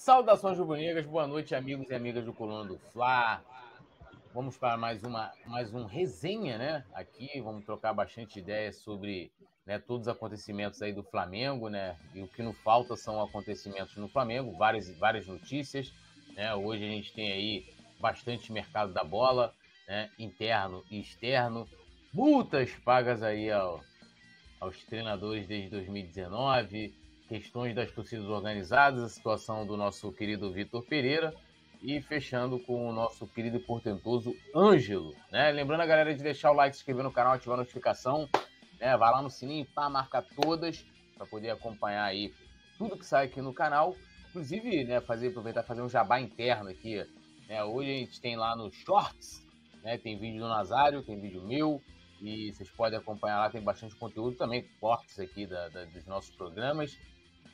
Saudações 0.00 0.56
rubro-negras, 0.56 1.04
boa 1.04 1.26
noite, 1.26 1.54
amigos 1.54 1.90
e 1.90 1.94
amigas 1.94 2.24
do 2.24 2.32
Coluna 2.32 2.66
do 2.66 2.78
Fla. 2.90 3.44
Vamos 4.32 4.56
para 4.56 4.74
mais 4.74 5.04
uma 5.04 5.30
mais 5.44 5.74
um 5.74 5.84
resenha, 5.84 6.56
né? 6.56 6.86
Aqui 6.94 7.38
vamos 7.42 7.66
trocar 7.66 7.92
bastante 7.92 8.38
ideias 8.38 8.76
sobre 8.76 9.30
né, 9.66 9.78
todos 9.78 10.06
os 10.06 10.08
acontecimentos 10.08 10.80
aí 10.80 10.90
do 10.90 11.02
Flamengo, 11.02 11.68
né? 11.68 11.98
E 12.14 12.22
o 12.22 12.28
que 12.28 12.42
não 12.42 12.54
falta 12.54 12.96
são 12.96 13.20
acontecimentos 13.20 13.94
no 13.96 14.08
Flamengo, 14.08 14.56
várias 14.56 14.88
várias 14.96 15.26
notícias, 15.26 15.92
né? 16.34 16.54
Hoje 16.54 16.82
a 16.82 16.88
gente 16.88 17.12
tem 17.12 17.30
aí 17.30 17.66
bastante 18.00 18.50
mercado 18.50 18.94
da 18.94 19.04
bola, 19.04 19.52
né? 19.86 20.10
Interno 20.18 20.82
e 20.90 20.98
externo, 20.98 21.68
multas 22.10 22.70
pagas 22.86 23.22
aí 23.22 23.50
ao, 23.50 23.84
aos 24.60 24.82
treinadores 24.82 25.46
desde 25.46 25.68
2019, 25.68 26.94
questões 27.30 27.76
das 27.76 27.92
torcidas 27.92 28.26
organizadas, 28.26 29.04
a 29.04 29.08
situação 29.08 29.64
do 29.64 29.76
nosso 29.76 30.10
querido 30.10 30.52
Vitor 30.52 30.82
Pereira 30.82 31.32
e 31.80 32.02
fechando 32.02 32.58
com 32.58 32.88
o 32.88 32.92
nosso 32.92 33.24
querido 33.24 33.56
e 33.56 33.60
portentoso 33.60 34.34
Ângelo, 34.52 35.14
né? 35.30 35.52
Lembrando 35.52 35.82
a 35.82 35.86
galera 35.86 36.12
de 36.12 36.20
deixar 36.24 36.50
o 36.50 36.54
like, 36.54 36.74
se 36.74 36.80
inscrever 36.80 37.04
no 37.04 37.12
canal, 37.12 37.34
ativar 37.34 37.54
a 37.54 37.62
notificação, 37.62 38.28
né? 38.80 38.96
Vai 38.96 39.12
lá 39.12 39.22
no 39.22 39.30
sininho, 39.30 39.64
pá, 39.64 39.88
marca 39.88 40.20
todas 40.42 40.84
para 41.16 41.24
poder 41.24 41.50
acompanhar 41.50 42.04
aí 42.04 42.34
tudo 42.76 42.98
que 42.98 43.06
sai 43.06 43.26
aqui 43.26 43.40
no 43.40 43.54
canal. 43.54 43.94
Inclusive, 44.30 44.82
né, 44.82 45.00
fazer, 45.00 45.28
aproveitar 45.28 45.62
fazer 45.62 45.82
um 45.82 45.88
jabá 45.88 46.20
interno 46.20 46.68
aqui. 46.68 46.96
Né? 47.48 47.62
Hoje 47.62 47.90
a 47.90 47.98
gente 47.98 48.20
tem 48.20 48.36
lá 48.36 48.56
nos 48.56 48.74
shorts, 48.74 49.46
né? 49.84 49.96
Tem 49.98 50.18
vídeo 50.18 50.40
do 50.40 50.48
Nazário, 50.48 51.00
tem 51.04 51.20
vídeo 51.20 51.46
meu, 51.46 51.80
e 52.20 52.52
vocês 52.52 52.68
podem 52.70 52.98
acompanhar 52.98 53.38
lá, 53.38 53.50
tem 53.50 53.62
bastante 53.62 53.94
conteúdo 53.94 54.36
também, 54.36 54.68
cortes 54.80 55.20
aqui 55.20 55.46
da, 55.46 55.68
da, 55.68 55.84
dos 55.84 56.04
nossos 56.06 56.34
programas. 56.34 56.98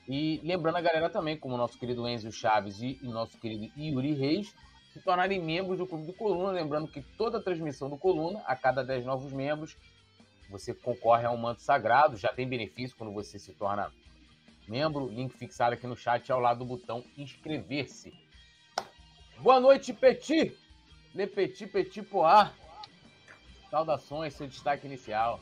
E 0.09 0.41
lembrando 0.45 0.77
a 0.77 0.80
galera 0.80 1.10
também, 1.10 1.37
como 1.37 1.56
nosso 1.56 1.78
querido 1.78 2.09
Enzo 2.09 2.30
Chaves 2.30 2.80
e, 2.80 2.98
e 3.02 3.09
nosso 3.09 3.37
querido 3.38 3.70
Yuri 3.77 4.15
Reis, 4.15 4.55
se 4.92 5.01
tornarem 5.01 5.42
membros 5.42 5.79
do 5.79 5.87
Clube 5.87 6.07
do 6.07 6.13
Coluna. 6.13 6.52
Lembrando 6.52 6.87
que 6.87 7.02
toda 7.02 7.38
a 7.38 7.43
transmissão 7.43 7.90
do 7.90 7.98
Coluna, 7.98 8.40
a 8.46 8.54
cada 8.54 8.85
10 8.85 9.04
novos 9.04 9.32
membros, 9.32 9.76
você 10.48 10.73
concorre 10.73 11.26
a 11.26 11.30
um 11.30 11.37
manto 11.37 11.60
sagrado. 11.60 12.16
Já 12.16 12.29
tem 12.32 12.48
benefício 12.48 12.96
quando 12.96 13.13
você 13.13 13.38
se 13.38 13.52
torna 13.52 13.93
membro. 14.68 15.09
Link 15.09 15.37
fixado 15.37 15.74
aqui 15.74 15.87
no 15.87 15.96
chat 15.96 16.30
ao 16.30 16.41
lado 16.41 16.60
do 16.60 16.65
botão 16.65 17.04
inscrever-se. 17.18 18.15
Boa 19.38 19.60
noite, 19.60 19.93
Petit! 19.93 20.57
Le 21.15 21.26
Petit 21.26 21.66
Petit. 21.66 22.07
Saudações, 23.70 24.35
seu 24.35 24.46
destaque 24.46 24.87
inicial. 24.87 25.41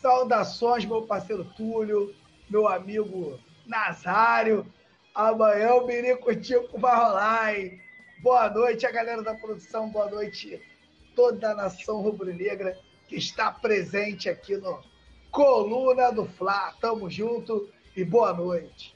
Saudações, 0.00 0.84
meu 0.84 1.02
parceiro 1.02 1.44
Túlio, 1.56 2.14
meu 2.50 2.68
amigo 2.68 3.38
Nazário. 3.66 4.66
Amanhã 5.14 5.74
o 5.74 5.86
Mirico 5.86 6.30
vai 6.78 6.96
rolar, 6.96 7.54
hein? 7.54 7.80
Boa 8.22 8.48
noite, 8.48 8.86
a 8.86 8.90
galera 8.90 9.22
da 9.22 9.34
produção, 9.34 9.90
boa 9.90 10.10
noite, 10.10 10.60
toda 11.14 11.50
a 11.50 11.54
nação 11.54 12.00
rubro-negra 12.00 12.78
que 13.08 13.16
está 13.16 13.50
presente 13.50 14.28
aqui 14.28 14.56
no 14.56 14.82
Coluna 15.30 16.10
do 16.10 16.26
Fla. 16.26 16.72
Tamo 16.80 17.10
junto 17.10 17.70
e 17.94 18.04
boa 18.04 18.32
noite. 18.32 18.94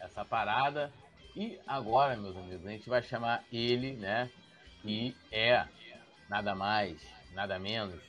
Essa 0.00 0.24
parada. 0.24 0.92
E 1.34 1.58
agora, 1.66 2.16
meus 2.16 2.36
amigos, 2.36 2.66
a 2.66 2.70
gente 2.70 2.88
vai 2.88 3.02
chamar 3.02 3.44
ele, 3.52 3.92
né? 3.92 4.30
Que 4.82 5.16
é 5.30 5.66
nada 6.28 6.54
mais, 6.54 7.00
nada 7.32 7.58
menos 7.58 8.00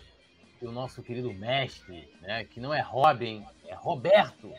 que 0.60 0.66
o 0.66 0.72
nosso 0.72 1.02
querido 1.02 1.34
mestre, 1.34 2.10
né? 2.22 2.44
Que 2.44 2.60
não 2.60 2.74
é 2.74 2.82
Robin, 2.82 3.46
é 3.68 3.74
Roberto 3.74 4.54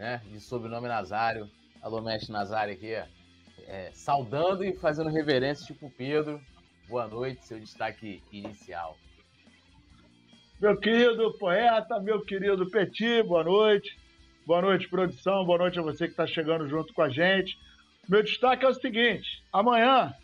né? 0.00 0.22
De 0.24 0.40
sobrenome 0.40 0.88
Nazário. 0.88 1.46
Alô, 1.82 2.00
mestre 2.00 2.32
Nazário 2.32 2.72
aqui, 2.72 2.94
é, 3.68 3.90
saudando 3.92 4.64
e 4.64 4.74
fazendo 4.74 5.10
reverência, 5.10 5.66
tipo 5.66 5.90
Pedro. 5.90 6.40
Boa 6.88 7.06
noite, 7.06 7.46
seu 7.46 7.60
destaque 7.60 8.22
inicial. 8.32 8.96
Meu 10.58 10.76
querido 10.78 11.32
poeta, 11.38 12.00
meu 12.00 12.20
querido 12.22 12.68
Petit, 12.70 13.22
boa 13.22 13.44
noite. 13.44 13.96
Boa 14.46 14.62
noite, 14.62 14.88
produção. 14.88 15.44
Boa 15.44 15.58
noite 15.58 15.78
a 15.78 15.82
você 15.82 16.06
que 16.06 16.12
está 16.12 16.26
chegando 16.26 16.66
junto 16.66 16.92
com 16.94 17.02
a 17.02 17.10
gente. 17.10 17.58
Meu 18.08 18.22
destaque 18.22 18.64
é 18.64 18.68
o 18.68 18.74
seguinte: 18.74 19.42
amanhã, 19.52 20.14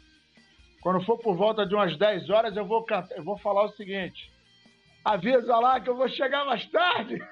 quando 0.81 1.05
for 1.05 1.19
por 1.19 1.37
volta 1.37 1.67
de 1.67 1.75
umas 1.75 1.97
10 1.97 2.31
horas, 2.31 2.57
eu 2.57 2.65
vou, 2.65 2.85
eu 3.15 3.23
vou 3.23 3.39
falar 3.39 3.65
o 3.65 3.73
seguinte. 3.73 4.31
Avisa 5.07 5.57
lá 5.59 5.79
que 5.79 5.89
eu 5.89 5.95
vou 5.95 6.09
chegar 6.09 6.45
mais 6.45 6.67
tarde. 6.67 7.25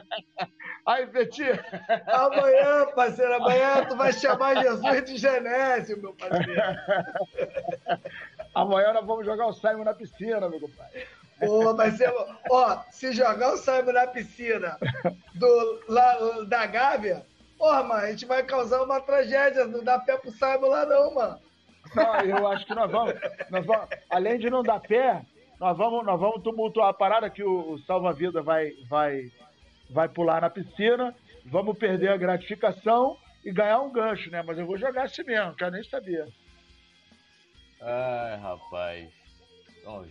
Aí, 0.86 1.06
Petinho. 1.06 1.58
Amanhã, 2.06 2.86
parceiro, 2.94 3.34
amanhã 3.34 3.84
tu 3.86 3.94
vai 3.94 4.10
chamar 4.10 4.56
Jesus 4.62 5.04
de 5.04 5.18
Genésio, 5.18 6.00
meu 6.00 6.14
parceiro. 6.14 6.62
Amanhã 8.54 8.94
nós 8.94 9.04
vamos 9.04 9.26
jogar 9.26 9.48
o 9.48 9.52
Simon 9.52 9.84
na 9.84 9.92
piscina, 9.92 10.48
meu 10.48 10.58
compadre. 10.58 11.06
Pô, 11.40 11.74
mas 11.74 11.98
ó, 12.50 12.82
se 12.90 13.12
jogar 13.12 13.52
o 13.52 13.58
Simon 13.58 13.92
na 13.92 14.06
piscina 14.06 14.78
do, 15.34 15.84
lá, 15.86 16.16
da 16.46 16.64
Gávea, 16.64 17.26
porra, 17.58 17.82
mano, 17.82 18.06
a 18.06 18.10
gente 18.12 18.24
vai 18.24 18.42
causar 18.44 18.82
uma 18.82 18.98
tragédia. 18.98 19.66
Não 19.66 19.84
dá 19.84 19.98
pé 19.98 20.16
pro 20.16 20.30
Simon 20.30 20.68
lá, 20.68 20.86
não, 20.86 21.12
mano. 21.14 21.38
Não, 21.94 22.20
eu 22.22 22.46
acho 22.48 22.64
que 22.64 22.74
nós 22.74 22.90
vamos, 22.90 23.12
nós 23.50 23.66
vamos. 23.66 23.88
Além 24.08 24.38
de 24.38 24.48
não 24.48 24.62
dar 24.62 24.80
pé, 24.80 25.20
nós 25.58 25.76
vamos, 25.76 26.04
nós 26.04 26.20
vamos 26.20 26.42
tumultuar 26.42 26.88
a 26.88 26.94
parada 26.94 27.30
que 27.30 27.42
o, 27.42 27.72
o 27.72 27.78
salva-vida 27.80 28.42
vai, 28.42 28.72
vai, 28.88 29.30
vai 29.90 30.08
pular 30.08 30.40
na 30.40 30.50
piscina, 30.50 31.14
vamos 31.44 31.78
perder 31.78 32.08
a 32.08 32.16
gratificação 32.16 33.16
e 33.44 33.52
ganhar 33.52 33.80
um 33.80 33.92
gancho, 33.92 34.30
né? 34.30 34.42
Mas 34.42 34.58
eu 34.58 34.66
vou 34.66 34.78
jogar 34.78 35.04
assim 35.04 35.22
mesmo, 35.22 35.54
quero 35.54 35.72
nem 35.72 35.84
saber. 35.84 36.32
Ai, 37.80 38.36
rapaz. 38.36 39.12
Bom, 39.84 40.04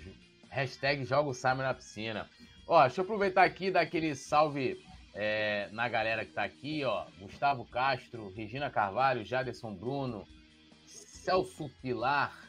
hashtag 0.50 1.04
joga 1.06 1.30
o 1.30 1.34
Simon 1.34 1.64
na 1.64 1.74
piscina. 1.74 2.30
Ó, 2.68 2.80
deixa 2.82 3.02
eu 3.02 3.04
aproveitar 3.04 3.44
aqui 3.44 3.66
e 3.66 3.72
dar 3.72 3.82
aquele 3.82 4.16
salve 4.16 4.80
é, 5.14 5.68
na 5.72 5.90
galera 5.90 6.24
que 6.24 6.32
tá 6.32 6.44
aqui, 6.44 6.84
ó. 6.86 7.06
Gustavo 7.20 7.66
Castro, 7.66 8.32
Regina 8.36 8.70
Carvalho, 8.70 9.26
Jaderson 9.26 9.74
Bruno, 9.74 10.28
Celso 10.86 11.70
Pilar, 11.82 12.43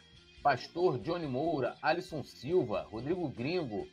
Pastor 0.44 0.99
Johnny 0.99 1.27
Moura, 1.27 1.75
Alisson 1.81 2.22
Silva, 2.22 2.87
Rodrigo 2.93 3.27
Gringo, 3.31 3.88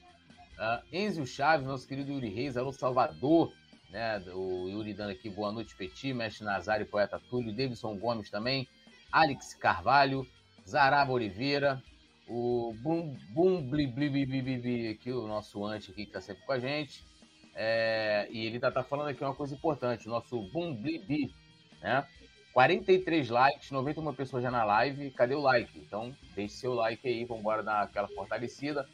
uh, 0.60 0.84
Enzio 0.92 1.26
Chaves, 1.26 1.66
nosso 1.66 1.88
querido 1.88 2.12
Yuri 2.12 2.28
Reis, 2.28 2.58
alô 2.58 2.74
Salvador, 2.74 3.54
né? 3.90 4.22
O 4.34 4.68
Yuri 4.68 4.94
dando 4.94 5.12
aqui 5.12 5.30
boa 5.30 5.50
noite, 5.50 5.74
Petit, 5.78 6.14
Mestre 6.14 6.44
Nazário, 6.44 6.86
Poeta 6.86 7.18
Túlio, 7.30 7.56
Davidson 7.56 7.98
Gomes 7.98 8.30
também, 8.30 8.68
Alex 9.10 9.54
Carvalho, 9.54 10.28
Zaraba 10.68 11.14
Oliveira, 11.14 11.82
o 12.28 12.76
Bum 12.82 13.16
Bum 13.30 13.62
Bli 13.62 13.88
Bli 13.88 14.10
Bli 14.10 14.26
Bli 14.26 14.42
Bli, 14.42 14.58
Bli 14.58 14.88
aqui, 14.90 15.10
o 15.10 15.28
nosso 15.28 15.64
anti 15.64 15.92
aqui 15.92 16.06
que 16.06 16.12
tá 16.12 16.20
sempre 16.20 16.46
com 16.46 16.52
a 16.52 16.60
gente. 16.60 17.02
É, 17.56 18.28
e 18.30 18.46
ele 18.46 18.60
tá, 18.60 18.70
tá 18.70 18.84
falando 18.84 19.08
aqui 19.08 19.24
uma 19.24 19.34
coisa 19.34 19.56
importante, 19.56 20.06
o 20.06 20.12
nosso 20.12 20.38
Bum 20.52 20.76
Bli 20.76 21.00
Bli, 21.00 21.34
né? 21.82 22.06
43 22.54 23.30
likes, 23.30 23.72
91 23.72 24.14
pessoas 24.14 24.44
já 24.44 24.52
na 24.52 24.64
live. 24.64 25.12
Cadê 25.12 25.36
o 25.36 25.42
like? 25.42 25.78
Então, 25.80 26.16
deixe 26.36 26.56
seu 26.56 26.74
like 26.74 27.08
aí, 27.08 27.24
vamos 27.24 27.42
embora 27.42 27.64
dar 27.64 27.84
aquela 27.84 28.08
fortalecida. 28.10 28.88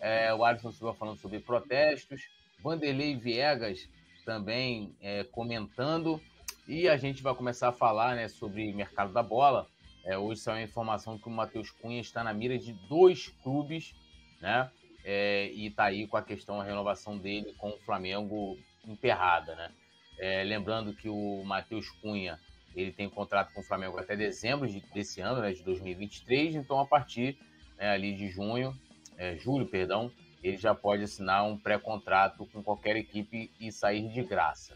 É, 0.00 0.34
o 0.34 0.44
Alisson 0.44 0.72
Silva 0.72 0.94
falando 0.94 1.18
sobre 1.18 1.38
protestos. 1.38 2.28
Vanderlei 2.62 3.16
Viegas 3.16 3.88
também 4.24 4.94
é, 5.00 5.24
comentando. 5.24 6.20
E 6.66 6.88
a 6.88 6.96
gente 6.96 7.22
vai 7.22 7.34
começar 7.34 7.68
a 7.68 7.72
falar 7.72 8.16
né, 8.16 8.26
sobre 8.26 8.72
mercado 8.72 9.12
da 9.12 9.22
bola. 9.22 9.68
É, 10.04 10.18
hoje 10.18 10.40
saiu 10.40 10.58
a 10.58 10.62
informação 10.62 11.16
que 11.16 11.28
o 11.28 11.30
Matheus 11.30 11.70
Cunha 11.70 12.00
está 12.00 12.24
na 12.24 12.32
mira 12.32 12.58
de 12.58 12.72
dois 12.88 13.28
clubes, 13.42 13.94
né? 14.40 14.70
É, 15.04 15.50
e 15.52 15.68
está 15.68 15.84
aí 15.84 16.06
com 16.08 16.16
a 16.16 16.22
questão 16.22 16.58
da 16.58 16.64
renovação 16.64 17.16
dele 17.16 17.54
com 17.56 17.70
o 17.70 17.78
Flamengo 17.78 18.58
emperrada, 18.84 19.54
né? 19.54 19.70
É, 20.18 20.42
lembrando 20.42 20.92
que 20.92 21.08
o 21.08 21.44
Matheus 21.44 21.88
Cunha 22.00 22.38
ele 22.76 22.92
tem 22.92 23.08
contrato 23.08 23.52
com 23.54 23.60
o 23.60 23.64
Flamengo 23.64 23.98
até 23.98 24.14
dezembro 24.14 24.68
de, 24.68 24.80
desse 24.92 25.20
ano, 25.20 25.40
né, 25.40 25.52
de 25.52 25.62
2023. 25.62 26.56
Então, 26.56 26.78
a 26.78 26.86
partir 26.86 27.38
né, 27.78 27.90
ali 27.90 28.14
de 28.14 28.28
junho, 28.28 28.76
é, 29.16 29.36
julho, 29.36 29.66
perdão, 29.66 30.12
ele 30.42 30.56
já 30.56 30.74
pode 30.74 31.02
assinar 31.02 31.44
um 31.44 31.56
pré-contrato 31.56 32.46
com 32.46 32.62
qualquer 32.62 32.96
equipe 32.96 33.50
e 33.58 33.72
sair 33.72 34.08
de 34.08 34.22
graça. 34.22 34.74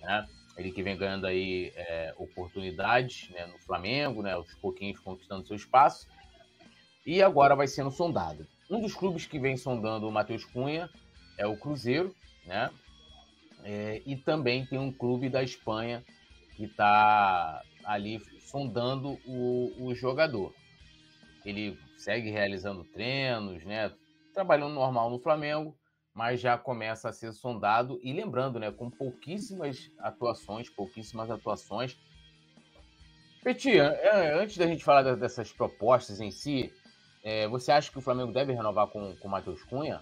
Né? 0.00 0.26
Ele 0.56 0.72
que 0.72 0.82
vem 0.82 0.96
ganhando 0.96 1.26
aí 1.26 1.72
é, 1.76 2.14
oportunidades 2.16 3.28
né, 3.30 3.46
no 3.46 3.58
Flamengo, 3.58 4.22
né, 4.22 4.32
aos 4.32 4.52
pouquinhos 4.54 4.98
conquistando 5.00 5.46
seu 5.46 5.56
espaço, 5.56 6.08
e 7.06 7.22
agora 7.22 7.54
vai 7.54 7.66
sendo 7.66 7.90
sondado. 7.90 8.46
Um 8.70 8.80
dos 8.80 8.94
clubes 8.94 9.26
que 9.26 9.38
vem 9.38 9.56
sondando 9.56 10.08
o 10.08 10.12
Matheus 10.12 10.44
Cunha 10.44 10.88
é 11.36 11.46
o 11.46 11.56
Cruzeiro, 11.56 12.14
né? 12.46 12.70
É, 13.62 14.02
e 14.06 14.16
também 14.16 14.64
tem 14.66 14.78
um 14.78 14.92
clube 14.92 15.28
da 15.28 15.42
Espanha 15.42 16.04
que 16.56 16.64
está 16.64 17.62
ali 17.84 18.20
sondando 18.40 19.18
o, 19.26 19.72
o 19.78 19.94
jogador. 19.94 20.54
Ele 21.44 21.78
segue 21.96 22.30
realizando 22.30 22.84
treinos, 22.84 23.64
né? 23.64 23.92
Trabalhando 24.32 24.74
normal 24.74 25.10
no 25.10 25.18
Flamengo, 25.18 25.76
mas 26.14 26.40
já 26.40 26.56
começa 26.56 27.08
a 27.08 27.12
ser 27.12 27.32
sondado. 27.32 28.00
E 28.02 28.12
lembrando, 28.12 28.58
né? 28.58 28.70
Com 28.70 28.90
pouquíssimas 28.90 29.90
atuações, 29.98 30.70
pouquíssimas 30.70 31.30
atuações, 31.30 31.98
Peti, 33.44 33.78
antes 33.78 34.56
da 34.56 34.66
gente 34.66 34.82
falar 34.82 35.02
dessas 35.16 35.52
propostas 35.52 36.18
em 36.18 36.30
si, 36.30 36.72
é, 37.22 37.46
você 37.46 37.70
acha 37.70 37.92
que 37.92 37.98
o 37.98 38.00
Flamengo 38.00 38.32
deve 38.32 38.54
renovar 38.54 38.86
com 38.86 39.14
o 39.22 39.28
Matheus 39.28 39.62
Cunha? 39.64 40.00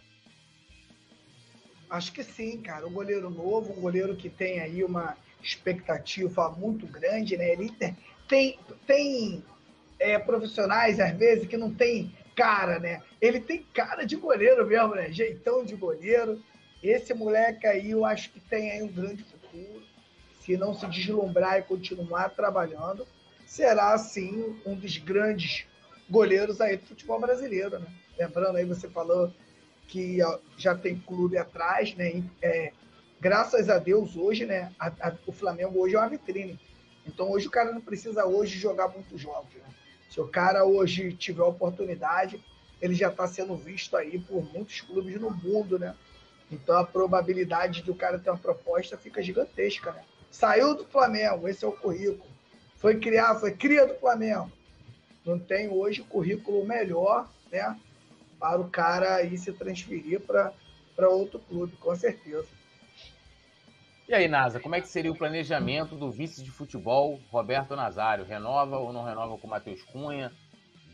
Acho 1.90 2.12
que 2.12 2.22
sim, 2.22 2.62
cara. 2.62 2.86
Um 2.86 2.92
goleiro 2.92 3.28
novo, 3.28 3.72
um 3.72 3.80
goleiro 3.80 4.14
que 4.14 4.30
tem 4.30 4.60
aí 4.60 4.84
uma 4.84 5.16
expectativa 5.42 6.50
muito 6.50 6.86
grande, 6.86 7.36
né? 7.36 7.52
Ele 7.52 7.70
tem, 8.28 8.58
tem 8.86 9.44
é, 9.98 10.18
profissionais, 10.18 11.00
às 11.00 11.16
vezes, 11.16 11.46
que 11.46 11.56
não 11.56 11.72
tem 11.72 12.14
cara, 12.34 12.78
né? 12.78 13.02
Ele 13.20 13.40
tem 13.40 13.62
cara 13.74 14.04
de 14.04 14.16
goleiro 14.16 14.66
mesmo, 14.66 14.94
né? 14.94 15.10
Jeitão 15.12 15.64
de 15.64 15.74
goleiro. 15.74 16.42
Esse 16.82 17.14
moleque 17.14 17.66
aí, 17.66 17.90
eu 17.90 18.04
acho 18.04 18.30
que 18.30 18.40
tem 18.40 18.70
aí 18.70 18.82
um 18.82 18.88
grande 18.88 19.22
futuro. 19.22 19.82
Se 20.40 20.56
não 20.56 20.74
se 20.74 20.86
deslumbrar 20.86 21.58
e 21.58 21.62
continuar 21.62 22.30
trabalhando, 22.30 23.06
será, 23.46 23.96
sim, 23.98 24.60
um 24.66 24.74
dos 24.74 24.98
grandes 24.98 25.66
goleiros 26.10 26.60
aí 26.60 26.76
do 26.76 26.86
futebol 26.86 27.20
brasileiro, 27.20 27.78
né? 27.78 27.86
Lembrando 28.18 28.56
aí, 28.56 28.64
você 28.64 28.88
falou 28.88 29.32
que 29.86 30.18
já 30.56 30.74
tem 30.74 30.98
clube 30.98 31.38
atrás, 31.38 31.94
né? 31.94 32.24
É, 32.40 32.72
graças 33.22 33.70
a 33.70 33.78
Deus, 33.78 34.16
hoje, 34.16 34.44
né? 34.44 34.72
A, 34.76 34.88
a, 34.88 35.12
o 35.28 35.32
Flamengo 35.32 35.78
hoje 35.78 35.94
é 35.94 35.98
uma 35.98 36.08
vitrine. 36.08 36.58
Então, 37.06 37.30
hoje 37.30 37.46
o 37.46 37.50
cara 37.52 37.70
não 37.70 37.80
precisa 37.80 38.26
hoje 38.26 38.58
jogar 38.58 38.88
muitos 38.88 39.20
jogos, 39.20 39.54
né? 39.54 39.68
Se 40.10 40.20
o 40.20 40.26
cara 40.26 40.64
hoje 40.64 41.12
tiver 41.12 41.44
oportunidade, 41.44 42.42
ele 42.80 42.96
já 42.96 43.08
está 43.08 43.28
sendo 43.28 43.54
visto 43.54 43.96
aí 43.96 44.18
por 44.18 44.42
muitos 44.52 44.80
clubes 44.80 45.20
no 45.20 45.30
mundo, 45.30 45.78
né? 45.78 45.94
Então 46.50 46.76
a 46.76 46.84
probabilidade 46.84 47.82
de 47.82 47.90
o 47.92 47.94
cara 47.94 48.18
ter 48.18 48.28
uma 48.28 48.38
proposta 48.38 48.98
fica 48.98 49.22
gigantesca, 49.22 49.92
né? 49.92 50.02
Saiu 50.28 50.74
do 50.74 50.84
Flamengo, 50.84 51.48
esse 51.48 51.64
é 51.64 51.68
o 51.68 51.72
currículo. 51.72 52.28
Foi 52.76 52.98
criar, 52.98 53.36
foi 53.36 53.52
cria 53.52 53.86
do 53.86 53.94
Flamengo. 53.94 54.50
Não 55.24 55.38
tem 55.38 55.68
hoje 55.68 56.02
currículo 56.02 56.66
melhor, 56.66 57.30
né? 57.52 57.78
Para 58.40 58.60
o 58.60 58.68
cara 58.68 59.22
ir 59.22 59.38
se 59.38 59.52
transferir 59.52 60.20
para 60.20 61.08
outro 61.08 61.38
clube, 61.38 61.76
com 61.76 61.94
certeza. 61.94 62.48
E 64.08 64.14
aí, 64.14 64.26
Nasa, 64.26 64.58
como 64.58 64.74
é 64.74 64.80
que 64.80 64.88
seria 64.88 65.12
o 65.12 65.16
planejamento 65.16 65.94
do 65.94 66.10
vice 66.10 66.42
de 66.42 66.50
futebol, 66.50 67.20
Roberto 67.30 67.76
Nazário? 67.76 68.24
Renova 68.24 68.76
ou 68.76 68.92
não 68.92 69.04
renova 69.04 69.38
com 69.38 69.46
o 69.46 69.50
Matheus 69.50 69.80
Cunha? 69.84 70.32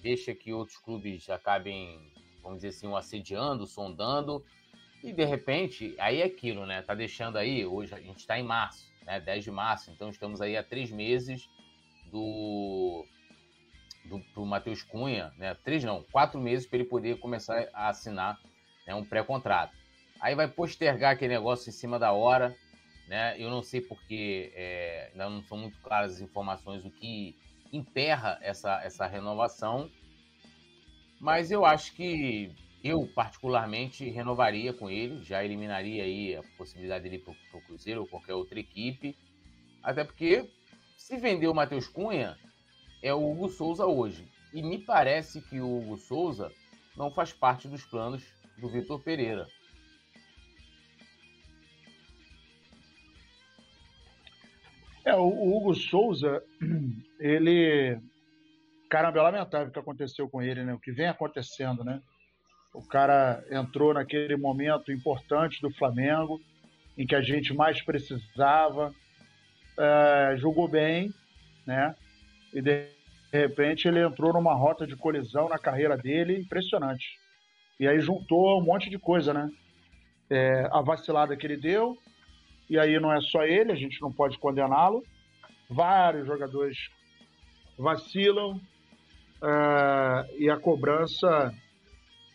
Deixa 0.03 0.35
que 0.35 0.53
outros 0.53 0.77
clubes 0.77 1.29
acabem, 1.31 1.99
vamos 2.43 2.59
dizer 2.59 2.69
assim, 2.69 2.87
o 2.87 2.95
assediando, 2.95 3.67
sondando? 3.67 4.45
E 5.03 5.11
de 5.11 5.25
repente, 5.25 5.95
aí 5.99 6.21
é 6.21 6.25
aquilo, 6.25 6.67
né? 6.67 6.83
Tá 6.83 6.95
deixando 6.95 7.39
aí, 7.39 7.65
hoje 7.65 7.95
a 7.95 8.01
gente 8.01 8.19
está 8.19 8.39
em 8.39 8.43
março, 8.43 8.93
né? 9.07 9.19
10 9.19 9.45
de 9.45 9.51
março, 9.51 9.91
então 9.91 10.11
estamos 10.11 10.43
aí 10.43 10.55
há 10.55 10.63
três 10.63 10.91
meses 10.91 11.49
do, 12.13 13.07
do 14.05 14.21
pro 14.35 14.45
Matheus 14.45 14.83
Cunha, 14.83 15.33
né? 15.39 15.57
Três 15.65 15.83
não, 15.83 16.05
quatro 16.13 16.39
meses 16.39 16.67
para 16.67 16.79
ele 16.79 16.89
poder 16.89 17.19
começar 17.19 17.69
a 17.73 17.89
assinar 17.89 18.39
né, 18.87 18.95
um 18.95 19.05
pré-contrato. 19.05 19.75
Aí 20.21 20.35
vai 20.35 20.47
postergar 20.47 21.15
aquele 21.15 21.33
negócio 21.33 21.71
em 21.71 21.73
cima 21.73 21.99
da 21.99 22.13
hora, 22.13 22.55
né? 23.09 23.35
Eu 23.41 23.51
não 23.51 23.63
sei 23.63 23.81
porque 23.81 24.53
é, 24.55 25.09
ainda 25.13 25.31
não 25.31 25.43
são 25.43 25.57
muito 25.57 25.81
claras 25.81 26.15
as 26.15 26.21
informações 26.21 26.85
o 26.85 26.91
que 26.91 27.35
emperra 27.73 28.39
essa, 28.43 28.81
essa 28.83 29.07
renovação, 29.07 29.91
mas 31.19 31.51
eu 31.51 31.65
acho 31.65 31.95
que 31.95 32.55
eu 32.85 33.07
particularmente 33.09 34.09
renovaria 34.09 34.73
com 34.73 34.89
ele, 34.89 35.25
já 35.25 35.45
eliminaria 35.45 36.05
aí 36.05 36.37
a 36.37 36.43
possibilidade 36.57 37.05
dele 37.05 37.19
para 37.19 37.59
o 37.59 37.63
Cruzeiro 37.63 38.03
ou 38.03 38.07
qualquer 38.07 38.35
outra 38.35 38.61
equipe, 38.61 39.17
até 39.83 40.05
porque 40.05 40.49
se 40.97 41.17
vender 41.17 41.49
o 41.49 41.55
Matheus 41.55 41.89
Cunha 41.89 42.39
é 43.03 43.13
o 43.13 43.31
Hugo 43.31 43.49
Souza 43.49 43.87
hoje 43.87 44.29
e 44.53 44.63
me 44.63 44.79
parece 44.79 45.41
que 45.41 45.61
o 45.61 45.79
Hugo 45.79 45.97
Souza 45.97 46.53
não 46.97 47.11
faz 47.11 47.33
parte 47.33 47.69
dos 47.69 47.85
planos 47.85 48.23
do 48.59 48.69
Vitor 48.69 49.01
Pereira. 49.03 49.47
É, 55.09 55.15
o, 55.15 55.57
Hugo 55.57 55.75
Souza, 55.75 56.43
ele. 57.19 57.99
Caramba, 58.91 59.19
é 59.19 59.23
lamentável 59.23 59.69
o 59.69 59.71
que 59.71 59.79
aconteceu 59.79 60.29
com 60.29 60.43
ele, 60.43 60.63
né? 60.63 60.75
O 60.75 60.79
que 60.79 60.93
vem 60.93 61.07
acontecendo, 61.07 61.83
né? 61.83 62.03
O 62.75 62.83
cara 62.87 63.43
entrou 63.51 63.95
naquele 63.95 64.37
momento 64.37 64.93
importante 64.93 65.63
do 65.63 65.71
Flamengo, 65.71 66.39
em 66.97 67.07
que 67.07 67.15
a 67.15 67.23
gente 67.23 67.55
mais 67.55 67.81
precisava, 67.83 68.95
é, 69.79 70.37
jogou 70.37 70.69
bem, 70.69 71.11
né? 71.67 71.95
E 72.53 72.61
de 72.61 72.89
repente 73.33 73.89
ele 73.89 74.01
entrou 74.01 74.35
numa 74.35 74.55
rota 74.55 74.87
de 74.87 74.95
colisão 74.95 75.49
na 75.49 75.59
carreira 75.59 75.97
dele 75.97 76.39
impressionante. 76.39 77.19
E 77.81 77.89
aí 77.89 77.99
juntou 77.99 78.61
um 78.61 78.65
monte 78.65 78.91
de 78.91 78.99
coisa, 78.99 79.33
né? 79.33 79.51
É, 80.29 80.69
a 80.71 80.83
vacilada 80.83 81.35
que 81.35 81.47
ele 81.47 81.57
deu, 81.57 81.97
e 82.69 82.79
aí 82.79 82.99
não 83.01 83.13
é 83.13 83.21
só 83.21 83.45
ele, 83.45 83.73
a 83.73 83.77
gente 83.77 84.01
não 84.01 84.13
pode 84.13 84.39
condená-lo. 84.39 85.03
Vários 85.71 86.27
jogadores 86.27 86.77
vacilam 87.79 88.61
é, 89.43 90.37
e 90.39 90.51
a 90.51 90.57
cobrança 90.59 91.53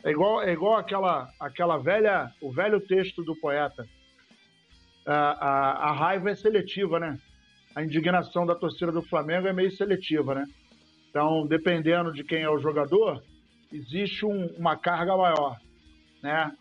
é 0.04 0.12
igual, 0.12 0.42
é 0.42 0.52
igual 0.52 0.76
aquela, 0.76 1.30
aquela 1.40 1.78
velha, 1.78 2.32
o 2.42 2.52
velho 2.52 2.80
texto 2.82 3.24
do 3.24 3.36
poeta. 3.36 3.88
A, 5.06 5.14
a, 5.14 5.90
a 5.90 5.92
raiva 5.94 6.30
é 6.30 6.36
seletiva, 6.36 7.00
né? 7.00 7.18
A 7.76 7.84
indignação 7.84 8.46
da 8.46 8.56
torcida 8.56 8.92
do 8.92 9.02
Flamengo 9.02 9.48
é 9.48 9.54
meio 9.54 9.72
seletiva, 9.72 10.36
né? 10.36 10.46
Então, 11.10 11.46
dependendo 11.46 12.12
de 12.12 12.24
quem 12.24 12.42
é 12.42 12.50
o 12.50 12.60
jogador, 12.60 13.24
existe 13.72 14.26
um, 14.26 14.48
uma 14.58 14.76
carga 14.76 15.16
maior, 15.16 15.58
né? 16.22 16.52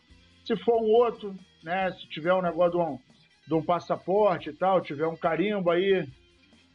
Se 0.44 0.56
for 0.56 0.80
um 0.80 0.90
outro, 0.90 1.34
né? 1.62 1.90
Se 1.92 2.08
tiver 2.08 2.34
um 2.34 2.42
negócio 2.42 2.72
de 2.72 2.78
um, 2.78 2.98
de 3.46 3.54
um 3.54 3.62
passaporte 3.62 4.50
e 4.50 4.52
tal, 4.52 4.80
tiver 4.80 5.06
um 5.06 5.16
carimbo 5.16 5.70
aí, 5.70 6.06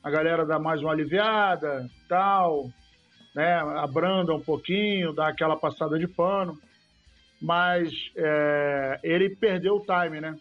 a 0.04 0.10
galera 0.10 0.46
dá 0.46 0.60
mais 0.60 0.82
uma 0.82 0.92
aliviada, 0.92 1.88
tal, 2.08 2.70
né, 3.36 3.54
abranda 3.56 4.34
um 4.34 4.42
pouquinho, 4.42 5.14
dá 5.14 5.28
aquela 5.28 5.56
passada 5.56 5.98
de 5.98 6.08
pano, 6.08 6.58
mas 7.42 7.92
é, 8.16 9.00
ele 9.04 9.30
perdeu 9.30 9.76
o 9.76 9.86
time, 9.86 10.20
né? 10.20 10.38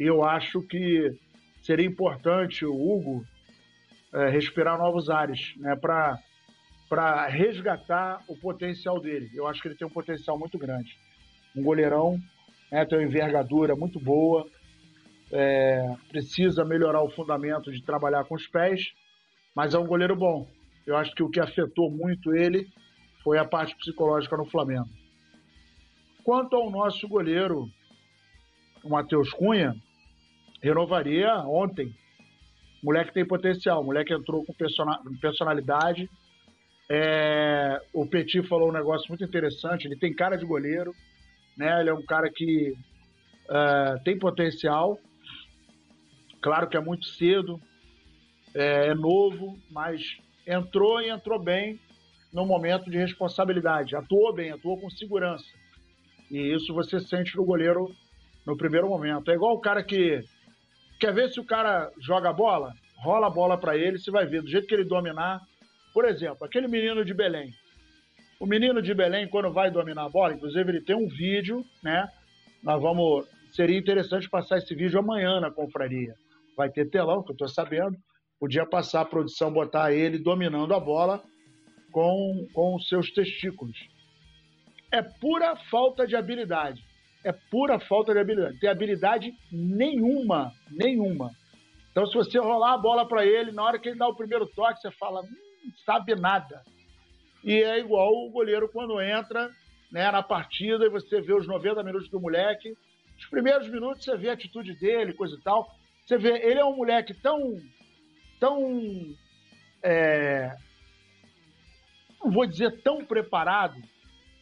E 0.00 0.04
eu 0.04 0.24
acho 0.24 0.62
que 0.62 1.12
seria 1.60 1.86
importante 1.86 2.64
o 2.64 2.72
Hugo 2.74 3.24
é, 4.12 4.28
respirar 4.28 4.78
novos 4.78 5.10
ares, 5.10 5.54
né, 5.56 5.76
para 5.76 6.18
para 6.88 7.26
resgatar 7.26 8.24
o 8.26 8.34
potencial 8.34 8.98
dele. 8.98 9.30
Eu 9.34 9.46
acho 9.46 9.60
que 9.60 9.68
ele 9.68 9.74
tem 9.74 9.86
um 9.86 9.90
potencial 9.90 10.38
muito 10.38 10.56
grande. 10.56 10.96
Um 11.54 11.62
goleirão, 11.62 12.18
né, 12.72 12.82
tem 12.86 12.96
uma 12.96 13.04
envergadura 13.04 13.76
muito 13.76 14.00
boa, 14.00 14.48
é, 15.32 15.94
precisa 16.08 16.64
melhorar 16.64 17.02
o 17.02 17.10
fundamento 17.10 17.70
de 17.70 17.82
trabalhar 17.82 18.24
com 18.24 18.34
os 18.34 18.46
pés, 18.46 18.92
mas 19.54 19.74
é 19.74 19.78
um 19.78 19.86
goleiro 19.86 20.16
bom. 20.16 20.48
Eu 20.86 20.96
acho 20.96 21.14
que 21.14 21.22
o 21.22 21.28
que 21.28 21.40
afetou 21.40 21.90
muito 21.90 22.34
ele 22.34 22.66
foi 23.22 23.38
a 23.38 23.44
parte 23.44 23.76
psicológica 23.76 24.36
no 24.36 24.46
Flamengo. 24.46 24.88
Quanto 26.24 26.56
ao 26.56 26.70
nosso 26.70 27.06
goleiro, 27.08 27.68
o 28.82 28.88
Matheus 28.88 29.30
Cunha, 29.30 29.74
renovaria 30.62 31.34
ontem. 31.40 31.94
Moleque 32.82 33.12
tem 33.12 33.26
potencial, 33.26 33.82
moleque 33.82 34.14
entrou 34.14 34.44
com 34.44 34.54
personalidade. 35.20 36.08
É, 36.90 37.80
o 37.92 38.06
Petit 38.06 38.42
falou 38.44 38.70
um 38.70 38.72
negócio 38.72 39.06
muito 39.08 39.24
interessante, 39.24 39.86
ele 39.86 39.96
tem 39.96 40.14
cara 40.14 40.36
de 40.36 40.46
goleiro, 40.46 40.94
né? 41.56 41.80
Ele 41.80 41.90
é 41.90 41.94
um 41.94 42.04
cara 42.04 42.30
que 42.30 42.72
é, 43.50 43.98
tem 44.04 44.18
potencial, 44.18 44.98
Claro 46.40 46.68
que 46.68 46.76
é 46.76 46.80
muito 46.80 47.06
cedo, 47.06 47.60
é, 48.54 48.88
é 48.88 48.94
novo, 48.94 49.58
mas 49.70 50.02
entrou 50.46 51.00
e 51.00 51.10
entrou 51.10 51.38
bem 51.38 51.80
no 52.32 52.46
momento 52.46 52.90
de 52.90 52.96
responsabilidade. 52.96 53.96
Atuou 53.96 54.32
bem, 54.32 54.52
atuou 54.52 54.80
com 54.80 54.90
segurança. 54.90 55.46
E 56.30 56.54
isso 56.54 56.72
você 56.72 57.00
sente 57.00 57.36
no 57.36 57.44
goleiro 57.44 57.90
no 58.46 58.56
primeiro 58.56 58.88
momento. 58.88 59.30
É 59.30 59.34
igual 59.34 59.54
o 59.54 59.60
cara 59.60 59.82
que 59.82 60.20
quer 61.00 61.12
ver 61.12 61.30
se 61.30 61.40
o 61.40 61.44
cara 61.44 61.90
joga 62.00 62.30
a 62.30 62.32
bola, 62.32 62.72
rola 63.02 63.26
a 63.26 63.30
bola 63.30 63.58
para 63.58 63.76
ele, 63.76 63.98
você 63.98 64.10
vai 64.10 64.26
ver 64.26 64.42
do 64.42 64.48
jeito 64.48 64.66
que 64.66 64.74
ele 64.74 64.84
dominar. 64.84 65.40
Por 65.92 66.04
exemplo, 66.04 66.44
aquele 66.44 66.68
menino 66.68 67.04
de 67.04 67.14
Belém. 67.14 67.52
O 68.38 68.46
menino 68.46 68.80
de 68.80 68.94
Belém, 68.94 69.28
quando 69.28 69.52
vai 69.52 69.70
dominar 69.70 70.04
a 70.04 70.08
bola, 70.08 70.34
inclusive 70.34 70.70
ele 70.70 70.84
tem 70.84 70.94
um 70.94 71.08
vídeo, 71.08 71.64
né? 71.82 72.06
Nós 72.62 72.80
vamos. 72.80 73.26
Seria 73.50 73.78
interessante 73.78 74.28
passar 74.28 74.58
esse 74.58 74.74
vídeo 74.74 75.00
amanhã 75.00 75.40
na 75.40 75.50
confraria 75.50 76.14
vai 76.58 76.68
ter 76.68 76.90
telão, 76.90 77.22
que 77.22 77.30
eu 77.30 77.34
estou 77.34 77.48
sabendo. 77.48 77.96
Podia 78.40 78.66
passar 78.66 79.02
a 79.02 79.04
produção, 79.04 79.52
botar 79.52 79.92
ele 79.92 80.18
dominando 80.18 80.74
a 80.74 80.80
bola 80.80 81.22
com, 81.92 82.48
com 82.52 82.74
os 82.74 82.88
seus 82.88 83.12
testículos. 83.12 83.78
É 84.90 85.00
pura 85.00 85.54
falta 85.70 86.04
de 86.04 86.16
habilidade. 86.16 86.82
É 87.24 87.32
pura 87.32 87.78
falta 87.78 88.12
de 88.12 88.18
habilidade. 88.18 88.58
Tem 88.58 88.68
habilidade 88.68 89.32
nenhuma, 89.52 90.52
nenhuma. 90.70 91.30
Então, 91.92 92.06
se 92.06 92.14
você 92.14 92.38
rolar 92.38 92.74
a 92.74 92.78
bola 92.78 93.06
para 93.06 93.24
ele, 93.24 93.52
na 93.52 93.62
hora 93.62 93.78
que 93.78 93.88
ele 93.88 93.98
dá 93.98 94.08
o 94.08 94.16
primeiro 94.16 94.46
toque, 94.46 94.80
você 94.80 94.90
fala, 94.90 95.22
hum, 95.22 95.72
sabe 95.86 96.14
nada. 96.16 96.62
E 97.44 97.52
é 97.52 97.78
igual 97.78 98.12
o 98.12 98.30
goleiro 98.30 98.68
quando 98.68 99.00
entra 99.00 99.50
né, 99.92 100.10
na 100.10 100.22
partida 100.22 100.84
e 100.84 100.90
você 100.90 101.20
vê 101.20 101.34
os 101.34 101.46
90 101.46 101.82
minutos 101.84 102.08
do 102.08 102.20
moleque. 102.20 102.76
Os 103.16 103.26
primeiros 103.26 103.68
minutos 103.68 104.04
você 104.04 104.16
vê 104.16 104.30
a 104.30 104.32
atitude 104.32 104.74
dele, 104.74 105.12
coisa 105.12 105.36
e 105.36 105.40
tal. 105.40 105.77
Você 106.08 106.16
vê, 106.16 106.38
ele 106.38 106.58
é 106.58 106.64
um 106.64 106.74
moleque 106.74 107.12
tão. 107.12 107.60
tão. 108.40 109.14
É, 109.82 110.56
não 112.24 112.30
vou 112.30 112.46
dizer 112.46 112.80
tão 112.80 113.04
preparado, 113.04 113.76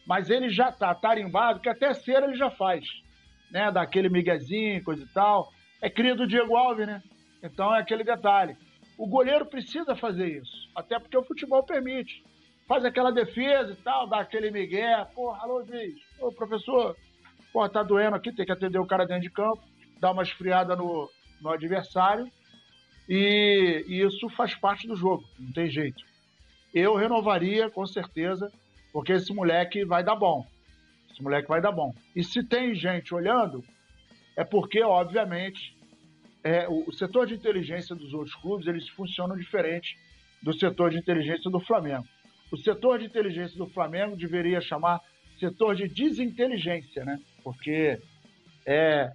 mas 0.05 0.29
ele 0.29 0.49
já 0.49 0.71
tá 0.71 0.95
tarimbado, 0.95 1.59
que 1.59 1.67
até 1.67 1.93
cera 1.93 2.25
ele 2.25 2.37
já 2.37 2.49
faz. 2.49 2.85
Né, 3.51 3.69
daquele 3.69 4.07
miguezinho, 4.07 4.81
coisa 4.81 5.03
e 5.03 5.07
tal. 5.07 5.51
É 5.81 5.89
cria 5.89 6.15
do 6.15 6.25
Diego 6.25 6.55
Alves, 6.55 6.87
né? 6.87 7.03
Então 7.43 7.75
é 7.75 7.81
aquele 7.81 8.03
detalhe. 8.05 8.55
O 8.97 9.05
goleiro 9.05 9.45
precisa 9.45 9.93
fazer 9.93 10.41
isso, 10.41 10.69
até 10.73 10.97
porque 10.97 11.17
o 11.17 11.23
futebol 11.23 11.63
permite. 11.63 12.23
Faz 12.65 12.85
aquela 12.85 13.11
defesa 13.11 13.73
e 13.73 13.83
tal, 13.83 14.07
dá 14.07 14.21
aquele 14.21 14.51
migué. 14.51 15.05
Porra, 15.13 15.43
alô, 15.43 15.65
juiz. 15.65 15.97
Ô, 16.19 16.31
professor, 16.31 16.95
porra, 17.51 17.69
tá 17.69 17.83
doendo 17.83 18.15
aqui, 18.15 18.31
tem 18.31 18.45
que 18.45 18.51
atender 18.53 18.79
o 18.79 18.87
cara 18.87 19.05
dentro 19.05 19.23
de 19.23 19.29
campo, 19.29 19.61
dar 19.99 20.11
uma 20.11 20.23
esfriada 20.23 20.75
no, 20.75 21.09
no 21.41 21.49
adversário. 21.49 22.29
E, 23.07 23.85
e 23.87 24.01
isso 24.01 24.29
faz 24.29 24.53
parte 24.55 24.87
do 24.87 24.95
jogo, 24.95 25.23
não 25.39 25.51
tem 25.51 25.69
jeito. 25.69 26.03
Eu 26.73 26.95
renovaria, 26.95 27.69
com 27.69 27.85
certeza, 27.85 28.51
porque 28.91 29.13
esse 29.13 29.33
moleque 29.33 29.85
vai 29.85 30.03
dar 30.03 30.15
bom. 30.15 30.45
Esse 31.11 31.23
moleque 31.23 31.47
vai 31.47 31.61
dar 31.61 31.71
bom. 31.71 31.93
E 32.15 32.23
se 32.23 32.43
tem 32.43 32.75
gente 32.75 33.15
olhando, 33.15 33.63
é 34.35 34.43
porque, 34.43 34.83
obviamente, 34.83 35.75
é, 36.43 36.67
o, 36.67 36.83
o, 36.87 36.93
setor 36.93 37.25
de 37.25 37.33
inteligência 37.33 37.95
dos 37.95 38.13
outros 38.13 38.35
clubes 38.35 38.67
eles 38.67 38.87
funcionam 38.89 39.35
diferente 39.35 39.97
do 40.41 40.53
setor 40.53 40.91
de 40.91 40.97
inteligência 40.97 41.49
do 41.49 41.59
Flamengo. 41.59 42.07
O 42.51 42.57
setor 42.57 42.99
de 42.99 43.05
inteligência 43.05 43.57
do 43.57 43.67
Flamengo 43.67 44.15
deveria 44.15 44.61
chamar 44.61 45.01
setor 45.39 45.75
de 45.75 45.87
desinteligência, 45.87 47.03
né? 47.03 47.19
Porque 47.43 47.99
é, 48.65 49.11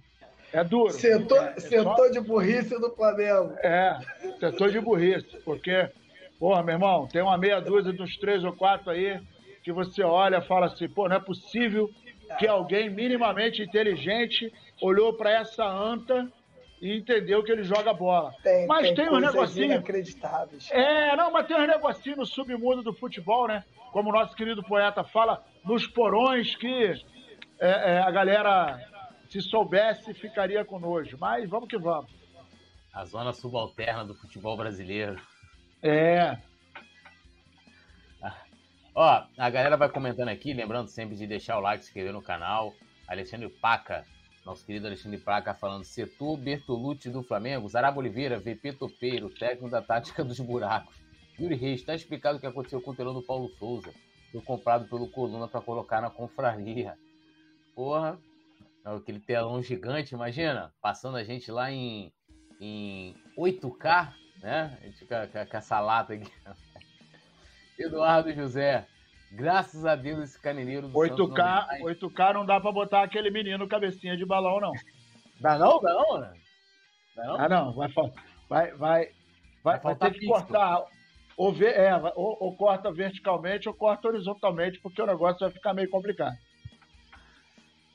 é 0.53 0.63
duro. 0.63 0.91
Setor, 0.91 1.43
é, 1.43 1.53
é 1.57 1.59
setor 1.59 1.97
só... 1.97 2.07
de 2.09 2.19
burrice 2.21 2.79
do 2.79 2.91
Flamengo. 2.91 3.53
É, 3.63 3.97
setor 4.39 4.69
de 4.71 4.79
burrice. 4.79 5.37
Porque, 5.43 5.89
porra, 6.39 6.61
meu 6.63 6.75
irmão, 6.75 7.07
tem 7.07 7.21
uma 7.21 7.37
meia 7.37 7.59
dúzia 7.59 7.91
dos 7.91 8.15
três 8.17 8.43
ou 8.43 8.53
quatro 8.53 8.91
aí 8.91 9.19
que 9.63 9.71
você 9.71 10.03
olha 10.03 10.37
e 10.37 10.41
fala 10.41 10.67
assim, 10.67 10.87
pô, 10.87 11.09
não 11.09 11.15
é 11.15 11.19
possível 11.19 11.89
que 12.37 12.47
alguém 12.47 12.89
minimamente 12.89 13.61
inteligente 13.61 14.53
olhou 14.81 15.13
para 15.13 15.31
essa 15.31 15.65
anta 15.65 16.27
e 16.81 16.97
entendeu 16.97 17.41
que 17.43 17.51
ele 17.51 17.63
joga 17.63 17.93
bola. 17.93 18.31
Tem, 18.43 18.67
mas 18.67 18.87
tem, 18.87 18.95
tem 18.95 19.09
uns 19.09 19.21
negocinhos. 19.21 19.71
inacreditáveis. 19.71 20.69
É, 20.69 21.15
não, 21.15 21.31
mas 21.31 21.47
tem 21.47 21.55
uns 21.55 21.67
negocinhos 21.67 22.17
no 22.19 22.25
submundo 22.25 22.83
do 22.83 22.93
futebol, 22.93 23.47
né? 23.47 23.63
Como 23.91 24.09
o 24.09 24.13
nosso 24.13 24.35
querido 24.35 24.61
poeta 24.63 25.03
fala, 25.03 25.41
nos 25.63 25.87
porões 25.87 26.55
que 26.55 26.93
é, 27.59 27.95
é, 27.95 27.99
a 27.99 28.11
galera, 28.11 28.77
se 29.33 29.41
soubesse, 29.41 30.13
ficaria 30.13 30.63
com 30.63 30.79
nojo. 30.79 31.17
Mas 31.19 31.49
vamos 31.49 31.67
que 31.67 31.77
vamos. 31.77 32.11
A 32.93 33.03
zona 33.03 33.33
subalterna 33.33 34.05
do 34.05 34.13
futebol 34.13 34.55
brasileiro. 34.55 35.19
É. 35.81 36.37
Ó, 38.95 39.23
a 39.35 39.49
galera 39.49 39.75
vai 39.75 39.89
comentando 39.89 40.29
aqui, 40.29 40.53
lembrando 40.53 40.87
sempre 40.87 41.15
de 41.15 41.25
deixar 41.25 41.57
o 41.57 41.61
like, 41.61 41.83
se 41.83 41.89
inscrever 41.89 42.13
no 42.13 42.21
canal. 42.21 42.71
Alexandre 43.07 43.49
Paca 43.49 44.05
nosso 44.45 44.65
querido 44.65 44.87
Alexandre 44.87 45.17
Praca 45.17 45.53
falando 45.53 45.85
setor 45.85 46.37
Bertolucci 46.37 47.09
do 47.09 47.23
Flamengo, 47.23 47.69
Zarabo 47.69 47.99
Oliveira, 47.99 48.39
VP 48.39 48.73
Topeiro, 48.73 49.29
técnico 49.29 49.69
da 49.69 49.81
tática 49.81 50.23
dos 50.23 50.39
buracos. 50.39 51.01
Yuri 51.39 51.55
Reis, 51.55 51.79
está 51.79 51.95
explicado 51.95 52.37
o 52.37 52.41
que 52.41 52.45
aconteceu 52.45 52.81
com 52.81 52.91
o 52.91 52.95
telão 52.95 53.13
do 53.13 53.21
Paulo 53.21 53.49
Souza. 53.57 53.93
Foi 54.31 54.41
comprado 54.41 54.87
pelo 54.87 55.07
Coluna 55.07 55.47
para 55.47 55.61
colocar 55.61 56.01
na 56.01 56.09
confraria. 56.09 56.97
Porra, 57.73 58.19
aquele 58.83 59.19
telão 59.19 59.61
gigante, 59.61 60.13
imagina, 60.13 60.73
passando 60.81 61.17
a 61.17 61.23
gente 61.23 61.51
lá 61.51 61.71
em, 61.71 62.11
em 62.59 63.15
8K, 63.37 64.13
né? 64.41 64.77
A 64.81 64.85
gente 64.85 65.05
com, 65.05 65.47
com 65.49 65.57
essa 65.57 65.79
lata 65.79 66.13
aqui. 66.13 66.31
Eduardo 67.79 68.31
José, 68.33 68.87
Graças 69.33 69.83
a 69.83 69.95
Deus 69.95 70.19
esse 70.19 70.39
caneneiro 70.39 70.87
do 70.87 70.93
8K, 70.93 71.79
não 71.79 71.87
8K 71.87 72.33
não 72.35 72.45
dá 72.45 72.59
pra 72.59 72.71
botar 72.71 73.01
aquele 73.01 73.31
menino 73.31 73.67
cabecinha 73.67 74.15
de 74.15 74.23
balão, 74.23 74.59
não. 74.59 74.71
Dá 75.41 75.57
não? 75.57 75.81
Dá 75.81 75.91
não, 75.91 76.19
né? 76.19 76.33
Dá 77.15 77.23
não? 77.25 77.35
Ah, 77.39 77.49
não. 77.49 77.73
Vai, 77.73 77.87
vai, 78.47 78.71
vai, 78.75 79.11
vai, 79.63 79.79
vai 79.79 79.95
ter 79.95 80.11
que 80.11 80.19
pista. 80.19 80.33
cortar. 80.35 80.83
Ou, 81.35 81.51
ver, 81.51 81.75
é, 81.75 81.95
ou, 82.15 82.37
ou, 82.41 82.55
corta 82.55 82.91
verticalmente 82.91 83.67
ou 83.67 83.73
corta 83.73 84.07
horizontalmente, 84.07 84.79
porque 84.79 85.01
o 85.01 85.07
negócio 85.07 85.39
vai 85.39 85.49
ficar 85.49 85.73
meio 85.73 85.89
complicado. 85.89 86.37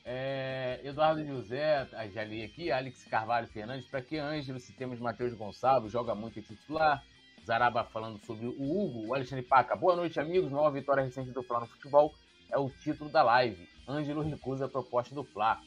É, 0.03 0.48
Eduardo 0.83 1.25
José, 1.25 1.87
já 2.11 2.23
li 2.23 2.43
aqui, 2.43 2.71
Alex 2.71 3.03
Carvalho 3.05 3.47
Fernandes, 3.47 3.87
para 3.87 4.01
que 4.01 4.17
Ângelo, 4.17 4.59
se 4.59 4.73
temos 4.73 4.99
Matheus 4.99 5.33
Gonçalves, 5.33 5.91
joga 5.91 6.15
muito 6.15 6.39
em 6.39 6.41
titular. 6.41 7.03
Zaraba 7.45 7.83
falando 7.83 8.19
sobre 8.25 8.45
o 8.45 8.51
Hugo, 8.51 9.07
o 9.07 9.13
Alexandre 9.15 9.43
Paca. 9.43 9.75
Boa 9.75 9.95
noite, 9.95 10.19
amigos. 10.19 10.51
Nova 10.51 10.69
vitória 10.69 11.03
recente 11.03 11.31
do 11.31 11.41
Fla 11.41 11.61
no 11.61 11.67
futebol 11.67 12.13
é 12.51 12.57
o 12.57 12.69
título 12.69 13.09
da 13.09 13.23
live. 13.23 13.67
Ângelo 13.87 14.21
recusa 14.21 14.65
a 14.65 14.69
proposta 14.69 15.15
do 15.15 15.23
Fla. 15.23 15.59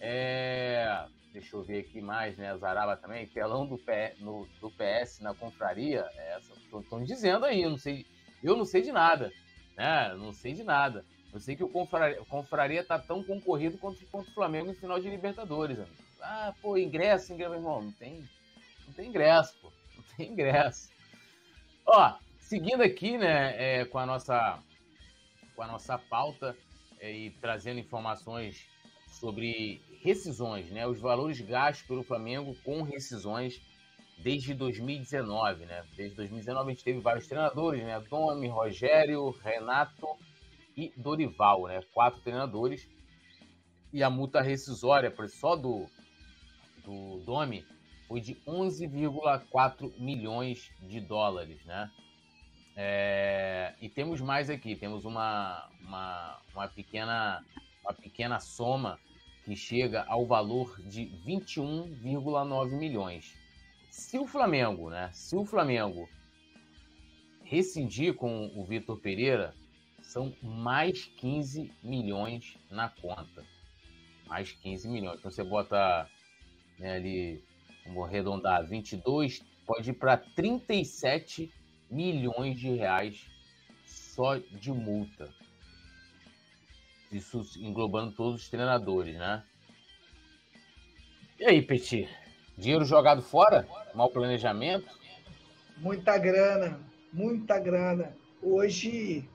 É... 0.00 1.04
Deixa 1.32 1.54
eu 1.54 1.62
ver 1.62 1.80
aqui 1.80 2.00
mais, 2.00 2.36
né? 2.38 2.56
Zaraba 2.56 2.96
também. 2.96 3.26
Telão 3.26 3.66
do, 3.66 3.76
P... 3.76 4.14
no... 4.20 4.48
do 4.60 4.70
PS 4.70 5.20
na 5.20 5.34
confraria. 5.34 6.08
É, 6.16 6.38
Estão 6.38 7.04
dizendo 7.04 7.44
aí, 7.44 7.62
eu 7.62 7.70
não 7.70 7.78
sei. 7.78 8.06
Eu 8.42 8.56
não 8.56 8.64
sei 8.64 8.80
de 8.80 8.92
nada. 8.92 9.30
Né? 9.76 10.14
Não 10.14 10.32
sei 10.32 10.54
de 10.54 10.64
nada. 10.64 11.04
Eu 11.32 11.40
sei 11.40 11.54
que 11.54 11.64
o 11.64 11.68
confraria, 11.68 12.24
confraria 12.24 12.84
tá 12.84 12.98
tão 12.98 13.22
concorrido 13.22 13.78
quanto, 13.78 14.04
quanto 14.06 14.28
o 14.28 14.34
Flamengo 14.34 14.70
em 14.70 14.74
final 14.74 14.98
de 14.98 15.10
Libertadores. 15.10 15.78
Amigo. 15.78 15.96
Ah, 16.20 16.54
pô, 16.60 16.76
ingresso, 16.76 17.32
ingresso, 17.32 17.54
irmão. 17.54 17.82
Não 17.82 17.92
tem, 17.92 18.28
não 18.86 18.94
tem 18.94 19.08
ingresso, 19.08 19.54
pô. 19.60 19.70
Não 19.96 20.04
tem 20.16 20.30
ingresso. 20.30 20.90
Ó, 21.86 22.14
seguindo 22.38 22.82
aqui, 22.82 23.16
né, 23.16 23.54
é, 23.80 23.84
com 23.84 23.98
a 23.98 24.06
nossa 24.06 24.62
com 25.54 25.62
a 25.62 25.66
nossa 25.66 25.98
pauta 25.98 26.56
é, 27.00 27.10
e 27.10 27.30
trazendo 27.30 27.80
informações 27.80 28.64
sobre 29.08 29.82
rescisões, 30.00 30.70
né, 30.70 30.86
os 30.86 31.00
valores 31.00 31.40
gastos 31.40 31.86
pelo 31.86 32.04
Flamengo 32.04 32.54
com 32.62 32.82
rescisões 32.82 33.60
desde 34.18 34.54
2019, 34.54 35.66
né? 35.66 35.84
Desde 35.96 36.16
2019 36.16 36.70
a 36.70 36.74
gente 36.74 36.84
teve 36.84 37.00
vários 37.00 37.26
treinadores, 37.26 37.82
né? 37.82 38.00
Domi, 38.08 38.48
Rogério, 38.48 39.30
Renato 39.30 40.08
e 40.78 40.92
Dorival, 40.96 41.66
né? 41.66 41.80
Quatro 41.92 42.20
treinadores. 42.20 42.88
E 43.92 44.00
a 44.02 44.08
multa 44.08 44.40
rescisória 44.40 45.12
só 45.26 45.56
do, 45.56 45.86
do 46.84 47.18
Domi 47.24 47.66
foi 48.06 48.20
de 48.20 48.36
11,4 48.46 49.98
milhões 49.98 50.70
de 50.80 51.00
dólares, 51.00 51.64
né? 51.64 51.90
É, 52.76 53.74
e 53.80 53.88
temos 53.88 54.20
mais 54.20 54.48
aqui, 54.48 54.76
temos 54.76 55.04
uma, 55.04 55.68
uma, 55.80 56.40
uma, 56.54 56.68
pequena, 56.68 57.44
uma 57.82 57.92
pequena 57.92 58.38
soma 58.38 59.00
que 59.44 59.56
chega 59.56 60.04
ao 60.04 60.24
valor 60.24 60.80
de 60.82 61.06
21,9 61.26 62.70
milhões. 62.78 63.34
Se 63.90 64.16
o 64.16 64.26
Flamengo, 64.26 64.90
né? 64.90 65.10
Se 65.12 65.34
o 65.34 65.44
Flamengo 65.44 66.08
rescindir 67.42 68.14
com 68.14 68.52
o 68.54 68.64
Vitor 68.64 69.00
Pereira, 69.00 69.54
são 70.08 70.34
mais 70.42 71.04
15 71.04 71.70
milhões 71.82 72.56
na 72.70 72.88
conta. 72.88 73.44
Mais 74.26 74.52
15 74.52 74.88
milhões. 74.88 75.18
Então 75.18 75.30
você 75.30 75.44
bota 75.44 76.08
né, 76.78 76.96
ali 76.96 77.44
vamos 77.84 78.08
arredondar, 78.08 78.66
22, 78.66 79.42
pode 79.66 79.90
ir 79.90 79.94
para 79.94 80.16
37 80.16 81.52
milhões 81.90 82.58
de 82.58 82.70
reais 82.70 83.26
só 83.84 84.36
de 84.36 84.72
multa. 84.72 85.28
Isso 87.12 87.42
englobando 87.58 88.12
todos 88.12 88.42
os 88.42 88.48
treinadores, 88.48 89.14
né? 89.16 89.42
E 91.38 91.44
aí, 91.44 91.62
Petit? 91.62 92.08
Dinheiro 92.56 92.84
jogado 92.84 93.22
fora? 93.22 93.68
Mal 93.94 94.10
planejamento? 94.10 94.88
Muita 95.76 96.18
grana, 96.18 96.80
muita 97.12 97.58
grana. 97.58 98.14
Hoje, 98.42 99.28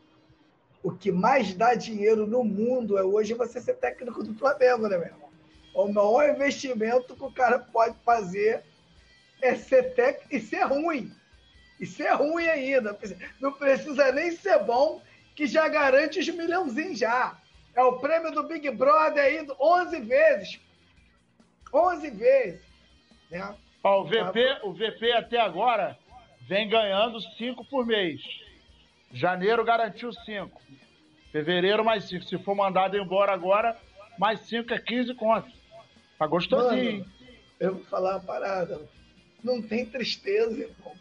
o 0.84 0.92
que 0.92 1.12
mais 1.12 1.54
dá 1.54 1.74
dinheiro 1.74 2.28
no 2.28 2.44
mundo 2.44 2.98
é 2.98 3.04
hoje 3.04 3.34
você 3.34 3.62
ser 3.62 3.76
técnico 3.76 4.22
do 4.22 4.34
Flamengo, 4.36 4.90
né, 4.90 4.98
meu 4.98 5.08
irmão? 5.08 5.30
O 5.74 5.88
maior 5.88 6.30
investimento 6.30 7.16
que 7.16 7.24
o 7.24 7.32
cara 7.32 7.58
pode 7.58 7.96
fazer 8.06 8.62
é 9.42 9.56
ser 9.56 9.96
técnico 9.96 10.36
e 10.36 10.42
ser 10.42 10.64
ruim. 10.64 11.12
E 11.80 11.86
ser 11.86 12.12
ruim 12.12 12.48
ainda. 12.48 12.98
Não 13.40 13.54
precisa 13.54 14.12
nem 14.12 14.32
ser 14.32 14.60
bom, 14.60 15.02
que 15.36 15.48
já 15.48 15.68
garante 15.68 16.20
os 16.20 16.30
milhãozinhos 16.30 17.00
já. 17.00 17.38
É 17.74 17.82
o 17.82 18.00
prêmio 18.00 18.32
do 18.32 18.44
Big 18.44 18.70
Brother 18.70 19.24
aí 19.24 19.48
11 19.60 20.00
vezes. 20.02 20.60
11 21.74 22.10
vezes. 22.12 22.62
Né? 23.32 23.56
Ó, 23.84 24.02
o, 24.02 24.06
VP, 24.06 24.60
o 24.64 24.74
VP 24.74 25.12
até 25.14 25.40
agora 25.40 25.98
vem 26.42 26.70
ganhando 26.70 27.20
5 27.20 27.66
por 27.66 27.86
mês. 27.86 28.22
Janeiro 29.14 29.64
garantiu 29.64 30.12
5. 30.12 30.60
Fevereiro 31.32 31.86
mais 31.86 32.06
5. 32.06 32.26
Se 32.26 32.38
for 32.40 32.56
mandado 32.56 32.98
embora 32.98 33.32
agora, 33.32 33.78
mais 34.18 34.40
5 34.42 34.74
é 34.74 34.80
15 34.80 35.14
contas. 35.14 35.54
Tá 36.18 36.26
gostosinho. 36.26 37.00
Mano, 37.00 37.12
eu 37.60 37.76
vou 37.76 37.84
falar 37.86 38.16
uma 38.16 38.24
parada. 38.24 38.82
Não 39.44 39.62
tem 39.62 39.86
tristeza, 39.86 40.52
irmão. 40.52 40.94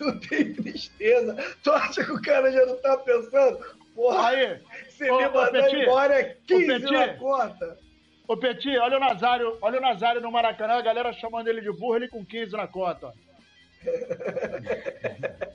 Não 0.00 0.18
tem 0.18 0.52
tristeza. 0.54 1.36
Tu 1.62 1.70
acha 1.70 2.04
que 2.04 2.12
o 2.12 2.22
cara 2.22 2.50
já 2.50 2.66
não 2.66 2.76
tá 2.76 2.96
pensando? 2.96 3.58
Porra, 3.94 4.28
aí, 4.28 4.60
se 4.88 5.04
me 5.04 5.28
mandar 5.28 5.74
embora 5.74 6.20
é 6.20 6.36
15 6.46 6.78
na 6.90 7.14
conta. 7.14 7.78
Ô, 8.26 8.36
Petit, 8.36 8.78
olha 8.78 8.96
o 8.96 9.00
Nazário, 9.00 9.58
olha 9.60 9.78
o 9.78 9.82
Nazário 9.82 10.20
no 10.20 10.30
Maracanã, 10.30 10.74
a 10.74 10.82
galera 10.82 11.12
chamando 11.12 11.48
ele 11.48 11.60
de 11.60 11.72
burro, 11.72 11.96
ele 11.96 12.08
com 12.08 12.24
15 12.24 12.52
na 12.52 12.66
conta. 12.66 13.12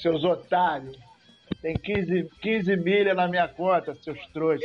Seus 0.00 0.24
otários. 0.24 0.96
Tem 1.62 1.74
15, 1.74 2.30
15 2.40 2.76
milha 2.76 3.14
na 3.14 3.28
minha 3.28 3.48
conta, 3.48 3.94
seus 4.02 4.24
trouxas. 4.28 4.62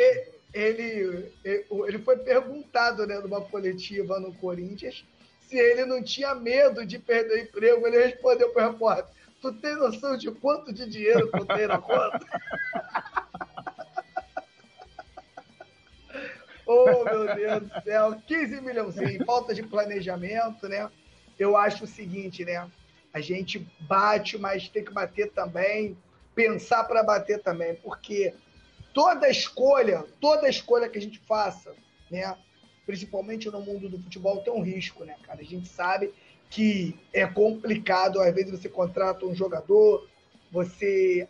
Ele, 0.53 1.31
ele, 1.43 1.99
foi 1.99 2.17
perguntado 2.17 3.07
né, 3.07 3.17
numa 3.19 3.39
coletiva 3.41 4.19
no 4.19 4.33
Corinthians 4.33 5.05
se 5.47 5.57
ele 5.57 5.85
não 5.85 6.03
tinha 6.03 6.35
medo 6.35 6.85
de 6.85 6.99
perder 6.99 7.33
o 7.33 7.39
emprego. 7.39 7.87
Ele 7.87 8.05
respondeu 8.05 8.49
para 8.49 8.67
o 8.67 8.71
repórter: 8.71 9.05
Tu 9.41 9.53
tem 9.53 9.75
noção 9.75 10.17
de 10.17 10.29
quanto 10.31 10.73
de 10.73 10.89
dinheiro 10.89 11.29
tu 11.31 11.45
tem 11.45 11.67
na 11.67 11.77
conta? 11.77 12.19
oh, 16.65 17.03
meu 17.05 17.35
Deus 17.35 17.63
do 17.63 17.81
céu, 17.83 18.21
15 18.27 18.61
milhões, 18.61 18.95
falta 19.25 19.53
de 19.53 19.63
planejamento, 19.63 20.67
né? 20.67 20.89
Eu 21.39 21.57
acho 21.57 21.85
o 21.85 21.87
seguinte, 21.87 22.45
né? 22.45 22.69
A 23.13 23.19
gente 23.19 23.59
bate, 23.81 24.37
mas 24.37 24.69
tem 24.69 24.83
que 24.83 24.93
bater 24.93 25.31
também, 25.31 25.97
pensar 26.33 26.83
para 26.85 27.03
bater 27.03 27.41
também, 27.41 27.75
porque 27.75 28.33
toda 28.93 29.29
escolha, 29.29 30.05
toda 30.19 30.49
escolha 30.49 30.89
que 30.89 30.97
a 30.97 31.01
gente 31.01 31.19
faça, 31.19 31.73
né? 32.09 32.35
Principalmente 32.85 33.49
no 33.49 33.61
mundo 33.61 33.89
do 33.89 33.99
futebol, 33.99 34.41
tem 34.41 34.53
um 34.53 34.61
risco, 34.61 35.03
né, 35.03 35.15
cara? 35.23 35.41
A 35.41 35.45
gente 35.45 35.67
sabe 35.67 36.13
que 36.49 36.97
é 37.13 37.25
complicado, 37.25 38.19
às 38.19 38.33
vezes 38.33 38.51
você 38.51 38.69
contrata 38.69 39.25
um 39.25 39.35
jogador, 39.35 40.07
você 40.51 41.27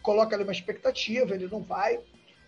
coloca 0.00 0.34
ali 0.34 0.42
uma 0.42 0.52
expectativa, 0.52 1.34
ele 1.34 1.48
não 1.48 1.62
vai, 1.62 2.00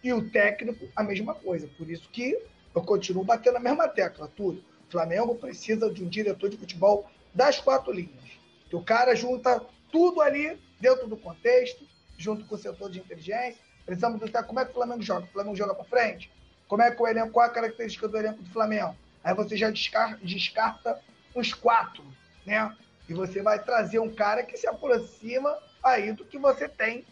e 0.02 0.12
o 0.12 0.28
técnico, 0.30 0.88
a 0.94 1.02
mesma 1.02 1.35
coisa. 1.35 1.68
Por 1.78 1.88
isso 1.88 2.09
que 2.11 2.38
eu 2.75 2.83
continuo 2.83 3.25
batendo 3.25 3.56
a 3.56 3.61
mesma 3.61 3.88
tecla, 3.88 4.28
tudo. 4.37 4.62
Flamengo 4.94 5.35
precisa 5.35 5.92
de 5.92 6.04
um 6.04 6.09
diretor 6.09 6.49
de 6.49 6.56
futebol 6.56 7.11
das 7.35 7.61
quatro 7.61 7.93
linhas. 7.93 8.25
Que 8.69 8.76
o 8.76 8.83
cara 8.83 9.14
junta 9.14 9.61
tudo 9.91 10.21
ali 10.21 10.59
dentro 10.81 11.07
do 11.07 11.17
contexto, 11.17 11.87
junto 12.17 12.45
com 12.47 12.55
o 12.55 12.59
setor 12.59 12.91
de 12.91 13.00
inteligência. 13.00 13.61
Precisamos 13.85 14.21
do 14.21 14.45
como 14.45 14.61
é 14.61 14.64
que 14.64 14.71
o 14.71 14.75
Flamengo 14.75 15.03
joga. 15.03 15.26
O 15.26 15.33
Flamengo 15.33 15.57
joga 15.57 15.75
para 15.75 15.85
frente? 15.85 16.31
Como 16.67 16.83
é 16.83 16.91
que 16.91 17.03
o 17.03 17.07
elenco, 17.07 17.31
qual 17.31 17.47
a 17.47 17.50
característica 17.50 18.09
do 18.09 18.17
elenco 18.17 18.43
do 18.43 18.50
Flamengo? 18.50 18.97
Aí 19.23 19.35
você 19.35 19.57
já 19.57 19.71
descarta, 19.71 20.19
descarta 20.23 21.00
os 21.35 21.53
quatro, 21.53 22.05
né? 22.47 22.75
E 23.09 23.14
você 23.14 23.43
vai 23.43 23.62
trazer 23.62 23.99
um 23.99 24.14
cara 24.14 24.43
que 24.43 24.57
se 24.57 24.67
aproxima 24.67 25.59
aí 25.83 26.12
do 26.12 26.25
que 26.25 26.38
você 26.38 26.69
tem 26.69 27.05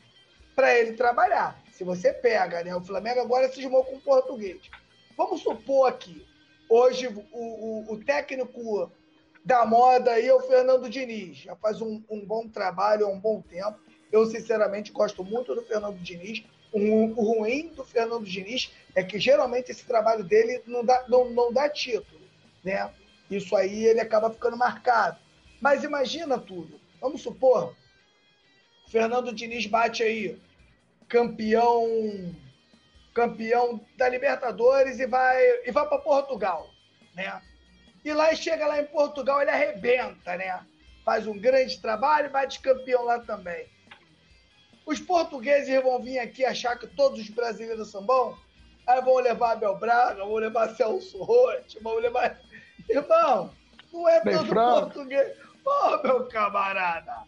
para 0.54 0.74
ele 0.78 0.92
trabalhar. 0.92 1.60
Se 1.72 1.84
você 1.84 2.12
pega, 2.12 2.62
né? 2.64 2.74
O 2.74 2.80
Flamengo 2.80 3.20
agora 3.20 3.48
se 3.48 3.60
esmou 3.60 3.84
com 3.84 3.96
o 3.96 4.00
português. 4.00 4.60
Vamos 5.16 5.42
supor 5.42 5.88
aqui, 5.88 6.26
hoje 6.68 7.06
o, 7.06 7.20
o, 7.32 7.92
o, 7.92 8.04
técnico 8.04 8.90
da 9.44 9.64
moda 9.66 10.12
aí 10.12 10.26
é 10.26 10.34
o 10.34 10.40
Fernando 10.40 10.88
Diniz. 10.88 11.38
Já 11.38 11.56
faz 11.56 11.80
um, 11.80 12.02
um, 12.08 12.24
bom 12.24 12.48
trabalho 12.48 13.06
há 13.06 13.08
um 13.08 13.18
bom 13.18 13.40
tempo. 13.42 13.78
Eu, 14.10 14.26
sinceramente, 14.26 14.92
gosto 14.92 15.24
muito 15.24 15.54
do 15.54 15.62
Fernando 15.62 15.98
Diniz. 15.98 16.44
O, 16.72 17.06
ruim 17.06 17.68
do 17.68 17.84
Fernando 17.84 18.24
Diniz 18.24 18.72
é 18.94 19.02
que 19.02 19.18
geralmente 19.18 19.70
esse 19.70 19.84
trabalho 19.84 20.24
dele 20.24 20.62
não 20.66 20.84
dá, 20.84 21.04
não, 21.08 21.30
não 21.30 21.52
dá 21.52 21.68
título, 21.68 22.20
né? 22.64 22.90
Isso 23.30 23.54
aí 23.56 23.84
ele 23.84 24.00
acaba 24.00 24.30
ficando 24.30 24.56
marcado. 24.56 25.18
Mas 25.60 25.84
imagina 25.84 26.38
tudo. 26.38 26.80
Vamos 27.00 27.22
supor, 27.22 27.74
Fernando 28.88 29.32
Diniz 29.32 29.66
bate 29.66 30.02
aí, 30.02 30.38
campeão 31.08 32.34
campeão 33.12 33.80
da 33.96 34.08
Libertadores 34.08 34.98
e 34.98 35.06
vai 35.06 35.38
e 35.66 35.70
vai 35.70 35.86
para 35.86 35.98
Portugal, 35.98 36.70
né? 37.14 37.40
E 38.04 38.12
lá 38.12 38.34
chega 38.34 38.66
lá 38.66 38.80
em 38.80 38.86
Portugal, 38.86 39.40
ele 39.40 39.50
arrebenta, 39.50 40.36
né? 40.36 40.64
Faz 41.04 41.26
um 41.26 41.38
grande 41.38 41.80
trabalho 41.80 42.26
e 42.26 42.30
bate 42.30 42.60
campeão 42.60 43.04
lá 43.04 43.20
também. 43.20 43.66
Os 44.84 44.98
portugueses 44.98 45.82
vão 45.82 46.02
vir 46.02 46.18
aqui 46.18 46.44
achar 46.44 46.76
que 46.76 46.86
todos 46.86 47.20
os 47.20 47.28
brasileiros 47.30 47.90
são 47.90 48.04
bons? 48.04 48.36
Aí 48.86 49.00
vão 49.00 49.16
levar 49.16 49.52
Abel 49.52 49.76
Braga, 49.76 50.24
vão 50.24 50.34
levar 50.34 50.74
Celso 50.74 51.22
Rotti, 51.22 51.78
vão 51.80 51.94
levar 51.98 52.40
Irmão, 52.88 53.50
não 53.92 54.08
é 54.08 54.20
todo 54.20 54.48
português. 54.48 55.38
Ô, 55.64 55.70
oh, 55.70 56.02
meu 56.02 56.26
camarada, 56.26 57.24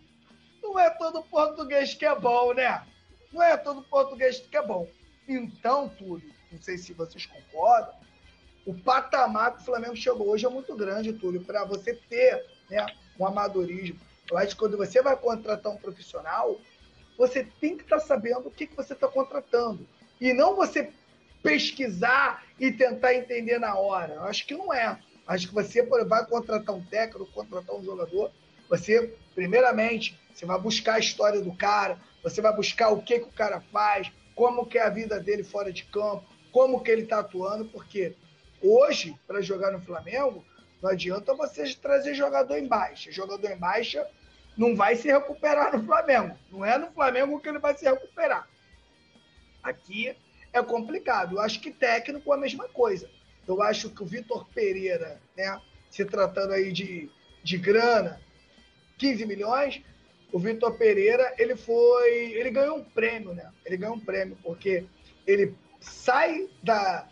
não 0.62 0.78
é 0.78 0.90
todo 0.90 1.22
português 1.22 1.94
que 1.94 2.04
é 2.04 2.14
bom, 2.18 2.52
né? 2.52 2.84
Não 3.32 3.42
é 3.42 3.56
todo 3.56 3.82
português 3.82 4.40
que 4.40 4.56
é 4.56 4.62
bom. 4.62 4.88
Então, 5.28 5.88
Túlio, 5.88 6.34
não 6.50 6.60
sei 6.60 6.76
se 6.76 6.92
vocês 6.92 7.26
concordam, 7.26 7.94
o 8.64 8.74
patamar 8.74 9.54
que 9.54 9.62
o 9.62 9.64
Flamengo 9.64 9.96
chegou 9.96 10.28
hoje 10.28 10.46
é 10.46 10.48
muito 10.48 10.74
grande, 10.74 11.12
Túlio, 11.12 11.44
para 11.44 11.64
você 11.64 11.94
ter 11.94 12.44
né, 12.70 12.84
um 13.18 13.26
amadorismo. 13.26 13.98
Eu 14.30 14.38
acho 14.38 14.50
que 14.50 14.60
quando 14.60 14.76
você 14.76 15.02
vai 15.02 15.16
contratar 15.16 15.72
um 15.72 15.76
profissional, 15.76 16.58
você 17.18 17.44
tem 17.60 17.76
que 17.76 17.84
estar 17.84 17.98
tá 17.98 18.06
sabendo 18.06 18.48
o 18.48 18.50
que, 18.50 18.66
que 18.66 18.76
você 18.76 18.94
está 18.94 19.06
contratando. 19.06 19.86
E 20.20 20.32
não 20.32 20.56
você 20.56 20.90
pesquisar 21.42 22.42
e 22.58 22.72
tentar 22.72 23.14
entender 23.14 23.58
na 23.58 23.76
hora. 23.76 24.14
Eu 24.14 24.24
acho 24.24 24.46
que 24.46 24.54
não 24.54 24.72
é. 24.72 24.98
Acho 25.26 25.48
que 25.48 25.54
você 25.54 25.82
vai 25.82 26.26
contratar 26.26 26.74
um 26.74 26.84
técnico, 26.84 27.30
contratar 27.32 27.76
um 27.76 27.84
jogador, 27.84 28.30
você, 28.68 29.14
primeiramente, 29.34 30.18
você 30.32 30.46
vai 30.46 30.58
buscar 30.58 30.94
a 30.94 30.98
história 30.98 31.40
do 31.40 31.54
cara, 31.54 31.98
você 32.22 32.40
vai 32.40 32.54
buscar 32.54 32.90
o 32.90 33.02
que, 33.02 33.20
que 33.20 33.28
o 33.28 33.32
cara 33.32 33.60
faz, 33.72 34.10
como 34.34 34.66
que 34.66 34.78
é 34.78 34.82
a 34.82 34.90
vida 34.90 35.20
dele 35.20 35.44
fora 35.44 35.72
de 35.72 35.84
campo, 35.84 36.24
como 36.50 36.82
que 36.82 36.90
ele 36.90 37.02
está 37.02 37.20
atuando, 37.20 37.66
porque 37.66 38.14
hoje, 38.64 39.18
para 39.26 39.40
jogar 39.40 39.70
no 39.70 39.80
Flamengo, 39.80 40.44
não 40.82 40.90
adianta 40.90 41.34
você 41.34 41.74
trazer 41.74 42.14
jogador 42.14 42.56
em 42.56 42.66
baixa. 42.66 43.10
Jogador 43.10 43.50
em 43.50 43.56
baixa 43.56 44.06
não 44.56 44.74
vai 44.76 44.96
se 44.96 45.08
recuperar 45.08 45.76
no 45.76 45.84
Flamengo. 45.84 46.36
Não 46.50 46.64
é 46.64 46.78
no 46.78 46.90
Flamengo 46.92 47.40
que 47.40 47.48
ele 47.48 47.58
vai 47.58 47.76
se 47.76 47.84
recuperar. 47.84 48.48
Aqui 49.62 50.16
é 50.52 50.62
complicado. 50.62 51.36
Eu 51.36 51.40
acho 51.40 51.60
que 51.60 51.70
técnico 51.70 52.32
é 52.32 52.36
a 52.36 52.40
mesma 52.40 52.68
coisa. 52.68 53.10
Eu 53.46 53.60
acho 53.62 53.90
que 53.90 54.02
o 54.02 54.06
Vitor 54.06 54.46
Pereira, 54.54 55.20
né, 55.36 55.60
se 55.90 56.04
tratando 56.04 56.52
aí 56.52 56.72
de, 56.72 57.10
de 57.42 57.58
grana, 57.58 58.20
15 58.98 59.26
milhões, 59.26 59.82
o 60.32 60.38
Vitor 60.38 60.76
Pereira, 60.76 61.34
ele 61.38 61.56
foi, 61.56 62.32
ele 62.32 62.50
ganhou 62.50 62.78
um 62.78 62.84
prêmio, 62.84 63.34
né? 63.34 63.52
Ele 63.64 63.76
ganhou 63.76 63.96
um 63.96 64.00
prêmio 64.00 64.36
porque 64.42 64.84
ele 65.26 65.54
sai 65.80 66.48
da, 66.62 67.08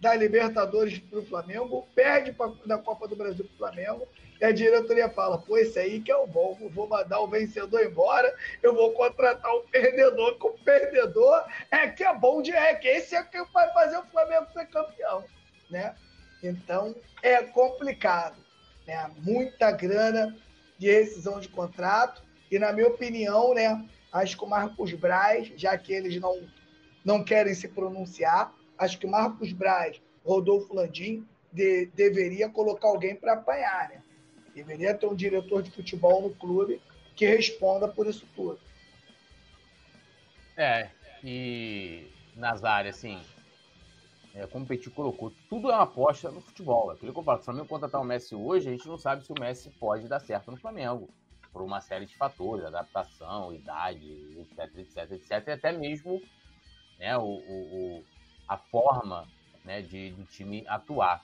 da 0.00 0.14
Libertadores 0.14 0.98
para 0.98 1.18
o 1.18 1.26
Flamengo, 1.26 1.86
perde 1.94 2.32
pra, 2.32 2.52
da 2.66 2.78
Copa 2.78 3.08
do 3.08 3.16
Brasil 3.16 3.44
para 3.44 3.54
o 3.54 3.58
Flamengo, 3.58 4.08
e 4.40 4.44
a 4.44 4.52
diretoria 4.52 5.08
fala: 5.08 5.38
pô, 5.38 5.56
esse 5.56 5.78
aí 5.78 6.00
que 6.00 6.10
é 6.10 6.16
o 6.16 6.26
bom, 6.26 6.56
vou 6.70 6.88
mandar 6.88 7.20
o 7.20 7.28
vencedor 7.28 7.84
embora, 7.84 8.34
eu 8.62 8.74
vou 8.74 8.92
contratar 8.92 9.52
o 9.54 9.62
perdedor, 9.62 10.38
que 10.38 10.46
o 10.46 10.58
perdedor 10.64 11.44
é 11.70 11.88
que 11.88 12.04
é 12.04 12.14
bom 12.14 12.42
de 12.42 12.52
é, 12.52 12.78
esse 12.84 13.14
é 13.14 13.22
que 13.22 13.42
vai 13.52 13.72
fazer 13.72 13.98
o 13.98 14.06
Flamengo 14.06 14.46
ser 14.52 14.66
campeão 14.66 15.24
né? 15.70 15.94
Então 16.42 16.94
é 17.22 17.42
complicado, 17.42 18.36
né? 18.86 19.10
Muita 19.18 19.70
grana 19.70 20.36
de 20.78 20.90
rescisão 20.90 21.40
de 21.40 21.48
contrato 21.48 22.22
e 22.50 22.58
na 22.58 22.72
minha 22.72 22.88
opinião, 22.88 23.54
né? 23.54 23.84
Acho 24.12 24.36
que 24.36 24.44
o 24.44 24.48
Marcos 24.48 24.92
Braz, 24.92 25.52
já 25.56 25.76
que 25.76 25.92
eles 25.92 26.20
não 26.20 26.46
não 27.04 27.22
querem 27.22 27.54
se 27.54 27.68
pronunciar, 27.68 28.52
acho 28.78 28.98
que 28.98 29.06
Marcos 29.06 29.52
Braz, 29.52 30.00
Rodolfo 30.24 30.74
Landim 30.74 31.26
de, 31.52 31.86
deveria 31.86 32.48
colocar 32.48 32.88
alguém 32.88 33.14
para 33.14 33.34
apanhar, 33.34 33.88
né? 33.88 34.02
Deveria 34.54 34.94
ter 34.94 35.06
um 35.06 35.14
diretor 35.14 35.62
de 35.62 35.70
futebol 35.70 36.22
no 36.22 36.34
clube 36.34 36.80
que 37.14 37.26
responda 37.26 37.88
por 37.88 38.06
isso 38.06 38.26
tudo. 38.34 38.58
É, 40.56 40.88
e 41.22 42.10
Nazário, 42.34 42.90
assim, 42.90 43.20
é, 44.34 44.46
como 44.46 44.64
o 44.64 44.68
Petit 44.68 44.90
colocou, 44.90 45.32
tudo 45.48 45.70
é 45.70 45.74
uma 45.74 45.84
aposta 45.84 46.30
no 46.30 46.40
futebol. 46.40 46.90
Aquilo 46.90 47.12
que 47.12 47.18
eu 47.18 47.24
se 47.24 47.44
Flamengo 47.44 47.66
contratar 47.66 48.00
o 48.00 48.04
Messi 48.04 48.34
hoje, 48.34 48.68
a 48.68 48.72
gente 48.72 48.88
não 48.88 48.98
sabe 48.98 49.24
se 49.24 49.32
o 49.32 49.40
Messi 49.40 49.70
pode 49.70 50.08
dar 50.08 50.20
certo 50.20 50.50
no 50.50 50.56
Flamengo, 50.56 51.08
por 51.52 51.62
uma 51.62 51.80
série 51.80 52.04
de 52.04 52.14
fatores, 52.16 52.66
adaptação, 52.66 53.54
idade, 53.54 54.06
etc, 54.40 54.78
etc, 54.78 55.10
etc, 55.12 55.48
e 55.48 55.50
até 55.52 55.72
mesmo 55.72 56.20
né, 56.98 57.16
o, 57.16 57.22
o 57.22 58.04
a 58.48 58.56
forma 58.56 59.26
né, 59.64 59.82
de, 59.82 60.10
do 60.10 60.24
time 60.24 60.64
atuar. 60.68 61.22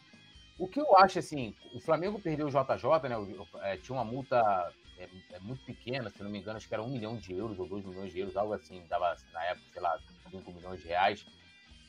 O 0.58 0.68
que 0.68 0.80
eu 0.80 0.96
acho, 0.96 1.18
assim, 1.18 1.54
o 1.74 1.80
Flamengo 1.80 2.20
perdeu 2.20 2.46
o 2.46 2.50
JJ, 2.50 3.08
né? 3.08 3.16
É, 3.62 3.76
tinha 3.76 3.96
uma 3.96 4.04
multa 4.04 4.72
é, 4.98 5.08
é, 5.32 5.38
muito 5.40 5.64
pequena, 5.64 6.10
se 6.10 6.22
não 6.22 6.30
me 6.30 6.38
engano, 6.38 6.56
acho 6.56 6.68
que 6.68 6.74
era 6.74 6.82
um 6.82 6.90
milhão 6.90 7.16
de 7.16 7.32
euros 7.32 7.58
ou 7.58 7.66
dois 7.66 7.84
milhões 7.84 8.12
de 8.12 8.20
euros, 8.20 8.36
algo 8.36 8.52
assim, 8.52 8.82
dava 8.88 9.16
na 9.32 9.44
época, 9.44 9.66
sei 9.72 9.82
lá, 9.82 9.98
5 10.30 10.52
milhões 10.52 10.80
de 10.80 10.88
reais. 10.88 11.26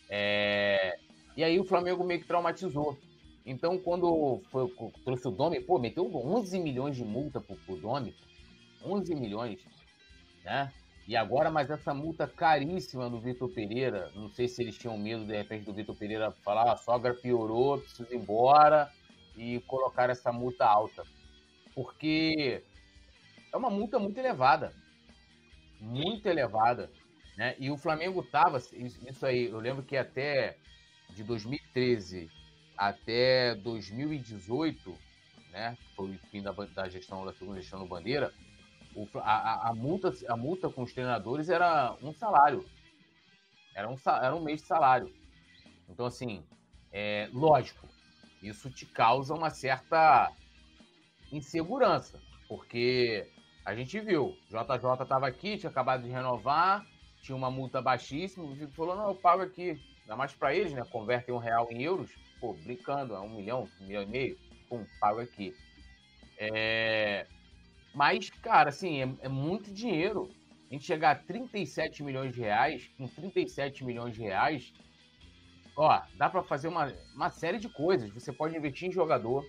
É, 0.09 0.97
e 1.35 1.43
aí 1.43 1.59
o 1.59 1.65
Flamengo 1.65 2.03
meio 2.03 2.21
que 2.21 2.27
traumatizou. 2.27 2.97
Então, 3.45 3.77
quando 3.77 4.41
foi, 4.49 4.71
trouxe 5.03 5.27
o 5.27 5.31
Domi, 5.31 5.59
pô, 5.59 5.77
meteu 5.77 6.09
11 6.15 6.59
milhões 6.59 6.95
de 6.95 7.03
multa 7.03 7.41
pro, 7.41 7.55
pro 7.57 7.75
Domi. 7.75 8.15
11 8.85 9.15
milhões, 9.15 9.59
né? 10.43 10.71
E 11.07 11.15
agora, 11.17 11.51
mas 11.51 11.69
essa 11.69 11.93
multa 11.93 12.27
caríssima 12.27 13.09
do 13.09 13.19
Vitor 13.19 13.49
Pereira, 13.49 14.09
não 14.15 14.29
sei 14.29 14.47
se 14.47 14.61
eles 14.61 14.77
tinham 14.77 14.97
medo, 14.97 15.25
de 15.25 15.35
repente, 15.35 15.65
do 15.65 15.73
Vitor 15.73 15.95
Pereira 15.95 16.31
falar, 16.43 16.71
a 16.71 16.77
sogra 16.77 17.13
piorou, 17.13 17.79
preciso 17.79 18.07
ir 18.11 18.15
embora, 18.15 18.89
e 19.35 19.59
colocar 19.61 20.09
essa 20.09 20.31
multa 20.31 20.65
alta. 20.65 21.03
Porque 21.75 22.63
é 23.51 23.57
uma 23.57 23.69
multa 23.69 23.99
muito 23.99 24.17
elevada. 24.17 24.73
Muito 25.79 26.27
elevada. 26.27 26.89
Né? 27.35 27.55
E 27.59 27.69
o 27.69 27.77
Flamengo 27.77 28.23
tava, 28.23 28.59
isso 28.59 29.25
aí, 29.25 29.49
eu 29.49 29.59
lembro 29.59 29.83
que 29.83 29.97
até 29.97 30.57
de 31.09 31.23
2013 31.23 32.29
até 32.77 33.55
2018, 33.55 34.97
né, 35.51 35.77
foi 35.95 36.09
o 36.09 36.19
fim 36.31 36.41
da, 36.41 36.51
da 36.51 36.89
gestão 36.89 37.25
da 37.25 37.33
segunda 37.33 37.61
gestão 37.61 37.79
do 37.79 37.85
Bandeira, 37.85 38.33
o, 38.95 39.07
a, 39.19 39.69
a, 39.69 39.73
multa, 39.73 40.13
a 40.27 40.37
multa 40.37 40.69
com 40.69 40.83
os 40.83 40.93
treinadores 40.93 41.49
era 41.49 41.95
um 42.01 42.13
salário. 42.13 42.65
Era 43.75 43.89
um, 43.89 43.95
era 44.05 44.35
um 44.35 44.41
mês 44.41 44.61
de 44.61 44.67
salário. 44.67 45.13
Então, 45.89 46.05
assim, 46.05 46.43
é, 46.91 47.29
lógico, 47.33 47.87
isso 48.41 48.69
te 48.69 48.85
causa 48.85 49.33
uma 49.33 49.49
certa 49.49 50.31
insegurança, 51.31 52.19
porque 52.47 53.27
a 53.65 53.73
gente 53.75 53.99
viu, 53.99 54.37
JJ 54.49 55.01
estava 55.01 55.27
aqui, 55.27 55.57
tinha 55.57 55.69
acabado 55.69 56.03
de 56.03 56.09
renovar, 56.09 56.85
tinha 57.21 57.35
uma 57.35 57.49
multa 57.49 57.81
baixíssima, 57.81 58.43
o 58.43 58.53
Vitor 58.53 58.73
falou, 58.73 58.95
não, 58.95 59.07
eu 59.09 59.15
pago 59.15 59.41
aqui, 59.41 59.81
ainda 60.01 60.15
mais 60.15 60.33
para 60.33 60.53
eles, 60.53 60.73
né, 60.73 60.83
convertem 60.91 61.33
um 61.33 61.39
real 61.39 61.67
em 61.71 61.81
euros, 61.81 62.11
pô, 62.39 62.53
brincando, 62.53 63.15
é 63.15 63.19
um 63.19 63.29
milhão, 63.29 63.67
um 63.79 63.85
milhão 63.85 64.03
e 64.03 64.07
meio, 64.07 64.37
pum, 64.69 64.85
pago 64.99 65.21
aqui. 65.21 65.55
É... 66.37 67.25
Mas, 67.93 68.29
cara, 68.29 68.69
assim, 68.69 69.01
é, 69.01 69.25
é, 69.25 69.29
muito 69.29 69.71
dinheiro. 69.71 70.29
A 70.69 70.73
gente 70.73 70.85
chegar 70.85 71.11
a 71.11 71.15
37 71.15 72.03
milhões 72.03 72.33
de 72.33 72.41
reais, 72.41 72.89
com 72.97 73.07
37 73.07 73.83
milhões 73.83 74.15
de 74.15 74.21
reais, 74.21 74.73
ó, 75.77 76.01
dá 76.15 76.27
para 76.27 76.41
fazer 76.41 76.67
uma, 76.67 76.91
uma 77.13 77.29
série 77.29 77.59
de 77.59 77.69
coisas. 77.69 78.09
Você 78.11 78.33
pode 78.33 78.57
investir 78.57 78.89
em 78.89 78.91
jogador, 78.91 79.45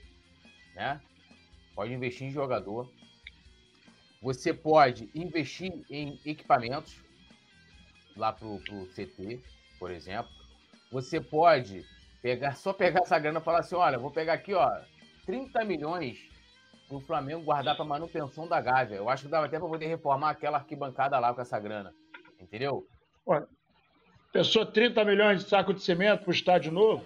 né? 0.75 1.01
Pode 1.75 1.95
investir 1.95 2.27
em 2.27 2.31
jogador. 2.31 2.93
Você 4.21 4.53
pode 4.53 5.09
investir 5.15 5.73
em 5.91 6.21
equipamentos 6.27 7.03
lá 8.15 8.33
pro, 8.33 8.59
pro 8.61 8.87
CT, 8.89 9.41
por 9.79 9.91
exemplo. 9.91 10.31
Você 10.93 11.21
pode 11.21 11.85
pegar, 12.21 12.55
só 12.55 12.73
pegar 12.73 13.01
essa 13.01 13.19
grana 13.19 13.41
e 13.41 13.43
falar 13.43 13.61
assim, 13.61 13.75
olha, 13.75 13.99
vou 13.99 14.11
pegar 14.11 14.35
aqui, 14.35 14.53
ó, 14.53 14.71
30 15.25 15.65
milhões 15.65 16.34
pro 16.89 17.01
Flamengo 17.01 17.45
guardar 17.45 17.77
para 17.77 17.85
manutenção 17.85 18.47
da 18.47 18.61
Gávea. 18.61 18.97
Eu 18.97 19.09
acho 19.09 19.25
que 19.25 19.29
dava 19.29 19.47
até 19.47 19.59
para 19.59 19.69
poder 19.69 19.87
reformar 19.87 20.31
aquela 20.31 20.59
arquibancada 20.59 21.19
lá 21.19 21.33
com 21.33 21.41
essa 21.41 21.59
grana. 21.59 21.95
Entendeu? 22.41 22.87
Olha, 23.27 23.47
pensou 24.33 24.67
30 24.67 25.05
milhões 25.05 25.43
de 25.43 25.49
saco 25.49 25.73
de 25.73 25.83
cimento 25.83 26.25
pro 26.25 26.33
estádio 26.33 26.73
novo? 26.73 27.05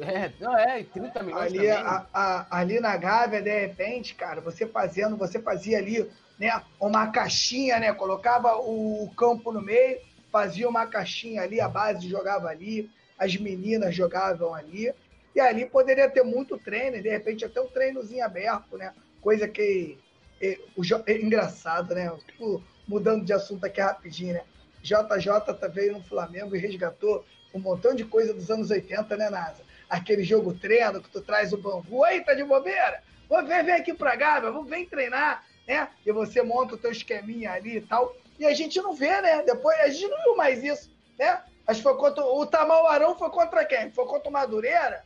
É, 0.00 0.32
não, 0.38 0.56
é, 0.56 0.84
30 0.84 1.22
milhões 1.24 1.52
ali, 1.52 1.70
a, 1.70 2.06
a, 2.14 2.58
ali 2.58 2.78
na 2.78 2.96
Gávea, 2.96 3.42
de 3.42 3.66
repente, 3.66 4.14
cara, 4.14 4.40
você 4.40 4.64
fazendo, 4.64 5.16
você 5.16 5.42
fazia 5.42 5.78
ali, 5.78 6.08
né, 6.38 6.62
uma 6.80 7.08
caixinha, 7.08 7.80
né, 7.80 7.92
colocava 7.92 8.56
o 8.58 9.10
campo 9.16 9.50
no 9.50 9.60
meio, 9.60 9.98
fazia 10.30 10.68
uma 10.68 10.86
caixinha 10.86 11.42
ali, 11.42 11.60
a 11.60 11.68
base 11.68 12.08
jogava 12.08 12.46
ali, 12.46 12.88
as 13.18 13.36
meninas 13.36 13.92
jogavam 13.92 14.54
ali, 14.54 14.94
e 15.38 15.40
ali 15.40 15.66
poderia 15.66 16.10
ter 16.10 16.24
muito 16.24 16.58
treino, 16.58 17.00
de 17.00 17.08
repente 17.08 17.44
até 17.44 17.60
um 17.60 17.68
treinozinho 17.68 18.24
aberto, 18.24 18.76
né, 18.76 18.92
coisa 19.20 19.46
que 19.46 19.96
é, 20.42 20.58
o, 20.76 20.82
é 21.06 21.12
engraçado, 21.12 21.94
né, 21.94 22.12
tipo, 22.26 22.60
mudando 22.88 23.24
de 23.24 23.32
assunto 23.32 23.64
aqui 23.64 23.80
rapidinho, 23.80 24.34
né, 24.34 24.42
JJ 24.82 25.68
veio 25.72 25.92
no 25.92 26.02
Flamengo 26.02 26.56
e 26.56 26.58
resgatou 26.58 27.24
um 27.54 27.60
montão 27.60 27.94
de 27.94 28.04
coisa 28.04 28.34
dos 28.34 28.50
anos 28.50 28.70
80, 28.70 29.16
né, 29.16 29.30
NASA? 29.30 29.62
aquele 29.88 30.24
jogo 30.24 30.52
treino 30.52 31.00
que 31.00 31.08
tu 31.08 31.22
traz 31.22 31.52
o 31.52 31.56
bambu, 31.56 32.04
aí 32.04 32.22
tá 32.22 32.34
de 32.34 32.44
bobeira, 32.44 33.02
ver, 33.46 33.64
vem 33.64 33.74
aqui 33.74 33.94
pra 33.94 34.16
Gávea, 34.16 34.52
vem 34.64 34.84
treinar, 34.84 35.44
né? 35.66 35.88
E 36.04 36.12
você 36.12 36.42
monta 36.42 36.74
o 36.74 36.78
teu 36.78 36.90
esqueminha 36.90 37.52
ali 37.52 37.76
e 37.76 37.80
tal. 37.80 38.14
E 38.38 38.44
a 38.44 38.52
gente 38.52 38.78
não 38.82 38.94
vê, 38.94 39.20
né? 39.22 39.42
Depois 39.44 39.78
a 39.80 39.88
gente 39.88 40.08
não 40.08 40.22
viu 40.24 40.36
mais 40.36 40.62
isso, 40.62 40.90
né? 41.18 41.42
Acho 41.66 41.78
que 41.80 41.84
foi 41.84 41.96
contra 41.96 42.22
o 42.22 42.44
Tamauarão 42.44 43.16
foi 43.16 43.30
contra 43.30 43.64
quem? 43.64 43.90
Foi 43.92 44.04
contra 44.06 44.28
o 44.28 44.32
Madureira? 44.32 45.04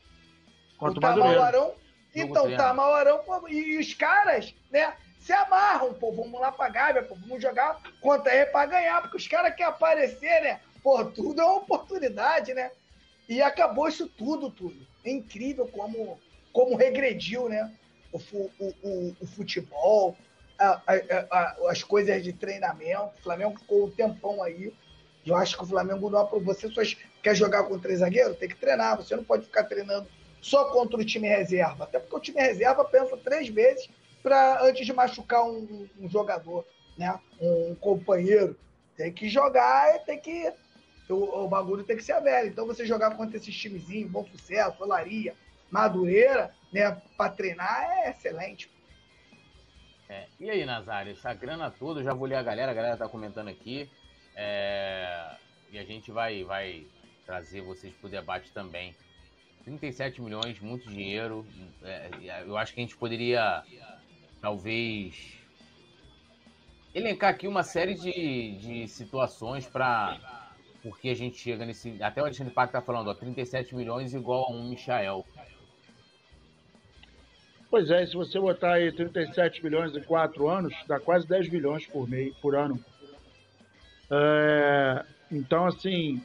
Contra 0.82 0.98
o 0.98 1.00
Tamauarão. 1.00 1.74
Então, 2.12 2.46
o 2.46 2.56
Tamauarão 2.56 3.20
e 3.48 3.78
os 3.78 3.94
caras, 3.94 4.52
né? 4.70 4.92
Se 5.20 5.32
amarram, 5.32 5.94
pô, 5.94 6.10
vamos 6.10 6.40
lá 6.40 6.50
pra 6.50 6.68
Gávea, 6.68 7.04
pô, 7.04 7.14
vamos 7.14 7.40
jogar 7.40 7.80
contra 8.00 8.34
ele 8.34 8.46
pra 8.46 8.66
ganhar, 8.66 9.00
porque 9.00 9.16
os 9.16 9.28
caras 9.28 9.54
querem 9.54 9.72
aparecer, 9.72 10.42
né? 10.42 10.60
Pô, 10.82 11.04
tudo 11.04 11.40
é 11.40 11.44
uma 11.44 11.58
oportunidade, 11.58 12.52
né? 12.52 12.72
E 13.28 13.40
acabou 13.40 13.86
isso 13.86 14.08
tudo, 14.08 14.50
tudo. 14.50 14.84
É 15.04 15.10
incrível 15.12 15.68
como, 15.68 16.18
como 16.52 16.74
regrediu, 16.74 17.48
né? 17.48 17.72
O, 18.12 18.18
o, 18.18 18.74
o, 18.82 19.16
o 19.20 19.26
futebol, 19.26 20.16
a, 20.58 20.82
a, 20.84 21.26
a, 21.30 21.56
as 21.70 21.84
coisas 21.84 22.24
de 22.24 22.32
treinamento. 22.32 23.12
O 23.20 23.22
Flamengo 23.22 23.58
ficou 23.60 23.86
um 23.86 23.90
tempão 23.90 24.42
aí. 24.42 24.74
Eu 25.24 25.36
acho 25.36 25.56
que 25.56 25.62
o 25.62 25.68
Flamengo 25.68 26.10
não 26.10 26.18
aprovou. 26.18 26.52
Você 26.52 26.68
só 26.68 26.82
quer 27.22 27.36
jogar 27.36 27.62
com 27.62 27.78
três 27.78 28.00
zagueiros? 28.00 28.36
Tem 28.36 28.48
que 28.48 28.56
treinar. 28.56 28.96
Você 28.96 29.14
não 29.14 29.22
pode 29.22 29.44
ficar 29.44 29.62
treinando 29.64 30.08
só 30.42 30.66
contra 30.66 31.00
o 31.00 31.04
time 31.04 31.28
reserva. 31.28 31.84
Até 31.84 31.98
porque 31.98 32.16
o 32.16 32.20
time 32.20 32.40
reserva 32.40 32.84
pensa 32.84 33.16
três 33.16 33.48
vezes 33.48 33.88
para 34.22 34.62
antes 34.62 34.84
de 34.84 34.92
machucar 34.92 35.44
um, 35.44 35.88
um, 35.98 36.10
jogador, 36.10 36.66
né? 36.98 37.18
um 37.40 37.74
companheiro. 37.76 38.58
Tem 38.96 39.10
que 39.10 39.28
jogar 39.28 39.96
e 39.96 39.98
tem 40.00 40.20
que 40.20 40.52
o, 41.08 41.44
o 41.44 41.48
bagulho 41.48 41.84
tem 41.84 41.96
que 41.96 42.04
ser 42.04 42.12
a 42.12 42.20
velha. 42.20 42.48
Então 42.48 42.66
você 42.66 42.84
jogar 42.84 43.16
contra 43.16 43.36
esses 43.36 43.56
timezinhos, 43.56 44.10
Bom 44.10 44.26
Sucesso, 44.26 44.82
Olaria, 44.82 45.34
Madureira, 45.70 46.54
né, 46.72 47.00
para 47.16 47.30
treinar 47.30 47.84
é 47.90 48.10
excelente. 48.10 48.70
É, 50.08 50.26
e 50.38 50.50
aí, 50.50 50.66
Nazário, 50.66 51.12
essa 51.12 51.32
grana 51.32 51.70
toda, 51.70 52.02
já 52.02 52.12
vou 52.12 52.26
ler 52.26 52.34
a 52.34 52.42
galera, 52.42 52.70
a 52.70 52.74
galera 52.74 52.96
tá 52.98 53.08
comentando 53.08 53.48
aqui. 53.48 53.90
É, 54.36 55.36
e 55.70 55.78
a 55.78 55.84
gente 55.84 56.10
vai, 56.10 56.44
vai 56.44 56.86
trazer 57.24 57.62
vocês 57.62 57.94
pro 57.94 58.10
debate 58.10 58.52
também. 58.52 58.94
37 59.64 60.20
milhões, 60.20 60.60
muito 60.60 60.88
dinheiro. 60.88 61.46
É, 61.82 62.10
eu 62.46 62.56
acho 62.56 62.74
que 62.74 62.80
a 62.80 62.84
gente 62.84 62.96
poderia, 62.96 63.62
talvez, 64.40 65.38
elencar 66.94 67.30
aqui 67.30 67.46
uma 67.46 67.62
série 67.62 67.94
de, 67.94 68.52
de 68.56 68.88
situações 68.88 69.66
para 69.66 70.18
porque 70.82 71.10
a 71.10 71.14
gente 71.14 71.38
chega 71.38 71.64
nesse. 71.64 72.02
Até 72.02 72.20
o 72.20 72.24
Alexandre 72.24 72.52
Paco 72.52 72.72
tá 72.72 72.82
falando, 72.82 73.08
ó, 73.08 73.14
37 73.14 73.74
milhões 73.74 74.12
igual 74.12 74.46
a 74.46 74.52
um 74.52 74.68
Michael. 74.68 75.24
Pois 77.70 77.90
é, 77.90 78.04
se 78.04 78.14
você 78.14 78.38
botar 78.38 78.74
aí 78.74 78.92
37 78.92 79.64
milhões 79.64 79.96
em 79.96 80.02
4 80.02 80.48
anos, 80.48 80.74
dá 80.86 81.00
quase 81.00 81.26
10 81.26 81.48
milhões 81.48 81.86
por, 81.86 82.08
mês, 82.08 82.36
por 82.36 82.54
ano. 82.54 82.84
É, 84.10 85.04
então, 85.30 85.66
assim, 85.66 86.20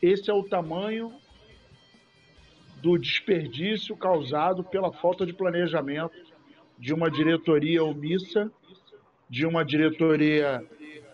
esse 0.00 0.30
é 0.30 0.34
o 0.34 0.44
tamanho 0.44 1.12
do 2.86 2.96
desperdício 2.96 3.96
causado 3.96 4.62
pela 4.62 4.92
falta 4.92 5.26
de 5.26 5.32
planejamento 5.32 6.14
de 6.78 6.94
uma 6.94 7.10
diretoria 7.10 7.82
omissa, 7.82 8.48
de 9.28 9.44
uma 9.44 9.64
diretoria 9.64 10.64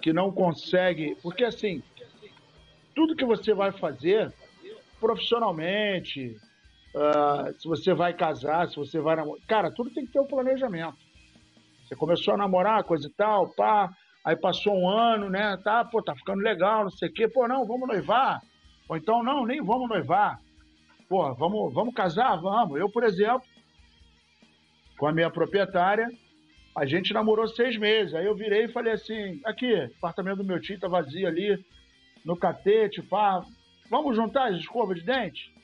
que 0.02 0.12
não 0.12 0.30
consegue. 0.30 1.16
Porque, 1.22 1.42
assim, 1.42 1.82
tudo 2.94 3.16
que 3.16 3.24
você 3.24 3.54
vai 3.54 3.72
fazer 3.72 4.30
profissionalmente, 5.00 6.36
uh, 6.94 7.58
se 7.58 7.66
você 7.66 7.94
vai 7.94 8.12
casar, 8.12 8.68
se 8.68 8.76
você 8.76 9.00
vai 9.00 9.16
namorar. 9.16 9.42
Cara, 9.46 9.70
tudo 9.70 9.88
tem 9.88 10.04
que 10.04 10.12
ter 10.12 10.20
um 10.20 10.26
planejamento. 10.26 10.98
Você 11.86 11.96
começou 11.96 12.34
a 12.34 12.36
namorar, 12.36 12.84
coisa 12.84 13.08
e 13.08 13.12
tal, 13.12 13.48
pá, 13.48 13.90
aí 14.22 14.36
passou 14.36 14.78
um 14.78 14.86
ano, 14.86 15.30
né? 15.30 15.56
Tá, 15.64 15.82
pô, 15.86 16.02
tá 16.02 16.14
ficando 16.14 16.42
legal, 16.42 16.82
não 16.82 16.90
sei 16.90 17.08
o 17.08 17.12
quê. 17.14 17.26
Pô, 17.28 17.48
não, 17.48 17.64
vamos 17.64 17.88
noivar. 17.88 18.42
Ou 18.90 18.94
então, 18.94 19.22
não, 19.22 19.46
nem 19.46 19.62
vamos 19.62 19.88
noivar. 19.88 20.38
Pô, 21.12 21.34
vamos, 21.34 21.74
vamos 21.74 21.92
casar? 21.92 22.36
Vamos. 22.36 22.80
Eu, 22.80 22.88
por 22.88 23.04
exemplo, 23.04 23.46
com 24.96 25.06
a 25.06 25.12
minha 25.12 25.30
proprietária, 25.30 26.08
a 26.74 26.86
gente 26.86 27.12
namorou 27.12 27.46
seis 27.48 27.76
meses. 27.76 28.14
Aí 28.14 28.24
eu 28.24 28.34
virei 28.34 28.64
e 28.64 28.72
falei 28.72 28.94
assim: 28.94 29.38
aqui, 29.44 29.74
apartamento 29.98 30.38
do 30.38 30.44
meu 30.44 30.58
tio 30.58 30.80
tá 30.80 30.88
vazio 30.88 31.28
ali, 31.28 31.62
no 32.24 32.34
catete, 32.34 33.02
pá. 33.02 33.44
Vamos 33.90 34.16
juntar 34.16 34.52
as 34.52 34.56
escovas 34.56 35.00
de 35.00 35.04
dente? 35.04 35.54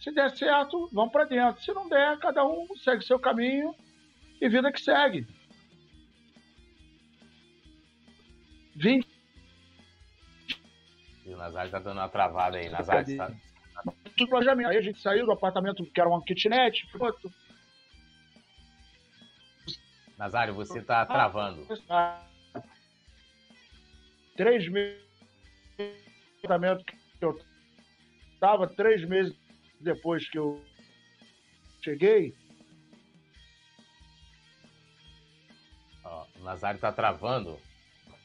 Se 0.00 0.10
der 0.10 0.28
certo, 0.32 0.90
vamos 0.92 1.12
para 1.12 1.24
dentro. 1.24 1.62
Se 1.62 1.72
não 1.72 1.88
der, 1.88 2.18
cada 2.18 2.44
um 2.44 2.66
segue 2.74 3.04
seu 3.04 3.20
caminho 3.20 3.72
e 4.40 4.48
vida 4.48 4.72
que 4.72 4.80
segue. 4.80 5.24
20. 8.74 9.06
E 11.26 11.32
o 11.32 11.36
Nazário 11.36 11.70
tá 11.70 11.78
dando 11.78 11.98
uma 11.98 12.08
travada 12.08 12.56
aí. 12.56 12.68
Nazário 12.68 13.16
tá... 13.16 13.32
Aí 14.66 14.76
a 14.76 14.80
gente 14.80 15.00
saiu 15.00 15.26
do 15.26 15.32
apartamento 15.32 15.84
que 15.84 16.00
era 16.00 16.08
uma 16.08 16.22
kitnet, 16.22 16.86
pronto. 16.90 17.30
Nazário, 20.16 20.54
você 20.54 20.80
tá 20.80 21.04
travando. 21.04 21.66
Três 24.34 24.66
meses 24.68 25.06
apartamento 26.46 26.84
que 26.84 26.96
eu 27.20 27.38
estava, 28.32 28.66
três 28.66 29.04
meses 29.06 29.34
depois 29.80 30.28
que 30.28 30.38
eu 30.38 30.62
cheguei. 31.82 32.34
Ó, 36.04 36.26
o 36.38 36.44
Nazário 36.44 36.80
tá 36.80 36.92
travando. 36.92 37.58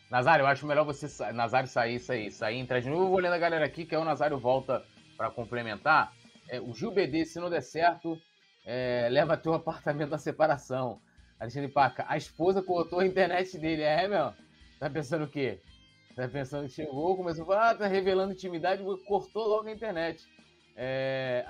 Nazário, 0.10 0.44
eu 0.44 0.48
acho 0.48 0.68
melhor 0.68 0.86
você 0.86 1.08
Nazário 1.32 1.68
sair, 1.68 2.00
sair, 2.00 2.32
sair, 2.32 2.58
entrar 2.58 2.80
de 2.80 2.90
novo. 2.90 3.06
Eu 3.06 3.10
vou 3.10 3.20
lendo 3.20 3.34
a 3.34 3.40
galera 3.40 3.66
aqui, 3.66 3.86
que 3.86 3.96
aí 3.96 4.02
o 4.02 4.06
Nazário 4.06 4.38
volta 4.38 4.86
para 5.22 5.30
complementar. 5.30 6.12
É, 6.50 6.60
o 6.60 6.74
Gil 6.74 6.90
BD, 6.90 7.26
se 7.26 7.40
não 7.40 7.48
der 7.48 7.62
certo, 7.62 8.20
é, 8.66 9.08
leva 9.12 9.38
teu 9.38 9.54
apartamento 9.54 10.10
na 10.10 10.18
separação. 10.18 11.00
Alexandre 11.40 11.70
Paca, 11.70 12.06
a 12.08 12.18
esposa 12.18 12.64
cortou 12.64 13.02
a 13.02 13.06
internet 13.06 13.56
dele. 13.60 13.84
É, 13.84 14.08
meu? 14.08 14.34
Tá 14.80 14.90
pensando 14.90 15.26
o 15.26 15.28
quê? 15.28 15.62
Tá 16.16 16.28
pensando 16.28 16.68
que 16.68 16.74
chegou, 16.74 17.16
começou 17.16 17.44
a 17.44 17.46
falar, 17.46 17.70
ah, 17.70 17.76
tá 17.76 17.88
revelando 17.88 18.34
intimidade, 18.34 18.84
cortou 19.06 19.48
logo 19.48 19.68
a 19.68 19.72
internet. 19.72 20.28
É, 20.76 21.46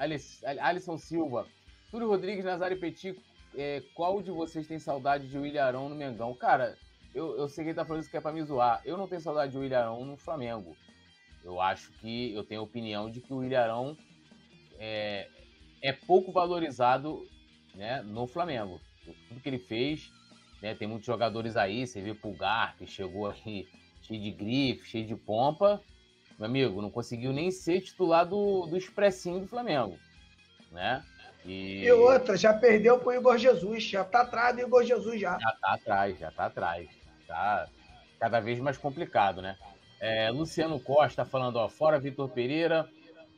Alisson 0.59 0.97
Silva, 0.97 1.47
Túlio 1.89 2.09
Rodrigues, 2.09 2.43
Nazário 2.43 2.77
Petit, 2.77 3.17
é, 3.55 3.81
qual 3.95 4.21
de 4.21 4.31
vocês 4.31 4.67
tem 4.67 4.79
saudade 4.79 5.29
de 5.29 5.37
William 5.37 5.63
Arão 5.63 5.87
no 5.87 5.95
Mengão? 5.95 6.35
Cara, 6.35 6.77
eu, 7.15 7.37
eu 7.37 7.47
sei 7.47 7.63
que 7.63 7.69
ele 7.69 7.75
tá 7.75 7.85
falando 7.85 8.01
isso 8.01 8.11
que 8.11 8.17
é 8.17 8.21
pra 8.21 8.33
me 8.33 8.43
zoar. 8.43 8.81
Eu 8.83 8.97
não 8.97 9.07
tenho 9.07 9.21
saudade 9.21 9.53
de 9.53 9.57
William 9.57 9.79
Arão 9.79 10.05
no 10.05 10.17
Flamengo. 10.17 10.75
Eu 11.43 11.59
acho 11.59 11.91
que 11.93 12.33
eu 12.33 12.43
tenho 12.43 12.61
a 12.61 12.63
opinião 12.63 13.09
de 13.09 13.19
que 13.19 13.33
o 13.33 13.37
William 13.37 13.61
Arão 13.61 13.97
é, 14.77 15.27
é 15.81 15.91
pouco 15.91 16.31
valorizado 16.31 17.27
né, 17.75 18.01
no 18.01 18.27
Flamengo. 18.27 18.79
Tudo 19.27 19.41
que 19.41 19.49
ele 19.49 19.59
fez, 19.59 20.11
né, 20.61 20.75
tem 20.75 20.87
muitos 20.87 21.05
jogadores 21.05 21.57
aí, 21.57 21.85
você 21.85 22.01
vê 22.01 22.13
Pulgar, 22.13 22.75
que 22.77 22.85
chegou 22.85 23.27
aqui 23.27 23.67
cheio 24.01 24.21
de 24.21 24.31
grife, 24.31 24.87
cheio 24.87 25.05
de 25.05 25.15
pompa. 25.15 25.81
Meu 26.37 26.47
amigo, 26.47 26.81
não 26.81 26.89
conseguiu 26.89 27.31
nem 27.31 27.51
ser 27.51 27.81
titular 27.81 28.25
do, 28.25 28.65
do 28.67 28.77
expressinho 28.77 29.39
do 29.39 29.47
Flamengo. 29.47 29.97
Né? 30.71 31.03
E... 31.45 31.83
e 31.83 31.91
outra, 31.91 32.37
já 32.37 32.53
perdeu 32.53 32.99
pro 32.99 33.13
Igor 33.13 33.37
Jesus, 33.37 33.83
já 33.83 34.03
tá 34.03 34.21
atrás 34.21 34.55
do 34.55 34.61
Igor 34.61 34.83
Jesus 34.83 35.19
já. 35.19 35.39
Já 35.39 35.51
tá 35.51 35.73
atrás, 35.73 36.19
já 36.19 36.31
tá 36.31 36.45
atrás. 36.45 36.89
Tá 37.27 37.67
cada 38.19 38.39
vez 38.39 38.59
mais 38.59 38.77
complicado, 38.77 39.41
né? 39.41 39.57
É, 40.01 40.31
Luciano 40.31 40.79
Costa 40.79 41.23
falando, 41.23 41.57
ó, 41.57 41.69
fora 41.69 41.99
Vitor 41.99 42.27
Pereira, 42.27 42.89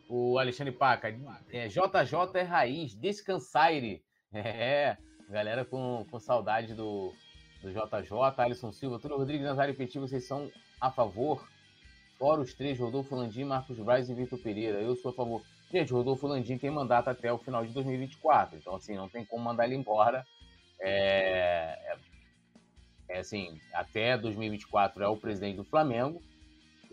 o 0.07 0.39
Alexandre 0.39 0.71
Paca, 0.71 1.09
é, 1.51 1.67
JJ 1.67 2.15
é 2.35 2.41
raiz, 2.41 2.95
descansaire. 2.95 4.01
É, 4.35 4.97
galera 5.29 5.63
com, 5.63 6.07
com 6.09 6.19
saudade 6.19 6.73
do, 6.73 7.13
do 7.61 7.69
JJ, 7.69 8.11
Alisson 8.37 8.71
Silva, 8.71 8.97
Túlio 8.97 9.17
Rodrigues, 9.17 9.45
Nazário 9.45 9.75
Petit, 9.75 9.99
vocês 9.99 10.25
são 10.25 10.49
a 10.81 10.89
favor? 10.89 11.47
Fora 12.17 12.41
os 12.41 12.51
três, 12.55 12.79
Rodolfo 12.79 13.15
Landim, 13.15 13.43
Marcos 13.43 13.77
Braz 13.77 14.09
e 14.09 14.15
Vitor 14.15 14.39
Pereira. 14.39 14.81
Eu 14.81 14.95
sou 14.95 15.11
a 15.11 15.13
favor. 15.13 15.43
Gente, 15.71 15.93
Rodolfo 15.93 16.25
Landim 16.25 16.57
tem 16.57 16.71
mandato 16.71 17.11
até 17.11 17.31
o 17.31 17.37
final 17.37 17.63
de 17.63 17.71
2024, 17.73 18.57
então 18.57 18.73
assim, 18.75 18.95
não 18.95 19.07
tem 19.07 19.23
como 19.23 19.43
mandar 19.43 19.65
ele 19.65 19.75
embora. 19.75 20.25
É, 20.79 21.77
é, 21.85 21.97
é 23.09 23.19
assim, 23.19 23.59
até 23.71 24.17
2024 24.17 25.03
é 25.03 25.07
o 25.07 25.17
presidente 25.17 25.57
do 25.57 25.63
Flamengo. 25.63 26.19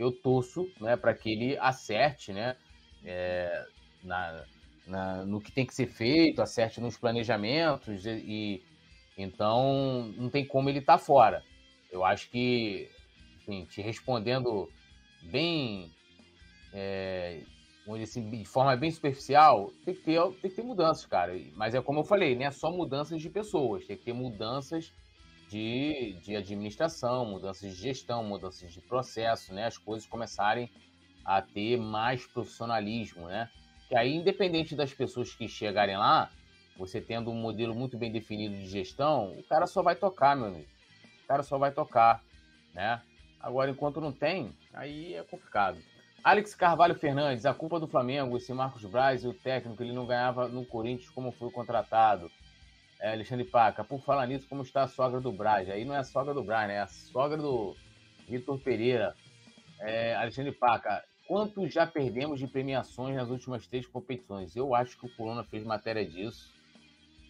Eu 0.01 0.11
torço 0.11 0.67
né, 0.81 0.97
para 0.97 1.13
que 1.13 1.31
ele 1.31 1.59
acerte 1.59 2.33
né, 2.33 2.57
é, 3.05 3.67
na, 4.03 4.45
na, 4.87 5.25
no 5.27 5.43
que 5.43 5.53
tem 5.53 5.67
que 5.67 5.75
ser 5.75 5.89
feito, 5.89 6.41
acerte 6.41 6.81
nos 6.81 6.97
planejamentos 6.97 8.07
e, 8.07 8.63
então, 9.19 10.11
não 10.17 10.31
tem 10.31 10.43
como 10.43 10.71
ele 10.71 10.79
estar 10.79 10.97
tá 10.97 10.99
fora. 10.99 11.43
Eu 11.93 12.03
acho 12.03 12.31
que, 12.31 12.89
enfim, 13.43 13.67
te 13.67 13.83
respondendo 13.83 14.71
bem, 15.25 15.93
é, 16.73 17.43
assim, 18.03 18.31
de 18.31 18.45
forma 18.47 18.75
bem 18.77 18.91
superficial, 18.91 19.71
tem 19.85 19.95
que, 19.95 20.03
ter, 20.03 20.19
tem 20.41 20.51
que 20.51 20.57
ter 20.57 20.63
mudanças, 20.63 21.05
cara. 21.05 21.39
Mas 21.55 21.75
é 21.75 21.83
como 21.83 22.01
eu 22.01 22.05
falei, 22.05 22.35
não 22.35 22.47
é 22.47 22.51
só 22.51 22.71
mudanças 22.71 23.21
de 23.21 23.29
pessoas, 23.29 23.87
tem 23.87 23.99
que 23.99 24.05
ter 24.05 24.15
mudanças 24.15 24.95
de, 25.51 26.13
de 26.23 26.37
administração, 26.37 27.27
mudanças 27.27 27.75
de 27.75 27.83
gestão, 27.83 28.23
mudanças 28.23 28.73
de 28.73 28.81
processo, 28.81 29.53
né? 29.53 29.67
As 29.67 29.77
coisas 29.77 30.09
começarem 30.09 30.71
a 31.25 31.43
ter 31.43 31.77
mais 31.77 32.25
profissionalismo, 32.25 33.27
né? 33.27 33.51
Que 33.89 33.97
aí, 33.97 34.15
independente 34.15 34.77
das 34.77 34.95
pessoas 34.95 35.35
que 35.35 35.49
chegarem 35.49 35.97
lá, 35.97 36.31
você 36.77 37.01
tendo 37.01 37.33
um 37.33 37.35
modelo 37.35 37.75
muito 37.75 37.99
bem 37.99 38.13
definido 38.13 38.55
de 38.55 38.67
gestão, 38.69 39.33
o 39.33 39.43
cara 39.43 39.67
só 39.67 39.83
vai 39.83 39.97
tocar, 39.97 40.37
meu 40.37 40.47
amigo. 40.47 40.69
O 41.25 41.27
cara 41.27 41.43
só 41.43 41.59
vai 41.59 41.73
tocar, 41.73 42.23
né? 42.73 43.03
Agora, 43.41 43.73
enquanto 43.73 44.01
não 44.01 44.13
tem, 44.13 44.53
aí 44.73 45.15
é 45.15 45.23
complicado. 45.25 45.79
Alex 46.23 46.55
Carvalho 46.55 46.95
Fernandes, 46.95 47.45
a 47.45 47.53
culpa 47.53 47.81
do 47.81 47.89
Flamengo, 47.89 48.37
esse 48.37 48.53
Marcos 48.53 48.85
Braz 48.85 49.25
o 49.25 49.35
técnico, 49.35 49.83
ele 49.83 49.93
não 49.93 50.07
ganhava 50.07 50.47
no 50.47 50.65
Corinthians 50.65 51.11
como 51.11 51.33
foi 51.33 51.51
contratado. 51.51 52.31
É, 53.01 53.13
Alexandre 53.13 53.45
Paca, 53.45 53.83
por 53.83 54.01
falar 54.03 54.27
nisso, 54.27 54.47
como 54.49 54.63
está 54.63 54.83
a 54.83 54.89
sogra 54.89 55.21
do 55.21 55.33
Braz? 55.33 55.69
Aí 55.71 55.85
não 55.85 55.95
é 55.95 55.99
a 55.99 56.05
sogra 56.05 56.35
do 56.35 56.45
Braz, 56.45 56.69
né? 56.69 56.75
É 56.75 56.81
a 56.81 56.87
sogra 56.87 57.39
do 57.39 57.75
Vitor 58.29 58.59
Pereira. 58.59 59.15
É, 59.81 60.15
Alexandre 60.15 60.53
Paca, 60.53 61.03
quanto 61.27 61.67
já 61.67 61.87
perdemos 61.87 62.39
de 62.39 62.47
premiações 62.47 63.17
nas 63.17 63.31
últimas 63.31 63.67
três 63.67 63.87
competições? 63.87 64.55
Eu 64.55 64.75
acho 64.75 64.99
que 64.99 65.07
o 65.07 65.17
Coluna 65.17 65.43
fez 65.45 65.65
matéria 65.65 66.05
disso. 66.05 66.53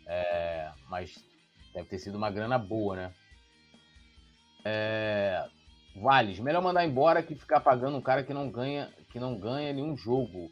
É, 0.07 0.73
mas 0.89 1.25
deve 1.73 1.89
ter 1.89 1.99
sido 1.99 2.19
uma 2.19 2.31
grana 2.31 2.59
boa, 2.59 2.97
né? 2.97 3.15
É, 4.65 5.49
Vales, 5.95 6.41
melhor 6.41 6.63
mandar 6.63 6.85
embora 6.85 7.23
que 7.23 7.35
ficar 7.37 7.61
pagando 7.61 7.97
um 7.97 8.03
cara 8.03 8.25
que 8.25 8.35
não 8.35 8.51
ganha, 8.51 8.93
que 9.13 9.21
não 9.21 9.39
ganha 9.39 9.73
nenhum 9.73 9.97
jogo. 9.97 10.51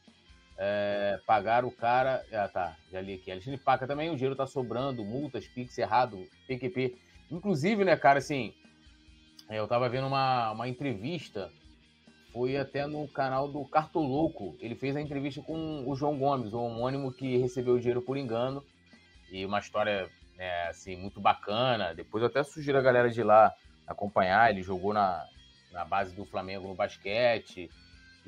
É, 0.60 1.20
pagar 1.24 1.64
o 1.64 1.70
cara. 1.70 2.24
Ah, 2.32 2.48
tá, 2.48 2.76
já 2.90 3.00
li 3.00 3.14
aqui. 3.14 3.30
Alexandre 3.30 3.60
Paca 3.60 3.86
também, 3.86 4.10
o 4.10 4.14
dinheiro 4.14 4.34
tá 4.34 4.46
sobrando, 4.46 5.04
multas, 5.04 5.46
Pix 5.46 5.78
errado, 5.78 6.28
PQP. 6.48 6.96
Inclusive, 7.30 7.84
né, 7.84 7.96
cara, 7.96 8.18
assim, 8.18 8.52
eu 9.48 9.68
tava 9.68 9.88
vendo 9.88 10.06
uma, 10.06 10.50
uma 10.50 10.68
entrevista, 10.68 11.50
foi 12.32 12.56
até 12.56 12.86
no 12.86 13.06
canal 13.08 13.48
do 13.48 13.64
Cartoloco. 13.66 14.56
Ele 14.60 14.74
fez 14.74 14.96
a 14.96 15.00
entrevista 15.00 15.40
com 15.42 15.84
o 15.86 15.94
João 15.94 16.18
Gomes, 16.18 16.52
o 16.52 16.60
homônimo 16.60 17.12
que 17.12 17.36
recebeu 17.36 17.74
o 17.74 17.78
dinheiro 17.78 18.02
por 18.02 18.16
engano 18.16 18.64
e 19.30 19.46
uma 19.46 19.58
história 19.58 20.08
né, 20.36 20.68
assim, 20.68 20.96
muito 20.96 21.20
bacana. 21.20 21.94
Depois 21.94 22.22
eu 22.22 22.28
até 22.28 22.42
sugiro 22.42 22.78
a 22.78 22.82
galera 22.82 23.10
de 23.10 23.22
lá 23.22 23.52
acompanhar. 23.86 24.50
Ele 24.50 24.62
jogou 24.62 24.92
na, 24.92 25.24
na 25.72 25.84
base 25.84 26.14
do 26.14 26.24
Flamengo 26.24 26.68
no 26.68 26.74
basquete 26.74 27.70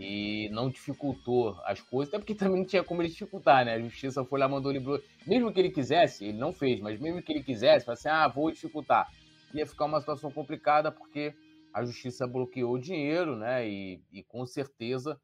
e 0.01 0.49
não 0.51 0.71
dificultou 0.71 1.61
as 1.65 1.79
coisas, 1.83 2.13
até 2.13 2.19
porque 2.19 2.35
também 2.35 2.61
não 2.61 2.67
tinha 2.67 2.83
como 2.83 3.03
ele 3.03 3.11
dificultar, 3.11 3.67
né? 3.67 3.75
A 3.75 3.81
justiça 3.81 4.25
foi 4.25 4.41
lá, 4.41 4.49
mandou 4.49 4.73
ele. 4.73 4.83
Mesmo 5.27 5.53
que 5.53 5.61
ele 5.61 5.71
quisesse, 5.71 6.25
ele 6.25 6.39
não 6.39 6.55
fez, 6.55 6.81
mas 6.81 6.99
mesmo 6.99 7.23
que 7.23 7.31
ele 7.31 7.43
quisesse, 7.43 7.85
falou 7.85 7.95
assim: 7.95 8.09
ah, 8.09 8.27
vou 8.27 8.51
dificultar. 8.51 9.07
Ia 9.53 9.67
ficar 9.67 9.85
uma 9.85 10.01
situação 10.01 10.31
complicada 10.31 10.91
porque 10.91 11.35
a 11.75 11.85
justiça 11.85 12.27
bloqueou 12.27 12.75
o 12.75 12.81
dinheiro, 12.81 13.37
né? 13.37 13.69
E, 13.69 14.01
e 14.11 14.23
com 14.23 14.47
certeza, 14.47 15.21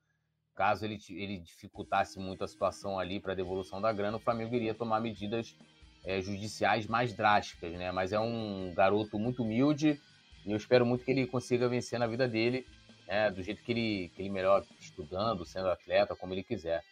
caso 0.54 0.84
ele, 0.84 0.98
ele 1.10 1.38
dificultasse 1.38 2.18
muito 2.18 2.44
a 2.44 2.48
situação 2.48 2.98
ali 2.98 3.18
para 3.18 3.32
a 3.32 3.36
devolução 3.36 3.80
da 3.80 3.92
grana, 3.92 4.18
o 4.18 4.20
Flamengo 4.20 4.54
iria 4.54 4.74
tomar 4.74 5.00
medidas 5.00 5.56
é, 6.04 6.20
judiciais 6.20 6.86
mais 6.86 7.14
drásticas, 7.14 7.72
né? 7.72 7.90
Mas 7.92 8.12
é 8.12 8.20
um 8.20 8.74
garoto 8.74 9.18
muito 9.18 9.42
humilde 9.42 9.98
e 10.44 10.50
eu 10.50 10.56
espero 10.56 10.84
muito 10.84 11.04
que 11.04 11.10
ele 11.10 11.26
consiga 11.26 11.68
vencer 11.68 11.98
na 11.98 12.06
vida 12.06 12.28
dele, 12.28 12.66
né? 13.07 13.31
do 13.31 13.42
jeito 13.42 13.62
que 13.62 13.73
ele, 13.73 14.12
que 14.14 14.23
ele 14.23 14.31
melhor, 14.31 14.64
estudando, 14.79 15.45
sendo 15.45 15.69
atleta, 15.69 16.16
como 16.16 16.35
ele 16.35 16.42
quiser. 16.42 16.83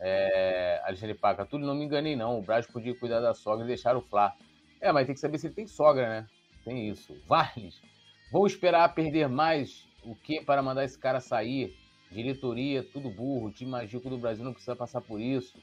É, 0.00 0.80
Alexandre 0.84 1.14
Paca, 1.14 1.44
tudo 1.44 1.66
não 1.66 1.74
me 1.74 1.84
enganei 1.84 2.14
não, 2.14 2.38
o 2.38 2.42
Braz 2.42 2.66
podia 2.66 2.94
cuidar 2.94 3.20
da 3.20 3.34
sogra 3.34 3.64
e 3.64 3.68
deixar 3.68 3.96
o 3.96 4.00
Flá. 4.00 4.34
É, 4.80 4.92
mas 4.92 5.06
tem 5.06 5.14
que 5.14 5.20
saber 5.20 5.38
se 5.38 5.48
ele 5.48 5.54
tem 5.54 5.66
sogra, 5.66 6.08
né? 6.08 6.26
Tem 6.64 6.88
isso. 6.88 7.16
Vales, 7.26 7.80
vou 8.30 8.46
esperar 8.46 8.94
perder 8.94 9.28
mais 9.28 9.86
o 10.04 10.14
que 10.14 10.40
para 10.40 10.62
mandar 10.62 10.84
esse 10.84 10.98
cara 10.98 11.20
sair? 11.20 11.76
Diretoria, 12.10 12.82
tudo 12.82 13.10
burro, 13.10 13.48
o 13.48 13.52
time 13.52 13.70
mágico 13.70 14.08
do 14.08 14.16
Brasil 14.16 14.44
não 14.44 14.52
precisa 14.52 14.74
passar 14.74 15.00
por 15.00 15.20
isso. 15.20 15.58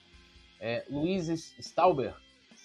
É, 0.59 0.85
Luiz 0.89 1.27
Stauber, 1.59 2.13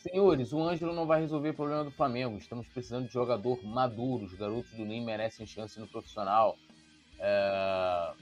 Senhores, 0.02 0.52
o 0.52 0.62
Ângelo 0.62 0.94
não 0.94 1.06
vai 1.06 1.20
resolver 1.20 1.50
o 1.50 1.54
problema 1.54 1.84
do 1.84 1.90
Flamengo. 1.90 2.38
Estamos 2.38 2.66
precisando 2.68 3.06
de 3.06 3.12
jogador 3.12 3.62
maduro. 3.62 4.24
Os 4.24 4.32
garotos 4.34 4.72
do 4.72 4.84
NEM 4.84 5.04
merecem 5.04 5.46
chance 5.46 5.78
no 5.78 5.86
profissional. 5.86 6.56
É... 7.20 8.12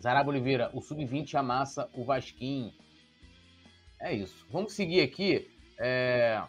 Zaraba 0.00 0.30
Oliveira, 0.30 0.70
o 0.72 0.80
Sub-20 0.80 1.34
amassa 1.34 1.88
o 1.94 2.04
Vasquinho. 2.04 2.72
É 4.00 4.12
isso. 4.12 4.46
Vamos 4.50 4.72
seguir 4.72 5.00
aqui. 5.00 5.50
É... 5.78 6.42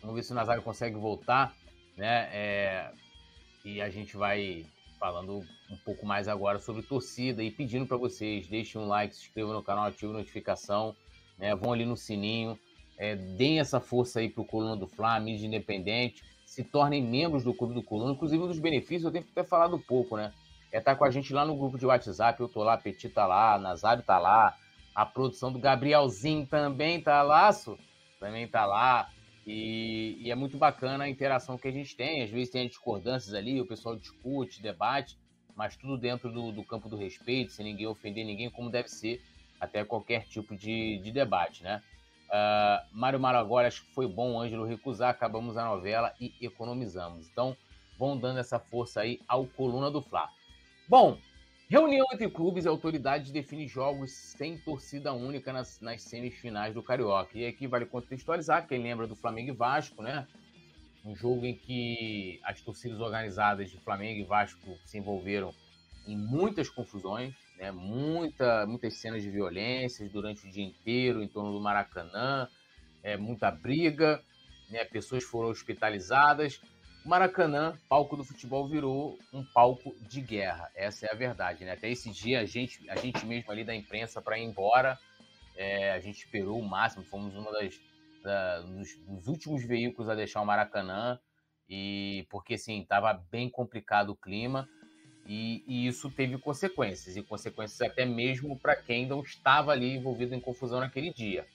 Vamos 0.00 0.16
ver 0.16 0.22
se 0.22 0.32
o 0.32 0.34
Nazário 0.34 0.62
consegue 0.62 0.96
voltar, 0.96 1.54
né? 1.96 2.28
É... 2.32 2.92
E 3.64 3.80
a 3.80 3.90
gente 3.90 4.16
vai 4.16 4.64
falando 4.98 5.44
um 5.70 5.76
pouco 5.84 6.04
mais 6.04 6.26
agora 6.28 6.58
sobre 6.58 6.82
torcida 6.82 7.42
e 7.42 7.50
pedindo 7.50 7.86
para 7.86 7.96
vocês, 7.96 8.48
deixem 8.48 8.80
um 8.80 8.86
like, 8.86 9.14
se 9.14 9.26
inscrevam 9.26 9.54
no 9.54 9.62
canal, 9.62 9.84
ativem 9.84 10.14
a 10.14 10.18
notificação, 10.18 10.94
né? 11.38 11.54
Vão 11.54 11.72
ali 11.72 11.84
no 11.84 11.96
sininho, 11.96 12.58
é, 12.96 13.14
deem 13.14 13.60
essa 13.60 13.80
força 13.80 14.20
aí 14.20 14.28
pro 14.28 14.44
Coluna 14.44 14.76
do 14.76 14.86
Fla, 14.86 15.20
mídia 15.20 15.46
independente, 15.46 16.22
se 16.44 16.64
tornem 16.64 17.02
membros 17.02 17.44
do 17.44 17.54
Clube 17.54 17.74
do 17.74 17.82
Coluna, 17.82 18.12
inclusive 18.12 18.42
um 18.42 18.48
dos 18.48 18.58
benefícios, 18.58 19.04
eu 19.04 19.12
tenho 19.12 19.24
ter 19.24 19.44
falado 19.44 19.78
pouco, 19.78 20.16
né? 20.16 20.32
É 20.70 20.78
estar 20.78 20.92
tá 20.92 20.98
com 20.98 21.04
a 21.04 21.10
gente 21.10 21.32
lá 21.32 21.44
no 21.44 21.56
grupo 21.56 21.78
de 21.78 21.86
WhatsApp, 21.86 22.40
eu 22.40 22.48
tô 22.48 22.62
lá, 22.62 22.76
Petit 22.76 23.08
tá 23.08 23.26
lá, 23.26 23.58
Nazário 23.58 24.02
tá 24.02 24.18
lá, 24.18 24.56
a 24.94 25.06
produção 25.06 25.52
do 25.52 25.58
Gabrielzinho 25.58 26.46
também 26.46 27.00
tá 27.00 27.22
lá, 27.22 27.50
também 28.20 28.46
tá 28.46 28.66
lá, 28.66 29.08
e, 29.46 30.18
e, 30.20 30.30
é 30.30 30.34
muito 30.34 30.58
bacana 30.58 31.04
a 31.04 31.08
interação 31.08 31.56
que 31.56 31.66
a 31.66 31.72
gente 31.72 31.96
tem. 31.96 32.22
Às 32.22 32.30
vezes 32.30 32.50
tem 32.50 32.68
discordâncias 32.68 33.32
ali, 33.32 33.58
o 33.58 33.66
pessoal 33.66 33.96
discute, 33.96 34.60
debate, 34.60 35.16
mas 35.56 35.74
tudo 35.74 35.96
dentro 35.96 36.30
do, 36.30 36.52
do 36.52 36.62
campo 36.62 36.86
do 36.86 36.98
respeito, 36.98 37.52
sem 37.52 37.64
ninguém 37.64 37.86
ofender 37.86 38.26
ninguém, 38.26 38.50
como 38.50 38.70
deve 38.70 38.88
ser 38.88 39.22
até 39.58 39.82
qualquer 39.84 40.26
tipo 40.26 40.54
de, 40.54 40.98
de 40.98 41.10
debate, 41.10 41.62
né? 41.62 41.82
Uh, 42.28 42.86
Mário 42.92 43.18
Maragora, 43.18 43.68
acho 43.68 43.82
que 43.86 43.94
foi 43.94 44.06
bom 44.06 44.38
Ângelo 44.38 44.66
recusar, 44.66 45.08
acabamos 45.08 45.56
a 45.56 45.64
novela 45.64 46.12
e 46.20 46.34
economizamos. 46.42 47.26
Então, 47.26 47.56
vão 47.98 48.18
dando 48.18 48.38
essa 48.38 48.58
força 48.58 49.00
aí 49.00 49.18
ao 49.26 49.46
Coluna 49.46 49.90
do 49.90 50.02
Fla. 50.02 50.28
Bom, 50.88 51.18
Reunião 51.70 52.06
entre 52.14 52.30
clubes 52.30 52.64
e 52.64 52.68
autoridades 52.68 53.30
define 53.30 53.68
jogos 53.68 54.10
sem 54.10 54.56
torcida 54.56 55.12
única 55.12 55.52
nas, 55.52 55.78
nas 55.82 56.00
semifinais 56.00 56.72
do 56.72 56.82
Carioca. 56.82 57.36
E 57.36 57.44
aqui 57.44 57.66
vale 57.66 57.84
contextualizar, 57.84 58.66
quem 58.66 58.82
lembra 58.82 59.06
do 59.06 59.14
Flamengo 59.14 59.50
e 59.50 59.54
Vasco, 59.54 60.02
né? 60.02 60.26
Um 61.04 61.14
jogo 61.14 61.44
em 61.44 61.54
que 61.54 62.40
as 62.42 62.62
torcidas 62.62 63.00
organizadas 63.00 63.70
de 63.70 63.76
Flamengo 63.76 64.18
e 64.18 64.24
Vasco 64.24 64.78
se 64.86 64.96
envolveram 64.96 65.52
em 66.06 66.16
muitas 66.16 66.70
confusões, 66.70 67.34
né? 67.58 67.70
Muita, 67.70 68.64
muitas 68.66 68.94
cenas 68.94 69.22
de 69.22 69.28
violências 69.28 70.10
durante 70.10 70.48
o 70.48 70.50
dia 70.50 70.64
inteiro 70.64 71.22
em 71.22 71.28
torno 71.28 71.52
do 71.52 71.60
Maracanã, 71.60 72.48
é, 73.02 73.14
muita 73.14 73.50
briga, 73.50 74.22
né? 74.70 74.86
pessoas 74.86 75.22
foram 75.22 75.50
hospitalizadas. 75.50 76.62
Maracanã, 77.04 77.78
palco 77.88 78.16
do 78.16 78.24
futebol, 78.24 78.68
virou 78.68 79.18
um 79.32 79.42
palco 79.42 79.94
de 80.02 80.20
guerra. 80.20 80.70
Essa 80.74 81.06
é 81.06 81.12
a 81.12 81.16
verdade, 81.16 81.64
né? 81.64 81.72
Até 81.72 81.90
esse 81.90 82.10
dia, 82.10 82.40
a 82.40 82.44
gente, 82.44 82.88
a 82.90 82.96
gente 82.96 83.24
mesmo 83.24 83.50
ali 83.50 83.64
da 83.64 83.74
imprensa 83.74 84.20
para 84.20 84.38
ir 84.38 84.44
embora, 84.44 84.98
é, 85.56 85.92
a 85.92 86.00
gente 86.00 86.18
esperou 86.18 86.58
o 86.58 86.68
máximo, 86.68 87.04
fomos 87.04 87.34
uma 87.34 87.50
das, 87.52 87.80
da, 88.22 88.60
dos, 88.60 88.96
dos, 89.06 89.26
últimos 89.26 89.64
veículos 89.64 90.08
a 90.08 90.14
deixar 90.14 90.40
o 90.40 90.46
Maracanã, 90.46 91.18
e 91.68 92.26
porque 92.30 92.54
assim, 92.54 92.80
estava 92.80 93.12
bem 93.30 93.48
complicado 93.48 94.10
o 94.10 94.16
clima, 94.16 94.68
e, 95.26 95.62
e, 95.66 95.86
isso 95.86 96.10
teve 96.10 96.38
consequências, 96.38 97.16
e 97.16 97.22
consequências 97.22 97.80
até 97.82 98.06
mesmo 98.06 98.58
para 98.58 98.74
quem 98.76 99.06
não 99.06 99.20
estava 99.20 99.72
ali 99.72 99.94
envolvido 99.94 100.34
em 100.34 100.40
confusão 100.40 100.80
naquele 100.80 101.12
dia. 101.12 101.46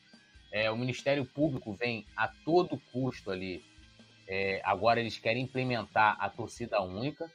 É, 0.52 0.70
o 0.70 0.78
Ministério 0.78 1.26
Público 1.26 1.74
vem 1.74 2.06
a 2.16 2.28
todo 2.28 2.80
custo 2.92 3.32
ali 3.32 3.64
é, 4.28 4.62
agora 4.64 5.00
eles 5.00 5.18
querem 5.18 5.44
implementar 5.44 6.18
a 6.20 6.30
torcida 6.30 6.82
única. 6.82 7.30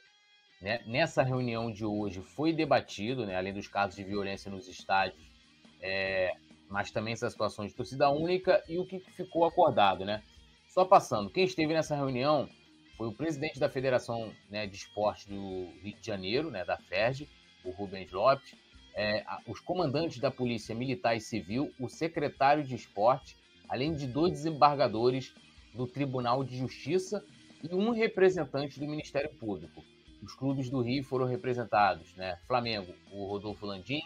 Né? 0.61 0.81
Nessa 0.85 1.23
reunião 1.23 1.71
de 1.71 1.85
hoje 1.85 2.21
foi 2.21 2.51
debatido, 2.51 3.25
né, 3.25 3.35
além 3.35 3.53
dos 3.53 3.67
casos 3.67 3.95
de 3.95 4.03
violência 4.03 4.51
nos 4.51 4.67
estádios, 4.67 5.23
é, 5.81 6.35
mas 6.69 6.91
também 6.91 7.13
essa 7.13 7.29
situação 7.29 7.65
de 7.65 7.73
torcida 7.73 8.09
única 8.09 8.63
e 8.67 8.77
o 8.77 8.85
que 8.85 8.99
ficou 8.99 9.45
acordado. 9.45 10.03
Né? 10.03 10.21
Só 10.67 10.83
passando, 10.85 11.29
quem 11.29 11.45
esteve 11.45 11.73
nessa 11.73 11.95
reunião 11.95 12.49
foi 12.97 13.07
o 13.07 13.13
presidente 13.13 13.59
da 13.59 13.69
Federação 13.69 14.33
né, 14.49 14.67
de 14.67 14.75
Esporte 14.75 15.29
do 15.29 15.69
Rio 15.81 15.95
de 15.99 16.05
Janeiro, 16.05 16.51
né, 16.51 16.65
da 16.65 16.77
FERJ, 16.77 17.29
o 17.63 17.71
Rubens 17.71 18.11
Lopes, 18.11 18.55
é, 18.93 19.23
os 19.47 19.61
comandantes 19.61 20.19
da 20.19 20.29
Polícia 20.29 20.75
Militar 20.75 21.15
e 21.15 21.21
Civil, 21.21 21.71
o 21.79 21.87
secretário 21.87 22.63
de 22.63 22.75
Esporte, 22.75 23.37
além 23.69 23.93
de 23.93 24.05
dois 24.05 24.33
desembargadores 24.33 25.33
do 25.73 25.87
Tribunal 25.87 26.43
de 26.43 26.57
Justiça 26.57 27.23
e 27.63 27.73
um 27.73 27.91
representante 27.91 28.79
do 28.79 28.87
Ministério 28.87 29.29
Público. 29.35 29.83
Os 30.21 30.33
clubes 30.33 30.69
do 30.69 30.81
Rio 30.81 31.03
foram 31.03 31.25
representados, 31.25 32.13
né? 32.15 32.37
Flamengo, 32.47 32.93
o 33.11 33.25
Rodolfo 33.25 33.65
Landim, 33.65 34.01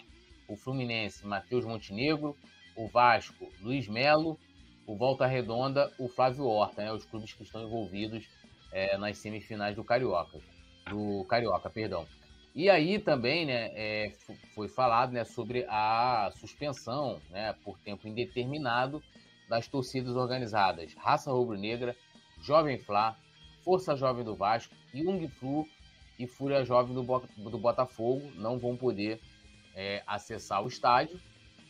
o 0.47 0.56
Fluminense, 0.56 1.26
Matheus 1.26 1.65
Montenegro, 1.65 2.36
o 2.76 2.88
Vasco, 2.88 3.52
Luiz 3.62 3.88
Melo, 3.88 4.38
o 4.86 4.95
Volta 4.95 5.26
Redonda, 5.26 5.91
o 5.97 6.08
Flávio 6.08 6.45
Horta, 6.45 6.84
né? 6.84 6.91
Os 6.91 7.06
clubes 7.06 7.34
que 7.34 7.43
estão 7.43 7.63
envolvidos 7.63 8.28
é, 8.71 8.97
nas 8.97 9.17
semifinais 9.17 9.76
do 9.76 9.84
Carioca, 9.84 10.39
do 10.89 11.23
Carioca, 11.26 11.69
perdão. 11.69 12.06
E 12.56 12.69
aí 12.69 12.99
também, 12.99 13.45
né, 13.47 13.71
é, 13.73 14.13
foi 14.54 14.67
falado, 14.67 15.12
né, 15.12 15.23
sobre 15.23 15.65
a 15.67 16.32
suspensão, 16.36 17.19
né, 17.32 17.56
por 17.63 17.80
tempo 17.80 18.08
indeterminado 18.08 19.02
das 19.54 19.68
torcidas 19.68 20.16
organizadas 20.16 20.96
Raça 20.96 21.32
Rubro-Negra, 21.32 21.96
Jovem 22.42 22.80
Flá, 22.80 23.16
Força 23.63 23.96
Jovem 23.96 24.26
do 24.26 24.36
Vasco, 24.36 24.74
Jung 24.92 25.28
Flu 25.28 25.68
e 26.18 26.26
Fúria 26.26 26.66
Jovem 26.66 26.96
do, 26.96 27.04
do 27.04 27.58
Botafogo 27.60 28.32
não 28.36 28.58
vão 28.58 28.76
poder 28.76 29.22
é, 29.76 30.02
acessar 30.08 30.63
o 30.63 30.68
estádio. 30.68 31.20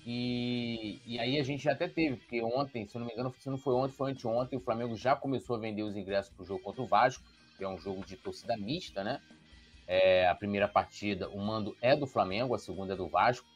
E, 0.05 1.01
e 1.05 1.19
aí 1.19 1.37
a 1.37 1.43
gente 1.43 1.67
até 1.69 1.87
teve, 1.87 2.17
porque 2.17 2.41
ontem, 2.41 2.85
se 2.87 2.97
não 2.97 3.05
me 3.05 3.11
engano, 3.11 3.33
se 3.37 3.49
não 3.49 3.57
foi 3.57 3.73
ontem, 3.73 3.93
foi 3.93 4.11
anteontem, 4.11 4.57
o 4.57 4.61
Flamengo 4.61 4.95
já 4.95 5.15
começou 5.15 5.55
a 5.55 5.59
vender 5.59 5.83
os 5.83 5.95
ingressos 5.95 6.33
para 6.33 6.43
o 6.43 6.45
jogo 6.45 6.61
contra 6.61 6.81
o 6.81 6.87
Vasco, 6.87 7.23
que 7.57 7.63
é 7.63 7.67
um 7.67 7.77
jogo 7.77 8.05
de 8.05 8.15
torcida 8.15 8.55
mista, 8.57 9.03
né? 9.03 9.21
É, 9.85 10.27
a 10.27 10.35
primeira 10.35 10.67
partida, 10.67 11.29
o 11.29 11.37
mando 11.37 11.75
é 11.81 11.95
do 11.95 12.07
Flamengo, 12.07 12.55
a 12.55 12.59
segunda 12.59 12.93
é 12.93 12.97
do 12.97 13.07
Vasco. 13.07 13.47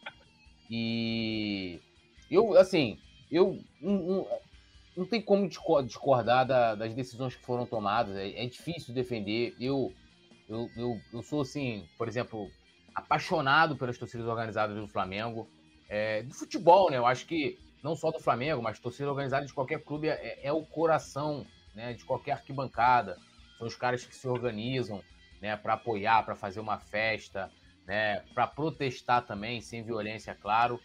E 0.70 1.82
eu, 2.30 2.58
assim, 2.58 2.98
eu 3.32 3.60
não, 3.82 4.28
não 4.96 5.06
tem 5.06 5.22
como 5.22 5.48
discordar 5.48 6.46
da, 6.46 6.76
das 6.76 6.94
decisões 6.94 7.36
que 7.36 7.46
foram 7.46 7.66
tomadas. 7.66 8.16
É, 8.16 8.44
é 8.44 8.48
difícil 8.48 8.94
defender. 8.94 9.56
Eu, 9.60 9.94
eu, 10.50 10.70
eu, 10.76 11.02
eu, 11.14 11.22
sou, 11.22 11.42
assim, 11.42 11.88
por 11.98 12.08
exemplo, 12.08 12.50
apaixonado 12.96 13.76
pelas 13.76 13.98
torcidas 13.98 14.28
organizadas 14.28 14.76
do 14.76 14.88
Flamengo. 14.88 15.48
É, 15.90 16.24
do 16.24 16.34
futebol, 16.34 16.90
né? 16.90 16.98
Eu 16.98 17.06
acho 17.06 17.26
que 17.26 17.58
não 17.84 17.96
só 17.96 18.12
do 18.12 18.20
Flamengo, 18.20 18.62
mas 18.62 18.80
torcida 18.80 19.10
organizada 19.10 19.46
de 19.46 19.54
qualquer 19.54 19.82
clube 19.84 20.10
é, 20.10 20.40
é 20.44 20.52
o 20.52 20.66
coração 20.66 21.46
né, 21.74 21.94
de 21.94 22.04
qualquer 22.04 22.34
arquibancada. 22.34 23.18
São 23.58 23.68
os 23.68 23.76
caras 23.76 24.06
que 24.06 24.16
se 24.16 24.28
organizam 24.28 25.02
né, 25.42 25.56
para 25.56 25.74
apoiar, 25.74 26.24
para 26.24 26.36
fazer 26.36 26.60
uma 26.60 26.80
festa, 26.80 27.52
né, 27.86 28.22
para 28.34 28.48
protestar 28.48 29.26
também, 29.26 29.62
sem 29.62 29.84
violência, 29.84 30.36
claro. 30.36 30.80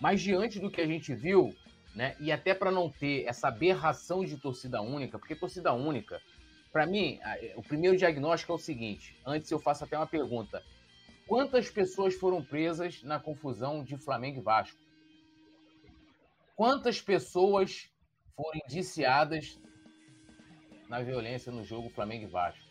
Mas 0.00 0.20
diante 0.20 0.60
do 0.60 0.70
que 0.70 0.80
a 0.80 0.86
gente 0.86 1.14
viu, 1.14 1.54
né, 1.94 2.16
e 2.20 2.30
até 2.30 2.54
para 2.54 2.70
não 2.70 2.90
ter 2.90 3.24
essa 3.26 3.48
aberração 3.48 4.24
de 4.24 4.36
torcida 4.36 4.80
única, 4.80 5.18
porque 5.18 5.34
torcida 5.34 5.72
única, 5.72 6.20
para 6.72 6.86
mim, 6.86 7.18
o 7.56 7.62
primeiro 7.62 7.96
diagnóstico 7.96 8.52
é 8.52 8.54
o 8.54 8.58
seguinte: 8.58 9.16
antes 9.26 9.50
eu 9.50 9.58
faço 9.58 9.84
até 9.84 9.96
uma 9.96 10.06
pergunta. 10.06 10.62
Quantas 11.26 11.68
pessoas 11.68 12.14
foram 12.14 12.42
presas 12.42 13.02
na 13.02 13.18
confusão 13.18 13.82
de 13.84 13.96
Flamengo 13.96 14.38
e 14.38 14.42
Vasco? 14.42 14.78
Quantas 16.56 17.00
pessoas 17.00 17.90
foram 18.34 18.60
indiciadas 18.64 19.60
na 20.88 21.02
violência 21.02 21.52
no 21.52 21.64
jogo 21.64 21.90
Flamengo 21.90 22.24
e 22.24 22.28
Vasco? 22.28 22.64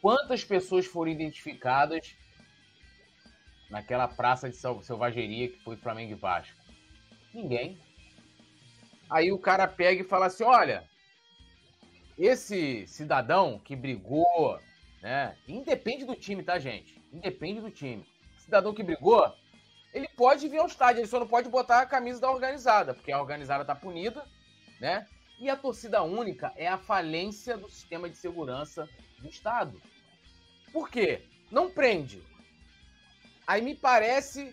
Quantas 0.00 0.44
pessoas 0.44 0.86
foram 0.86 1.10
identificadas 1.10 2.16
naquela 3.72 4.06
praça 4.06 4.50
de 4.50 4.56
selvageria 4.56 5.48
que 5.48 5.58
foi 5.64 5.76
Flamengo 5.76 6.12
e 6.12 6.14
Vasco? 6.14 6.60
Ninguém. 7.32 7.80
Aí 9.08 9.32
o 9.32 9.38
cara 9.38 9.66
pega 9.66 10.02
e 10.02 10.06
fala 10.06 10.26
assim: 10.26 10.44
olha, 10.44 10.84
esse 12.18 12.86
cidadão 12.86 13.58
que 13.58 13.74
brigou, 13.74 14.60
né? 15.00 15.36
Independe 15.48 16.04
do 16.04 16.14
time, 16.14 16.42
tá, 16.42 16.58
gente? 16.58 17.02
Independe 17.10 17.60
do 17.60 17.70
time. 17.70 18.04
Cidadão 18.36 18.74
que 18.74 18.82
brigou, 18.82 19.34
ele 19.94 20.08
pode 20.08 20.46
vir 20.48 20.58
ao 20.58 20.66
estádio, 20.66 21.00
ele 21.00 21.08
só 21.08 21.18
não 21.18 21.26
pode 21.26 21.48
botar 21.48 21.80
a 21.80 21.86
camisa 21.86 22.20
da 22.20 22.30
organizada, 22.30 22.92
porque 22.92 23.10
a 23.10 23.20
organizada 23.20 23.64
tá 23.64 23.74
punida, 23.74 24.22
né? 24.80 25.06
E 25.40 25.48
a 25.48 25.56
torcida 25.56 26.02
única 26.02 26.52
é 26.56 26.68
a 26.68 26.76
falência 26.76 27.56
do 27.56 27.70
sistema 27.70 28.08
de 28.08 28.16
segurança 28.16 28.86
do 29.18 29.28
Estado. 29.28 29.80
Por 30.72 30.90
quê? 30.90 31.22
Não 31.50 31.70
prende, 31.70 32.22
Aí 33.46 33.60
me 33.60 33.74
parece 33.74 34.52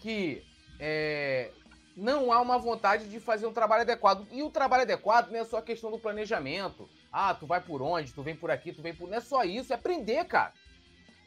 que 0.00 0.42
é, 0.78 1.50
não 1.96 2.32
há 2.32 2.40
uma 2.40 2.58
vontade 2.58 3.08
de 3.08 3.20
fazer 3.20 3.46
um 3.46 3.52
trabalho 3.52 3.82
adequado. 3.82 4.26
E 4.30 4.42
o 4.42 4.50
trabalho 4.50 4.82
adequado 4.82 5.30
não 5.30 5.38
é 5.38 5.44
só 5.44 5.58
a 5.58 5.62
questão 5.62 5.90
do 5.90 5.98
planejamento. 5.98 6.88
Ah, 7.12 7.34
tu 7.34 7.46
vai 7.46 7.60
por 7.60 7.82
onde, 7.82 8.12
tu 8.12 8.22
vem 8.22 8.34
por 8.34 8.50
aqui, 8.50 8.72
tu 8.72 8.82
vem 8.82 8.94
por. 8.94 9.08
Não 9.08 9.18
é 9.18 9.20
só 9.20 9.44
isso, 9.44 9.72
é 9.72 9.76
prender, 9.76 10.24
cara. 10.26 10.52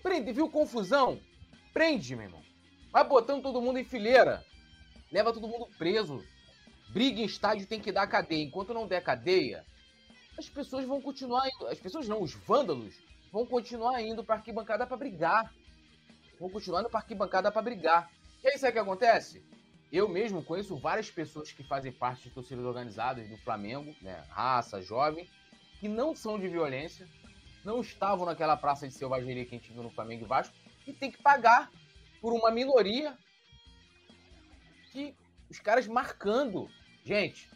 Prende, 0.01 0.34
viu 0.34 0.49
confusão? 0.49 1.20
Prende, 1.74 2.16
meu 2.16 2.26
irmão. 2.26 2.41
Vai 2.91 3.03
botando 3.03 3.43
todo 3.43 3.61
mundo 3.61 3.80
em 3.80 3.84
fileira. 3.84 4.43
Leva 5.11 5.32
todo 5.32 5.47
mundo 5.47 5.68
preso. 5.78 6.24
briga 6.89 7.22
em 7.22 7.26
estádio 7.26 7.68
tem 7.68 7.80
que 7.80 7.91
dar 7.91 8.07
cadeia. 8.07 8.43
Enquanto 8.43 8.74
não 8.74 8.88
der 8.88 9.03
cadeia, 9.03 9.64
as 10.38 10.49
pessoas 10.49 10.86
vão 10.86 11.01
continuar 11.01 11.47
indo. 11.47 11.68
As 11.68 11.80
pessoas 11.80 12.07
não, 12.07 12.22
os 12.22 12.34
vândalos 12.34 12.95
vão 13.32 13.45
continuar 13.45 14.01
indo 14.01 14.24
para 14.24 14.36
arquibancada 14.36 14.88
para 14.88 14.97
brigar. 14.97 15.53
Vão 16.44 16.50
continuar 16.50 16.82
indo 16.82 16.89
para 16.89 17.00
arquibancada 17.00 17.50
para 17.50 17.62
brigar. 17.62 18.12
E 18.44 18.50
aí 18.50 18.58
sabe 18.58 18.72
o 18.72 18.74
que 18.74 18.80
acontece? 18.80 19.41
Eu 19.89 20.10
mesmo 20.10 20.44
conheço 20.44 20.76
várias 20.76 21.10
pessoas 21.10 21.54
que 21.54 21.64
fazem 21.64 21.89
parte 21.89 22.24
de 22.24 22.32
torcidas 22.32 22.66
organizadas 22.66 23.30
do 23.30 23.38
Flamengo, 23.38 23.96
né? 24.02 24.26
Raça, 24.30 24.82
jovem, 24.82 25.26
que 25.80 25.88
não 25.88 26.14
são 26.14 26.38
de 26.38 26.50
violência, 26.50 27.08
não 27.64 27.80
estavam 27.80 28.26
naquela 28.26 28.58
praça 28.58 28.86
de 28.86 28.94
selvageria 28.94 29.46
que 29.46 29.56
a 29.56 29.58
gente 29.58 29.72
viu 29.72 29.84
no 29.84 29.89
Flamengo 29.89 30.26
e 30.26 30.28
Vasco, 30.28 30.54
e 30.86 30.91
tem 30.91 31.10
que 31.10 31.24
pagar 31.24 31.72
por 32.20 32.34
uma 32.34 32.52
minoria 32.52 33.18
que 34.91 35.16
os 35.50 35.62
caras 35.62 35.88
marcando. 35.88 36.68
Gente, 37.06 37.50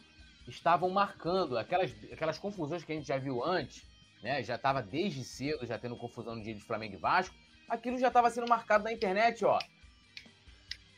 estavam 0.46 0.88
marcando 0.88 1.58
aquelas, 1.58 1.94
aquelas 2.10 2.38
confusões 2.38 2.84
que 2.84 2.92
a 2.92 2.94
gente 2.94 3.08
já 3.08 3.18
viu 3.18 3.44
antes, 3.44 3.86
né? 4.22 4.42
Já 4.42 4.54
estava 4.54 4.80
desde 4.80 5.22
cedo, 5.24 5.66
já 5.66 5.78
tendo 5.78 5.94
confusão 5.94 6.36
no 6.36 6.42
dia 6.42 6.54
de 6.54 6.64
Flamengo 6.64 6.94
e 6.94 6.98
Vasco. 6.98 7.36
Aquilo 7.68 7.98
já 7.98 8.08
estava 8.08 8.30
sendo 8.30 8.48
marcado 8.48 8.84
na 8.84 8.92
internet, 8.92 9.44
ó. 9.44 9.58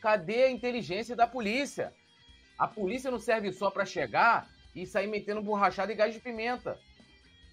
Cadê 0.01 0.43
a 0.43 0.51
inteligência 0.51 1.15
da 1.15 1.27
polícia? 1.27 1.93
A 2.57 2.67
polícia 2.67 3.11
não 3.11 3.19
serve 3.19 3.51
só 3.51 3.69
para 3.69 3.85
chegar 3.85 4.47
e 4.73 4.85
sair 4.85 5.07
metendo 5.07 5.41
borrachada 5.41 5.91
e 5.91 5.95
gás 5.95 6.13
de 6.13 6.19
pimenta. 6.19 6.79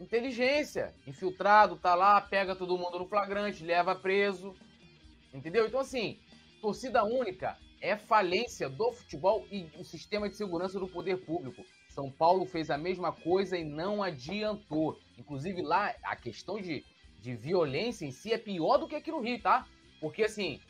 Inteligência. 0.00 0.94
Infiltrado, 1.06 1.76
tá 1.76 1.94
lá, 1.94 2.20
pega 2.20 2.54
todo 2.54 2.78
mundo 2.78 2.98
no 2.98 3.08
flagrante, 3.08 3.64
leva 3.64 3.94
preso. 3.94 4.54
Entendeu? 5.34 5.66
Então, 5.66 5.80
assim, 5.80 6.18
torcida 6.60 7.04
única 7.04 7.58
é 7.80 7.96
falência 7.96 8.68
do 8.68 8.92
futebol 8.92 9.46
e 9.50 9.64
do 9.64 9.84
sistema 9.84 10.28
de 10.28 10.36
segurança 10.36 10.78
do 10.78 10.88
poder 10.88 11.18
público. 11.24 11.64
São 11.88 12.10
Paulo 12.10 12.46
fez 12.46 12.70
a 12.70 12.78
mesma 12.78 13.12
coisa 13.12 13.56
e 13.58 13.64
não 13.64 14.02
adiantou. 14.02 14.98
Inclusive, 15.16 15.62
lá, 15.62 15.94
a 16.02 16.14
questão 16.14 16.60
de, 16.60 16.84
de 17.18 17.34
violência 17.34 18.06
em 18.06 18.10
si 18.10 18.32
é 18.32 18.38
pior 18.38 18.78
do 18.78 18.88
que 18.88 18.96
aqui 18.96 19.10
no 19.10 19.20
Rio, 19.20 19.40
tá? 19.40 19.66
Porque, 20.00 20.24
assim, 20.24 20.60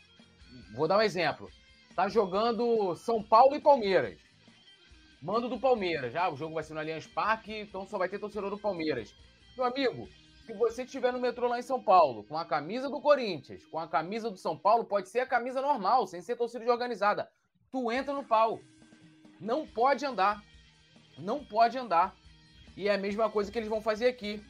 vou 0.74 0.88
dar 0.88 0.98
um 0.98 1.02
exemplo. 1.02 1.48
Tá 1.94 2.08
jogando 2.08 2.94
São 2.96 3.22
Paulo 3.22 3.54
e 3.54 3.60
Palmeiras. 3.60 4.18
Mando 5.20 5.48
do 5.48 5.58
Palmeiras. 5.58 6.12
Já, 6.12 6.28
o 6.30 6.36
jogo 6.36 6.54
vai 6.54 6.62
ser 6.62 6.74
no 6.74 6.80
Allianz 6.80 7.06
Parque, 7.06 7.52
então 7.52 7.86
só 7.86 7.98
vai 7.98 8.08
ter 8.08 8.18
torcedor 8.18 8.50
do 8.50 8.58
Palmeiras. 8.58 9.14
Meu 9.56 9.66
amigo, 9.66 10.08
se 10.46 10.54
você 10.54 10.84
estiver 10.84 11.12
no 11.12 11.20
metrô 11.20 11.48
lá 11.48 11.58
em 11.58 11.62
São 11.62 11.82
Paulo, 11.82 12.24
com 12.24 12.38
a 12.38 12.44
camisa 12.44 12.88
do 12.88 13.00
Corinthians, 13.00 13.64
com 13.66 13.78
a 13.78 13.88
camisa 13.88 14.30
do 14.30 14.36
São 14.36 14.56
Paulo, 14.56 14.84
pode 14.84 15.08
ser 15.08 15.20
a 15.20 15.26
camisa 15.26 15.60
normal, 15.60 16.06
sem 16.06 16.22
ser 16.22 16.36
torcida 16.36 16.70
organizada. 16.70 17.28
Tu 17.70 17.92
entra 17.92 18.14
no 18.14 18.24
pau. 18.24 18.60
Não 19.40 19.66
pode 19.66 20.06
andar. 20.06 20.42
Não 21.18 21.44
pode 21.44 21.76
andar. 21.76 22.16
E 22.76 22.88
é 22.88 22.94
a 22.94 22.98
mesma 22.98 23.28
coisa 23.28 23.50
que 23.50 23.58
eles 23.58 23.68
vão 23.68 23.82
fazer 23.82 24.06
aqui. 24.06 24.42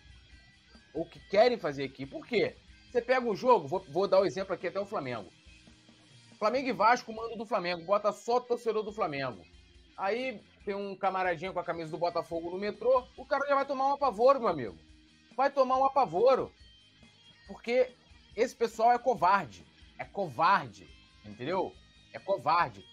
Ou 0.98 1.06
que 1.06 1.20
querem 1.20 1.56
fazer 1.56 1.84
aqui. 1.84 2.04
Por 2.04 2.26
quê? 2.26 2.56
Você 2.90 3.00
pega 3.00 3.24
o 3.24 3.36
jogo, 3.36 3.68
vou, 3.68 3.84
vou 3.88 4.08
dar 4.08 4.18
o 4.18 4.22
um 4.22 4.26
exemplo 4.26 4.52
aqui 4.52 4.66
até 4.66 4.80
o 4.80 4.84
Flamengo. 4.84 5.30
Flamengo 6.36 6.68
e 6.68 6.72
Vasco, 6.72 7.12
mando 7.12 7.36
do 7.36 7.46
Flamengo, 7.46 7.84
bota 7.84 8.10
só 8.10 8.40
torcedor 8.40 8.82
do 8.82 8.92
Flamengo. 8.92 9.44
Aí 9.96 10.40
tem 10.64 10.74
um 10.74 10.96
camaradinho 10.96 11.52
com 11.52 11.60
a 11.60 11.64
camisa 11.64 11.92
do 11.92 11.98
Botafogo 11.98 12.50
no 12.50 12.58
metrô, 12.58 13.06
o 13.16 13.24
cara 13.24 13.46
já 13.46 13.54
vai 13.54 13.64
tomar 13.64 13.88
um 13.88 13.92
apavoro, 13.92 14.40
meu 14.40 14.48
amigo. 14.48 14.76
Vai 15.36 15.52
tomar 15.52 15.78
um 15.78 15.84
apavoro. 15.84 16.52
Porque 17.46 17.92
esse 18.34 18.56
pessoal 18.56 18.90
é 18.90 18.98
covarde. 18.98 19.64
É 19.98 20.04
covarde. 20.04 20.88
Entendeu? 21.24 21.72
É 22.12 22.18
covarde. 22.18 22.84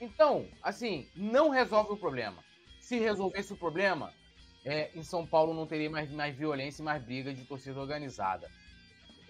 Então, 0.00 0.48
assim, 0.60 1.08
não 1.14 1.48
resolve 1.48 1.92
o 1.92 1.96
problema. 1.96 2.42
Se 2.80 2.98
resolvesse 2.98 3.52
o 3.52 3.56
problema, 3.56 4.12
é, 4.64 4.90
em 4.94 5.02
São 5.02 5.26
Paulo 5.26 5.52
não 5.52 5.66
teria 5.66 5.90
mais, 5.90 6.10
mais 6.10 6.34
violência 6.36 6.82
e 6.82 6.84
mais 6.84 7.02
briga 7.02 7.32
de 7.34 7.44
torcida 7.44 7.80
organizada. 7.80 8.48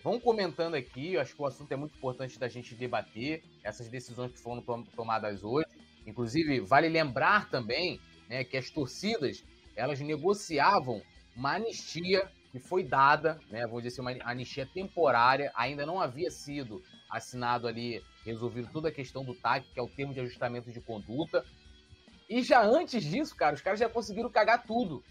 Vão 0.03 0.19
comentando 0.19 0.75
aqui, 0.75 1.15
eu 1.15 1.21
acho 1.21 1.35
que 1.35 1.41
o 1.41 1.47
assunto 1.47 1.71
é 1.71 1.77
muito 1.77 1.97
importante 1.97 2.39
da 2.39 2.49
gente 2.49 2.75
debater 2.75 3.43
essas 3.63 3.89
decisões 3.89 4.33
que 4.33 4.41
foram 4.41 4.61
tom 4.61 4.83
tomadas 4.83 5.45
hoje. 5.45 5.69
Inclusive, 6.07 6.61
vale 6.61 6.89
lembrar 6.89 7.49
também 7.49 8.01
né, 8.29 8.43
que 8.43 8.57
as 8.57 8.69
torcidas 8.69 9.45
elas 9.77 10.01
negociavam 10.01 11.01
uma 11.37 11.55
anistia 11.55 12.29
que 12.51 12.59
foi 12.59 12.83
dada, 12.83 13.41
né, 13.49 13.67
vou 13.67 13.81
dizer 13.81 14.01
assim, 14.01 14.03
uma 14.03 14.31
anistia 14.31 14.67
temporária, 14.67 15.51
ainda 15.55 15.87
não 15.87 16.01
havia 16.01 16.31
sido 16.31 16.83
assinado 17.09 17.67
ali, 17.67 18.03
resolvido 18.25 18.69
toda 18.71 18.89
a 18.89 18.93
questão 18.93 19.25
do 19.25 19.35
TAC, 19.35 19.67
que 19.73 19.79
é 19.79 19.83
o 19.83 19.89
termo 19.89 20.13
de 20.13 20.21
ajustamento 20.21 20.71
de 20.71 20.81
conduta. 20.81 21.45
E 22.29 22.43
já 22.43 22.63
antes 22.63 23.05
disso, 23.05 23.35
cara, 23.37 23.55
os 23.55 23.63
caras 23.63 23.79
já 23.79 23.89
conseguiram 23.89 24.29
cagar 24.29 24.65
tudo. 24.65 25.03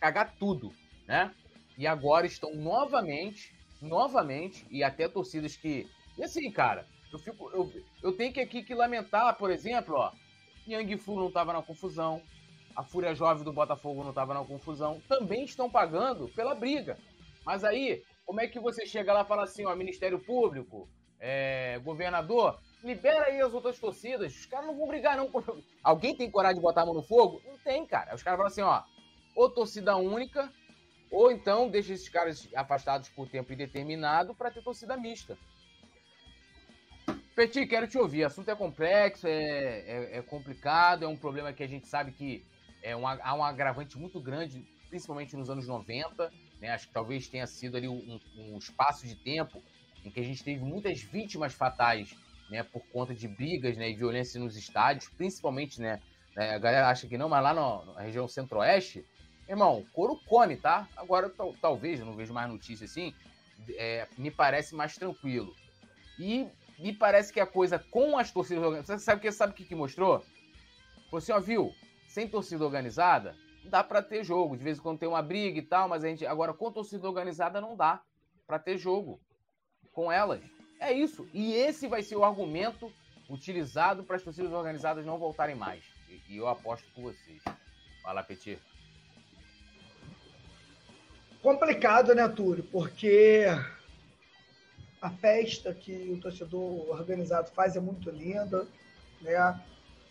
Cagar 0.00 0.34
tudo, 0.38 0.72
né? 1.06 1.32
E 1.78 1.86
agora 1.86 2.26
estão 2.26 2.54
novamente 2.54 3.56
novamente, 3.80 4.66
e 4.70 4.82
até 4.82 5.08
torcidas 5.08 5.56
que. 5.56 5.88
E 6.16 6.24
assim, 6.24 6.50
cara, 6.50 6.86
eu, 7.12 7.18
fico, 7.18 7.50
eu, 7.50 7.72
eu 8.02 8.12
tenho 8.12 8.32
que 8.32 8.40
aqui 8.40 8.62
que 8.62 8.74
lamentar, 8.74 9.36
por 9.36 9.50
exemplo, 9.50 9.94
ó. 9.96 10.12
Yang 10.66 10.98
Fu 10.98 11.14
não 11.14 11.28
estava 11.28 11.52
na 11.52 11.62
confusão, 11.62 12.20
a 12.74 12.82
Fúria 12.82 13.14
Jovem 13.14 13.44
do 13.44 13.52
Botafogo 13.52 14.02
não 14.02 14.10
estava 14.10 14.34
na 14.34 14.44
confusão, 14.44 15.00
também 15.08 15.44
estão 15.44 15.70
pagando 15.70 16.28
pela 16.28 16.54
briga. 16.54 16.98
Mas 17.44 17.62
aí, 17.62 18.02
como 18.24 18.40
é 18.40 18.48
que 18.48 18.58
você 18.58 18.84
chega 18.84 19.12
lá 19.12 19.22
e 19.22 19.26
fala 19.26 19.44
assim, 19.44 19.64
ó, 19.64 19.76
Ministério 19.76 20.18
Público, 20.18 20.88
é, 21.20 21.78
governador, 21.84 22.58
libera 22.82 23.26
aí 23.26 23.40
as 23.40 23.54
outras 23.54 23.78
torcidas, 23.78 24.34
os 24.34 24.46
caras 24.46 24.66
não 24.66 24.76
vão 24.76 24.88
brigar 24.88 25.16
não. 25.16 25.30
Alguém 25.84 26.16
tem 26.16 26.28
coragem 26.28 26.56
de 26.56 26.62
botar 26.62 26.82
a 26.82 26.86
mão 26.86 26.94
no 26.94 27.02
fogo? 27.02 27.40
Não 27.46 27.56
tem, 27.58 27.86
cara. 27.86 28.16
Os 28.16 28.22
caras 28.24 28.36
falam 28.36 28.50
assim, 28.50 28.62
ó, 28.62 28.82
ou 29.36 29.50
torcida 29.50 29.94
única, 29.96 30.50
ou 31.10 31.30
então 31.30 31.68
deixa 31.68 31.92
esses 31.92 32.08
caras 32.08 32.48
afastados 32.56 33.08
por 33.10 33.28
tempo 33.28 33.52
indeterminado 33.52 34.34
para 34.34 34.50
ter 34.50 34.62
torcida 34.62 34.96
mista. 34.96 35.38
Petit, 37.36 37.66
quero 37.66 37.86
te 37.86 37.98
ouvir. 37.98 38.24
O 38.24 38.26
assunto 38.26 38.50
é 38.50 38.56
complexo, 38.56 39.26
é, 39.26 39.34
é, 39.34 40.18
é, 40.18 40.22
complicado, 40.22 41.04
é 41.04 41.08
um 41.08 41.16
problema 41.16 41.52
que 41.52 41.62
a 41.62 41.68
gente 41.68 41.86
sabe 41.86 42.10
que 42.10 42.42
é 42.82 42.96
um, 42.96 43.06
há 43.06 43.34
um 43.34 43.44
agravante 43.44 43.98
muito 43.98 44.18
grande, 44.18 44.66
principalmente 44.88 45.36
nos 45.36 45.50
anos 45.50 45.68
90. 45.68 46.32
Né? 46.60 46.70
Acho 46.70 46.88
que 46.88 46.94
talvez 46.94 47.28
tenha 47.28 47.46
sido 47.46 47.76
ali 47.76 47.86
um, 47.86 48.18
um 48.38 48.56
espaço 48.56 49.06
de 49.06 49.14
tempo 49.14 49.62
em 50.02 50.10
que 50.10 50.18
a 50.18 50.22
gente 50.22 50.42
teve 50.42 50.64
muitas 50.64 51.02
vítimas 51.02 51.52
fatais 51.52 52.16
né, 52.48 52.62
por 52.62 52.82
conta 52.86 53.14
de 53.14 53.28
brigas 53.28 53.76
né, 53.76 53.90
e 53.90 53.94
violência 53.94 54.40
nos 54.40 54.56
estádios, 54.56 55.08
principalmente, 55.08 55.80
né, 55.80 56.00
né 56.34 56.54
a 56.54 56.58
galera 56.58 56.88
acha 56.88 57.06
que 57.06 57.18
não, 57.18 57.28
mas 57.28 57.42
lá 57.42 57.52
no, 57.52 57.92
na 57.92 58.00
região 58.02 58.26
centro-oeste, 58.26 59.04
Irmão, 59.48 59.84
couro 59.92 60.20
come, 60.26 60.56
tá? 60.56 60.88
Agora, 60.96 61.32
talvez, 61.60 62.00
eu 62.00 62.06
não 62.06 62.14
vejo 62.14 62.34
mais 62.34 62.50
notícia 62.50 62.84
assim, 62.84 63.14
é, 63.76 64.08
me 64.18 64.30
parece 64.30 64.74
mais 64.74 64.96
tranquilo. 64.96 65.54
E 66.18 66.48
me 66.78 66.92
parece 66.92 67.32
que 67.32 67.40
a 67.40 67.46
coisa 67.46 67.78
com 67.78 68.18
as 68.18 68.30
torcidas 68.30 68.64
organizadas. 68.64 69.02
Você 69.02 69.04
sabe 69.04 69.18
o 69.18 69.22
que 69.22 69.32
sabe 69.32 69.52
o 69.52 69.56
que, 69.56 69.64
que 69.64 69.74
mostrou? 69.74 70.20
Falou 71.04 71.18
assim, 71.18 71.32
ó, 71.32 71.40
viu? 71.40 71.72
Sem 72.08 72.28
torcida 72.28 72.64
organizada, 72.64 73.36
dá 73.64 73.84
para 73.84 74.02
ter 74.02 74.24
jogo. 74.24 74.56
De 74.56 74.64
vez 74.64 74.78
em 74.78 74.82
quando 74.82 74.98
tem 74.98 75.08
uma 75.08 75.22
briga 75.22 75.58
e 75.58 75.62
tal, 75.62 75.88
mas 75.88 76.02
a 76.02 76.08
gente. 76.08 76.26
Agora, 76.26 76.52
com 76.52 76.72
torcida 76.72 77.06
organizada, 77.06 77.60
não 77.60 77.76
dá 77.76 78.02
para 78.46 78.58
ter 78.58 78.76
jogo 78.78 79.20
com 79.92 80.10
elas. 80.10 80.40
É 80.80 80.92
isso. 80.92 81.28
E 81.32 81.54
esse 81.54 81.86
vai 81.86 82.02
ser 82.02 82.16
o 82.16 82.24
argumento 82.24 82.92
utilizado 83.30 84.02
para 84.04 84.16
as 84.16 84.22
torcidas 84.22 84.52
organizadas 84.52 85.06
não 85.06 85.18
voltarem 85.18 85.54
mais. 85.54 85.84
E, 86.28 86.36
eu 86.36 86.48
aposto 86.48 86.86
com 86.94 87.02
vocês. 87.02 87.42
Fala, 88.02 88.22
Petit 88.22 88.58
complicado, 91.46 92.12
né, 92.12 92.26
Túlio? 92.26 92.64
Porque 92.64 93.44
a 95.00 95.10
festa 95.10 95.72
que 95.72 96.10
o 96.12 96.20
torcedor 96.20 96.90
organizado 96.90 97.52
faz 97.52 97.76
é 97.76 97.80
muito 97.80 98.10
linda, 98.10 98.66
né? 99.22 99.36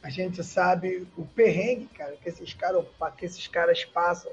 A 0.02 0.10
gente 0.10 0.42
sabe 0.46 1.06
o 1.18 1.26
perrengue, 1.26 1.88
cara, 1.88 2.16
que 2.16 2.30
esses 2.30 2.54
caras, 2.54 2.86
que 3.18 3.26
esses 3.26 3.48
caras 3.48 3.84
passam 3.84 4.32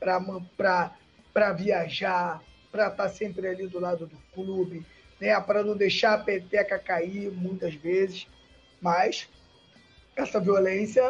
para 0.00 1.52
viajar, 1.52 2.42
para 2.72 2.88
estar 2.88 3.04
tá 3.04 3.08
sempre 3.08 3.46
ali 3.46 3.68
do 3.68 3.78
lado 3.78 4.04
do 4.04 4.18
clube, 4.32 4.84
né? 5.20 5.40
Para 5.40 5.62
não 5.62 5.76
deixar 5.76 6.14
a 6.14 6.18
peteca 6.18 6.80
cair 6.80 7.30
muitas 7.30 7.74
vezes. 7.74 8.26
Mas 8.80 9.28
essa 10.16 10.40
violência 10.40 11.08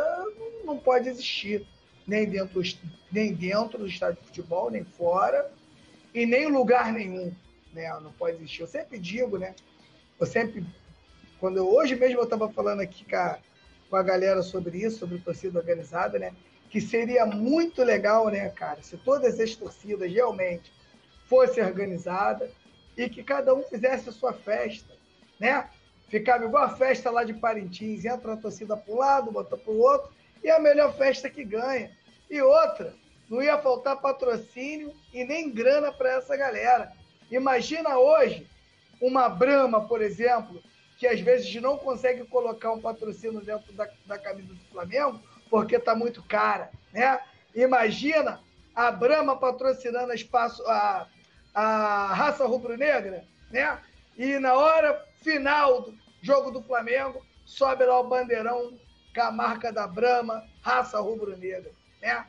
não 0.67 0.77
pode 0.77 1.09
existir 1.09 1.67
nem 2.07 2.29
dentro, 2.29 2.63
nem 3.11 3.33
dentro 3.33 3.79
do 3.79 3.87
estádio 3.87 4.21
de 4.21 4.29
futebol, 4.29 4.71
nem 4.71 4.85
fora, 4.85 5.51
e 6.15 6.27
nem 6.27 6.45
em 6.45 6.53
lugar 6.53 6.93
nenhum. 6.93 7.33
Né? 7.73 7.89
Não 8.01 8.13
pode 8.13 8.37
existir. 8.37 8.61
Eu 8.61 8.67
sempre 8.67 8.99
digo, 8.99 9.39
né? 9.39 9.55
Eu 10.19 10.27
sempre. 10.27 10.65
Quando 11.41 11.57
eu, 11.57 11.69
hoje 11.69 11.97
mesmo 11.97 12.21
eu 12.21 12.25
estava 12.25 12.49
falando 12.49 12.81
aqui 12.81 13.05
com 13.05 13.17
a, 13.17 13.39
com 13.91 13.97
a 13.97 14.03
galera 14.03 14.43
sobre 14.43 14.79
isso, 14.79 14.99
sobre 14.99 15.19
torcida 15.19 15.59
organizada, 15.59 16.19
né? 16.19 16.33
Que 16.71 16.81
seria 16.81 17.27
muito 17.27 17.83
legal, 17.83 18.29
né, 18.29 18.49
cara, 18.51 18.83
se 18.83 18.97
todas 18.97 19.39
as 19.39 19.55
torcidas 19.55 20.11
realmente 20.11 20.73
fossem 21.27 21.65
organizadas 21.65 22.51
e 22.97 23.09
que 23.09 23.23
cada 23.23 23.55
um 23.55 23.63
fizesse 23.63 24.09
a 24.09 24.13
sua 24.13 24.33
festa, 24.33 24.95
né? 25.39 25.69
Ficava 26.09 26.45
igual 26.45 26.65
a 26.65 26.77
festa 26.77 27.11
lá 27.11 27.25
de 27.25 27.35
Parintins, 27.35 28.05
entra 28.05 28.35
a 28.35 28.37
torcida 28.37 28.77
para 28.77 28.95
um 28.95 28.99
lado, 28.99 29.33
bota 29.33 29.57
para 29.57 29.73
o 29.73 29.79
outro, 29.79 30.13
E 30.45 30.51
a 30.51 30.61
melhor 30.61 30.95
festa 30.95 31.31
que 31.31 31.43
ganha. 31.43 31.91
E 32.31 32.41
outra, 32.43 32.95
não 33.31 33.43
ia 33.43 33.57
faltar 33.57 34.01
patrocínio 34.03 34.95
e 35.13 35.25
nem 35.25 35.51
grana 35.51 35.91
para 35.91 36.11
essa 36.11 36.37
galera. 36.37 36.93
Imagina 37.31 37.97
hoje 37.99 38.47
uma 39.01 39.27
Brama, 39.27 39.89
por 39.89 40.03
exemplo, 40.03 40.63
que 40.99 41.07
às 41.07 41.19
vezes 41.19 41.55
não 41.63 41.79
consegue 41.79 42.25
colocar 42.27 42.73
um 42.73 42.81
patrocínio 42.81 43.41
dentro 43.41 43.73
da, 43.73 43.89
da 44.05 44.19
camisa 44.19 44.53
do 44.53 44.65
Flamengo 44.71 45.19
porque 45.49 45.77
está 45.77 45.95
muito 45.95 46.23
cara, 46.23 46.71
né? 46.93 47.21
Imagina 47.55 48.41
a 48.75 48.91
Brama 48.91 49.39
patrocinando 49.39 50.13
a, 50.13 50.15
espaço, 50.15 50.63
a, 50.67 51.07
a 51.55 52.13
raça 52.13 52.47
rubro-negra, 52.47 53.25
né? 53.51 53.81
E 54.17 54.39
na 54.39 54.55
hora 54.55 55.03
final 55.23 55.83
do 55.83 55.99
jogo 56.21 56.51
do 56.51 56.63
Flamengo, 56.63 57.25
sobe 57.47 57.85
lá 57.85 58.01
o 58.01 58.09
bandeirão 58.09 58.77
com 59.15 59.21
a 59.21 59.31
marca 59.31 59.73
da 59.73 59.87
Brama, 59.87 60.45
raça 60.61 60.99
rubro-negra, 61.01 61.71
né? 62.03 62.27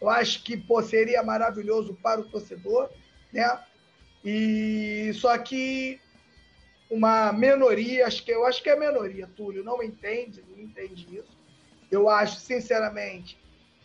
Eu 0.00 0.10
acho 0.10 0.42
que 0.42 0.56
pô, 0.56 0.82
seria 0.82 1.22
maravilhoso 1.22 1.94
para 1.94 2.20
o 2.20 2.28
torcedor, 2.28 2.90
né? 3.32 3.58
E 4.24 5.12
só 5.14 5.36
que 5.38 5.98
uma 6.90 7.32
minoria, 7.32 8.06
acho 8.06 8.24
que 8.24 8.30
eu 8.30 8.44
acho 8.44 8.62
que 8.62 8.68
é 8.68 8.78
minoria, 8.78 9.28
Túlio, 9.36 9.64
não 9.64 9.82
entende, 9.82 10.44
não 10.50 10.62
entende 10.62 11.06
isso. 11.16 11.36
Eu 11.90 12.08
acho, 12.08 12.38
sinceramente, 12.40 13.38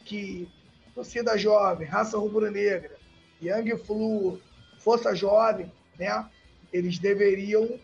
que 0.04 0.50
torcida 0.94 1.38
jovem, 1.38 1.88
raça 1.88 2.18
rubro-negra, 2.18 2.98
Young 3.42 3.78
Flu, 3.78 4.40
Força 4.78 5.16
Jovem, 5.16 5.72
né? 5.98 6.28
Eles 6.74 7.00
deveriam 7.00 7.80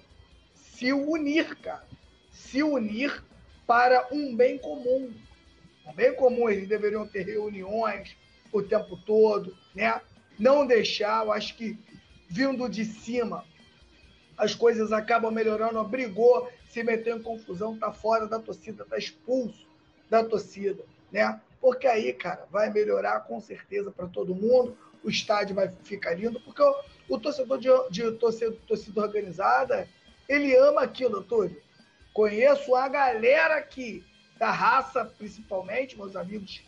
se 0.54 0.92
unir, 0.94 1.56
cara. 1.58 1.86
Se 2.32 2.62
unir 2.62 3.24
para 3.68 4.08
um 4.12 4.34
bem 4.34 4.58
comum. 4.58 5.14
Um 5.86 5.94
bem 5.94 6.16
comum, 6.16 6.50
eles 6.50 6.68
deveriam 6.68 7.06
ter 7.06 7.24
reuniões 7.24 8.16
o 8.52 8.64
tempo 8.64 8.98
todo, 9.06 9.56
né? 9.76 10.02
Não 10.40 10.66
deixar, 10.66 11.26
eu 11.26 11.32
acho 11.32 11.56
que 11.56 11.78
vindo 12.30 12.68
de 12.70 12.86
cima, 12.86 13.44
as 14.38 14.56
coisas 14.56 14.92
acabam 14.92 15.32
melhorando. 15.32 15.84
Brigou, 15.84 16.50
se 16.70 16.82
meteu 16.82 17.18
em 17.18 17.22
confusão, 17.22 17.78
tá 17.78 17.92
fora 17.92 18.26
da 18.28 18.40
torcida, 18.40 18.86
tá 18.86 18.98
expulso 18.98 19.68
da 20.10 20.24
torcida, 20.24 20.84
né? 21.12 21.40
Porque 21.60 21.88
aí, 21.88 22.14
cara, 22.14 22.48
vai 22.50 22.72
melhorar 22.72 23.22
com 23.22 23.42
certeza 23.42 23.92
para 23.92 24.08
todo 24.08 24.36
mundo, 24.36 24.78
o 25.04 25.10
estádio 25.10 25.56
vai 25.56 25.70
ficar 25.84 26.14
lindo, 26.14 26.40
porque 26.40 26.62
o, 26.62 26.76
o 27.10 27.20
torcedor 27.20 27.58
de, 27.58 27.70
de 27.90 28.12
torcida, 28.14 28.56
torcida 28.68 29.02
organizada, 29.02 29.88
ele 30.30 30.56
ama 30.56 30.82
aquilo, 30.82 31.24
Túlio. 31.24 31.67
Conheço 32.18 32.74
a 32.74 32.88
galera 32.88 33.58
aqui, 33.58 34.04
da 34.40 34.50
raça, 34.50 35.06
principalmente, 35.06 35.96
meus 35.96 36.16
amigos 36.16 36.64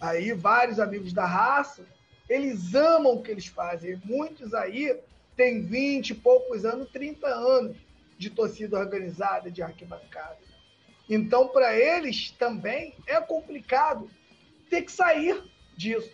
aí, 0.00 0.32
vários 0.32 0.80
amigos 0.80 1.12
da 1.12 1.24
raça, 1.24 1.86
eles 2.28 2.74
amam 2.74 3.12
o 3.12 3.22
que 3.22 3.30
eles 3.30 3.46
fazem. 3.46 4.02
Muitos 4.04 4.52
aí 4.52 4.98
têm 5.36 5.64
20 5.64 6.10
e 6.10 6.14
poucos 6.14 6.64
anos, 6.64 6.90
30 6.90 7.28
anos 7.28 7.76
de 8.18 8.28
torcida 8.28 8.76
organizada, 8.76 9.52
de 9.52 9.62
arquibancada. 9.62 10.40
Então, 11.08 11.46
para 11.46 11.78
eles 11.78 12.32
também 12.32 12.92
é 13.06 13.20
complicado 13.20 14.10
ter 14.68 14.82
que 14.82 14.90
sair 14.90 15.40
disso. 15.76 16.10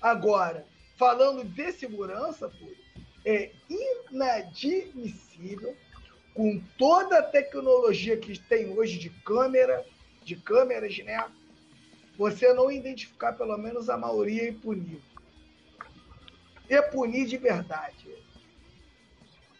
Agora, 0.00 0.64
falando 0.96 1.44
de 1.44 1.72
segurança, 1.72 2.50
é 3.22 3.50
inadmissível, 4.10 5.76
com 6.40 6.58
toda 6.78 7.18
a 7.18 7.22
tecnologia 7.22 8.16
que 8.16 8.38
tem 8.38 8.70
hoje 8.70 8.98
de 8.98 9.10
câmera, 9.10 9.84
de 10.24 10.36
câmeras, 10.36 10.96
né? 11.00 11.22
Você 12.16 12.54
não 12.54 12.72
identificar 12.72 13.34
pelo 13.34 13.58
menos 13.58 13.90
a 13.90 13.98
maioria 13.98 14.48
e 14.48 14.52
punir. 14.52 15.02
E 16.66 16.80
punir 16.80 17.26
de 17.26 17.36
verdade. 17.36 18.08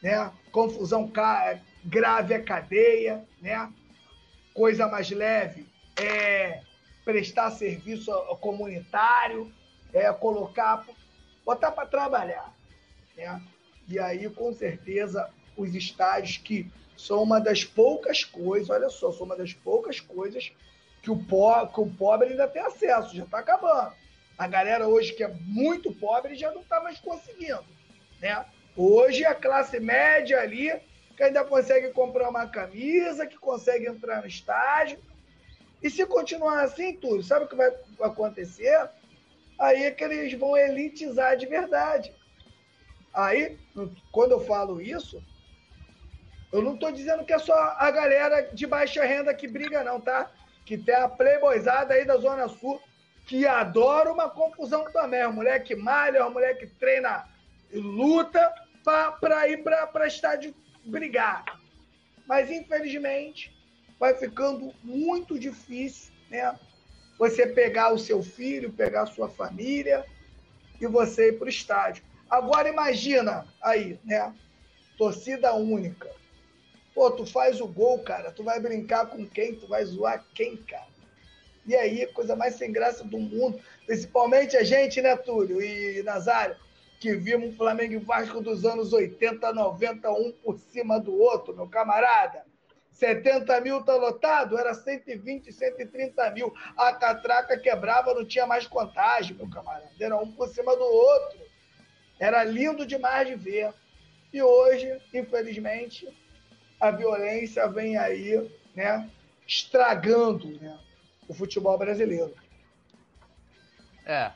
Né? 0.00 0.32
Confusão 0.50 1.12
grave 1.84 2.32
é 2.32 2.38
cadeia, 2.38 3.28
né? 3.42 3.70
Coisa 4.54 4.88
mais 4.88 5.10
leve 5.10 5.68
é 6.00 6.62
prestar 7.04 7.50
serviço 7.50 8.10
comunitário, 8.40 9.52
é, 9.92 10.10
colocar, 10.14 10.86
botar 11.44 11.72
para 11.72 11.86
trabalhar. 11.86 12.56
Né? 13.14 13.42
E 13.86 13.98
aí, 13.98 14.30
com 14.30 14.50
certeza, 14.54 15.30
os 15.60 15.74
estádios 15.74 16.36
que 16.38 16.70
são 16.96 17.22
uma 17.22 17.40
das 17.40 17.64
poucas 17.64 18.24
coisas, 18.24 18.68
olha 18.70 18.90
só, 18.90 19.10
são 19.12 19.26
uma 19.26 19.36
das 19.36 19.52
poucas 19.52 20.00
coisas 20.00 20.52
que 21.02 21.10
o, 21.10 21.16
pobre, 21.16 21.72
que 21.72 21.80
o 21.80 21.90
pobre 21.90 22.28
ainda 22.28 22.46
tem 22.46 22.62
acesso, 22.62 23.16
já 23.16 23.24
está 23.24 23.38
acabando. 23.38 23.92
A 24.36 24.46
galera 24.46 24.86
hoje 24.86 25.12
que 25.12 25.24
é 25.24 25.28
muito 25.28 25.92
pobre 25.92 26.34
já 26.34 26.50
não 26.52 26.60
está 26.60 26.80
mais 26.80 26.98
conseguindo. 26.98 27.64
Né? 28.20 28.44
Hoje 28.76 29.24
a 29.24 29.34
classe 29.34 29.80
média 29.80 30.40
ali, 30.40 30.72
que 31.16 31.22
ainda 31.22 31.44
consegue 31.44 31.90
comprar 31.90 32.28
uma 32.28 32.46
camisa, 32.46 33.26
que 33.26 33.38
consegue 33.38 33.86
entrar 33.86 34.20
no 34.20 34.28
estádio, 34.28 34.98
e 35.82 35.88
se 35.88 36.04
continuar 36.06 36.62
assim, 36.62 36.94
tudo, 36.94 37.22
sabe 37.22 37.46
o 37.46 37.48
que 37.48 37.56
vai 37.56 37.72
acontecer? 38.02 38.90
Aí 39.58 39.84
é 39.84 39.90
que 39.90 40.04
eles 40.04 40.32
vão 40.38 40.56
elitizar 40.56 41.36
de 41.36 41.46
verdade. 41.46 42.12
Aí, 43.12 43.58
quando 44.12 44.32
eu 44.32 44.40
falo 44.44 44.80
isso, 44.80 45.22
eu 46.52 46.62
não 46.62 46.74
estou 46.74 46.90
dizendo 46.90 47.24
que 47.24 47.32
é 47.32 47.38
só 47.38 47.54
a 47.54 47.90
galera 47.90 48.42
de 48.52 48.66
baixa 48.66 49.04
renda 49.04 49.32
que 49.32 49.46
briga, 49.46 49.84
não, 49.84 50.00
tá? 50.00 50.30
Que 50.64 50.76
tem 50.76 50.94
a 50.94 51.08
playboyzada 51.08 51.94
aí 51.94 52.04
da 52.04 52.16
Zona 52.16 52.48
Sul 52.48 52.80
que 53.26 53.46
adora 53.46 54.12
uma 54.12 54.28
confusão 54.28 54.84
também. 54.92 55.22
A 55.22 55.30
mulher 55.30 55.62
que 55.62 55.76
malha, 55.76 56.24
a 56.24 56.30
mulher 56.30 56.58
que 56.58 56.66
treina 56.66 57.24
luta 57.72 58.52
para 58.84 59.48
ir 59.48 59.62
para 59.62 60.06
estádio 60.06 60.52
brigar. 60.84 61.44
Mas, 62.26 62.50
infelizmente, 62.50 63.56
vai 63.98 64.14
ficando 64.14 64.74
muito 64.82 65.38
difícil, 65.38 66.12
né? 66.28 66.58
Você 67.18 67.46
pegar 67.46 67.92
o 67.92 67.98
seu 67.98 68.22
filho, 68.22 68.72
pegar 68.72 69.02
a 69.02 69.06
sua 69.06 69.28
família 69.28 70.04
e 70.80 70.86
você 70.86 71.28
ir 71.28 71.38
para 71.38 71.46
o 71.46 71.50
estádio. 71.50 72.02
Agora 72.28 72.68
imagina 72.68 73.46
aí, 73.62 74.00
né? 74.04 74.34
Torcida 74.98 75.54
única. 75.54 76.10
Pô, 76.94 77.10
tu 77.10 77.24
faz 77.24 77.60
o 77.60 77.66
gol, 77.66 78.00
cara. 78.00 78.30
Tu 78.30 78.42
vai 78.42 78.58
brincar 78.60 79.06
com 79.06 79.26
quem? 79.26 79.54
Tu 79.54 79.66
vai 79.66 79.84
zoar 79.84 80.24
quem, 80.34 80.56
cara? 80.56 80.88
E 81.66 81.76
aí, 81.76 82.06
coisa 82.08 82.34
mais 82.34 82.56
sem 82.56 82.72
graça 82.72 83.04
do 83.04 83.18
mundo. 83.18 83.60
Principalmente 83.86 84.56
a 84.56 84.64
gente, 84.64 85.00
né, 85.00 85.16
Túlio 85.16 85.62
e 85.62 86.02
Nazário, 86.02 86.56
que 86.98 87.14
vimos 87.14 87.54
o 87.54 87.56
Flamengo 87.56 87.94
e 87.94 87.98
Vasco 87.98 88.40
dos 88.40 88.64
anos 88.64 88.92
80, 88.92 89.52
90, 89.52 90.10
um 90.10 90.32
por 90.32 90.58
cima 90.58 90.98
do 90.98 91.16
outro, 91.16 91.54
meu 91.54 91.68
camarada. 91.68 92.44
70 92.92 93.60
mil 93.62 93.82
tá 93.82 93.96
lotado, 93.96 94.58
era 94.58 94.74
120, 94.74 95.50
130 95.52 96.30
mil. 96.32 96.52
A 96.76 96.92
catraca 96.92 97.58
quebrava, 97.58 98.12
não 98.12 98.26
tinha 98.26 98.46
mais 98.46 98.66
contagem, 98.66 99.34
meu 99.36 99.48
camarada. 99.48 99.90
Era 99.98 100.16
um 100.18 100.30
por 100.32 100.48
cima 100.48 100.76
do 100.76 100.84
outro. 100.84 101.40
Era 102.18 102.44
lindo 102.44 102.84
demais 102.84 103.26
de 103.26 103.34
ver. 103.34 103.72
E 104.32 104.42
hoje, 104.42 105.00
infelizmente, 105.14 106.06
a 106.80 106.90
violência 106.90 107.68
vem 107.68 107.96
aí, 107.96 108.50
né, 108.74 109.08
estragando 109.46 110.48
né, 110.60 110.78
o 111.28 111.34
futebol 111.34 111.76
brasileiro. 111.76 112.34
É, 114.06 114.32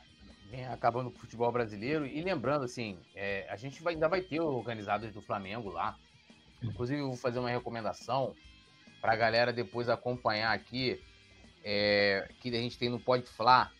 vem 0.49 0.65
acabando 0.67 1.09
o 1.09 1.13
futebol 1.13 1.51
brasileiro. 1.51 2.05
E 2.05 2.21
lembrando, 2.21 2.65
assim, 2.65 2.97
é, 3.15 3.47
a 3.49 3.55
gente 3.55 3.81
vai, 3.81 3.93
ainda 3.93 4.07
vai 4.07 4.21
ter 4.21 4.39
organizados 4.39 5.11
do 5.11 5.21
Flamengo 5.21 5.69
lá. 5.69 5.97
Inclusive, 6.63 7.01
eu 7.01 7.07
vou 7.07 7.17
fazer 7.17 7.39
uma 7.39 7.49
recomendação 7.49 8.35
para 9.01 9.13
a 9.13 9.15
galera 9.15 9.51
depois 9.51 9.89
acompanhar 9.89 10.51
aqui, 10.51 11.01
é, 11.63 12.29
que 12.39 12.49
a 12.49 12.61
gente 12.61 12.77
tem 12.77 12.89
no 12.89 12.99
Pode 12.99 13.27
Fla, 13.27 13.71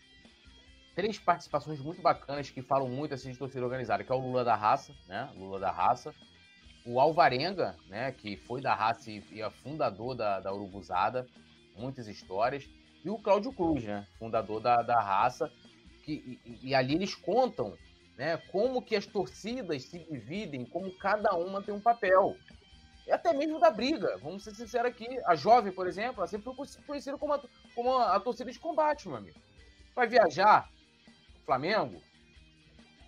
três 0.94 1.18
participações 1.18 1.80
muito 1.80 2.00
bacanas 2.00 2.50
que 2.50 2.62
falam 2.62 2.88
muito 2.88 3.14
assim 3.14 3.30
de 3.30 3.38
torcida 3.38 3.64
organizada, 3.64 4.02
que 4.02 4.10
é 4.10 4.14
o 4.14 4.18
Lula 4.18 4.44
da 4.44 4.54
Raça, 4.54 4.94
né? 5.06 5.30
Lula 5.36 5.60
da 5.60 5.70
Raça. 5.70 6.14
O 6.86 7.00
Alvarenga, 7.00 7.76
né? 7.88 8.12
Que 8.12 8.36
foi 8.36 8.60
da 8.60 8.74
raça 8.74 9.10
e, 9.10 9.22
é 9.40 9.50
fundador 9.50 10.14
da, 10.14 10.40
da 10.40 10.52
Urubuzada, 10.52 11.26
muitas 11.76 12.06
histórias. 12.06 12.68
E 13.04 13.10
o 13.10 13.18
Cláudio 13.18 13.52
Cruz, 13.52 13.84
né? 13.84 14.06
Fundador 14.18 14.60
da, 14.60 14.82
da 14.82 15.00
raça. 15.00 15.50
Que, 16.02 16.40
e, 16.44 16.68
e 16.68 16.74
ali 16.74 16.94
eles 16.94 17.14
contam 17.14 17.76
né, 18.16 18.36
como 18.50 18.80
que 18.80 18.94
as 18.94 19.04
torcidas 19.04 19.84
se 19.84 19.98
dividem, 19.98 20.64
como 20.64 20.96
cada 20.96 21.34
uma 21.34 21.60
tem 21.60 21.74
um 21.74 21.80
papel 21.80 22.36
e 23.06 23.12
até 23.12 23.32
mesmo 23.32 23.60
da 23.60 23.70
briga. 23.70 24.18
Vamos 24.18 24.42
ser 24.42 24.54
sinceros 24.54 24.90
aqui. 24.90 25.06
A 25.26 25.36
jovem, 25.36 25.72
por 25.72 25.86
exemplo, 25.86 26.20
ela 26.20 26.26
sempre 26.26 26.52
foi 26.52 26.66
conhecida 26.86 27.16
como 27.16 27.34
a, 27.34 27.42
como 27.74 27.96
a 27.98 28.18
torcida 28.18 28.50
de 28.50 28.58
combate, 28.58 29.06
meu 29.06 29.16
amigo. 29.16 29.38
Vai 29.94 30.08
viajar, 30.08 30.68
Flamengo, 31.44 32.02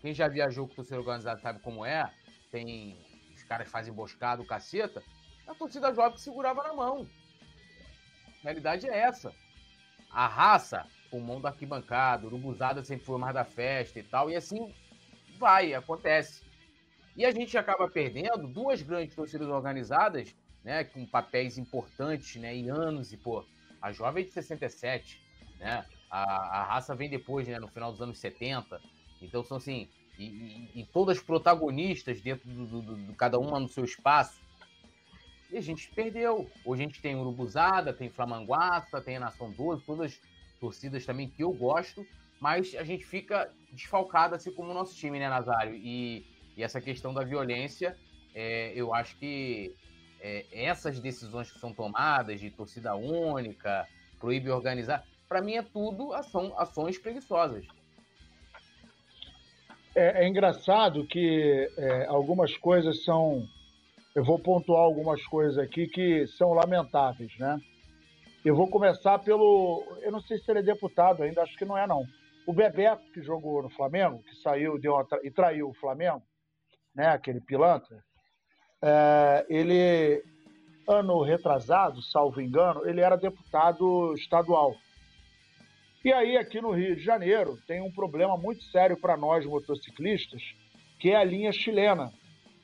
quem 0.01 0.15
já 0.15 0.29
viajou 0.29 0.69
com 0.69 0.75
torcida 0.77 0.99
organizada 0.99 1.41
sabe 1.41 1.61
como 1.61 1.85
é. 1.85 2.11
Tem. 2.51 2.97
Caras 3.49 3.69
fazem 3.71 3.93
emboscada, 3.93 4.43
o 4.43 4.47
caceta. 4.47 5.03
A 5.47 5.55
torcida 5.55 5.95
jovem 5.95 6.13
que 6.15 6.21
segurava 6.21 6.63
na 6.63 6.75
mão. 6.75 7.09
A 8.41 8.45
realidade 8.45 8.89
é 8.89 8.97
essa. 8.99 9.35
a 10.11 10.27
raça, 10.27 10.87
pulmão 11.11 11.41
da 11.41 11.51
arquibancada, 11.51 12.27
urubuzada 12.27 12.83
sempre 12.85 13.05
foi 13.07 13.19
mais 13.19 13.35
da 13.35 13.45
festa 13.45 13.99
e 13.99 14.03
tal, 14.03 14.31
e 14.31 14.37
assim 14.37 14.75
vai, 15.39 15.75
acontece. 15.75 16.43
E 17.17 17.25
a 17.25 17.31
gente 17.33 17.57
acaba 17.59 17.89
perdendo 17.89 18.47
duas 18.49 18.83
grandes 18.83 19.15
torcidas 19.15 19.49
organizadas, 19.49 20.35
né, 20.65 20.85
com 20.85 21.07
papéis 21.07 21.59
importantes, 21.59 22.41
né, 22.41 22.55
em 22.55 22.71
anos, 22.71 23.13
e 23.13 23.17
pô, 23.17 23.45
a 23.81 23.93
jovem 23.93 24.23
é 24.25 24.27
de 24.27 24.33
67, 24.33 25.21
né, 25.59 25.87
a, 26.11 26.61
a 26.61 26.65
raça 26.65 26.95
vem 26.95 27.09
depois, 27.11 27.47
né, 27.49 27.59
no 27.59 27.69
final 27.69 27.93
dos 27.93 28.01
anos 28.03 28.19
70, 28.19 28.81
então 29.21 29.43
são 29.45 29.57
assim, 29.57 29.89
e, 30.19 30.25
e, 30.25 30.81
e 30.81 30.85
todas 30.87 31.21
protagonistas 31.21 32.21
dentro 32.21 32.49
do, 32.51 32.67
do, 32.67 32.97
do, 32.97 33.15
cada 33.15 33.39
uma 33.39 33.61
no 33.61 33.69
seu 33.69 33.85
espaço, 33.85 34.41
e 35.51 35.57
a 35.57 35.61
gente 35.63 35.89
perdeu. 35.95 36.51
Hoje 36.65 36.83
a 36.83 36.87
gente 36.87 37.01
tem 37.01 37.17
Urubuzada, 37.17 37.93
tem 37.93 38.11
Flamanguaça, 38.11 39.01
tem 39.01 39.17
a 39.17 39.21
Nação 39.21 39.51
12, 39.51 39.83
todas 39.85 40.21
torcidas 40.61 41.07
também 41.07 41.29
que 41.29 41.43
eu 41.43 41.53
gosto, 41.53 42.07
mas 42.41 42.75
a 42.75 42.85
gente 42.85 43.05
fica 43.05 43.51
desfalcado 43.73 44.35
assim 44.35 44.53
como 44.53 44.71
o 44.71 44.75
nosso 44.75 44.95
time, 44.95 45.19
né, 45.19 45.29
Nazário? 45.29 45.75
E, 45.75 46.27
e 46.57 46.63
essa 46.63 46.81
questão 46.81 47.15
da 47.15 47.25
violência, 47.25 47.97
é, 48.35 48.73
eu 48.75 48.93
acho 48.93 49.17
que 49.17 49.75
é, 50.21 50.45
essas 50.53 51.01
decisões 51.01 51.51
que 51.51 51.59
são 51.59 51.73
tomadas 51.73 52.41
de 52.41 52.51
torcida 52.51 52.95
única, 52.95 53.89
proíbe 54.19 54.51
organizar, 54.51 55.07
para 55.29 55.41
mim 55.41 55.55
é 55.55 55.63
tudo 55.63 56.13
ação, 56.13 56.59
ações 56.59 56.99
preguiçosas. 56.99 57.67
É, 59.99 60.23
é 60.23 60.29
engraçado 60.29 61.05
que 61.05 61.69
é, 61.77 62.07
algumas 62.07 62.57
coisas 62.57 63.03
são. 63.03 63.45
Eu 64.15 64.25
vou 64.25 64.39
pontuar 64.39 64.81
algumas 64.81 65.25
coisas 65.27 65.59
aqui 65.59 65.89
que 65.89 66.25
são 66.29 66.53
lamentáveis, 66.53 67.37
né? 67.37 67.59
Eu 68.45 68.55
vou 68.55 68.69
começar 68.69 69.19
pelo. 69.19 69.85
Eu 70.01 70.13
não 70.13 70.21
sei 70.21 70.39
se 70.39 70.49
ele 70.53 70.61
é 70.61 70.63
deputado 70.63 71.25
ainda, 71.25 71.43
acho 71.43 71.59
que 71.59 71.65
não 71.65 71.77
é, 71.77 71.85
não. 71.85 72.07
O 72.47 72.53
Bebeto, 72.53 73.11
que 73.13 73.21
jogou 73.21 73.61
no 73.61 73.71
Flamengo, 73.71 74.23
que 74.23 74.37
saiu 74.37 74.79
deu 74.79 75.05
tra... 75.05 75.19
e 75.25 75.33
traiu 75.33 75.69
o 75.69 75.75
Flamengo, 75.75 76.23
né? 76.95 77.09
Aquele 77.09 77.41
pilantra, 77.41 77.99
é, 78.81 79.47
ele, 79.49 80.23
ano 80.89 81.23
retrasado, 81.23 82.01
salvo 82.03 82.41
engano, 82.41 82.89
ele 82.89 83.01
era 83.01 83.17
deputado 83.17 84.15
estadual. 84.15 84.77
E 86.05 86.13
aí, 86.13 86.37
aqui 86.37 86.61
no 86.61 86.71
Rio 86.71 86.95
de 86.95 87.03
Janeiro, 87.03 87.59
tem 87.67 87.81
um 87.81 87.91
problema 87.91 88.37
muito 88.37 88.63
sério 88.65 88.97
para 88.97 89.17
nós 89.17 89.45
motociclistas, 89.45 90.41
que 91.01 91.11
é 91.11 91.17
a 91.17 91.25
linha 91.25 91.51
chilena. 91.51 92.13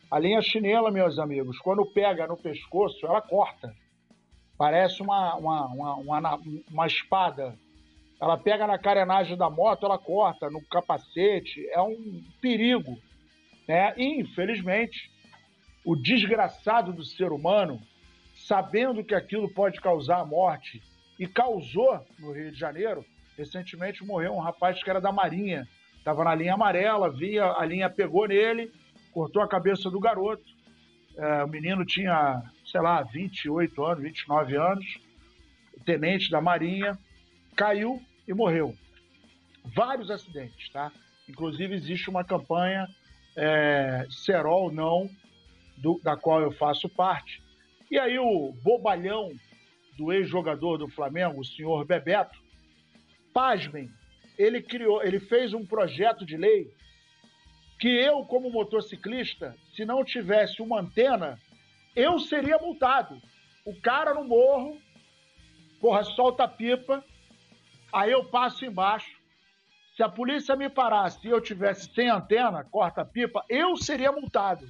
A 0.09 0.21
linha 0.21 0.41
chinela, 0.41 0.89
meus 0.89 1.19
amigos, 1.19 1.59
quando 1.59 1.85
pega 1.85 2.29
no 2.29 2.37
pescoço, 2.37 3.05
ela 3.05 3.21
corta. 3.21 3.75
Parece 4.57 5.03
uma, 5.03 5.35
uma, 5.35 5.67
uma, 5.67 5.95
uma, 5.97 6.41
uma 6.71 6.87
espada. 6.87 7.59
Ela 8.23 8.39
pega 8.39 8.69
na 8.69 8.79
carenagem 8.79 9.37
da 9.37 9.51
moto, 9.51 9.85
ela 9.85 9.99
corta 9.99 10.49
no 10.49 10.65
capacete. 10.69 11.69
É 11.71 11.83
um 11.83 12.23
perigo. 12.41 12.97
Né? 13.67 13.95
E, 13.97 14.21
infelizmente, 14.21 15.11
o 15.85 15.97
desgraçado 15.97 16.93
do 16.93 17.05
ser 17.05 17.33
humano, 17.33 17.81
sabendo 18.37 19.03
que 19.03 19.15
aquilo 19.15 19.53
pode 19.53 19.81
causar 19.81 20.21
a 20.21 20.25
morte, 20.25 20.81
e 21.19 21.27
causou 21.27 22.01
no 22.19 22.33
Rio 22.33 22.53
de 22.53 22.59
Janeiro, 22.59 23.05
recentemente 23.37 24.05
morreu 24.05 24.35
um 24.35 24.41
rapaz 24.41 24.83
que 24.83 24.91
era 24.91 25.01
da 25.01 25.13
Marinha. 25.13 25.69
Estava 25.99 26.25
na 26.25 26.35
linha 26.35 26.55
amarela, 26.55 27.11
via, 27.11 27.45
a 27.53 27.65
linha 27.65 27.89
pegou 27.89 28.29
nele, 28.29 28.71
cortou 29.13 29.43
a 29.43 29.49
cabeça 29.49 29.91
do 29.91 30.01
garoto. 30.01 30.45
É, 31.17 31.45
o 31.45 31.49
menino 31.49 31.85
tinha 31.85 32.43
sei 32.75 32.81
lá, 32.81 33.05
28 33.05 33.85
anos, 33.85 34.03
29 34.03 34.57
anos, 34.57 34.99
tenente 35.85 36.29
da 36.29 36.41
Marinha, 36.41 36.99
caiu 37.55 38.03
e 38.27 38.35
morreu. 38.35 38.75
Vários 39.65 40.11
acidentes, 40.11 40.71
tá? 40.71 40.91
Inclusive 41.29 41.73
existe 41.73 42.11
uma 42.11 42.25
campanha 42.25 42.89
é, 43.37 44.09
Serol 44.11 44.73
Não, 44.73 45.09
do, 45.77 46.01
da 46.03 46.17
qual 46.17 46.41
eu 46.41 46.51
faço 46.51 46.89
parte. 46.89 47.41
E 47.89 47.97
aí 47.97 48.19
o 48.19 48.53
bobalhão 48.61 49.31
do 49.97 50.13
ex-jogador 50.13 50.77
do 50.77 50.89
Flamengo, 50.89 51.41
o 51.41 51.45
senhor 51.45 51.85
Bebeto, 51.85 52.37
pasmem, 53.35 53.91
ele 54.39 54.63
criou, 54.63 55.03
ele 55.03 55.21
fez 55.21 55.53
um 55.53 55.67
projeto 55.67 56.25
de 56.25 56.37
lei 56.37 56.73
que 57.79 57.89
eu, 57.89 58.25
como 58.25 58.51
motociclista, 58.51 59.55
se 59.75 59.85
não 59.85 60.05
tivesse 60.05 60.63
uma 60.63 60.81
antena, 60.81 61.39
eu 61.95 62.19
seria 62.19 62.57
multado. 62.57 63.21
O 63.65 63.79
cara 63.81 64.15
no 64.15 64.25
morro, 64.25 64.79
porra, 65.81 66.05
solta 66.05 66.45
a 66.45 66.49
pipa, 66.49 67.05
aí 67.93 68.13
eu 68.13 68.25
passo 68.25 68.65
embaixo. 68.65 69.21
Se 69.97 70.03
a 70.03 70.09
polícia 70.09 70.57
me 70.57 70.69
parasse 70.69 71.27
e 71.27 71.31
eu 71.31 71.41
tivesse 71.41 71.93
sem 71.93 72.09
antena, 72.09 72.65
corta 72.65 73.03
a 73.03 73.05
pipa, 73.05 73.45
eu 73.49 73.77
seria 73.77 74.11
multado. 74.11 74.67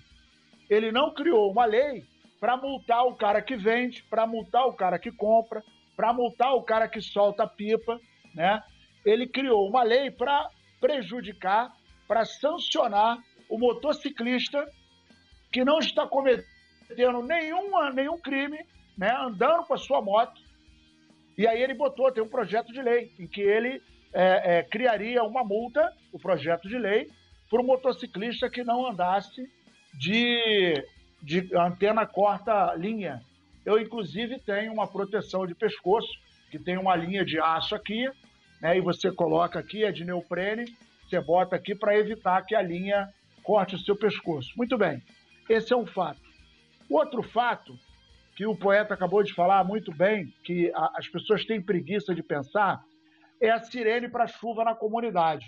Ele 0.69 0.91
não 0.91 1.13
criou 1.15 1.51
uma 1.51 1.65
lei 1.67 2.05
para 2.41 2.57
multar 2.57 3.07
o 3.07 3.15
cara 3.15 3.41
que 3.41 3.57
vende, 3.57 4.03
para 4.05 4.27
multar 4.27 4.67
o 4.67 4.73
cara 4.73 4.99
que 4.99 5.13
compra, 5.13 5.63
para 5.97 6.13
multar 6.13 6.55
o 6.55 6.63
cara 6.63 6.89
que 6.89 7.01
solta 7.01 7.45
a 7.45 7.47
pipa, 7.47 8.01
né? 8.35 8.63
Ele 9.05 9.27
criou 9.27 9.69
uma 9.69 9.83
lei 9.83 10.11
para 10.11 10.49
prejudicar, 10.81 11.73
para 12.07 12.25
sancionar 12.25 13.19
o 13.49 13.59
motociclista 13.59 14.67
que 15.53 15.65
não 15.65 15.79
está 15.79 16.07
cometendo 16.07 17.23
nenhuma, 17.23 17.91
nenhum 17.91 18.19
crime, 18.19 18.59
né, 18.97 19.15
andando 19.17 19.65
com 19.65 19.75
a 19.75 19.79
sua 19.79 20.03
moto. 20.03 20.41
E 21.37 21.47
aí 21.47 21.63
ele 21.63 21.75
botou, 21.75 22.11
tem 22.13 22.23
um 22.23 22.29
projeto 22.29 22.73
de 22.73 22.83
lei 22.83 23.13
em 23.19 23.27
que 23.27 23.41
ele 23.41 23.83
é, 24.13 24.59
é, 24.59 24.63
criaria 24.63 25.23
uma 25.23 25.45
multa, 25.45 25.93
o 26.13 26.19
projeto 26.19 26.69
de 26.69 26.79
lei, 26.79 27.11
para 27.51 27.61
o 27.61 27.65
motociclista 27.65 28.49
que 28.49 28.65
não 28.65 28.87
andasse 28.87 29.49
de, 29.95 30.85
de 31.23 31.57
antena 31.57 32.07
corta 32.07 32.75
linha. 32.75 33.23
Eu, 33.65 33.79
inclusive, 33.79 34.39
tenho 34.41 34.73
uma 34.73 34.87
proteção 34.87 35.47
de 35.47 35.55
pescoço, 35.55 36.13
que 36.55 36.59
tem 36.61 36.79
uma 36.79 36.95
linha 36.95 37.25
de 37.25 37.41
aço 37.41 37.75
aqui, 37.75 38.09
né, 38.63 38.79
e 38.79 38.81
você 38.81 39.11
coloca 39.11 39.59
aqui, 39.59 39.83
é 39.83 39.91
de 39.91 40.05
neoprene, 40.05 40.65
você 41.03 41.21
bota 41.21 41.57
aqui 41.57 41.75
para 41.75 41.99
evitar 41.99 42.47
que 42.47 42.55
a 42.55 42.63
linha 42.63 43.13
corte 43.43 43.75
o 43.75 43.79
seu 43.81 43.97
pescoço. 43.97 44.51
Muito 44.57 44.79
bem, 44.79 45.03
esse 45.51 45.73
é 45.73 45.77
um 45.77 45.85
fato. 45.85 46.21
Outro 46.89 47.25
fato 47.25 47.77
que 48.37 48.47
o 48.47 48.55
poeta 48.55 48.95
acabou 48.95 49.21
de 49.25 49.35
falar 49.35 49.65
muito 49.65 49.93
bem, 49.93 50.33
que 50.45 50.71
a, 50.77 50.93
as 50.97 51.09
pessoas 51.09 51.45
têm 51.45 51.61
preguiça 51.61 52.15
de 52.15 52.23
pensar, 52.23 52.81
é 53.41 53.51
a 53.51 53.59
sirene 53.59 54.09
para 54.09 54.29
chuva 54.29 54.63
na 54.63 54.77
comunidade. 54.77 55.45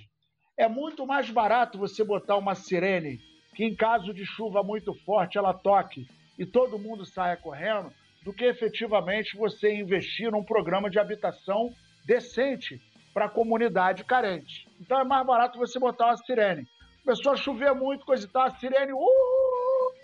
É 0.58 0.68
muito 0.68 1.06
mais 1.06 1.30
barato 1.30 1.78
você 1.78 2.02
botar 2.02 2.36
uma 2.36 2.56
sirene 2.56 3.20
que, 3.54 3.64
em 3.64 3.76
caso 3.76 4.12
de 4.12 4.26
chuva 4.26 4.60
muito 4.64 4.92
forte, 5.04 5.38
ela 5.38 5.54
toque 5.54 6.04
e 6.36 6.44
todo 6.44 6.80
mundo 6.80 7.06
saia 7.06 7.36
correndo, 7.36 7.92
do 8.26 8.32
que 8.32 8.44
efetivamente 8.44 9.36
você 9.36 9.72
investir 9.72 10.32
num 10.32 10.42
programa 10.42 10.90
de 10.90 10.98
habitação 10.98 11.72
decente 12.04 12.82
para 13.14 13.26
a 13.26 13.28
comunidade 13.28 14.02
carente. 14.02 14.68
Então 14.80 14.98
é 14.98 15.04
mais 15.04 15.24
barato 15.24 15.60
você 15.60 15.78
botar 15.78 16.06
uma 16.06 16.16
sirene. 16.16 16.66
Começou 17.04 17.32
a 17.32 17.36
chover 17.36 17.72
muito, 17.72 18.04
coisa 18.04 18.26
e 18.26 18.28
tal, 18.28 18.42
a 18.42 18.50
sirene, 18.50 18.92
uh, 18.92 19.94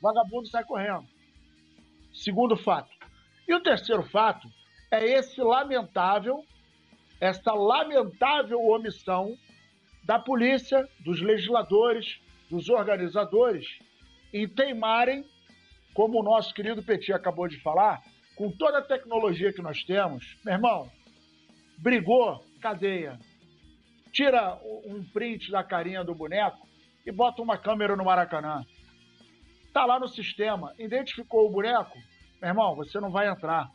vagabundo 0.00 0.46
sai 0.46 0.62
correndo. 0.62 1.08
Segundo 2.12 2.56
fato. 2.56 2.88
E 3.48 3.52
o 3.52 3.60
terceiro 3.60 4.04
fato 4.04 4.46
é 4.88 5.04
esse 5.04 5.40
lamentável, 5.40 6.44
essa 7.20 7.52
lamentável 7.52 8.60
omissão 8.64 9.36
da 10.04 10.20
polícia, 10.20 10.88
dos 11.00 11.20
legisladores, 11.20 12.20
dos 12.48 12.68
organizadores 12.68 13.66
em 14.32 14.46
teimarem, 14.46 15.24
como 15.96 16.20
o 16.20 16.22
nosso 16.22 16.52
querido 16.52 16.82
Petit 16.82 17.10
acabou 17.14 17.48
de 17.48 17.58
falar, 17.62 18.02
com 18.36 18.50
toda 18.50 18.78
a 18.78 18.82
tecnologia 18.82 19.50
que 19.50 19.62
nós 19.62 19.82
temos, 19.82 20.36
meu 20.44 20.52
irmão, 20.52 20.90
brigou, 21.78 22.44
cadeia. 22.60 23.18
Tira 24.12 24.60
um 24.84 25.02
print 25.02 25.50
da 25.50 25.64
carinha 25.64 26.04
do 26.04 26.14
boneco 26.14 26.68
e 27.06 27.10
bota 27.10 27.40
uma 27.40 27.56
câmera 27.56 27.96
no 27.96 28.04
Maracanã. 28.04 28.62
Está 29.64 29.86
lá 29.86 29.98
no 29.98 30.06
sistema, 30.06 30.74
identificou 30.78 31.46
o 31.46 31.50
boneco, 31.50 31.96
meu 32.42 32.50
irmão, 32.50 32.76
você 32.76 33.00
não 33.00 33.10
vai 33.10 33.26
entrar. 33.26 33.70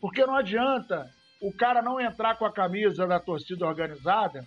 Porque 0.00 0.24
não 0.24 0.34
adianta 0.34 1.10
o 1.42 1.52
cara 1.52 1.82
não 1.82 2.00
entrar 2.00 2.38
com 2.38 2.46
a 2.46 2.52
camisa 2.52 3.06
da 3.06 3.20
torcida 3.20 3.66
organizada 3.66 4.46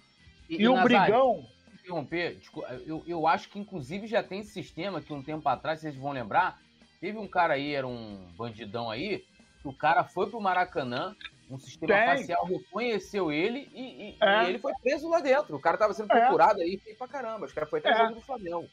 e, 0.50 0.56
e, 0.56 0.62
e 0.64 0.68
o 0.68 0.74
Nazário, 0.74 1.00
brigão. 1.00 1.46
Interromper, 1.76 2.40
eu, 2.88 3.04
eu 3.06 3.28
acho 3.28 3.50
que 3.50 3.60
inclusive 3.60 4.08
já 4.08 4.24
tem 4.24 4.40
esse 4.40 4.52
sistema 4.52 5.00
que 5.00 5.14
um 5.14 5.22
tempo 5.22 5.48
atrás, 5.48 5.80
vocês 5.80 5.96
vão 5.96 6.12
lembrar, 6.12 6.60
teve 7.00 7.18
um 7.18 7.28
cara 7.28 7.54
aí, 7.54 7.74
era 7.74 7.88
um 7.88 8.28
bandidão 8.38 8.90
aí, 8.90 9.26
que 9.62 9.68
o 9.68 9.74
cara 9.74 10.04
foi 10.04 10.30
pro 10.30 10.42
Maracanã, 10.42 11.16
um 11.50 11.58
sistema 11.58 11.94
tem. 11.94 12.08
facial 12.08 12.46
reconheceu 12.46 13.32
ele 13.32 13.68
e, 13.74 13.82
e, 13.82 14.18
é. 14.22 14.44
e, 14.44 14.50
ele 14.50 14.60
foi 14.60 14.74
preso 14.82 15.10
lá 15.10 15.20
dentro. 15.20 15.56
O 15.56 15.60
cara 15.60 15.78
tava 15.78 15.94
sendo 15.94 16.12
é. 16.14 16.20
procurado 16.20 16.62
é. 16.62 16.64
aí, 16.64 16.78
feio 16.78 16.98
pra 16.98 17.08
caramba. 17.08 17.46
Os 17.46 17.54
caras 17.54 17.70
foi 17.70 17.80
até 17.80 17.90
é. 17.90 17.98
jogo 17.98 18.16
do 18.16 18.22
Flamengo. 18.22 18.70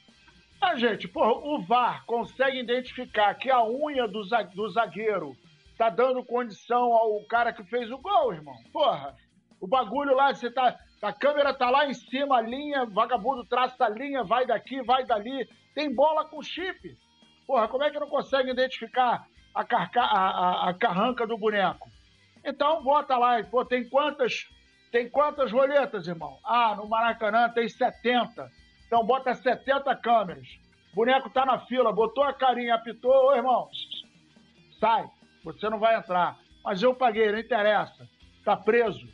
Ah, 0.60 0.74
gente, 0.76 1.06
porra, 1.08 1.32
o 1.32 1.62
VAR 1.62 2.04
consegue 2.06 2.58
identificar 2.58 3.34
que 3.34 3.50
a 3.50 3.62
unha 3.64 4.06
do 4.08 4.68
zagueiro 4.70 5.36
tá 5.76 5.90
dando 5.90 6.24
condição 6.24 6.92
ao 6.92 7.22
cara 7.24 7.52
que 7.52 7.62
fez 7.64 7.90
o 7.90 7.98
gol, 7.98 8.32
irmão. 8.32 8.56
Porra, 8.72 9.14
o 9.60 9.66
bagulho 9.66 10.14
lá, 10.14 10.34
você 10.34 10.50
tá. 10.50 10.78
A 11.02 11.12
câmera 11.12 11.52
tá 11.52 11.70
lá 11.70 11.86
em 11.86 11.94
cima, 11.94 12.38
a 12.38 12.40
linha, 12.40 12.86
vagabundo 12.86 13.44
traça 13.44 13.84
a 13.84 13.88
linha, 13.88 14.24
vai 14.24 14.46
daqui, 14.46 14.82
vai 14.82 15.04
dali. 15.04 15.46
Tem 15.74 15.94
bola 15.94 16.24
com 16.24 16.42
chip. 16.42 16.96
Porra, 17.46 17.68
como 17.68 17.84
é 17.84 17.90
que 17.90 18.00
não 18.00 18.08
consegue 18.08 18.50
identificar 18.50 19.26
a, 19.54 19.64
carca, 19.64 20.00
a, 20.00 20.28
a, 20.28 20.70
a 20.70 20.74
carranca 20.74 21.26
do 21.26 21.38
boneco? 21.38 21.90
Então 22.44 22.82
bota 22.82 23.16
lá, 23.16 23.42
pô, 23.44 23.64
tem 23.64 23.88
quantas. 23.88 24.48
Tem 24.90 25.10
quantas 25.10 25.52
roletas, 25.52 26.06
irmão? 26.06 26.38
Ah, 26.44 26.74
no 26.76 26.88
Maracanã 26.88 27.48
tem 27.50 27.68
70. 27.68 28.50
Então 28.86 29.04
bota 29.04 29.34
70 29.34 29.94
câmeras. 29.96 30.48
O 30.92 30.96
boneco 30.96 31.28
tá 31.28 31.44
na 31.44 31.58
fila, 31.58 31.92
botou 31.92 32.24
a 32.24 32.32
carinha, 32.32 32.74
apitou, 32.74 33.12
ô 33.12 33.34
irmão, 33.34 33.68
sai, 34.80 35.10
você 35.44 35.68
não 35.68 35.78
vai 35.78 35.96
entrar. 35.96 36.38
Mas 36.64 36.82
eu 36.82 36.94
paguei, 36.94 37.30
não 37.30 37.38
interessa, 37.38 38.08
tá 38.44 38.56
preso. 38.56 39.06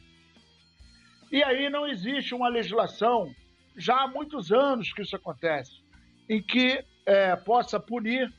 E 1.31 1.43
aí 1.43 1.69
não 1.71 1.87
existe 1.87 2.35
uma 2.35 2.49
legislação, 2.49 3.35
já 3.77 4.03
há 4.03 4.07
muitos 4.07 4.53
anos 4.53 4.93
que 4.93 5.03
isso 5.03 5.17
acontece, 5.17 5.83
em 6.29 6.43
que 6.43 6.85
é, 7.07 7.37
possa 7.37 7.79
punir 7.79 8.33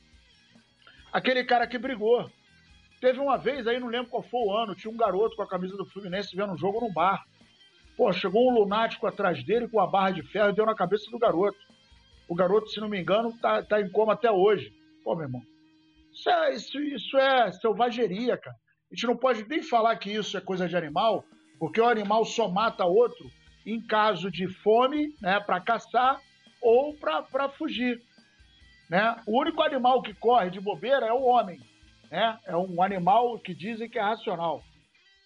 aquele 1.12 1.44
cara 1.44 1.66
que 1.66 1.78
brigou. 1.78 2.30
Teve 3.00 3.20
uma 3.20 3.36
vez 3.36 3.66
aí, 3.66 3.78
não 3.78 3.88
lembro 3.88 4.10
qual 4.10 4.22
foi 4.22 4.40
o 4.40 4.56
ano, 4.56 4.74
tinha 4.74 4.92
um 4.92 4.96
garoto 4.96 5.36
com 5.36 5.42
a 5.42 5.48
camisa 5.48 5.76
do 5.76 5.84
Fluminense 5.84 6.34
vendo 6.34 6.52
um 6.52 6.58
jogo 6.58 6.80
num 6.80 6.92
bar. 6.92 7.24
Pô, 7.96 8.12
chegou 8.12 8.50
um 8.50 8.54
lunático 8.54 9.06
atrás 9.06 9.44
dele 9.44 9.68
com 9.68 9.78
a 9.78 9.86
barra 9.86 10.10
de 10.10 10.22
ferro 10.22 10.50
e 10.50 10.54
deu 10.54 10.66
na 10.66 10.74
cabeça 10.74 11.10
do 11.10 11.18
garoto. 11.18 11.58
O 12.28 12.34
garoto, 12.34 12.68
se 12.70 12.80
não 12.80 12.88
me 12.88 13.00
engano, 13.00 13.36
tá, 13.40 13.62
tá 13.62 13.80
em 13.80 13.88
coma 13.90 14.14
até 14.14 14.30
hoje. 14.30 14.72
Pô, 15.04 15.14
meu 15.14 15.26
irmão, 15.26 15.42
isso 16.12 16.30
é, 16.30 16.54
isso, 16.54 16.80
isso 16.80 17.18
é 17.18 17.52
selvageria, 17.52 18.36
cara. 18.36 18.56
A 18.90 18.94
gente 18.94 19.06
não 19.06 19.16
pode 19.16 19.46
nem 19.48 19.62
falar 19.62 19.96
que 19.96 20.10
isso 20.10 20.36
é 20.36 20.40
coisa 20.40 20.68
de 20.68 20.76
animal, 20.76 21.24
porque 21.58 21.80
o 21.80 21.88
animal 21.88 22.24
só 22.24 22.48
mata 22.48 22.84
outro 22.84 23.30
em 23.66 23.80
caso 23.80 24.30
de 24.30 24.46
fome, 24.48 25.14
né, 25.20 25.40
para 25.40 25.60
caçar 25.60 26.20
ou 26.60 26.94
para 26.94 27.48
fugir. 27.48 28.02
Né? 28.88 29.16
O 29.26 29.38
único 29.40 29.62
animal 29.62 30.02
que 30.02 30.14
corre 30.14 30.50
de 30.50 30.60
bobeira 30.60 31.06
é 31.06 31.12
o 31.12 31.22
homem. 31.22 31.60
Né? 32.10 32.38
É 32.46 32.56
um 32.56 32.82
animal 32.82 33.38
que 33.38 33.54
dizem 33.54 33.88
que 33.88 33.98
é 33.98 34.02
racional. 34.02 34.62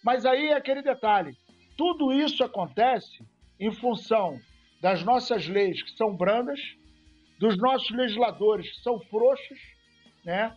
Mas 0.03 0.25
aí 0.25 0.49
é 0.49 0.55
aquele 0.55 0.83
detalhe: 0.83 1.37
tudo 1.77 2.13
isso 2.13 2.45
acontece 2.45 3.19
em 3.59 3.73
função 3.73 4.39
das 4.81 5.03
nossas 5.03 5.47
leis 5.47 5.83
que 5.83 5.91
são 5.97 6.15
brandas, 6.15 6.61
dos 7.39 7.57
nossos 7.57 7.91
legisladores 7.91 8.71
que 8.71 8.83
são 8.83 9.01
frouxos, 9.01 9.59
né? 10.25 10.57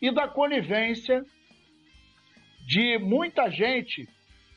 e 0.00 0.10
da 0.10 0.28
conivência 0.28 1.24
de 2.66 2.98
muita 2.98 3.50
gente 3.50 4.08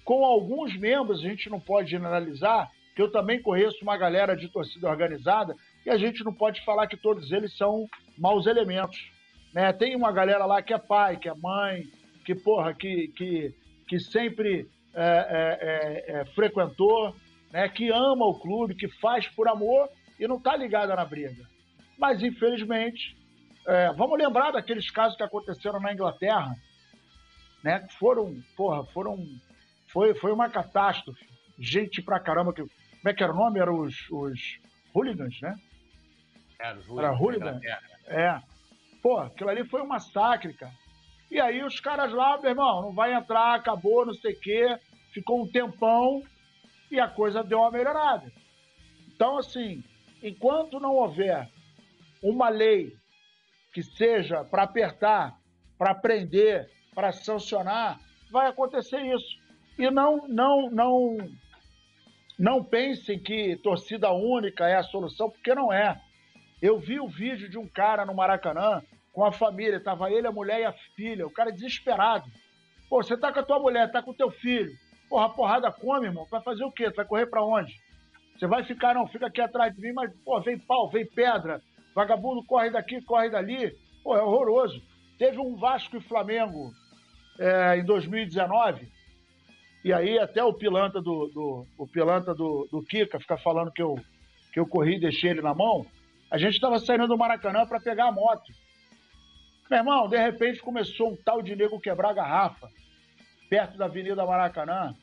com 0.03 0.25
alguns 0.25 0.75
membros, 0.75 1.19
a 1.19 1.27
gente 1.27 1.49
não 1.49 1.59
pode 1.59 1.91
generalizar, 1.91 2.71
que 2.95 3.01
eu 3.01 3.11
também 3.11 3.41
conheço 3.41 3.77
uma 3.83 3.95
galera 3.95 4.35
de 4.35 4.49
torcida 4.49 4.89
organizada, 4.89 5.55
e 5.85 5.89
a 5.89 5.97
gente 5.97 6.23
não 6.23 6.33
pode 6.33 6.63
falar 6.63 6.87
que 6.87 6.97
todos 6.97 7.31
eles 7.31 7.55
são 7.55 7.87
maus 8.17 8.45
elementos. 8.45 9.11
Né? 9.53 9.71
Tem 9.73 9.95
uma 9.95 10.11
galera 10.11 10.45
lá 10.45 10.61
que 10.61 10.73
é 10.73 10.77
pai, 10.77 11.17
que 11.17 11.29
é 11.29 11.33
mãe, 11.33 11.87
que, 12.25 12.35
porra, 12.35 12.73
que, 12.73 13.07
que, 13.09 13.55
que 13.87 13.99
sempre 13.99 14.69
é, 14.93 15.03
é, 15.03 16.13
é, 16.17 16.21
é 16.21 16.25
frequentou, 16.25 17.15
né? 17.51 17.67
que 17.69 17.89
ama 17.89 18.25
o 18.25 18.39
clube, 18.39 18.75
que 18.75 18.87
faz 18.87 19.27
por 19.27 19.47
amor 19.47 19.89
e 20.19 20.27
não 20.27 20.37
está 20.37 20.55
ligada 20.55 20.95
na 20.95 21.05
briga. 21.05 21.47
Mas, 21.97 22.21
infelizmente, 22.21 23.17
é, 23.67 23.91
vamos 23.93 24.17
lembrar 24.17 24.51
daqueles 24.51 24.89
casos 24.91 25.17
que 25.17 25.23
aconteceram 25.23 25.79
na 25.79 25.93
Inglaterra, 25.93 26.55
né? 27.63 27.85
Foram, 27.99 28.41
porra, 28.55 28.85
foram 28.85 29.17
foi, 29.91 30.13
foi 30.15 30.31
uma 30.31 30.49
catástrofe. 30.49 31.27
Gente 31.57 32.01
pra 32.01 32.19
caramba. 32.19 32.53
Que, 32.53 32.61
como 32.61 33.09
é 33.09 33.13
que 33.13 33.23
era 33.23 33.33
o 33.33 33.35
nome? 33.35 33.59
Eram 33.59 33.79
os, 33.79 34.09
os 34.11 34.59
hooligans, 34.93 35.39
né? 35.41 35.55
Era, 36.59 36.77
os 36.77 36.89
Era 36.89 37.11
hooligan? 37.11 37.59
É. 38.07 38.41
Pô, 39.01 39.17
aquilo 39.17 39.49
ali 39.49 39.63
foi 39.63 39.81
um 39.81 39.87
massacre, 39.87 40.53
cara. 40.53 40.73
E 41.31 41.39
aí 41.39 41.63
os 41.63 41.79
caras 41.79 42.11
lá, 42.11 42.37
meu 42.37 42.49
irmão, 42.49 42.81
não 42.81 42.93
vai 42.93 43.13
entrar, 43.13 43.55
acabou, 43.55 44.05
não 44.05 44.13
sei 44.13 44.33
o 44.33 44.39
quê. 44.39 44.77
Ficou 45.13 45.41
um 45.41 45.47
tempão 45.47 46.23
e 46.91 46.99
a 46.99 47.07
coisa 47.07 47.43
deu 47.43 47.59
uma 47.59 47.71
melhorada. 47.71 48.31
Então, 49.07 49.37
assim, 49.37 49.83
enquanto 50.21 50.79
não 50.79 50.95
houver 50.95 51.49
uma 52.21 52.49
lei 52.49 52.95
que 53.71 53.83
seja 53.83 54.43
para 54.43 54.63
apertar, 54.63 55.37
para 55.77 55.93
prender, 55.95 56.69
para 56.93 57.11
sancionar, 57.11 57.99
vai 58.31 58.47
acontecer 58.47 59.01
isso. 59.01 59.37
E 59.77 59.89
não, 59.89 60.27
não, 60.27 60.69
não, 60.69 61.17
não 62.37 62.63
pensem 62.63 63.19
que 63.19 63.55
torcida 63.57 64.11
única 64.11 64.67
é 64.67 64.75
a 64.75 64.83
solução, 64.83 65.29
porque 65.29 65.53
não 65.55 65.71
é. 65.71 66.01
Eu 66.61 66.79
vi 66.79 66.99
o 66.99 67.07
vídeo 67.07 67.49
de 67.49 67.57
um 67.57 67.67
cara 67.67 68.05
no 68.05 68.13
Maracanã 68.13 68.81
com 69.13 69.23
a 69.23 69.31
família, 69.31 69.79
tava 69.79 70.11
ele, 70.11 70.27
a 70.27 70.31
mulher 70.31 70.61
e 70.61 70.65
a 70.65 70.73
filha, 70.95 71.25
o 71.25 71.31
cara 71.31 71.51
desesperado. 71.51 72.29
Pô, 72.89 73.01
você 73.01 73.17
tá 73.17 73.31
com 73.31 73.39
a 73.39 73.43
tua 73.43 73.59
mulher, 73.59 73.91
tá 73.91 74.01
com 74.01 74.11
o 74.11 74.15
teu 74.15 74.29
filho. 74.29 74.71
Porra, 75.09 75.25
a 75.25 75.29
porrada 75.29 75.71
come, 75.71 76.07
irmão. 76.07 76.27
Vai 76.29 76.41
fazer 76.41 76.63
o 76.63 76.71
quê? 76.71 76.89
Tu 76.89 76.95
vai 76.95 77.05
correr 77.05 77.25
para 77.27 77.43
onde? 77.43 77.73
Você 78.37 78.47
vai 78.47 78.63
ficar, 78.63 78.93
não, 78.93 79.07
fica 79.07 79.27
aqui 79.27 79.41
atrás 79.41 79.75
de 79.75 79.81
mim, 79.81 79.91
mas, 79.93 80.11
pô, 80.23 80.39
vem 80.41 80.57
pau, 80.57 80.89
vem 80.89 81.05
pedra, 81.05 81.61
vagabundo 81.93 82.43
corre 82.45 82.69
daqui, 82.69 83.01
corre 83.01 83.29
dali. 83.29 83.75
Pô, 84.03 84.15
é 84.15 84.21
horroroso. 84.21 84.81
Teve 85.17 85.37
um 85.39 85.55
Vasco 85.57 85.97
e 85.97 86.01
Flamengo 86.01 86.71
é, 87.37 87.77
em 87.77 87.83
2019, 87.83 88.87
e 89.83 89.93
aí 89.93 90.19
até 90.19 90.43
o 90.43 90.53
pilantra 90.53 91.01
do, 91.01 91.27
do, 91.27 91.65
o 91.77 91.87
pilantra 91.87 92.33
do, 92.33 92.67
do 92.71 92.83
Kika 92.83 93.19
fica 93.19 93.37
falando 93.37 93.71
que 93.71 93.81
eu, 93.81 93.97
que 94.53 94.59
eu 94.59 94.67
corri 94.67 94.95
e 94.95 94.99
deixei 94.99 95.31
ele 95.31 95.41
na 95.41 95.53
mão. 95.53 95.85
A 96.31 96.37
gente 96.37 96.55
estava 96.55 96.79
saindo 96.79 97.07
do 97.07 97.17
Maracanã 97.17 97.65
para 97.65 97.79
pegar 97.79 98.07
a 98.07 98.11
moto. 98.11 98.51
Meu 99.69 99.79
irmão, 99.79 100.07
de 100.07 100.17
repente 100.17 100.61
começou 100.61 101.11
um 101.11 101.15
tal 101.15 101.41
de 101.41 101.55
nego 101.55 101.79
quebrar 101.79 102.13
garrafa 102.13 102.69
perto 103.49 103.77
da 103.77 103.85
Avenida 103.85 104.25
Maracanã. 104.25 104.95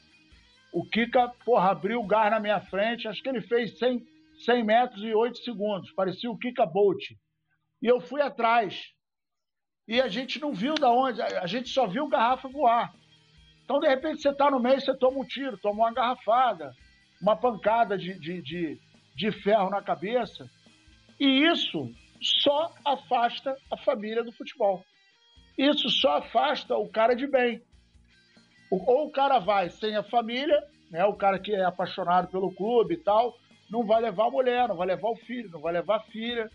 O 0.72 0.84
Kika, 0.84 1.28
porra, 1.44 1.70
abriu 1.70 2.00
o 2.00 2.06
gás 2.06 2.30
na 2.30 2.38
minha 2.38 2.60
frente. 2.60 3.08
Acho 3.08 3.22
que 3.22 3.28
ele 3.28 3.40
fez 3.40 3.76
100, 3.78 4.06
100 4.44 4.64
metros 4.64 5.02
e 5.02 5.12
8 5.12 5.38
segundos. 5.38 5.90
Parecia 5.92 6.30
o 6.30 6.38
Kika 6.38 6.64
Bolt. 6.64 7.10
E 7.82 7.86
eu 7.86 8.00
fui 8.00 8.20
atrás. 8.20 8.92
E 9.88 10.00
a 10.00 10.08
gente 10.08 10.40
não 10.40 10.52
viu 10.52 10.74
da 10.74 10.90
onde, 10.90 11.22
a 11.22 11.46
gente 11.46 11.68
só 11.68 11.86
viu 11.86 12.08
garrafa 12.08 12.48
voar. 12.48 12.92
Então, 13.64 13.80
de 13.80 13.88
repente, 13.88 14.22
você 14.22 14.30
está 14.30 14.50
no 14.50 14.60
meio, 14.60 14.80
você 14.80 14.96
toma 14.96 15.18
um 15.18 15.24
tiro, 15.24 15.58
toma 15.58 15.84
uma 15.84 15.92
garrafada, 15.92 16.72
uma 17.20 17.36
pancada 17.36 17.96
de, 17.96 18.18
de, 18.18 18.42
de, 18.42 18.80
de 19.14 19.32
ferro 19.32 19.70
na 19.70 19.82
cabeça. 19.82 20.48
E 21.18 21.44
isso 21.44 21.90
só 22.20 22.74
afasta 22.84 23.56
a 23.70 23.76
família 23.76 24.22
do 24.22 24.32
futebol. 24.32 24.84
Isso 25.56 25.88
só 25.88 26.18
afasta 26.18 26.76
o 26.76 26.88
cara 26.88 27.14
de 27.14 27.26
bem. 27.26 27.62
Ou 28.70 29.06
o 29.06 29.10
cara 29.10 29.38
vai 29.38 29.70
sem 29.70 29.96
a 29.96 30.02
família, 30.02 30.60
né, 30.90 31.04
o 31.04 31.14
cara 31.14 31.38
que 31.38 31.54
é 31.54 31.64
apaixonado 31.64 32.28
pelo 32.28 32.52
clube 32.52 32.94
e 32.94 32.98
tal, 32.98 33.36
não 33.70 33.84
vai 33.84 34.00
levar 34.00 34.26
a 34.26 34.30
mulher, 34.30 34.68
não 34.68 34.76
vai 34.76 34.86
levar 34.86 35.08
o 35.08 35.16
filho, 35.16 35.50
não 35.50 35.60
vai 35.60 35.72
levar 35.72 35.96
a 35.96 36.02
filha, 36.04 36.50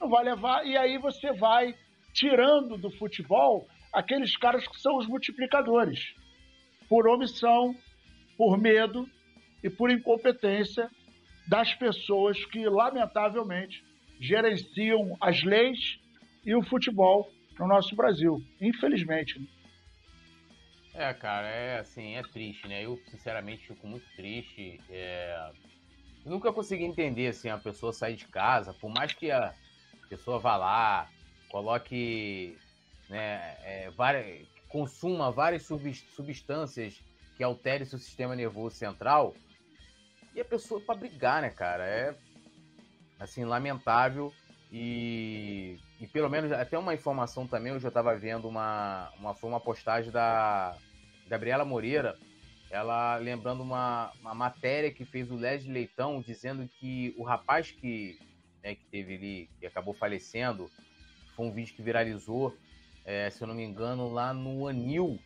não 0.00 0.08
vai 0.08 0.24
levar. 0.24 0.66
E 0.66 0.76
aí 0.76 0.98
você 0.98 1.32
vai 1.32 1.74
tirando 2.12 2.76
do 2.76 2.90
futebol 2.90 3.66
aqueles 3.92 4.36
caras 4.36 4.66
que 4.66 4.80
são 4.80 4.96
os 4.96 5.06
multiplicadores 5.06 6.14
por 6.88 7.06
omissão, 7.06 7.74
por 8.36 8.58
medo 8.58 9.08
e 9.62 9.68
por 9.68 9.90
incompetência 9.90 10.90
das 11.48 11.74
pessoas 11.74 12.44
que, 12.46 12.68
lamentavelmente, 12.68 13.84
gerenciam 14.20 15.16
as 15.20 15.42
leis 15.42 15.98
e 16.44 16.54
o 16.54 16.62
futebol 16.62 17.30
no 17.58 17.66
nosso 17.66 17.94
Brasil, 17.94 18.42
infelizmente. 18.60 19.40
É, 20.94 21.12
cara, 21.12 21.46
é 21.46 21.78
assim, 21.78 22.16
é 22.16 22.22
triste, 22.22 22.66
né? 22.68 22.84
Eu, 22.84 22.98
sinceramente, 23.10 23.66
fico 23.66 23.86
muito 23.86 24.06
triste. 24.16 24.80
É... 24.88 25.50
Eu 26.24 26.30
nunca 26.30 26.52
consegui 26.52 26.84
entender, 26.84 27.28
assim, 27.28 27.48
a 27.48 27.58
pessoa 27.58 27.92
sair 27.92 28.16
de 28.16 28.26
casa, 28.26 28.72
por 28.72 28.90
mais 28.90 29.12
que 29.12 29.30
a 29.30 29.54
pessoa 30.08 30.38
vá 30.38 30.56
lá, 30.56 31.08
coloque, 31.50 32.56
né, 33.08 33.56
é, 33.62 33.90
várias, 33.90 34.46
consuma 34.68 35.30
várias 35.30 35.64
substâncias 35.64 37.00
que 37.36 37.44
alterem 37.44 37.86
seu 37.86 37.98
sistema 37.98 38.34
nervoso 38.34 38.76
central. 38.76 39.34
E 40.34 40.40
a 40.40 40.44
pessoa 40.44 40.80
para 40.80 40.98
brigar, 40.98 41.42
né, 41.42 41.50
cara? 41.50 41.84
É 41.84 42.16
assim 43.18 43.44
lamentável 43.44 44.32
e, 44.70 45.78
e 46.00 46.06
pelo 46.06 46.28
menos 46.28 46.52
até 46.52 46.78
uma 46.78 46.94
informação 46.94 47.46
também 47.46 47.72
eu 47.72 47.80
já 47.80 47.88
estava 47.88 48.16
vendo 48.16 48.48
uma 48.48 49.10
uma 49.18 49.34
foi 49.34 49.48
uma 49.48 49.60
postagem 49.60 50.10
da 50.10 50.76
Gabriela 51.28 51.64
Moreira, 51.64 52.16
ela 52.70 53.16
lembrando 53.16 53.62
uma, 53.62 54.12
uma 54.20 54.34
matéria 54.34 54.92
que 54.92 55.04
fez 55.04 55.30
o 55.30 55.36
Leslie 55.36 55.72
Leitão 55.72 56.20
dizendo 56.20 56.68
que 56.68 57.14
o 57.16 57.24
rapaz 57.24 57.70
que 57.70 58.18
né, 58.62 58.74
que 58.74 58.84
teve 58.86 59.14
ali 59.14 59.50
que 59.58 59.66
acabou 59.66 59.94
falecendo 59.94 60.70
foi 61.34 61.46
um 61.46 61.52
vídeo 61.52 61.74
que 61.74 61.82
viralizou 61.82 62.56
é, 63.06 63.30
se 63.30 63.40
eu 63.40 63.46
não 63.46 63.54
me 63.54 63.62
engano, 63.62 64.12
lá 64.12 64.34
no 64.34 64.66
Anil, 64.66 65.20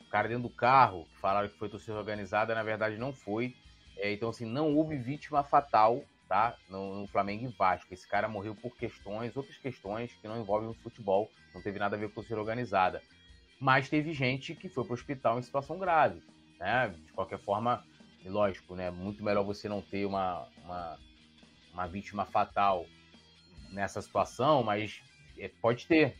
o 0.00 0.10
cara 0.10 0.28
dentro 0.28 0.42
do 0.42 0.50
carro, 0.50 1.06
falaram 1.20 1.48
que 1.48 1.56
foi 1.56 1.68
torcida 1.68 1.96
organizada, 1.96 2.52
na 2.52 2.62
verdade 2.64 2.98
não 2.98 3.12
foi. 3.12 3.54
É, 3.96 4.12
então, 4.12 4.30
assim, 4.30 4.44
não 4.44 4.74
houve 4.74 4.96
vítima 4.96 5.44
fatal, 5.44 6.04
tá? 6.28 6.56
No, 6.68 7.00
no, 7.00 7.06
Flamengo 7.06 7.44
e 7.44 7.48
Vasco. 7.48 7.92
Esse 7.92 8.06
cara 8.06 8.28
morreu 8.28 8.54
por 8.54 8.76
questões, 8.76 9.36
outras 9.36 9.56
questões 9.58 10.12
que 10.14 10.28
não 10.28 10.40
envolvem 10.40 10.68
o 10.68 10.74
futebol, 10.74 11.30
não 11.54 11.62
teve 11.62 11.78
nada 11.78 11.96
a 11.96 11.98
ver 11.98 12.08
com 12.08 12.16
torcida 12.16 12.40
organizada. 12.40 13.02
Mas 13.60 13.88
teve 13.88 14.12
gente 14.12 14.54
que 14.54 14.68
foi 14.68 14.84
para 14.84 14.92
o 14.92 14.94
hospital 14.94 15.38
em 15.38 15.42
situação 15.42 15.78
grave, 15.78 16.22
né? 16.58 16.88
De 16.88 17.12
qualquer 17.12 17.38
forma, 17.38 17.84
lógico, 18.24 18.74
né? 18.74 18.90
Muito 18.90 19.22
melhor 19.22 19.44
você 19.44 19.68
não 19.68 19.80
ter 19.80 20.04
uma, 20.04 20.46
uma, 20.64 20.98
uma 21.72 21.86
vítima 21.86 22.24
fatal 22.24 22.86
nessa 23.70 24.00
situação, 24.02 24.62
mas 24.62 25.02
é, 25.38 25.48
pode 25.60 25.86
ter. 25.86 26.16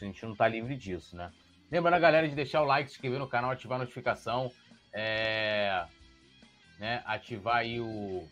A 0.00 0.04
gente 0.04 0.22
não 0.24 0.32
está 0.32 0.46
livre 0.46 0.76
disso, 0.76 1.16
né? 1.16 1.32
Lembrando 1.70 1.94
a 1.94 1.98
galera 1.98 2.28
de 2.28 2.34
deixar 2.34 2.62
o 2.62 2.66
like, 2.66 2.90
se 2.90 2.96
inscrever 2.96 3.18
no 3.18 3.28
canal, 3.28 3.50
ativar 3.50 3.76
a 3.76 3.80
notificação, 3.80 4.52
é, 4.92 5.86
né, 6.78 7.02
ativar 7.04 7.56
aí 7.56 7.80
o, 7.80 8.28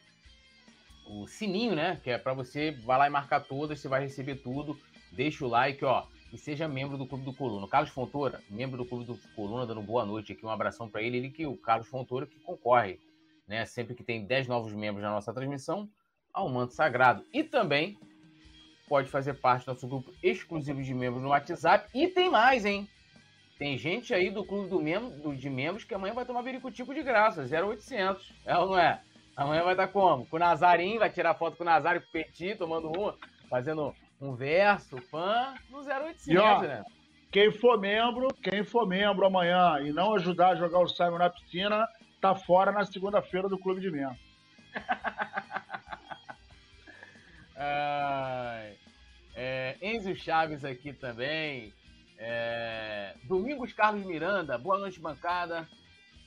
o 1.06 1.26
sininho, 1.26 1.74
né? 1.74 2.00
Que 2.02 2.10
é 2.10 2.18
para 2.18 2.34
você 2.34 2.70
vai 2.70 2.98
lá 2.98 3.06
e 3.06 3.10
marcar 3.10 3.40
todas, 3.40 3.80
você 3.80 3.88
vai 3.88 4.02
receber 4.02 4.36
tudo. 4.36 4.78
Deixa 5.12 5.44
o 5.44 5.48
like, 5.48 5.84
ó, 5.84 6.04
e 6.32 6.38
seja 6.38 6.66
membro 6.66 6.96
do 6.96 7.06
Clube 7.06 7.24
do 7.24 7.34
Coluna. 7.34 7.68
Carlos 7.68 7.90
Fontoura, 7.90 8.40
membro 8.48 8.78
do 8.78 8.84
Clube 8.86 9.04
do 9.04 9.18
Coluna, 9.36 9.66
dando 9.66 9.82
boa 9.82 10.06
noite 10.06 10.32
aqui, 10.32 10.46
um 10.46 10.50
abração 10.50 10.88
para 10.88 11.02
ele. 11.02 11.18
Ele 11.18 11.30
que 11.30 11.46
o 11.46 11.56
Carlos 11.56 11.86
Fontoura 11.88 12.26
que 12.26 12.38
concorre, 12.40 12.98
né? 13.46 13.66
Sempre 13.66 13.94
que 13.94 14.02
tem 14.02 14.24
10 14.24 14.48
novos 14.48 14.72
membros 14.72 15.02
na 15.02 15.10
nossa 15.10 15.32
transmissão, 15.32 15.88
ao 16.32 16.48
manto 16.48 16.72
sagrado. 16.72 17.24
E 17.32 17.44
também 17.44 17.98
pode 18.88 19.10
fazer 19.10 19.34
parte 19.34 19.66
do 19.66 19.72
nosso 19.72 19.86
grupo 19.86 20.12
exclusivo 20.22 20.82
de 20.82 20.94
membros 20.94 21.22
no 21.22 21.28
WhatsApp. 21.28 21.88
E 21.94 22.08
tem 22.08 22.30
mais, 22.30 22.64
hein? 22.64 22.88
Tem 23.58 23.76
gente 23.78 24.12
aí 24.12 24.30
do 24.30 24.44
clube 24.44 24.68
do 24.68 24.80
membro, 24.80 25.36
de 25.36 25.50
membros 25.50 25.84
que 25.84 25.94
amanhã 25.94 26.14
vai 26.14 26.24
tomar 26.24 26.42
Bericutico 26.42 26.94
de 26.94 27.02
graça, 27.02 27.42
0800. 27.42 28.32
É 28.44 28.56
ou 28.56 28.70
não 28.70 28.78
é? 28.78 29.02
Amanhã 29.36 29.62
vai 29.64 29.72
estar 29.72 29.88
como? 29.88 30.26
Com 30.26 30.36
o 30.36 30.38
Nazarinho, 30.38 30.98
vai 31.00 31.10
tirar 31.10 31.34
foto 31.34 31.56
com 31.56 31.62
o 31.62 31.66
Nazário, 31.66 32.00
com 32.00 32.08
o 32.08 32.12
Petit, 32.12 32.56
tomando 32.56 32.88
uma, 32.88 33.16
fazendo 33.48 33.94
um 34.20 34.34
verso, 34.34 34.96
fã, 35.10 35.54
no 35.70 35.78
0800, 35.78 36.26
e, 36.28 36.36
ó, 36.36 36.60
né? 36.60 36.84
Quem 37.30 37.50
for 37.50 37.78
membro, 37.78 38.28
quem 38.42 38.62
for 38.62 38.86
membro 38.86 39.26
amanhã 39.26 39.80
e 39.80 39.92
não 39.92 40.14
ajudar 40.14 40.50
a 40.50 40.56
jogar 40.56 40.80
o 40.80 40.88
Simon 40.88 41.18
na 41.18 41.30
piscina, 41.30 41.88
tá 42.20 42.34
fora 42.34 42.70
na 42.70 42.84
segunda-feira 42.84 43.48
do 43.48 43.58
clube 43.58 43.80
de 43.80 43.90
membros. 43.90 44.20
É, 49.34 49.76
Enzo 49.80 50.14
Chaves 50.14 50.64
aqui 50.64 50.92
também. 50.92 51.72
É, 52.18 53.14
Domingos 53.24 53.72
Carlos 53.72 54.04
Miranda, 54.04 54.58
boa 54.58 54.78
noite, 54.78 55.00
bancada. 55.00 55.66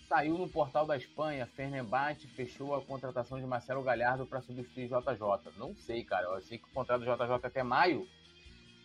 Saiu 0.08 0.38
no 0.38 0.48
portal 0.48 0.86
da 0.86 0.96
Espanha. 0.96 1.48
Fernembate 1.48 2.28
fechou 2.28 2.76
a 2.76 2.82
contratação 2.82 3.40
de 3.40 3.46
Marcelo 3.46 3.82
Galhardo 3.82 4.26
para 4.26 4.42
substituir 4.42 4.88
JJ. 4.88 5.52
Não 5.58 5.76
sei, 5.76 6.04
cara. 6.04 6.28
Eu 6.28 6.42
sei 6.42 6.58
que 6.60 6.66
o 6.66 6.74
contrato 6.74 7.04
do 7.04 7.06
JJ 7.06 7.34
até 7.44 7.64
maio. 7.64 8.08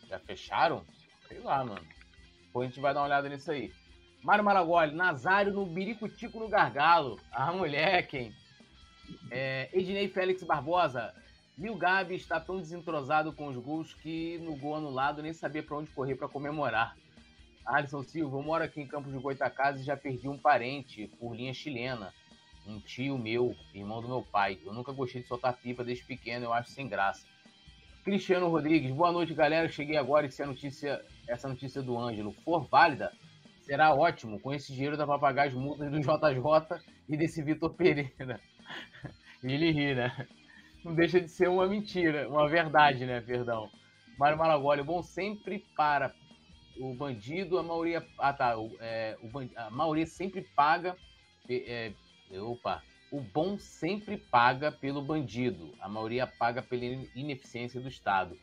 Já 0.09 0.19
fecharam? 0.19 0.83
Sei 1.29 1.39
lá, 1.41 1.65
mano. 1.65 1.87
Depois 2.45 2.67
a 2.67 2.69
gente 2.71 2.81
vai 2.81 2.95
dar 2.95 3.01
uma 3.01 3.07
olhada 3.07 3.29
nisso 3.29 3.51
aí. 3.51 3.73
Mário 4.23 4.45
Maragoli, 4.45 4.95
Nazário 4.95 5.53
no 5.53 5.65
Biricutico 5.67 6.41
no 6.41 6.49
Gargalo. 6.49 7.21
Ah, 7.31 7.53
moleque, 7.53 8.17
hein? 8.17 8.35
É, 9.31 9.69
Ednei 9.73 10.09
Félix 10.09 10.43
Barbosa. 10.43 11.15
Lil 11.57 11.77
Gabi 11.77 12.15
está 12.15 12.41
tão 12.41 12.57
desentrosado 12.59 13.33
com 13.33 13.49
os 13.49 13.57
gols 13.57 13.93
que 13.93 14.39
no 14.39 14.57
gol 14.57 14.77
anulado 14.77 15.23
nem 15.23 15.33
sabia 15.33 15.63
para 15.63 15.77
onde 15.77 15.91
correr 15.91 16.15
para 16.15 16.29
comemorar. 16.29 16.97
Alisson 17.65 18.03
Silva, 18.03 18.37
eu 18.37 18.43
moro 18.43 18.65
aqui 18.65 18.81
em 18.81 18.87
Campos 18.87 19.13
de 19.13 19.19
Goitacazes 19.19 19.83
e 19.83 19.85
já 19.85 19.97
perdi 19.97 20.29
um 20.29 20.39
parente 20.39 21.07
por 21.19 21.35
linha 21.35 21.55
chilena. 21.55 22.13
Um 22.67 22.79
tio 22.79 23.17
meu, 23.19 23.55
irmão 23.75 24.03
do 24.03 24.09
meu 24.09 24.23
pai. 24.23 24.59
Eu 24.65 24.73
nunca 24.73 24.93
gostei 24.93 25.23
de 25.23 25.29
soltar 25.29 25.57
pipa 25.57 25.83
desde 25.83 26.05
pequeno, 26.05 26.45
eu 26.45 26.53
acho 26.53 26.71
sem 26.71 26.89
graça. 26.89 27.27
Cristiano 28.05 28.49
Rodrigues, 28.49 28.91
boa 28.93 29.13
noite, 29.13 29.35
galera. 29.35 29.69
Cheguei 29.69 29.97
agora 29.97 30.27
e 30.27 30.31
se 30.31 30.43
a 30.43 30.47
notícia, 30.47 31.05
essa 31.29 31.49
notícia 31.49 31.83
do 31.83 31.99
Ângelo 31.99 32.33
for 32.45 32.67
válida, 32.69 33.13
será 33.63 33.95
ótimo. 33.95 34.41
Com 34.41 34.53
esse 34.53 34.73
dinheiro 34.73 34.97
para 34.97 35.19
pagar 35.19 35.49
as 35.49 35.55
multas 35.55 35.91
do 35.91 36.01
JJ 36.01 36.83
e 37.09 37.17
desse 37.17 37.43
Vitor 37.43 37.75
Pereira. 37.75 38.41
ele 39.43 39.71
ri, 39.71 39.95
né? 39.95 40.27
Não 40.85 40.95
deixa 40.95 41.21
de 41.21 41.29
ser 41.29 41.49
uma 41.49 41.67
mentira, 41.67 42.29
uma 42.29 42.49
verdade, 42.49 43.05
né? 43.05 43.21
Perdão. 43.21 43.71
Mário 44.19 44.39
Malagoli, 44.39 44.83
bom 44.83 45.03
sempre 45.03 45.65
para 45.77 46.15
o 46.81 46.95
bandido, 46.95 47.59
a 47.59 47.63
maioria. 47.63 48.05
Ah, 48.19 48.33
tá. 48.33 48.57
O, 48.59 48.75
é, 48.81 49.17
o, 49.23 49.31
a 49.57 49.71
maioria 49.71 50.07
sempre 50.07 50.43
paga. 50.43 50.97
É, 51.49 51.93
opa. 52.41 52.83
O 53.13 53.21
bom 53.21 53.59
sempre 53.59 54.17
paga 54.17 54.73
pelo 54.73 55.03
bandido. 55.03 55.75
A 55.81 55.89
maioria 55.89 56.27
paga 56.27 56.63
pela 56.63 56.85
ineficiência 57.15 57.81
do 57.81 57.89
Estado. 57.89 58.39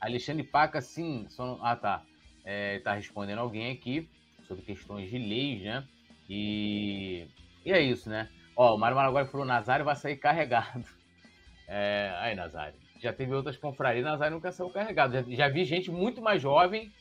Alexandre 0.00 0.44
Paca, 0.44 0.80
sim. 0.80 1.26
Só, 1.28 1.58
ah, 1.62 1.74
tá. 1.74 2.02
É, 2.44 2.78
tá 2.80 2.92
respondendo 2.92 3.38
alguém 3.38 3.72
aqui 3.72 4.08
sobre 4.46 4.62
questões 4.62 5.08
de 5.10 5.18
leis, 5.18 5.62
né? 5.62 5.84
E, 6.28 7.26
e 7.64 7.72
é 7.72 7.80
isso, 7.80 8.10
né? 8.10 8.28
Ó, 8.54 8.74
o 8.74 8.78
Mário 8.78 8.96
Maraguai 8.96 9.26
falou: 9.26 9.46
Nazário 9.46 9.84
vai 9.84 9.96
sair 9.96 10.16
carregado. 10.16 10.84
É, 11.66 12.14
aí, 12.18 12.34
Nazário. 12.34 12.78
Já 13.00 13.10
teve 13.10 13.34
outras 13.34 13.56
confrarias, 13.56 14.04
Nazário 14.04 14.34
nunca 14.34 14.52
saiu 14.52 14.68
carregado. 14.68 15.14
Já, 15.14 15.22
já 15.22 15.48
vi 15.48 15.64
gente 15.64 15.90
muito 15.90 16.20
mais 16.20 16.42
jovem 16.42 16.92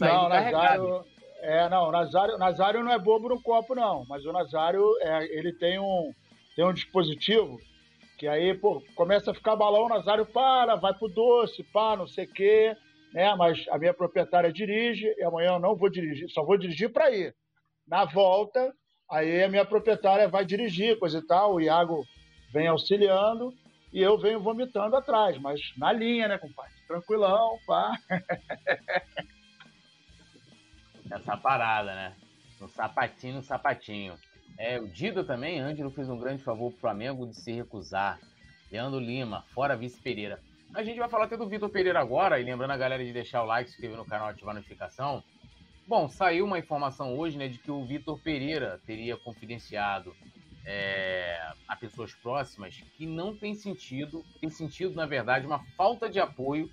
não. 0.00 0.28
Nazário, 0.28 1.04
é, 1.40 1.68
não, 1.68 1.90
Nazário, 1.90 2.38
Nazário 2.38 2.84
não 2.84 2.92
é 2.92 2.98
bobo 2.98 3.28
no 3.28 3.40
copo, 3.42 3.74
não. 3.74 4.04
Mas 4.08 4.24
o 4.24 4.32
Nazário, 4.32 4.84
é, 5.00 5.24
ele 5.36 5.52
tem 5.52 5.78
um, 5.78 6.12
tem 6.54 6.64
um 6.64 6.72
dispositivo 6.72 7.58
que 8.18 8.26
aí, 8.26 8.54
pô, 8.54 8.82
começa 8.94 9.30
a 9.30 9.34
ficar 9.34 9.56
balão, 9.56 9.84
o 9.84 9.88
Nazário 9.88 10.24
para, 10.24 10.74
vai 10.74 10.94
pro 10.94 11.08
doce, 11.08 11.62
pá, 11.64 11.96
não 11.96 12.06
sei 12.06 12.24
o 12.24 12.32
quê, 12.32 12.74
né? 13.12 13.34
Mas 13.34 13.66
a 13.68 13.78
minha 13.78 13.92
proprietária 13.92 14.52
dirige 14.52 15.06
e 15.18 15.22
amanhã 15.22 15.52
eu 15.52 15.58
não 15.58 15.76
vou 15.76 15.90
dirigir, 15.90 16.28
só 16.30 16.42
vou 16.42 16.56
dirigir 16.56 16.90
para 16.90 17.10
ir. 17.10 17.34
Na 17.86 18.04
volta, 18.04 18.72
aí 19.10 19.42
a 19.42 19.48
minha 19.48 19.64
proprietária 19.64 20.26
vai 20.28 20.44
dirigir, 20.44 20.98
coisa 20.98 21.18
e 21.18 21.26
tal, 21.26 21.54
o 21.54 21.60
Iago 21.60 22.04
vem 22.52 22.66
auxiliando 22.66 23.52
e 23.92 24.00
eu 24.00 24.18
venho 24.18 24.40
vomitando 24.40 24.96
atrás, 24.96 25.38
mas 25.38 25.60
na 25.76 25.92
linha, 25.92 26.26
né, 26.26 26.38
compadre? 26.38 26.72
Tranquilão, 26.88 27.58
pá. 27.66 27.92
Essa 31.10 31.36
parada, 31.36 31.94
né? 31.94 32.14
No 32.60 32.68
sapatinho, 32.68 33.36
no 33.36 33.42
sapatinho. 33.42 34.18
É, 34.58 34.80
o 34.80 34.88
Dida 34.88 35.22
também, 35.22 35.60
Ângelo 35.60 35.90
fez 35.90 36.08
um 36.08 36.18
grande 36.18 36.42
favor 36.42 36.70
pro 36.70 36.80
Flamengo 36.80 37.26
de 37.26 37.36
se 37.36 37.52
recusar. 37.52 38.18
Leandro 38.70 38.98
Lima, 38.98 39.44
fora 39.54 39.76
Vice 39.76 40.00
Pereira. 40.00 40.40
A 40.74 40.82
gente 40.82 40.98
vai 40.98 41.08
falar 41.08 41.24
até 41.24 41.36
do 41.36 41.48
Vitor 41.48 41.68
Pereira 41.68 42.00
agora, 42.00 42.40
e 42.40 42.44
lembrando 42.44 42.72
a 42.72 42.76
galera 42.76 43.04
de 43.04 43.12
deixar 43.12 43.42
o 43.42 43.46
like, 43.46 43.70
se 43.70 43.76
inscrever 43.76 43.96
no 43.96 44.04
canal, 44.04 44.28
ativar 44.28 44.54
a 44.54 44.58
notificação. 44.58 45.22
Bom, 45.86 46.08
saiu 46.08 46.44
uma 46.44 46.58
informação 46.58 47.16
hoje, 47.16 47.38
né, 47.38 47.48
de 47.48 47.58
que 47.58 47.70
o 47.70 47.84
Vitor 47.84 48.18
Pereira 48.20 48.80
teria 48.84 49.16
confidenciado 49.16 50.14
é, 50.64 51.38
a 51.68 51.76
pessoas 51.76 52.12
próximas 52.14 52.82
que 52.96 53.06
não 53.06 53.36
tem 53.36 53.54
sentido, 53.54 54.24
tem 54.40 54.50
sentido, 54.50 54.94
na 54.94 55.06
verdade, 55.06 55.46
uma 55.46 55.64
falta 55.76 56.10
de 56.10 56.18
apoio 56.18 56.68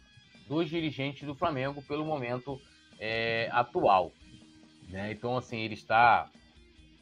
dos 0.47 0.67
dirigentes 0.67 1.27
do 1.27 1.35
Flamengo 1.35 1.81
pelo 1.83 2.03
momento 2.03 2.59
é, 2.99 3.49
atual. 3.51 4.11
Né? 4.93 5.11
Então, 5.11 5.35
assim, 5.35 5.57
ele 5.57 5.73
está, 5.73 6.29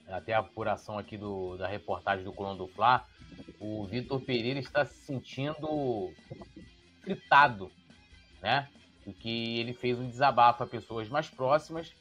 até 0.08 0.34
a 0.34 0.39
apuração 0.39 0.98
aqui 0.98 1.18
do, 1.18 1.58
da 1.58 1.68
reportagem 1.68 2.24
do 2.24 2.32
Colão 2.32 2.56
do 2.56 2.66
Fla, 2.66 3.06
o 3.60 3.86
Vitor 3.86 4.22
Pereira 4.22 4.60
está 4.60 4.86
se 4.86 4.96
sentindo 5.06 6.10
fritado, 7.02 7.70
né? 8.42 8.70
Porque 9.04 9.28
ele 9.28 9.74
fez 9.74 10.00
um 10.00 10.08
desabafo 10.08 10.64
a 10.64 10.68
pessoas 10.68 11.10
mais 11.10 11.30
próximas 11.30 11.94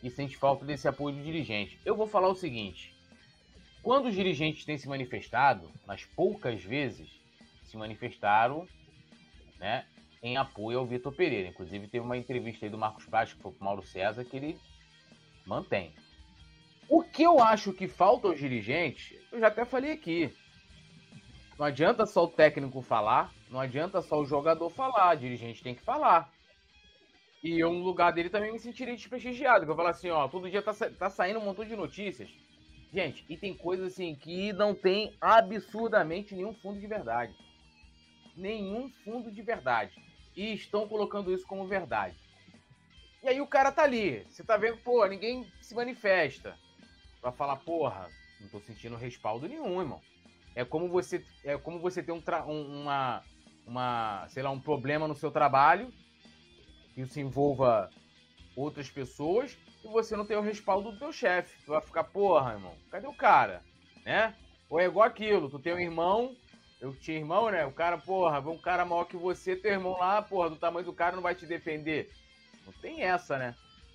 e 0.00 0.08
sente 0.08 0.36
falta 0.36 0.64
desse 0.64 0.86
apoio 0.86 1.16
do 1.16 1.24
dirigente. 1.24 1.76
Eu 1.84 1.96
vou 1.96 2.06
falar 2.06 2.28
o 2.28 2.36
seguinte: 2.36 2.94
quando 3.82 4.06
os 4.06 4.14
dirigentes 4.14 4.64
têm 4.64 4.78
se 4.78 4.88
manifestado, 4.88 5.68
nas 5.84 6.04
poucas 6.04 6.62
vezes 6.62 7.10
se 7.64 7.76
manifestaram 7.76 8.64
né, 9.58 9.86
em 10.22 10.36
apoio 10.36 10.78
ao 10.78 10.86
Vitor 10.86 11.12
Pereira. 11.12 11.48
Inclusive, 11.48 11.88
teve 11.88 12.04
uma 12.04 12.16
entrevista 12.16 12.64
aí 12.64 12.70
do 12.70 12.78
Marcos 12.78 13.06
Paz, 13.06 13.32
que 13.32 13.42
foi 13.42 13.50
pro 13.50 13.64
Mauro 13.64 13.82
César, 13.82 14.24
que 14.24 14.36
ele 14.36 14.56
mantém. 15.46 15.94
O 16.88 17.02
que 17.02 17.22
eu 17.22 17.40
acho 17.40 17.72
que 17.72 17.88
falta 17.88 18.28
aos 18.28 18.38
dirigentes, 18.38 19.18
eu 19.30 19.40
já 19.40 19.48
até 19.48 19.64
falei 19.64 19.92
aqui. 19.92 20.34
Não 21.58 21.66
adianta 21.66 22.04
só 22.06 22.24
o 22.24 22.28
técnico 22.28 22.82
falar, 22.82 23.32
não 23.50 23.60
adianta 23.60 24.02
só 24.02 24.20
o 24.20 24.26
jogador 24.26 24.68
falar, 24.70 25.16
o 25.16 25.20
dirigente 25.20 25.62
tem 25.62 25.74
que 25.74 25.82
falar. 25.82 26.30
E 27.42 27.58
eu, 27.58 27.72
no 27.72 27.80
lugar 27.80 28.12
dele, 28.12 28.30
também 28.30 28.52
me 28.52 28.58
sentiria 28.58 28.94
desprestigiado. 28.94 29.64
Que 29.64 29.70
eu 29.70 29.76
falar 29.76 29.90
assim, 29.90 30.10
ó, 30.10 30.28
todo 30.28 30.48
dia 30.50 30.62
tá, 30.62 30.72
tá 30.72 31.10
saindo 31.10 31.40
um 31.40 31.44
montão 31.44 31.64
de 31.64 31.74
notícias. 31.74 32.30
Gente, 32.92 33.24
e 33.28 33.36
tem 33.36 33.54
coisas 33.54 33.92
assim 33.92 34.14
que 34.14 34.52
não 34.52 34.74
tem 34.74 35.16
absurdamente 35.20 36.34
nenhum 36.34 36.54
fundo 36.54 36.78
de 36.78 36.86
verdade. 36.86 37.34
Nenhum 38.36 38.90
fundo 39.04 39.30
de 39.32 39.42
verdade. 39.42 39.92
E 40.36 40.52
estão 40.52 40.86
colocando 40.86 41.32
isso 41.32 41.46
como 41.46 41.66
verdade. 41.66 42.16
E 43.22 43.28
aí 43.28 43.40
o 43.40 43.46
cara 43.46 43.70
tá 43.70 43.84
ali. 43.84 44.26
Você 44.28 44.42
tá 44.42 44.56
vendo, 44.56 44.78
pô, 44.78 45.06
ninguém 45.06 45.46
se 45.60 45.74
manifesta. 45.74 46.58
Pra 47.20 47.30
falar, 47.30 47.56
porra, 47.56 48.08
não 48.40 48.48
tô 48.48 48.58
sentindo 48.58 48.96
respaldo 48.96 49.48
nenhum, 49.48 49.80
irmão. 49.80 50.00
É 50.54 50.64
como 50.64 50.88
você, 50.88 51.24
é 51.44 51.56
como 51.56 51.78
você 51.78 52.02
ter 52.02 52.12
um, 52.12 52.22
um, 52.48 52.82
uma, 52.82 53.22
uma, 53.64 54.26
sei 54.28 54.42
lá, 54.42 54.50
um 54.50 54.60
problema 54.60 55.06
no 55.06 55.14
seu 55.14 55.30
trabalho, 55.30 55.92
que 56.94 57.02
isso 57.02 57.20
envolva 57.20 57.90
outras 58.56 58.90
pessoas, 58.90 59.56
e 59.84 59.88
você 59.88 60.16
não 60.16 60.26
tem 60.26 60.36
o 60.36 60.42
respaldo 60.42 60.90
do 60.90 60.98
teu 60.98 61.12
chefe. 61.12 61.56
Tu 61.64 61.70
vai 61.70 61.80
ficar, 61.80 62.04
porra, 62.04 62.54
irmão, 62.54 62.76
cadê 62.90 63.06
o 63.06 63.14
cara? 63.14 63.62
Né? 64.04 64.34
Ou 64.68 64.80
é 64.80 64.86
igual 64.86 65.06
aquilo, 65.06 65.48
tu 65.48 65.60
tem 65.60 65.72
um 65.72 65.78
irmão, 65.78 66.34
eu 66.80 66.92
tinha 66.92 67.18
irmão, 67.18 67.50
né? 67.50 67.64
O 67.64 67.72
cara, 67.72 67.96
porra, 67.96 68.40
um 68.40 68.58
cara 68.58 68.84
maior 68.84 69.04
que 69.04 69.16
você, 69.16 69.54
teu 69.54 69.70
irmão 69.70 69.96
lá, 69.96 70.20
porra, 70.20 70.50
do 70.50 70.56
tamanho 70.56 70.84
do 70.84 70.92
cara 70.92 71.14
não 71.14 71.22
vai 71.22 71.36
te 71.36 71.46
defender. 71.46 72.10
Não 72.66 72.72
tem 72.74 73.02
essa, 73.02 73.38
né? 73.38 73.54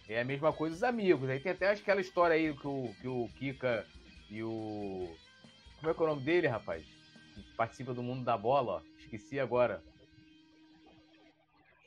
É 0.09 0.21
a 0.21 0.25
mesma 0.25 0.53
coisa 0.53 0.75
os 0.75 0.83
amigos. 0.83 1.29
Aí 1.29 1.39
tem 1.39 1.51
até 1.51 1.69
aquela 1.69 1.99
história 1.99 2.35
aí 2.35 2.53
que 2.53 2.67
o, 2.67 2.93
que 3.01 3.07
o 3.07 3.27
Kika 3.37 3.85
e 4.29 4.41
o. 4.41 5.13
Como 5.79 5.91
é 5.91 5.93
que 5.93 6.01
é 6.01 6.03
o 6.03 6.07
nome 6.07 6.21
dele, 6.21 6.47
rapaz? 6.47 6.85
Que 7.33 7.41
participa 7.55 7.93
do 7.93 8.01
mundo 8.01 8.23
da 8.23 8.37
bola, 8.37 8.73
ó. 8.73 8.81
Esqueci 8.99 9.39
agora. 9.39 9.83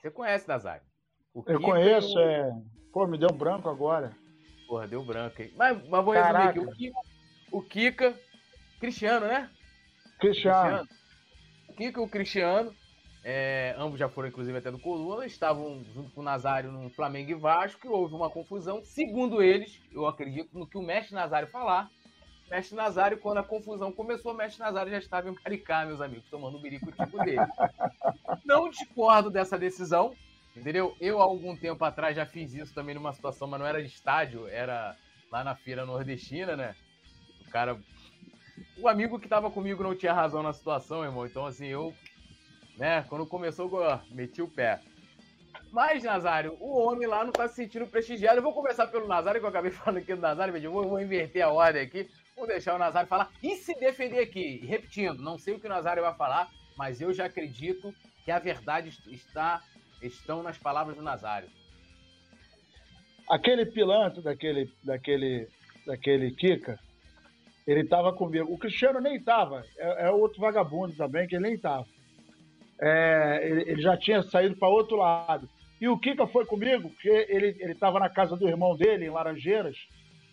Você 0.01 0.11
conhece, 0.11 0.49
Nazário? 0.49 0.83
Eu 1.47 1.61
conheço, 1.61 2.15
o... 2.17 2.21
é. 2.21 2.51
Pô, 2.93 3.07
me 3.07 3.19
deu 3.19 3.31
branco 3.31 3.69
agora. 3.69 4.17
Porra, 4.67 4.87
deu 4.87 5.05
branco 5.05 5.41
aí. 5.41 5.53
Mas, 5.57 5.89
mas 5.89 6.05
vou 6.05 6.15
resumir 6.15 6.49
aqui. 6.49 6.61
O 6.61 6.73
Kika, 6.73 7.01
o 7.53 7.63
Kika, 7.63 8.21
Cristiano, 8.79 9.27
né? 9.27 9.51
Cristiano. 10.19 10.87
Cristiano. 10.87 10.89
O 11.69 11.73
Kika 11.75 12.01
e 12.01 12.05
o 12.05 12.09
Cristiano 12.09 12.80
é, 13.23 13.75
ambos 13.79 13.99
já 13.99 14.09
foram, 14.09 14.29
inclusive, 14.29 14.57
até 14.57 14.71
do 14.71 14.79
Coluna, 14.79 15.27
estavam 15.27 15.85
junto 15.95 16.11
com 16.11 16.21
o 16.21 16.25
Nazário 16.25 16.73
no 16.73 16.89
Flamengo 16.91 17.31
e 17.31 17.35
Vasco, 17.35 17.87
e 17.87 17.91
houve 17.91 18.15
uma 18.15 18.31
confusão. 18.31 18.83
Segundo 18.83 19.43
eles, 19.43 19.81
eu 19.93 20.07
acredito 20.07 20.59
no 20.59 20.67
que 20.67 20.79
o 20.79 20.83
mestre 20.83 21.15
Nazário 21.15 21.49
falar. 21.49 21.91
Mestre 22.51 22.75
Nazário, 22.75 23.19
quando 23.19 23.39
a 23.39 23.45
confusão 23.45 23.93
começou, 23.93 24.33
o 24.33 24.37
mestre 24.37 24.61
Nazário 24.61 24.91
já 24.91 24.99
estava 24.99 25.29
em 25.29 25.35
Maricá, 25.45 25.85
meus 25.85 26.01
amigos, 26.01 26.29
tomando 26.31 26.57
o 26.57 26.61
birico 26.61 26.91
tipo 26.91 27.23
dele. 27.23 27.47
Não 28.45 28.71
discordo 28.71 29.31
dessa 29.31 29.59
decisão, 29.59 30.17
entendeu? 30.57 30.97
Eu, 30.99 31.21
há 31.21 31.25
algum 31.25 31.55
tempo 31.55 31.85
atrás, 31.85 32.17
já 32.17 32.25
fiz 32.25 32.55
isso 32.55 32.75
também 32.75 32.95
numa 32.95 33.13
situação, 33.13 33.47
mas 33.47 33.61
não 33.61 33.67
era 33.67 33.83
de 33.83 33.89
estádio, 33.89 34.49
era 34.49 34.97
lá 35.31 35.45
na 35.45 35.55
feira 35.55 35.85
nordestina, 35.85 36.57
né? 36.57 36.75
O 37.47 37.51
cara. 37.51 37.79
O 38.79 38.89
amigo 38.89 39.19
que 39.19 39.27
estava 39.27 39.51
comigo 39.51 39.83
não 39.83 39.95
tinha 39.95 40.13
razão 40.13 40.43
na 40.43 40.53
situação, 40.53 41.05
irmão. 41.05 41.27
Então, 41.27 41.47
assim, 41.47 41.67
eu 41.67 41.95
né? 42.81 43.05
Quando 43.11 43.27
começou, 43.27 43.71
meti 44.11 44.41
o 44.41 44.49
pé. 44.49 44.81
Mas, 45.71 46.03
Nazário, 46.03 46.57
o 46.59 46.79
homem 46.79 47.07
lá 47.07 47.23
não 47.23 47.31
tá 47.31 47.47
se 47.47 47.57
sentindo 47.57 47.87
prestigiado. 47.87 48.39
Eu 48.39 48.43
vou 48.43 48.55
começar 48.55 48.87
pelo 48.87 49.07
Nazário, 49.07 49.39
que 49.39 49.45
eu 49.45 49.51
acabei 49.51 49.71
falando 49.71 49.99
aqui 49.99 50.15
do 50.15 50.21
Nazário, 50.21 50.57
eu 50.57 50.73
vou, 50.73 50.89
vou 50.89 51.01
inverter 51.01 51.45
a 51.45 51.51
ordem 51.51 51.83
aqui. 51.83 52.09
Vou 52.35 52.47
deixar 52.47 52.75
o 52.75 52.79
Nazário 52.79 53.07
falar 53.07 53.31
e 53.43 53.55
se 53.57 53.75
defender 53.79 54.21
aqui. 54.21 54.65
Repetindo, 54.65 55.23
não 55.23 55.37
sei 55.37 55.55
o 55.55 55.61
que 55.61 55.67
o 55.67 55.71
Nazário 55.71 56.03
vai 56.03 56.15
falar, 56.15 56.49
mas 56.75 57.03
eu 57.03 57.13
já 57.13 57.27
acredito 57.27 57.95
que 58.25 58.31
a 58.31 58.39
verdade 58.39 58.89
está 59.09 59.63
estão 60.01 60.43
nas 60.43 60.57
palavras 60.57 60.97
do 60.97 61.03
Nazário. 61.03 61.51
Aquele 63.29 63.67
pilantra 63.67 64.23
daquele, 64.23 64.73
daquele, 64.83 65.47
daquele 65.87 66.31
Kika, 66.31 66.81
ele 67.67 67.83
estava 67.83 68.11
comigo. 68.15 68.51
O 68.51 68.57
Cristiano 68.57 68.99
nem 69.01 69.17
estava. 69.17 69.63
É, 69.77 70.07
é 70.07 70.11
outro 70.11 70.41
vagabundo 70.41 70.97
também, 70.97 71.29
que 71.29 71.37
ele 71.37 71.43
nem 71.43 71.55
estava 71.55 71.87
é, 72.81 73.41
ele, 73.43 73.71
ele, 73.71 73.83
já 73.83 73.97
tinha 73.97 74.23
saído 74.23 74.57
para 74.57 74.69
outro 74.69 74.97
lado. 74.97 75.49
E 75.81 75.89
o 75.89 75.99
Kika 75.99 76.27
foi 76.27 76.45
comigo, 76.45 76.91
porque 76.91 77.27
ele 77.29 77.57
estava 77.73 77.99
na 77.99 78.09
casa 78.09 78.37
do 78.37 78.49
irmão 78.49 78.77
dele, 78.77 79.07
em 79.07 79.11
Laranjeiras, 79.11 79.77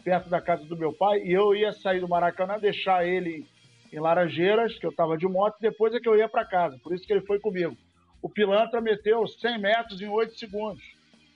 perto 0.04 0.30
da 0.30 0.42
casa 0.42 0.66
do 0.66 0.78
meu 0.78 0.94
pai, 0.94 1.20
e 1.24 1.34
eu 1.34 1.56
ia 1.56 1.72
sair 1.74 2.00
do 2.00 2.08
Maracanã, 2.08 2.58
deixar 2.58 3.06
ele 3.06 3.46
em 3.92 4.00
Laranjeiras, 4.00 4.78
que 4.78 4.86
eu 4.86 4.90
estava 4.90 5.18
de 5.18 5.28
moto, 5.28 5.58
e 5.60 5.62
depois 5.62 5.94
é 5.94 6.00
que 6.00 6.08
eu 6.08 6.18
ia 6.18 6.28
para 6.28 6.46
casa. 6.46 6.78
Por 6.84 6.94
isso 6.94 7.06
que 7.06 7.14
ele 7.14 7.26
foi 7.26 7.40
comigo. 7.40 7.76
O 8.22 8.30
pilantra 8.30 8.82
meteu 8.82 9.26
100 9.28 9.60
metros 9.60 10.02
em 10.02 10.08
8 10.08 10.38
segundos 10.38 10.84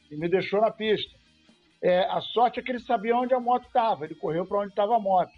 e 0.09 0.16
me 0.16 0.28
deixou 0.28 0.59
na 0.62 0.72
pista. 0.72 1.12
É, 1.82 2.03
a 2.09 2.22
sorte 2.22 2.59
é 2.59 2.64
que 2.64 2.72
ele 2.72 2.80
sabia 2.80 3.16
onde 3.16 3.34
a 3.34 3.39
moto 3.39 3.66
estava, 3.66 4.05
ele 4.05 4.16
correu 4.16 4.45
para 4.45 4.59
onde 4.59 4.70
estava 4.70 4.95
a 4.95 4.99
moto. 4.99 5.32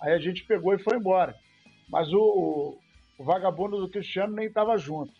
Aí 0.00 0.12
a 0.12 0.18
gente 0.18 0.44
pegou 0.44 0.74
e 0.74 0.78
foi 0.78 0.96
embora. 0.96 1.34
Mas 1.88 2.12
o, 2.12 2.18
o, 2.18 2.78
o 3.18 3.24
vagabundo 3.24 3.78
do 3.78 3.88
Cristiano 3.90 4.34
nem 4.34 4.46
estava 4.46 4.78
junto. 4.78 5.12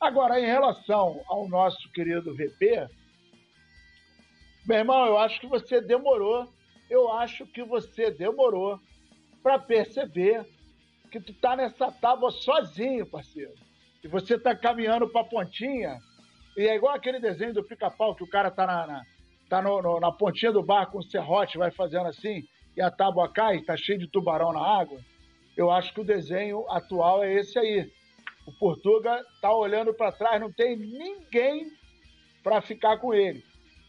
Agora, 0.00 0.40
em 0.40 0.44
relação 0.44 1.22
ao 1.28 1.48
nosso 1.48 1.90
querido 1.92 2.34
VP, 2.34 2.88
meu 4.66 4.78
irmão, 4.78 5.06
eu 5.06 5.16
acho 5.16 5.40
que 5.40 5.46
você 5.46 5.80
demorou, 5.80 6.48
eu 6.90 7.10
acho 7.12 7.46
que 7.46 7.62
você 7.62 8.10
demorou 8.10 8.80
para 9.42 9.58
perceber 9.58 10.44
que 11.10 11.20
tu 11.20 11.32
tá 11.34 11.54
nessa 11.54 11.92
tábua 11.92 12.30
sozinho, 12.30 13.06
parceiro. 13.06 13.54
E 14.02 14.08
você 14.08 14.38
tá 14.38 14.54
caminhando 14.54 15.08
para 15.08 15.20
a 15.20 15.24
pontinha, 15.24 16.00
e 16.56 16.66
é 16.66 16.74
igual 16.74 16.94
aquele 16.94 17.20
desenho 17.20 17.54
do 17.54 17.64
pica-pau 17.64 18.14
que 18.14 18.24
o 18.24 18.28
cara 18.28 18.50
tá 18.50 18.66
na, 18.66 18.86
na 18.86 19.02
tá 19.48 19.62
no, 19.62 19.80
no, 19.80 20.00
na 20.00 20.10
pontinha 20.10 20.50
do 20.50 20.62
barco 20.62 20.92
com 20.92 20.98
o 20.98 21.02
serrote, 21.02 21.58
vai 21.58 21.70
fazendo 21.70 22.06
assim, 22.06 22.42
e 22.76 22.82
a 22.82 22.90
tábua 22.90 23.28
cai, 23.28 23.60
tá 23.60 23.76
cheio 23.76 23.98
de 23.98 24.08
tubarão 24.08 24.52
na 24.52 24.60
água. 24.60 24.98
Eu 25.56 25.70
acho 25.70 25.92
que 25.94 26.00
o 26.00 26.04
desenho 26.04 26.64
atual 26.70 27.22
é 27.22 27.32
esse 27.34 27.58
aí. 27.58 27.90
O 28.46 28.52
Portuga 28.52 29.24
tá 29.40 29.54
olhando 29.54 29.94
para 29.94 30.12
trás, 30.12 30.40
não 30.40 30.52
tem 30.52 30.76
ninguém 30.76 31.70
para 32.42 32.60
ficar 32.60 32.98
com 32.98 33.14
ele. 33.14 33.42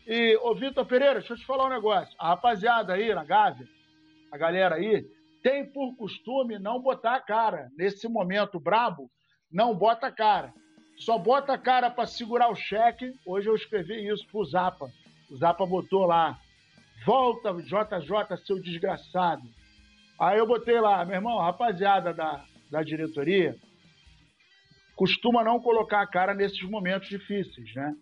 E, 0.07 0.37
ô 0.37 0.53
Vitor 0.53 0.85
Pereira, 0.85 1.15
deixa 1.15 1.33
eu 1.33 1.37
te 1.37 1.45
falar 1.45 1.65
um 1.65 1.73
negócio. 1.73 2.15
A 2.19 2.29
rapaziada 2.29 2.93
aí 2.93 3.13
na 3.13 3.23
Gávea, 3.23 3.67
a 4.31 4.37
galera 4.37 4.75
aí, 4.75 5.03
tem 5.41 5.65
por 5.65 5.95
costume 5.95 6.57
não 6.59 6.79
botar 6.79 7.15
a 7.15 7.21
cara. 7.21 7.69
Nesse 7.77 8.07
momento 8.07 8.59
brabo, 8.59 9.09
não 9.51 9.75
bota 9.75 10.07
a 10.07 10.11
cara. 10.11 10.53
Só 10.97 11.17
bota 11.17 11.53
a 11.53 11.57
cara 11.57 11.89
para 11.89 12.05
segurar 12.05 12.49
o 12.49 12.55
cheque. 12.55 13.13
Hoje 13.25 13.49
eu 13.49 13.55
escrevi 13.55 14.07
isso 14.07 14.25
pro 14.27 14.45
Zapa. 14.45 14.89
O 15.29 15.35
Zapa 15.35 15.65
botou 15.65 16.05
lá. 16.05 16.39
Volta, 17.05 17.53
JJ, 17.53 18.37
seu 18.45 18.61
desgraçado. 18.61 19.43
Aí 20.19 20.37
eu 20.37 20.47
botei 20.47 20.79
lá, 20.79 21.03
meu 21.03 21.15
irmão, 21.15 21.39
rapaziada 21.39 22.13
da, 22.13 22.43
da 22.71 22.81
diretoria, 22.83 23.55
costuma 24.95 25.43
não 25.43 25.59
colocar 25.59 26.01
a 26.01 26.07
cara 26.07 26.33
nesses 26.33 26.61
momentos 26.63 27.09
difíceis, 27.09 27.73
né? 27.75 27.95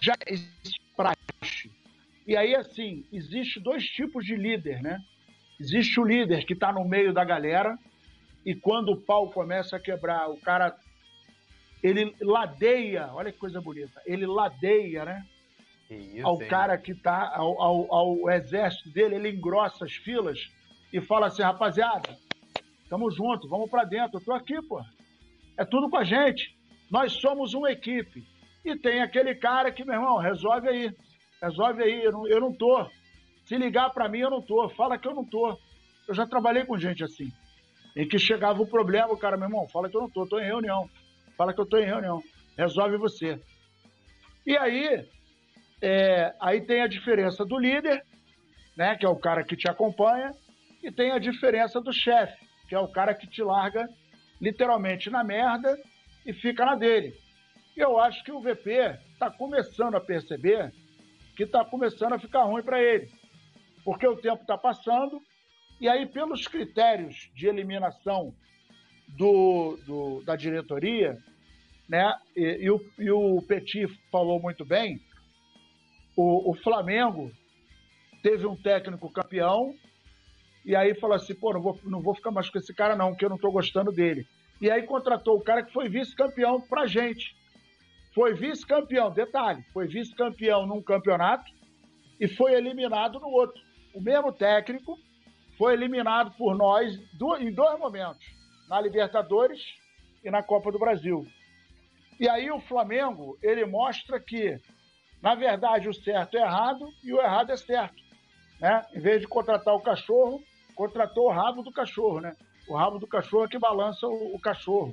Já 0.00 0.14
existe 0.26 0.80
praxe. 0.96 1.70
E 2.26 2.36
aí, 2.36 2.54
assim, 2.54 3.04
existe 3.12 3.60
dois 3.60 3.84
tipos 3.84 4.24
de 4.24 4.34
líder, 4.34 4.82
né? 4.82 4.98
Existe 5.60 6.00
o 6.00 6.04
líder 6.04 6.44
que 6.44 6.54
está 6.54 6.72
no 6.72 6.84
meio 6.84 7.12
da 7.12 7.24
galera 7.24 7.78
e 8.44 8.54
quando 8.54 8.92
o 8.92 9.00
pau 9.00 9.30
começa 9.30 9.76
a 9.76 9.80
quebrar, 9.80 10.30
o 10.30 10.40
cara 10.40 10.74
ele 11.82 12.14
ladeia, 12.20 13.10
olha 13.12 13.32
que 13.32 13.38
coisa 13.38 13.60
bonita, 13.60 14.00
ele 14.06 14.24
ladeia, 14.24 15.04
né? 15.04 15.26
Isso, 15.90 16.26
ao 16.26 16.40
hein? 16.40 16.48
cara 16.48 16.78
que 16.78 16.92
está 16.92 17.36
ao, 17.36 17.60
ao, 17.60 17.94
ao 17.94 18.30
exército 18.30 18.88
dele, 18.90 19.16
ele 19.16 19.30
engrossa 19.30 19.84
as 19.84 19.92
filas 19.92 20.50
e 20.92 21.00
fala 21.00 21.26
assim, 21.26 21.42
rapaziada, 21.42 22.16
tamo 22.88 23.10
junto, 23.10 23.48
vamos 23.48 23.70
para 23.70 23.84
dentro, 23.84 24.18
eu 24.18 24.24
tô 24.24 24.32
aqui, 24.32 24.60
pô. 24.62 24.82
É 25.56 25.64
tudo 25.64 25.88
com 25.88 25.96
a 25.96 26.04
gente. 26.04 26.56
Nós 26.90 27.12
somos 27.12 27.54
uma 27.54 27.70
equipe. 27.70 28.26
E 28.64 28.76
tem 28.76 29.00
aquele 29.00 29.34
cara 29.34 29.72
que, 29.72 29.84
meu 29.84 29.94
irmão, 29.94 30.18
resolve 30.18 30.68
aí. 30.68 30.92
Resolve 31.40 31.82
aí, 31.82 32.04
eu 32.04 32.12
não, 32.12 32.26
eu 32.26 32.40
não 32.40 32.52
tô. 32.52 32.86
Se 33.44 33.56
ligar 33.56 33.90
para 33.90 34.08
mim, 34.08 34.20
eu 34.20 34.30
não 34.30 34.42
tô. 34.42 34.68
Fala 34.70 34.98
que 34.98 35.08
eu 35.08 35.14
não 35.14 35.24
tô. 35.24 35.58
Eu 36.06 36.14
já 36.14 36.26
trabalhei 36.26 36.64
com 36.64 36.78
gente 36.78 37.02
assim. 37.02 37.32
Em 37.96 38.06
que 38.06 38.18
chegava 38.18 38.62
o 38.62 38.66
problema, 38.66 39.12
o 39.12 39.16
cara, 39.16 39.36
meu 39.36 39.46
irmão, 39.46 39.68
fala 39.68 39.88
que 39.88 39.96
eu 39.96 40.00
não 40.00 40.10
tô, 40.10 40.26
tô 40.26 40.38
em 40.38 40.44
reunião. 40.44 40.88
Fala 41.36 41.52
que 41.52 41.60
eu 41.60 41.66
tô 41.66 41.78
em 41.78 41.86
reunião. 41.86 42.22
Resolve 42.56 42.96
você. 42.96 43.40
E 44.46 44.56
aí, 44.56 45.06
é, 45.80 46.34
aí 46.40 46.60
tem 46.60 46.82
a 46.82 46.86
diferença 46.86 47.44
do 47.44 47.58
líder, 47.58 48.04
né, 48.76 48.96
que 48.96 49.04
é 49.04 49.08
o 49.08 49.16
cara 49.16 49.44
que 49.44 49.56
te 49.56 49.68
acompanha, 49.68 50.32
e 50.82 50.90
tem 50.90 51.12
a 51.12 51.18
diferença 51.18 51.80
do 51.80 51.92
chefe, 51.92 52.46
que 52.68 52.74
é 52.74 52.78
o 52.78 52.88
cara 52.88 53.14
que 53.14 53.26
te 53.26 53.42
larga 53.42 53.88
literalmente 54.40 55.08
na 55.08 55.22
merda 55.22 55.78
e 56.26 56.32
fica 56.32 56.64
na 56.64 56.74
dele. 56.74 57.14
Eu 57.76 57.98
acho 57.98 58.22
que 58.24 58.32
o 58.32 58.40
VP 58.40 58.98
está 59.12 59.30
começando 59.30 59.94
a 59.94 60.00
perceber 60.00 60.72
que 61.36 61.44
está 61.44 61.64
começando 61.64 62.12
a 62.14 62.18
ficar 62.18 62.44
ruim 62.44 62.62
para 62.62 62.82
ele. 62.82 63.08
Porque 63.84 64.06
o 64.06 64.16
tempo 64.16 64.42
está 64.42 64.58
passando, 64.58 65.20
e 65.80 65.88
aí, 65.88 66.06
pelos 66.06 66.46
critérios 66.46 67.30
de 67.34 67.46
eliminação 67.46 68.34
do, 69.08 69.78
do 69.86 70.22
da 70.24 70.36
diretoria, 70.36 71.18
né, 71.88 72.14
e, 72.36 72.64
e, 72.64 72.70
o, 72.70 72.80
e 72.98 73.10
o 73.10 73.42
Petit 73.42 73.88
falou 74.10 74.40
muito 74.40 74.64
bem, 74.64 75.00
o, 76.16 76.50
o 76.50 76.54
Flamengo 76.54 77.32
teve 78.22 78.46
um 78.46 78.56
técnico 78.56 79.10
campeão 79.10 79.74
e 80.64 80.76
aí 80.76 80.94
falou 80.94 81.16
assim, 81.16 81.34
pô, 81.34 81.52
não 81.52 81.60
vou, 81.60 81.78
não 81.84 82.00
vou 82.00 82.14
ficar 82.14 82.30
mais 82.30 82.48
com 82.48 82.58
esse 82.58 82.72
cara 82.72 82.94
não, 82.94 83.14
que 83.14 83.24
eu 83.24 83.28
não 83.28 83.38
tô 83.38 83.50
gostando 83.50 83.90
dele. 83.90 84.26
E 84.60 84.70
aí 84.70 84.82
contratou 84.84 85.36
o 85.36 85.42
cara 85.42 85.62
que 85.62 85.72
foi 85.72 85.88
vice-campeão 85.88 86.60
pra 86.60 86.86
gente. 86.86 87.34
foi 88.14 88.34
vice-campeão, 88.34 89.10
detalhe, 89.10 89.64
foi 89.72 89.86
vice-campeão 89.88 90.66
num 90.66 90.82
campeonato 90.82 91.50
e 92.20 92.28
foi 92.28 92.52
eliminado 92.54 93.18
no 93.18 93.28
outro. 93.28 93.60
O 93.94 94.00
mesmo 94.00 94.32
técnico 94.32 94.98
foi 95.58 95.72
eliminado 95.72 96.32
por 96.36 96.56
nós 96.56 96.94
em 97.40 97.52
dois 97.52 97.78
momentos, 97.78 98.24
na 98.68 98.80
Libertadores 98.80 99.60
e 100.24 100.30
na 100.30 100.42
Copa 100.42 100.70
do 100.70 100.78
Brasil. 100.78 101.26
E 102.20 102.28
aí 102.28 102.50
o 102.50 102.60
Flamengo, 102.60 103.36
ele 103.42 103.64
mostra 103.64 104.20
que, 104.20 104.60
na 105.20 105.34
verdade, 105.34 105.88
o 105.88 105.94
certo 105.94 106.36
é 106.36 106.40
errado 106.40 106.88
e 107.02 107.12
o 107.12 107.20
errado 107.20 107.50
é 107.50 107.56
certo. 107.56 108.00
Né? 108.60 108.86
Em 108.94 109.00
vez 109.00 109.20
de 109.20 109.26
contratar 109.26 109.74
o 109.74 109.80
cachorro, 109.80 110.40
contratou 110.82 111.26
o 111.26 111.32
rabo 111.32 111.62
do 111.62 111.70
cachorro, 111.70 112.20
né? 112.20 112.34
O 112.66 112.76
rabo 112.76 112.98
do 112.98 113.06
cachorro 113.06 113.44
é 113.44 113.48
que 113.48 113.58
balança 113.58 114.04
o, 114.04 114.34
o 114.34 114.40
cachorro. 114.40 114.92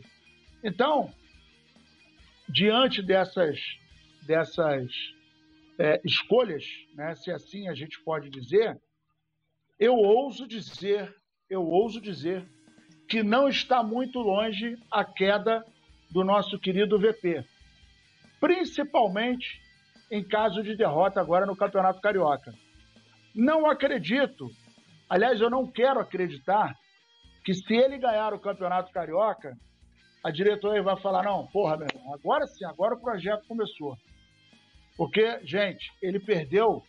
Então, 0.64 1.12
diante 2.48 3.02
dessas, 3.02 3.60
dessas 4.22 4.88
é, 5.80 6.00
escolhas, 6.06 6.64
né, 6.94 7.16
se 7.16 7.32
assim 7.32 7.68
a 7.68 7.74
gente 7.74 8.00
pode 8.04 8.30
dizer, 8.30 8.80
eu 9.80 9.96
ouso 9.96 10.48
dizer, 10.48 11.12
eu 11.50 11.66
ouso 11.66 12.00
dizer 12.00 12.48
que 13.08 13.24
não 13.24 13.50
está 13.50 13.82
muito 13.82 14.20
longe 14.20 14.78
a 14.92 15.04
queda 15.04 15.66
do 16.12 16.24
nosso 16.24 16.60
querido 16.60 17.00
VP, 17.00 17.44
principalmente 18.40 19.60
em 20.12 20.24
caso 20.24 20.62
de 20.62 20.76
derrota 20.76 21.20
agora 21.20 21.48
no 21.48 21.56
Campeonato 21.56 22.00
Carioca. 22.00 22.54
Não 23.34 23.66
acredito, 23.66 24.52
aliás, 25.10 25.42
eu 25.42 25.50
não 25.50 25.66
quero 25.66 26.00
acreditar 26.00 26.76
que 27.44 27.54
se 27.54 27.74
ele 27.74 27.98
ganhar 27.98 28.34
o 28.34 28.40
Campeonato 28.40 28.92
Carioca, 28.92 29.58
a 30.24 30.32
diretoria 30.32 30.84
vai 30.84 31.00
falar: 31.02 31.24
não, 31.24 31.48
porra, 31.48 31.78
meu 31.78 31.88
irmão, 31.88 32.14
agora 32.14 32.46
sim, 32.48 32.66
agora 32.66 32.96
o 32.96 33.02
projeto 33.02 33.48
começou. 33.48 33.98
Porque, 34.98 35.40
gente, 35.46 35.92
ele 36.02 36.20
perdeu. 36.20 36.84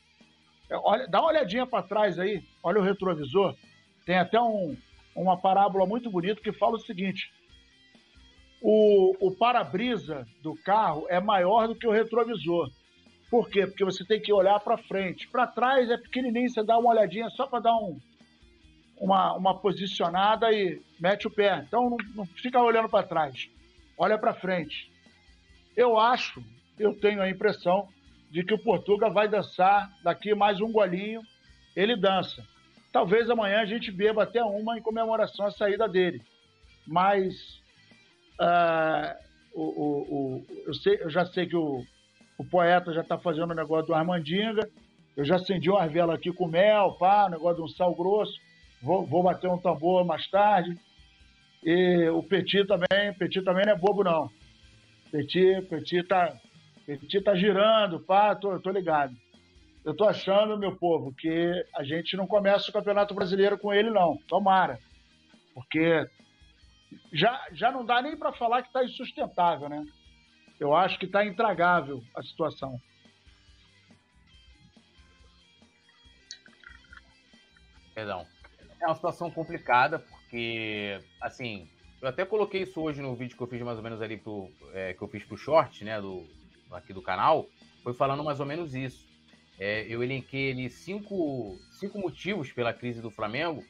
É, 0.69 0.77
olha, 0.77 1.07
dá 1.07 1.21
uma 1.21 1.31
olhadinha 1.31 1.67
para 1.67 1.87
trás 1.87 2.19
aí, 2.19 2.43
olha 2.63 2.81
o 2.81 2.85
retrovisor. 2.85 3.57
Tem 4.05 4.19
até 4.19 4.41
um, 4.41 4.77
uma 5.15 5.41
parábola 5.41 5.87
muito 5.87 6.11
bonita 6.11 6.41
que 6.41 6.53
fala 6.53 6.77
o 6.77 6.81
seguinte: 6.81 7.31
o, 8.61 9.29
o 9.29 9.37
para-brisa 9.37 10.27
do 10.43 10.55
carro 10.57 11.07
é 11.09 11.21
maior 11.21 11.69
do 11.69 11.75
que 11.75 11.87
o 11.87 11.93
retrovisor. 11.93 12.71
Por 13.31 13.49
quê? 13.49 13.65
Porque 13.67 13.85
você 13.85 14.05
tem 14.05 14.21
que 14.21 14.33
olhar 14.33 14.59
para 14.59 14.77
frente. 14.77 15.29
Para 15.29 15.47
trás 15.47 15.89
é 15.89 15.97
pequenininho, 15.97 16.51
você 16.51 16.65
dá 16.65 16.77
uma 16.77 16.91
olhadinha 16.91 17.31
só 17.31 17.47
para 17.47 17.61
dar 17.61 17.77
um, 17.77 17.97
uma, 19.01 19.33
uma 19.33 19.59
posicionada 19.59 20.53
e 20.53 20.81
mete 21.01 21.27
o 21.27 21.31
pé. 21.31 21.65
Então 21.67 21.89
não, 21.89 21.97
não 22.15 22.27
fica 22.27 22.61
olhando 22.61 22.89
para 22.89 23.07
trás, 23.07 23.49
olha 23.97 24.19
para 24.19 24.35
frente. 24.35 24.93
Eu 25.75 25.99
acho, 25.99 26.45
eu 26.79 26.95
tenho 26.95 27.23
a 27.23 27.31
impressão 27.31 27.89
de 28.31 28.45
que 28.45 28.53
o 28.53 28.59
Portuga 28.59 29.09
vai 29.09 29.27
dançar 29.27 29.91
daqui 30.05 30.35
mais 30.35 30.61
um 30.61 30.71
golinho, 30.71 31.23
ele 31.75 31.97
dança. 31.97 32.45
Talvez 32.93 33.31
amanhã 33.31 33.61
a 33.61 33.65
gente 33.65 33.91
beba 33.91 34.25
até 34.25 34.45
uma 34.45 34.77
em 34.77 34.83
comemoração 34.83 35.47
à 35.47 35.51
saída 35.51 35.89
dele. 35.89 36.21
Mas 36.87 37.35
uh, 38.39 39.17
o, 39.55 39.63
o, 39.63 39.87
o, 40.11 40.47
eu, 40.67 40.75
sei, 40.75 40.99
eu 41.01 41.09
já 41.09 41.25
sei 41.25 41.47
que 41.47 41.57
o, 41.57 41.85
o 42.37 42.45
poeta 42.45 42.93
já 42.93 43.01
está 43.01 43.17
fazendo 43.17 43.53
o 43.53 43.55
negócio 43.55 43.87
do 43.87 43.95
Armandinga. 43.95 44.69
Eu 45.17 45.25
já 45.25 45.37
acendi 45.37 45.71
uma 45.71 45.87
vela 45.87 46.15
aqui 46.15 46.33
com 46.33 46.47
mel, 46.47 46.97
pá, 46.99 47.29
negócio 47.29 47.57
de 47.57 47.63
um 47.63 47.69
sal 47.69 47.95
grosso 47.95 48.39
vou, 48.83 49.07
vou 49.07 49.23
bater 49.23 49.49
um 49.49 49.59
tambor 49.59 50.05
mais 50.05 50.27
tarde. 50.29 50.79
E 51.63 52.09
o 52.09 52.23
Petit 52.23 52.65
também, 52.67 53.13
Petit 53.19 53.43
também 53.43 53.67
não 53.67 53.73
é 53.73 53.77
bobo, 53.77 54.03
não. 54.03 54.31
Petit, 55.11 55.61
Petit 55.69 56.03
tá, 56.05 56.35
Petit 56.87 57.21
tá 57.21 57.35
girando, 57.35 58.01
pá, 58.01 58.35
tô, 58.35 58.59
tô 58.59 58.71
ligado. 58.71 59.15
Eu 59.85 59.95
tô 59.95 60.05
achando, 60.05 60.59
meu 60.59 60.77
povo, 60.77 61.13
que 61.13 61.67
a 61.75 61.83
gente 61.83 62.17
não 62.17 62.27
começa 62.27 62.71
o 62.71 62.73
Campeonato 62.73 63.15
Brasileiro 63.15 63.59
com 63.59 63.73
ele, 63.73 63.91
não. 63.91 64.17
Tomara. 64.29 64.79
Porque 65.55 66.09
já, 67.13 67.47
já 67.53 67.71
não 67.73 67.85
dá 67.85 68.01
nem 68.01 68.17
para 68.17 68.33
falar 68.33 68.63
que 68.63 68.69
está 68.69 68.85
insustentável, 68.85 69.69
né? 69.69 69.85
Eu 70.59 70.75
acho 70.75 70.99
que 70.99 71.07
está 71.07 71.25
intragável 71.25 72.03
a 72.15 72.23
situação. 72.23 72.79
Perdão 77.95 78.27
é 78.81 78.87
uma 78.87 78.95
situação 78.95 79.31
complicada, 79.31 79.99
porque, 79.99 81.01
assim, 81.21 81.69
eu 82.01 82.09
até 82.09 82.25
coloquei 82.25 82.63
isso 82.63 82.81
hoje 82.81 83.03
no 83.03 83.15
vídeo 83.15 83.37
que 83.37 83.43
eu 83.43 83.47
fiz 83.47 83.61
mais 83.63 83.77
ou 83.77 83.85
menos 83.85 84.01
ali 84.01 84.17
pro. 84.17 84.51
É, 84.73 84.95
que 84.95 85.03
eu 85.03 85.09
fiz 85.09 85.25
pro 85.25 85.37
short, 85.37 85.85
né? 85.85 86.01
Do, 86.01 86.27
aqui 86.73 86.93
do 86.93 87.03
canal. 87.03 87.47
Foi 87.83 87.93
falando 87.95 88.25
mais 88.25 88.41
ou 88.41 88.47
menos 88.47 88.75
isso. 88.75 89.07
É, 89.59 89.87
eu 89.89 90.03
elenquei 90.03 90.53
ali 90.53 90.71
cinco, 90.71 91.59
cinco 91.73 91.99
motivos 91.99 92.51
pela 92.51 92.73
crise 92.73 93.03
do 93.03 93.11
Flamengo 93.11 93.63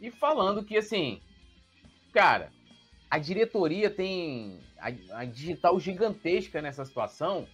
e 0.00 0.10
falando 0.10 0.64
que, 0.64 0.76
assim, 0.76 1.20
cara, 2.12 2.52
a 3.10 3.18
diretoria 3.18 3.90
tem 3.90 4.60
a, 4.78 5.20
a 5.20 5.24
digital 5.24 5.80
gigantesca 5.80 6.62
nessa 6.62 6.84
situação, 6.84 7.48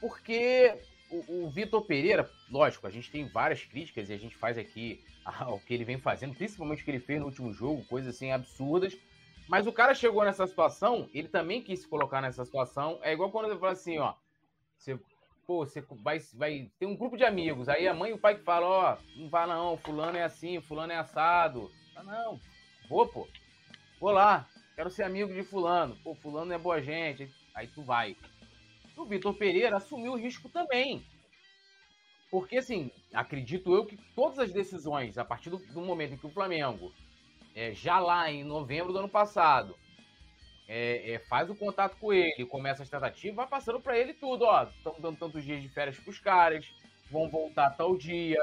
porque 0.00 0.74
o, 1.12 1.44
o 1.44 1.50
Vitor 1.50 1.82
Pereira, 1.82 2.28
lógico, 2.50 2.86
a 2.86 2.90
gente 2.90 3.10
tem 3.10 3.28
várias 3.28 3.62
críticas 3.62 4.08
e 4.08 4.12
a 4.12 4.18
gente 4.18 4.34
faz 4.36 4.56
aqui 4.56 5.04
ao 5.24 5.60
que 5.60 5.74
ele 5.74 5.84
vem 5.84 5.98
fazendo, 5.98 6.34
principalmente 6.34 6.82
o 6.82 6.84
que 6.84 6.90
ele 6.90 7.00
fez 7.00 7.20
no 7.20 7.26
último 7.26 7.52
jogo, 7.52 7.84
coisas 7.84 8.14
assim 8.14 8.32
absurdas. 8.32 8.96
Mas 9.48 9.66
o 9.66 9.72
cara 9.72 9.94
chegou 9.94 10.24
nessa 10.24 10.46
situação, 10.46 11.08
ele 11.12 11.28
também 11.28 11.60
quis 11.60 11.80
se 11.80 11.88
colocar 11.88 12.22
nessa 12.22 12.44
situação. 12.44 12.98
É 13.02 13.12
igual 13.12 13.30
quando 13.30 13.50
ele 13.50 13.58
fala 13.58 13.72
assim, 13.72 13.98
ó, 13.98 14.14
você, 14.78 14.98
pô, 15.46 15.66
você 15.66 15.84
vai, 16.02 16.18
vai 16.34 16.70
ter 16.78 16.86
um 16.86 16.96
grupo 16.96 17.16
de 17.16 17.24
amigos, 17.24 17.68
aí 17.68 17.86
a 17.86 17.92
mãe 17.92 18.10
e 18.10 18.14
o 18.14 18.18
pai 18.18 18.36
que 18.36 18.44
falam, 18.44 18.68
ó, 18.68 18.96
não 19.16 19.28
vai 19.28 19.46
não, 19.46 19.76
fulano 19.76 20.16
é 20.16 20.22
assim, 20.22 20.60
fulano 20.60 20.92
é 20.92 20.96
assado. 20.96 21.70
Ah, 21.94 22.02
não, 22.02 22.40
vou, 22.88 23.06
pô, 23.06 23.28
vou 24.00 24.10
lá, 24.10 24.48
quero 24.74 24.90
ser 24.90 25.02
amigo 25.02 25.34
de 25.34 25.42
fulano, 25.42 25.96
pô, 26.02 26.14
fulano 26.14 26.52
é 26.52 26.58
boa 26.58 26.80
gente, 26.80 27.28
aí 27.54 27.66
tu 27.66 27.82
vai. 27.82 28.16
O 29.02 29.06
Vitor 29.06 29.34
Pereira 29.34 29.76
assumiu 29.78 30.12
o 30.12 30.16
risco 30.16 30.48
também. 30.48 31.04
Porque, 32.30 32.58
assim, 32.58 32.90
acredito 33.12 33.74
eu 33.74 33.84
que 33.84 33.96
todas 34.14 34.38
as 34.38 34.52
decisões, 34.52 35.18
a 35.18 35.24
partir 35.24 35.50
do, 35.50 35.58
do 35.58 35.80
momento 35.80 36.14
em 36.14 36.16
que 36.16 36.26
o 36.26 36.30
Flamengo, 36.30 36.92
é, 37.54 37.72
já 37.74 37.98
lá 37.98 38.30
em 38.30 38.44
novembro 38.44 38.92
do 38.92 39.00
ano 39.00 39.08
passado, 39.08 39.76
é, 40.68 41.14
é, 41.14 41.18
faz 41.18 41.50
o 41.50 41.54
contato 41.54 41.96
com 41.96 42.12
ele, 42.12 42.46
começa 42.46 42.84
as 42.84 42.88
tratativas, 42.88 43.34
vai 43.34 43.46
passando 43.48 43.80
para 43.80 43.98
ele 43.98 44.14
tudo, 44.14 44.44
ó, 44.44 44.62
estão 44.62 44.94
dando 45.00 45.18
tantos 45.18 45.44
dias 45.44 45.60
de 45.60 45.68
férias 45.68 45.98
para 45.98 46.10
os 46.10 46.20
caras, 46.20 46.64
vão 47.10 47.28
voltar 47.28 47.70
tal 47.70 47.96
dia. 47.96 48.38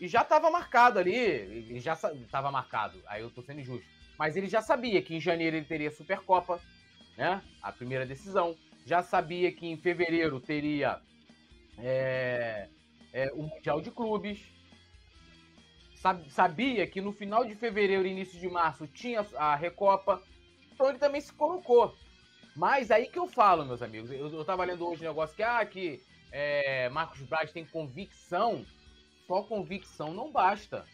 E 0.00 0.08
já 0.08 0.22
estava 0.22 0.50
marcado 0.50 0.98
ali, 0.98 1.14
ele 1.14 1.80
já 1.80 1.92
estava 1.92 2.50
marcado, 2.50 3.00
aí 3.06 3.20
eu 3.20 3.30
tô 3.30 3.42
sendo 3.42 3.60
injusto. 3.60 3.86
Mas 4.18 4.36
ele 4.36 4.48
já 4.48 4.62
sabia 4.62 5.02
que 5.02 5.14
em 5.14 5.20
janeiro 5.20 5.56
ele 5.56 5.66
teria 5.66 5.90
Supercopa, 5.90 6.60
né? 7.16 7.42
A 7.62 7.70
primeira 7.70 8.06
decisão. 8.06 8.56
Já 8.86 9.02
sabia 9.02 9.50
que 9.50 9.66
em 9.66 9.76
fevereiro 9.76 10.38
teria 10.38 11.00
é, 11.76 12.68
é, 13.12 13.32
o 13.32 13.42
Mundial 13.42 13.80
de 13.80 13.90
Clubes. 13.90 14.40
Sabia 16.28 16.86
que 16.86 17.00
no 17.00 17.10
final 17.10 17.44
de 17.44 17.56
fevereiro 17.56 18.06
e 18.06 18.12
início 18.12 18.38
de 18.38 18.48
março 18.48 18.86
tinha 18.86 19.26
a 19.34 19.56
Recopa. 19.56 20.22
Então 20.72 20.88
ele 20.88 20.98
também 20.98 21.20
se 21.20 21.32
colocou. 21.32 21.96
Mas 22.54 22.92
aí 22.92 23.08
que 23.08 23.18
eu 23.18 23.26
falo, 23.26 23.66
meus 23.66 23.82
amigos. 23.82 24.08
Eu, 24.12 24.28
eu 24.28 24.44
tava 24.44 24.64
lendo 24.64 24.86
hoje 24.86 25.04
um 25.04 25.08
negócio 25.08 25.34
que, 25.34 25.42
ah, 25.42 25.66
que 25.66 26.00
é, 26.30 26.88
Marcos 26.90 27.20
Braz 27.22 27.50
tem 27.50 27.66
convicção. 27.66 28.64
Só 29.26 29.42
convicção 29.42 30.14
não 30.14 30.30
basta. 30.30 30.86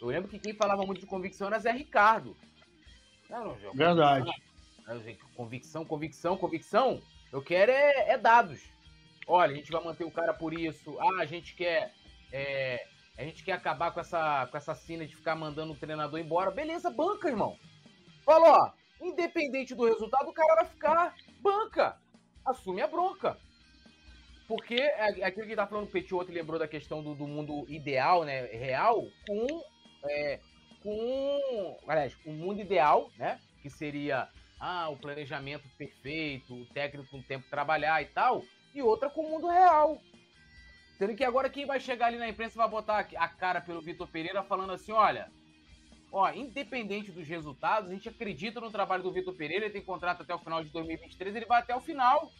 Eu 0.00 0.06
lembro 0.06 0.28
que 0.30 0.38
quem 0.38 0.54
falava 0.54 0.86
muito 0.86 1.00
de 1.00 1.06
convicção 1.06 1.48
era 1.48 1.58
Zé 1.58 1.72
Ricardo. 1.72 2.36
Não, 3.28 3.56
não, 3.56 3.72
Verdade. 3.72 4.30
Convicção, 5.34 5.84
convicção, 5.84 6.36
convicção. 6.36 7.02
Eu 7.32 7.42
quero 7.42 7.72
é, 7.72 8.10
é 8.10 8.18
dados 8.18 8.76
olha, 9.26 9.52
a 9.52 9.56
gente 9.56 9.72
vai 9.72 9.82
manter 9.82 10.04
o 10.04 10.10
cara 10.10 10.32
por 10.32 10.54
isso, 10.54 10.96
ah, 11.00 11.20
a 11.20 11.26
gente 11.26 11.54
quer. 11.54 11.92
É, 12.32 12.86
a 13.18 13.24
gente 13.24 13.42
quer 13.42 13.52
acabar 13.52 13.92
com 13.92 14.00
essa, 14.00 14.46
com 14.46 14.56
essa 14.56 14.74
cena 14.74 15.06
de 15.06 15.16
ficar 15.16 15.34
mandando 15.34 15.72
o 15.72 15.76
treinador 15.76 16.20
embora. 16.20 16.50
Beleza, 16.50 16.90
banca, 16.90 17.28
irmão. 17.28 17.58
Falou, 18.24 18.48
ó, 18.48 18.72
independente 19.00 19.74
do 19.74 19.86
resultado, 19.86 20.28
o 20.28 20.34
cara 20.34 20.56
vai 20.56 20.66
ficar. 20.66 21.14
Banca. 21.40 21.98
Assume 22.44 22.82
a 22.82 22.86
bronca. 22.86 23.38
Porque 24.46 24.74
é, 24.74 25.20
é 25.20 25.24
aquilo 25.24 25.46
que 25.46 25.56
tá 25.56 25.66
falando 25.66 25.86
o 25.86 25.90
Petit 25.90 26.14
outro 26.14 26.32
lembrou 26.32 26.58
da 26.58 26.68
questão 26.68 27.02
do, 27.02 27.14
do 27.14 27.26
mundo 27.26 27.64
ideal, 27.68 28.22
né? 28.22 28.44
Real, 28.46 29.02
com. 29.26 29.62
É, 30.04 30.40
com. 30.82 31.78
Aliás, 31.88 32.14
um 32.26 32.34
mundo 32.34 32.60
ideal, 32.60 33.10
né? 33.16 33.40
Que 33.62 33.70
seria 33.70 34.28
ah, 34.58 34.88
o 34.88 34.96
planejamento 34.96 35.68
perfeito, 35.76 36.54
o 36.54 36.66
técnico 36.66 37.10
com 37.10 37.22
tempo 37.22 37.48
trabalhar 37.50 38.02
e 38.02 38.06
tal 38.06 38.42
e 38.76 38.82
outra 38.82 39.08
com 39.08 39.22
o 39.22 39.30
mundo 39.30 39.48
real. 39.48 40.00
Sendo 40.98 41.14
que 41.14 41.24
agora 41.24 41.50
quem 41.50 41.66
vai 41.66 41.80
chegar 41.80 42.06
ali 42.06 42.18
na 42.18 42.28
imprensa 42.28 42.56
vai 42.56 42.68
botar 42.68 43.08
a 43.16 43.28
cara 43.28 43.60
pelo 43.60 43.80
Vitor 43.80 44.06
Pereira 44.08 44.42
falando 44.42 44.72
assim: 44.72 44.92
olha, 44.92 45.30
ó, 46.12 46.30
independente 46.30 47.10
dos 47.10 47.26
resultados, 47.26 47.90
a 47.90 47.94
gente 47.94 48.08
acredita 48.08 48.60
no 48.60 48.70
trabalho 48.70 49.02
do 49.02 49.12
Vitor 49.12 49.34
Pereira, 49.34 49.64
ele 49.64 49.72
tem 49.72 49.82
contrato 49.82 50.22
até 50.22 50.34
o 50.34 50.38
final 50.38 50.62
de 50.62 50.70
2023, 50.70 51.36
ele 51.36 51.46
vai 51.46 51.60
até 51.60 51.74
o 51.74 51.80
final. 51.80 52.30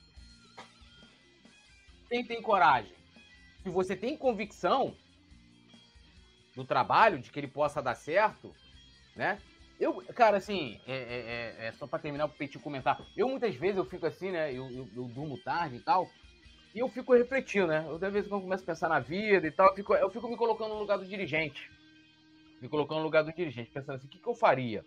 Quem 2.09 2.25
tem 2.25 2.41
coragem? 2.41 2.95
Se 3.63 3.69
você 3.69 3.97
tem 3.97 4.17
convicção 4.17 4.95
do 6.55 6.65
trabalho, 6.65 7.19
de 7.19 7.31
que 7.31 7.41
ele 7.41 7.49
possa 7.49 7.83
dar 7.83 7.95
certo, 7.95 8.55
né? 9.15 9.41
Eu, 9.79 10.03
cara, 10.15 10.39
assim, 10.39 10.81
é, 10.87 10.95
é, 10.95 11.65
é, 11.65 11.67
é 11.67 11.73
só 11.73 11.87
para 11.87 11.99
terminar 11.99 12.29
pro 12.29 12.39
Petit 12.39 12.59
comentar. 12.59 12.99
Eu 13.15 13.29
muitas 13.29 13.55
vezes 13.55 13.77
eu 13.77 13.85
fico 13.85 14.07
assim, 14.07 14.31
né? 14.31 14.51
Eu, 14.51 14.71
eu, 14.71 14.89
eu, 14.97 15.05
durmo 15.05 15.37
tarde 15.39 15.77
e 15.77 15.81
tal. 15.81 16.09
E 16.75 16.79
eu 16.79 16.89
fico 16.89 17.15
refletindo, 17.15 17.67
né? 17.67 17.85
Eu, 17.87 17.95
às 17.95 18.13
vezes, 18.13 18.29
quando 18.29 18.43
começo 18.43 18.63
a 18.63 18.67
pensar 18.67 18.89
na 18.89 19.01
vida 19.01 19.47
e 19.47 19.51
tal, 19.51 19.69
eu 19.69 19.75
fico, 19.75 19.95
eu 19.95 20.11
fico 20.11 20.29
me 20.29 20.37
colocando 20.37 20.71
no 20.71 20.81
lugar 20.81 20.97
do 20.97 21.07
dirigente. 21.07 21.71
Me 22.61 22.69
colocando 22.69 22.99
no 22.99 23.05
lugar 23.05 23.23
do 23.23 23.33
dirigente, 23.33 23.71
pensando 23.71 23.97
assim, 23.97 24.07
o 24.07 24.11
que, 24.11 24.19
que 24.19 24.27
eu 24.27 24.35
faria? 24.35 24.85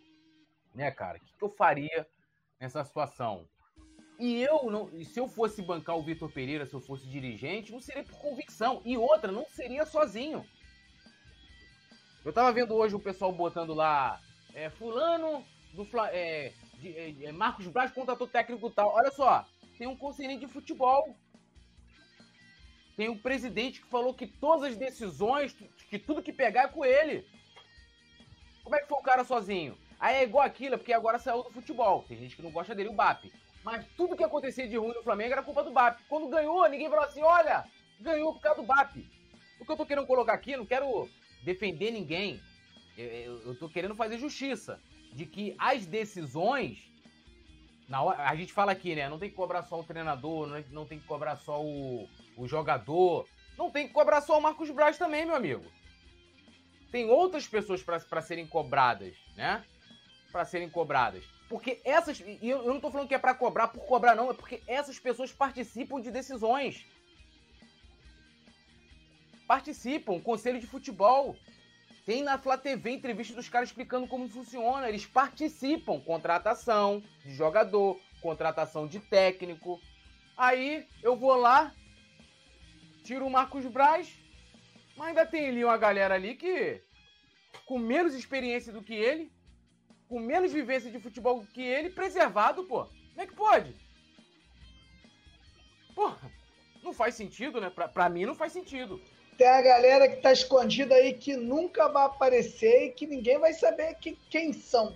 Né, 0.74 0.90
cara? 0.90 1.18
O 1.18 1.22
que, 1.22 1.38
que 1.38 1.44
eu 1.44 1.50
faria 1.50 2.08
nessa 2.60 2.84
situação? 2.84 3.48
E 4.20 4.42
eu, 4.42 4.70
não, 4.72 4.90
se 5.06 5.20
eu 5.20 5.28
fosse 5.28 5.62
bancar 5.62 5.98
o 5.98 6.04
Vitor 6.04 6.32
Pereira, 6.32 6.66
se 6.66 6.74
eu 6.74 6.82
fosse 6.82 7.08
dirigente, 7.08 7.72
não 7.72 7.80
seria 7.80 8.04
por 8.04 8.18
convicção. 8.18 8.82
E 8.84 8.98
outra, 8.98 9.32
não 9.32 9.46
seria 9.46 9.86
sozinho. 9.86 10.44
Eu 12.26 12.34
tava 12.34 12.52
vendo 12.52 12.74
hoje 12.76 12.96
o 12.96 13.00
pessoal 13.00 13.32
botando 13.32 13.74
lá 13.74 14.20
é, 14.60 14.70
fulano 14.70 15.46
do 15.74 15.88
é, 16.12 16.52
de, 16.80 16.98
é, 16.98 17.16
é, 17.26 17.32
Marcos 17.32 17.68
Braz 17.68 17.92
contratou 17.92 18.28
técnico 18.28 18.70
tal. 18.70 18.94
Olha 18.94 19.12
só, 19.12 19.46
tem 19.78 19.88
um 19.88 19.96
conselheiro 19.96 20.42
de 20.42 20.48
futebol. 20.48 21.16
Tem 22.98 23.08
um 23.08 23.18
presidente 23.18 23.82
que 23.82 23.88
falou 23.88 24.14
que 24.14 24.28
todas 24.28 24.72
as 24.72 24.78
decisões, 24.78 25.56
que 25.90 25.98
tudo 25.98 26.22
que 26.22 26.34
pegar 26.34 26.64
é 26.64 26.68
com 26.68 26.84
ele. 26.84 27.26
Como 28.62 28.76
é 28.76 28.82
que 28.82 28.88
foi 28.88 28.98
o 28.98 29.04
cara 29.04 29.24
sozinho? 29.24 29.78
Aí 29.98 30.18
é 30.18 30.24
igual 30.24 30.46
aquilo, 30.46 30.78
porque 30.78 30.92
agora 30.92 31.18
saiu 31.18 31.44
do 31.44 31.52
futebol. 31.52 32.04
Tem 32.08 32.18
gente 32.18 32.36
que 32.36 32.42
não 32.42 32.52
gosta 32.52 32.76
dele, 32.76 32.90
o 32.90 32.94
BAP. 32.94 33.32
Mas 33.64 33.86
tudo 33.96 34.16
que 34.16 34.24
acontecia 34.24 34.68
de 34.68 34.76
ruim 34.76 34.94
no 34.94 35.04
Flamengo 35.04 35.32
era 35.32 35.44
culpa 35.44 35.64
do 35.64 35.72
BAP. 35.72 36.02
Quando 36.10 36.28
ganhou, 36.28 36.68
ninguém 36.68 36.90
falou 36.90 37.06
assim: 37.06 37.22
olha, 37.22 37.66
ganhou 38.02 38.34
por 38.34 38.42
causa 38.42 38.62
do 38.62 38.68
BAP. 38.68 38.98
O 39.60 39.66
que 39.66 39.72
eu 39.72 39.78
tô 39.78 39.86
querendo 39.86 40.08
colocar 40.08 40.34
aqui, 40.34 40.58
não 40.58 40.66
quero 40.66 41.10
defender 41.44 41.92
ninguém. 41.92 42.42
Eu, 43.00 43.42
eu 43.46 43.56
tô 43.56 43.70
querendo 43.70 43.96
fazer 43.96 44.18
justiça. 44.18 44.80
De 45.14 45.26
que 45.26 45.56
as 45.58 45.86
decisões. 45.86 46.92
Na 47.88 48.04
hora, 48.04 48.30
a 48.30 48.36
gente 48.36 48.54
fala 48.54 48.72
aqui, 48.72 48.94
né? 48.94 49.10
Não 49.10 49.18
tem 49.18 49.30
que 49.30 49.36
cobrar 49.36 49.64
só 49.64 49.80
o 49.80 49.84
treinador, 49.84 50.48
não, 50.48 50.64
não 50.70 50.86
tem 50.86 51.00
que 51.00 51.08
cobrar 51.08 51.38
só 51.38 51.64
o, 51.64 52.08
o 52.38 52.48
jogador. 52.48 53.28
Não 53.58 53.72
tem 53.72 53.88
que 53.88 53.94
cobrar 53.94 54.22
só 54.22 54.38
o 54.38 54.42
Marcos 54.42 54.70
Braz 54.70 54.98
também, 54.98 55.26
meu 55.26 55.36
amigo. 55.36 55.66
Tem 56.92 57.10
outras 57.10 57.48
pessoas 57.48 57.82
para 57.84 58.22
serem 58.22 58.46
cobradas, 58.46 59.16
né? 59.36 59.64
Para 60.32 60.46
serem 60.46 60.70
cobradas. 60.70 61.24
Porque 61.48 61.82
essas. 61.84 62.20
E 62.20 62.38
eu, 62.48 62.64
eu 62.64 62.74
não 62.74 62.80
tô 62.80 62.92
falando 62.92 63.08
que 63.08 63.16
é 63.16 63.20
para 63.20 63.34
cobrar 63.34 63.70
por 63.70 63.84
cobrar, 63.86 64.16
não. 64.16 64.30
É 64.30 64.34
porque 64.34 64.62
essas 64.68 65.00
pessoas 65.00 65.32
participam 65.32 66.00
de 66.00 66.12
decisões. 66.12 66.86
Participam. 69.48 70.20
Conselho 70.20 70.60
de 70.60 70.68
futebol. 70.68 71.36
Tem 72.10 72.24
na 72.24 72.40
Flá 72.40 72.58
TV 72.58 72.90
entrevista 72.90 73.36
dos 73.36 73.48
caras 73.48 73.70
explicando 73.70 74.08
como 74.08 74.28
funciona. 74.28 74.90
Eles 74.90 75.06
participam. 75.06 76.00
Contratação 76.00 77.04
de 77.24 77.32
jogador, 77.36 78.00
contratação 78.20 78.88
de 78.88 79.00
técnico. 79.00 79.80
Aí 80.36 80.88
eu 81.04 81.16
vou 81.16 81.36
lá, 81.36 81.72
tiro 83.04 83.28
o 83.28 83.30
Marcos 83.30 83.64
Braz, 83.68 84.12
mas 84.98 85.10
ainda 85.10 85.24
tem 85.24 85.50
ali 85.50 85.64
uma 85.64 85.78
galera 85.78 86.16
ali 86.16 86.34
que, 86.34 86.82
com 87.68 87.78
menos 87.78 88.16
experiência 88.16 88.74
do 88.74 88.82
que 88.82 88.96
ele, 88.96 89.32
com 90.08 90.20
menos 90.20 90.52
vivência 90.52 90.90
de 90.90 90.98
futebol 90.98 91.42
do 91.42 91.46
que 91.46 91.62
ele, 91.62 91.92
preservado, 91.92 92.64
pô. 92.64 92.86
Como 92.86 93.22
é 93.22 93.28
que 93.28 93.36
pode? 93.36 93.76
Porra, 95.94 96.32
não 96.82 96.92
faz 96.92 97.14
sentido, 97.14 97.62
né? 97.62 97.70
Pra, 97.70 97.88
pra 97.88 98.10
mim 98.10 98.26
não 98.26 98.34
faz 98.34 98.52
sentido 98.52 99.00
tem 99.40 99.48
a 99.48 99.62
galera 99.62 100.10
que 100.10 100.18
está 100.18 100.34
escondida 100.34 100.94
aí 100.96 101.14
que 101.14 101.38
nunca 101.38 101.88
vai 101.88 102.06
aparecer 102.06 102.88
e 102.88 102.92
que 102.92 103.08
ninguém 103.08 103.40
vai 103.40 103.54
saber 103.54 103.96
que, 103.96 104.20
quem 104.30 104.52
são. 104.52 104.94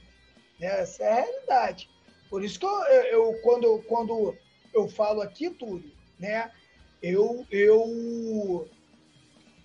Essa 0.59 1.05
é 1.05 1.11
a 1.11 1.15
realidade. 1.15 1.89
Por 2.29 2.43
isso 2.43 2.59
que 2.59 2.65
eu, 2.65 2.81
eu 3.05 3.39
quando, 3.41 3.81
quando 3.87 4.35
eu 4.73 4.89
falo 4.89 5.21
aqui, 5.21 5.49
Túlio, 5.49 5.89
né, 6.19 6.51
eu, 7.01 7.47
eu, 7.49 8.67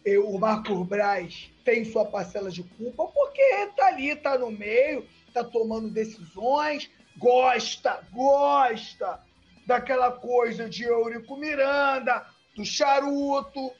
eu, 0.04 0.28
o 0.28 0.38
Marcos 0.38 0.86
Braz 0.86 1.50
tem 1.64 1.84
sua 1.84 2.04
parcela 2.04 2.48
de 2.48 2.62
culpa 2.62 3.04
porque 3.08 3.42
está 3.42 3.88
ali, 3.88 4.10
está 4.10 4.38
no 4.38 4.52
meio, 4.52 5.04
está 5.26 5.42
tomando 5.42 5.90
decisões, 5.90 6.88
gosta, 7.16 8.06
gosta 8.12 9.18
daquela 9.66 10.12
coisa 10.12 10.68
de 10.68 10.84
Eurico 10.84 11.36
Miranda, 11.36 12.24
do 12.54 12.64
charuto, 12.64 13.72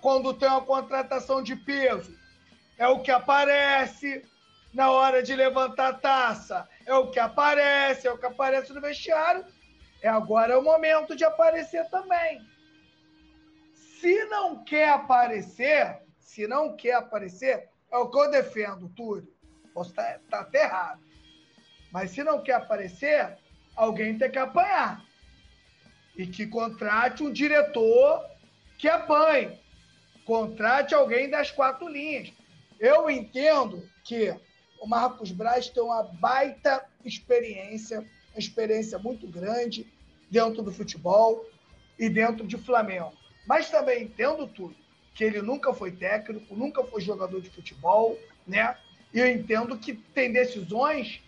quando 0.00 0.34
tem 0.34 0.48
uma 0.48 0.60
contratação 0.60 1.42
de 1.42 1.54
peso. 1.56 2.16
É 2.78 2.86
o 2.88 3.00
que 3.00 3.10
aparece 3.10 4.24
na 4.72 4.90
hora 4.90 5.22
de 5.22 5.34
levantar 5.36 5.88
a 5.88 5.94
taça. 5.94 6.68
É 6.84 6.94
o 6.94 7.10
que 7.10 7.20
aparece, 7.20 8.06
é 8.06 8.12
o 8.12 8.18
que 8.18 8.26
aparece 8.26 8.72
no 8.72 8.80
vestiário. 8.80 9.44
É 10.00 10.08
agora 10.08 10.54
é 10.54 10.56
o 10.56 10.62
momento 10.62 11.14
de 11.14 11.24
aparecer 11.24 11.88
também. 11.90 12.40
Se 14.00 14.24
não 14.24 14.64
quer 14.64 14.88
aparecer, 14.88 16.00
se 16.18 16.46
não 16.48 16.76
quer 16.76 16.94
aparecer, 16.94 17.68
é 17.90 17.96
o 17.96 18.10
que 18.10 18.18
eu 18.18 18.30
defendo, 18.30 18.88
Túlio. 18.88 19.32
Posso 19.72 19.94
tá, 19.94 20.18
tá 20.28 20.40
até 20.40 20.64
errado. 20.64 21.00
Mas 21.92 22.10
se 22.10 22.24
não 22.24 22.42
quer 22.42 22.54
aparecer, 22.54 23.38
alguém 23.76 24.18
tem 24.18 24.30
que 24.30 24.38
apanhar. 24.38 25.04
E 26.16 26.26
que 26.26 26.46
contrate 26.46 27.22
um 27.22 27.32
diretor 27.32 28.31
que 28.82 28.88
apanhe. 28.88 29.56
Contrate 30.24 30.92
alguém 30.92 31.30
das 31.30 31.52
quatro 31.52 31.86
linhas. 31.86 32.32
Eu 32.80 33.08
entendo 33.08 33.88
que 34.02 34.34
o 34.80 34.88
Marcos 34.88 35.30
Braz 35.30 35.68
tem 35.68 35.80
uma 35.80 36.02
baita 36.02 36.84
experiência, 37.04 38.00
uma 38.00 38.40
experiência 38.40 38.98
muito 38.98 39.28
grande 39.28 39.86
dentro 40.28 40.64
do 40.64 40.72
futebol 40.72 41.48
e 41.96 42.08
dentro 42.08 42.44
de 42.44 42.58
Flamengo. 42.58 43.12
Mas 43.46 43.70
também 43.70 44.02
entendo 44.02 44.48
tudo, 44.48 44.74
que 45.14 45.22
ele 45.22 45.40
nunca 45.40 45.72
foi 45.72 45.92
técnico, 45.92 46.56
nunca 46.56 46.82
foi 46.82 47.00
jogador 47.00 47.40
de 47.40 47.50
futebol, 47.50 48.18
né? 48.44 48.76
E 49.14 49.20
eu 49.20 49.28
entendo 49.28 49.78
que 49.78 49.94
tem 49.94 50.32
decisões 50.32 51.22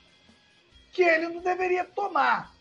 que 0.93 1.03
ele 1.03 1.29
não 1.29 1.41
deveria 1.41 1.85
tomar, 1.85 2.53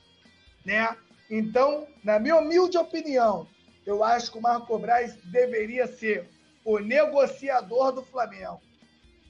né? 0.64 0.96
Então, 1.32 1.88
na 2.04 2.20
minha 2.20 2.36
humilde 2.36 2.78
opinião, 2.78 3.48
eu 3.86 4.04
acho 4.04 4.32
que 4.32 4.38
o 4.38 4.42
Marco 4.42 4.78
Braz 4.78 5.16
deveria 5.26 5.88
ser 5.88 6.28
o 6.64 6.80
negociador 6.80 7.92
do 7.92 8.04
Flamengo. 8.04 8.62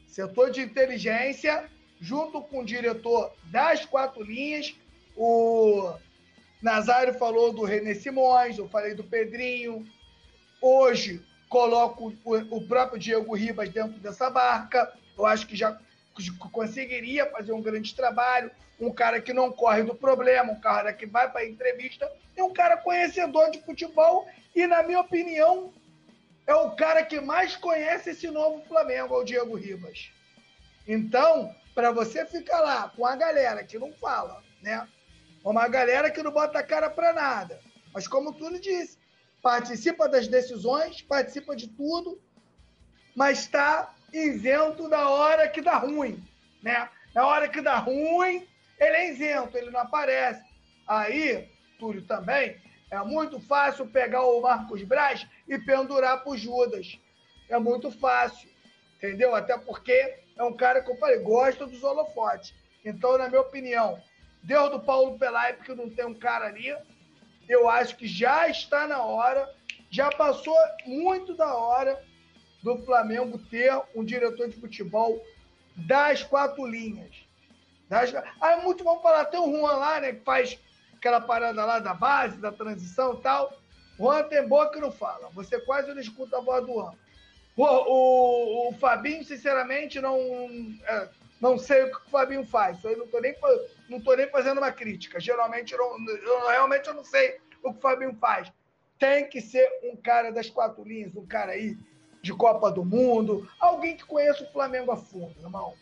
Setor 0.08 0.52
de 0.52 0.62
inteligência, 0.62 1.70
junto 2.00 2.42
com 2.42 2.60
o 2.60 2.66
diretor 2.66 3.34
das 3.46 3.86
quatro 3.86 4.24
linhas, 4.24 4.76
o 5.16 5.94
Nazário 6.62 7.14
falou 7.16 7.52
do 7.52 7.64
René 7.64 7.94
Simões, 7.96 8.58
eu 8.58 8.70
falei 8.70 8.94
do 8.94 9.04
Pedrinho. 9.04 9.86
Hoje 10.62 11.22
coloco 11.50 12.14
o 12.26 12.68
próprio 12.68 13.00
Diego 13.00 13.36
Ribas 13.36 13.70
dentro 13.70 14.00
dessa 14.00 14.30
barca. 14.30 14.92
Eu 15.18 15.26
acho 15.26 15.46
que 15.48 15.56
já 15.56 15.80
conseguiria 16.52 17.30
fazer 17.30 17.54
um 17.54 17.62
grande 17.62 17.96
trabalho. 17.96 18.52
Um 18.80 18.92
cara 18.92 19.22
que 19.22 19.34
não 19.34 19.52
corre 19.52 19.84
do 19.84 19.96
problema, 19.96 20.52
um 20.52 20.60
cara 20.60 20.92
que 20.92 21.06
vai 21.06 21.32
para 21.32 21.46
entrevista, 21.46 22.12
é 22.36 22.44
um 22.44 22.52
cara 22.52 22.78
conhecedor 22.78 23.52
de 23.52 23.62
futebol 23.62 24.28
e, 24.56 24.66
na 24.68 24.84
minha 24.84 25.00
opinião, 25.00 25.74
é 26.46 26.54
o 26.54 26.72
cara 26.72 27.04
que 27.04 27.22
mais 27.22 27.56
conhece 27.56 28.10
esse 28.10 28.30
novo 28.30 28.66
Flamengo, 28.66 29.16
é 29.16 29.18
o 29.18 29.24
Diego 29.24 29.56
Ribas. 29.56 30.12
Então, 30.88 31.56
para 31.74 31.92
você 31.92 32.26
ficar 32.26 32.60
lá 32.60 32.90
com 32.90 33.06
a 33.06 33.16
galera 33.16 33.64
que 33.64 33.80
não 33.80 33.94
fala, 33.94 34.44
né? 34.62 34.88
Uma 35.44 35.68
galera 35.68 36.10
que 36.10 36.22
não 36.22 36.32
bota 36.32 36.60
a 36.60 36.64
cara 36.64 36.90
para 36.90 37.14
nada. 37.14 37.60
Mas 37.94 38.08
como 38.08 38.34
tu 38.34 38.60
disse, 38.60 38.98
participa 39.42 40.10
das 40.10 40.28
decisões, 40.28 41.02
participa 41.02 41.56
de 41.56 41.68
tudo, 41.68 42.20
mas 43.16 43.40
está 43.40 43.94
isento 44.14 44.88
da 44.88 45.10
hora 45.10 45.50
que 45.50 45.62
dá 45.62 45.78
ruim, 45.78 46.24
né? 46.62 46.90
Na 47.14 47.28
hora 47.28 47.50
que 47.50 47.62
dá 47.62 47.78
ruim, 47.78 48.48
ele 48.80 48.96
é 48.96 49.10
isento, 49.10 49.58
ele 49.58 49.72
não 49.72 49.80
aparece. 49.82 50.44
Aí, 50.88 51.50
Túlio 51.80 52.04
também, 52.04 52.62
é 52.92 52.98
muito 53.00 53.40
fácil 53.40 53.88
pegar 53.88 54.24
o 54.24 54.42
Marcos 54.42 54.84
Braz 54.84 55.28
e 55.48 55.58
pendurar 55.58 56.24
para 56.24 56.32
o 56.32 56.38
Judas. 56.38 57.00
É 57.50 57.58
muito 57.58 57.92
fácil, 57.92 58.50
entendeu? 58.98 59.36
Até 59.36 59.58
porque 59.58 60.20
é 60.38 60.44
um 60.44 60.54
cara 60.54 60.82
que 60.82 60.92
eu 60.92 60.98
falei, 60.98 61.20
gosta 61.20 61.66
dos 61.66 61.84
holofotes. 61.84 62.54
Então, 62.86 63.18
na 63.18 63.30
minha 63.30 63.42
opinião, 63.42 64.02
Deus 64.42 64.70
do 64.72 64.80
Paulo 64.80 65.18
Pelai, 65.18 65.54
porque 65.54 65.74
não 65.74 65.90
tem 65.90 66.06
um 66.06 66.14
cara 66.14 66.46
ali, 66.46 66.76
eu 67.48 67.70
acho 67.70 67.96
que 67.96 68.08
já 68.08 68.48
está 68.48 68.88
na 68.88 69.04
hora, 69.04 69.50
já 69.90 70.10
passou 70.12 70.58
muito 70.86 71.34
da 71.34 71.56
hora 71.56 72.04
do 72.64 72.78
Flamengo 72.80 73.38
ter 73.38 73.72
um 73.94 74.04
diretor 74.04 74.48
de 74.48 74.56
futebol 74.56 75.22
das 75.76 76.24
quatro 76.24 76.66
linhas. 76.66 77.28
Das... 77.90 78.14
Aí 78.42 78.62
muito 78.64 78.84
vamos 78.84 79.04
falar, 79.04 79.26
tem 79.26 79.40
o 79.40 79.52
Juan 79.52 79.76
lá, 79.76 80.00
né, 80.00 80.14
que 80.14 80.24
faz 80.24 80.58
aquela 80.96 81.20
parada 81.20 81.66
lá 81.66 81.80
da 81.80 81.94
base, 81.94 82.38
da 82.38 82.52
transição 82.52 83.16
e 83.16 83.22
tal. 83.22 83.54
Juan 84.00 84.24
tem 84.24 84.48
boa 84.48 84.72
que 84.72 84.80
não 84.80 84.92
fala. 84.92 85.30
Você 85.32 85.60
quase 85.60 85.94
não 85.94 86.00
escuta 86.00 86.38
a 86.38 86.42
voz 86.42 86.66
do 86.66 86.74
Juan. 86.74 86.94
O, 87.56 87.64
o, 87.64 88.70
o 88.70 88.74
Fabinho, 88.80 89.24
sinceramente, 89.24 90.00
não, 90.00 90.18
é, 90.88 91.10
não 91.40 91.60
sei 91.60 91.84
o 91.84 91.92
que 91.92 92.08
o 92.08 92.10
Fabinho 92.10 92.46
faz. 92.46 92.84
Eu 92.84 92.98
não 92.98 93.06
estou 93.06 93.22
nem, 93.22 93.36
não 93.90 94.02
tô 94.02 94.16
nem 94.16 94.28
fazendo 94.30 94.58
uma 94.58 94.72
crítica. 94.72 95.20
Geralmente, 95.20 95.74
eu, 95.74 95.78
não, 95.78 96.10
eu 96.10 96.48
realmente 96.48 96.88
eu 96.88 96.96
não 96.96 97.04
sei 97.04 97.38
o 97.64 97.74
que 97.74 97.78
o 97.78 97.82
Fabinho 97.82 98.16
faz. 98.16 98.52
Tem 98.98 99.30
que 99.30 99.42
ser 99.42 99.70
um 99.84 99.96
cara 99.96 100.32
das 100.32 100.50
quatro 100.50 100.84
linhas, 100.84 101.16
um 101.16 101.26
cara 101.28 101.52
aí 101.52 101.78
de 102.24 102.34
Copa 102.34 102.72
do 102.72 102.86
Mundo, 102.86 103.48
alguém 103.60 103.98
que 103.98 104.06
conheça 104.06 104.46
o 104.46 104.52
Flamengo 104.52 104.92
a 104.92 104.98
fundo, 104.98 105.36
irmão. 105.42 105.74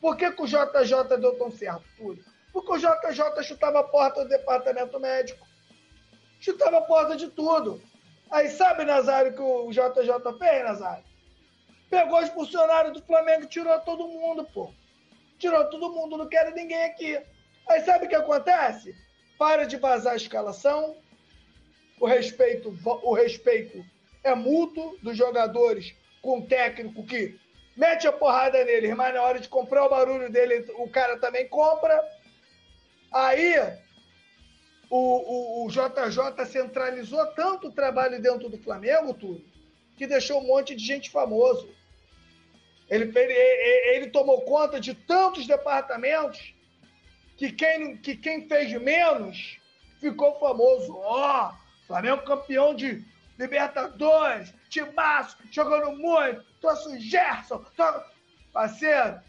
Por 0.00 0.16
que, 0.16 0.30
que 0.32 0.42
o 0.42 0.46
JJ 0.46 1.16
deu 1.20 1.38
tão 1.38 1.52
certo 1.52 1.84
tudo? 1.96 2.22
Porque 2.52 2.72
o 2.72 2.78
JJ 2.78 3.42
chutava 3.44 3.78
a 3.78 3.84
porta 3.84 4.24
do 4.24 4.28
departamento 4.28 4.98
médico. 4.98 5.46
Chutava 6.40 6.78
a 6.78 6.82
porta 6.82 7.16
de 7.16 7.28
tudo. 7.28 7.80
Aí 8.28 8.50
sabe, 8.50 8.84
Nazário, 8.84 9.34
que 9.34 9.40
o 9.40 9.70
JJ 9.70 10.36
fez, 10.36 10.64
Nazário? 10.64 11.04
Pegou 11.88 12.20
os 12.20 12.28
funcionários 12.30 12.92
do 12.92 13.02
Flamengo 13.02 13.44
e 13.44 13.48
tirou 13.48 13.78
todo 13.80 14.08
mundo, 14.08 14.44
pô. 14.52 14.72
Tirou 15.38 15.64
todo 15.66 15.92
mundo, 15.92 16.16
não 16.16 16.26
quero 16.26 16.52
ninguém 16.56 16.82
aqui. 16.86 17.20
Aí 17.68 17.80
sabe 17.82 18.06
o 18.06 18.08
que 18.08 18.16
acontece? 18.16 18.96
Para 19.38 19.64
de 19.64 19.76
vazar 19.76 20.14
a 20.14 20.16
escalação. 20.16 20.96
O 22.00 22.06
respeito, 22.06 22.76
o 22.84 23.14
respeito 23.14 23.93
é 24.24 24.34
mútuo 24.34 24.98
dos 25.02 25.16
jogadores 25.16 25.94
com 26.22 26.38
o 26.38 26.46
técnico 26.46 27.04
que 27.04 27.38
mete 27.76 28.06
a 28.06 28.12
porrada 28.12 28.64
neles, 28.64 28.94
mas 28.96 29.14
na 29.14 29.22
hora 29.22 29.38
de 29.38 29.48
comprar 29.48 29.84
o 29.84 29.90
barulho 29.90 30.30
dele, 30.30 30.64
o 30.78 30.88
cara 30.88 31.18
também 31.18 31.46
compra. 31.48 32.02
Aí 33.12 33.54
o, 34.88 34.96
o, 34.96 35.66
o 35.66 35.70
JJ 35.70 36.46
centralizou 36.46 37.24
tanto 37.34 37.68
o 37.68 37.72
trabalho 37.72 38.20
dentro 38.20 38.48
do 38.48 38.58
Flamengo, 38.58 39.12
tudo, 39.12 39.44
que 39.96 40.06
deixou 40.06 40.40
um 40.40 40.46
monte 40.46 40.74
de 40.74 40.84
gente 40.84 41.10
famoso. 41.10 41.68
Ele, 42.88 43.12
ele, 43.16 43.32
ele 43.96 44.10
tomou 44.10 44.42
conta 44.42 44.80
de 44.80 44.94
tantos 44.94 45.46
departamentos 45.46 46.54
que 47.36 47.50
quem, 47.52 47.96
que 47.96 48.16
quem 48.16 48.48
fez 48.48 48.72
menos 48.80 49.58
ficou 50.00 50.38
famoso. 50.38 50.94
Ó, 50.96 51.50
oh, 51.50 51.86
Flamengo 51.86 52.22
campeão 52.22 52.74
de 52.74 53.04
Libertadores, 53.38 54.54
Timaço, 54.68 55.36
jogando 55.50 55.96
muito, 55.96 56.44
trouxe 56.60 56.88
o 56.88 57.00
Gerson, 57.00 57.64
tô... 57.76 57.84
parceiro. 58.52 59.20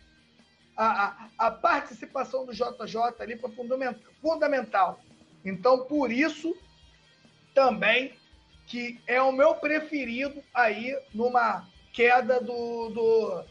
A, 0.78 1.06
a, 1.06 1.30
a, 1.48 1.52
participação 1.52 2.46
do 2.46 2.54
JJ 2.54 2.98
ali 3.20 3.38
foi 3.38 3.50
fundamental. 4.22 5.00
Então, 5.44 5.86
por 5.86 6.12
isso, 6.12 6.56
também, 7.54 8.14
que 8.68 9.00
é 9.08 9.22
o 9.22 9.32
meu 9.32 9.56
preferido 9.56 10.44
aí 10.54 11.00
numa 11.14 11.66
queda 11.94 12.42
do. 12.42 12.90
do 12.90 13.46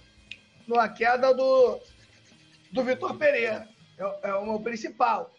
numa 0.67 0.89
queda 0.89 1.33
do, 1.33 1.81
do 2.71 2.85
Vitor 2.85 3.17
Pereira. 3.17 3.67
É, 3.99 4.29
é, 4.29 4.35
o 4.35 4.45
meu 4.45 4.61
principal. 4.61 5.33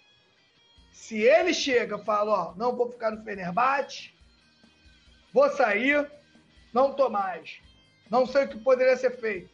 Se 0.91 1.21
ele 1.21 1.53
chega 1.53 1.97
e 1.97 2.05
fala, 2.05 2.31
ó, 2.31 2.55
não 2.55 2.75
vou 2.75 2.91
ficar 2.91 3.11
no 3.11 3.23
Fenerbahçe, 3.23 4.14
Vou 5.35 5.49
sair, 5.49 6.09
não 6.73 6.93
tô 6.93 7.09
mais. 7.09 7.59
Não 8.09 8.25
sei 8.25 8.45
o 8.45 8.47
que 8.47 8.57
poderia 8.57 8.95
ser 8.95 9.19
feito. 9.19 9.49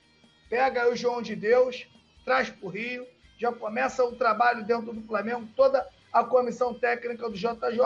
Pega 0.48 0.88
o 0.88 0.96
João 0.96 1.24
de 1.24 1.36
Deus, 1.36 1.88
traz 2.24 2.52
para 2.52 2.68
o 2.68 2.70
Rio, 2.70 3.08
já 3.40 3.52
começa 3.52 4.06
o 4.06 4.16
trabalho 4.16 4.64
dentro 4.64 4.94
do 4.94 5.02
Flamengo, 5.08 5.50
toda 5.56 5.84
a 6.14 6.24
comissão 6.24 6.72
técnica 6.76 7.28
do 7.28 7.36
JJ, 7.36 7.80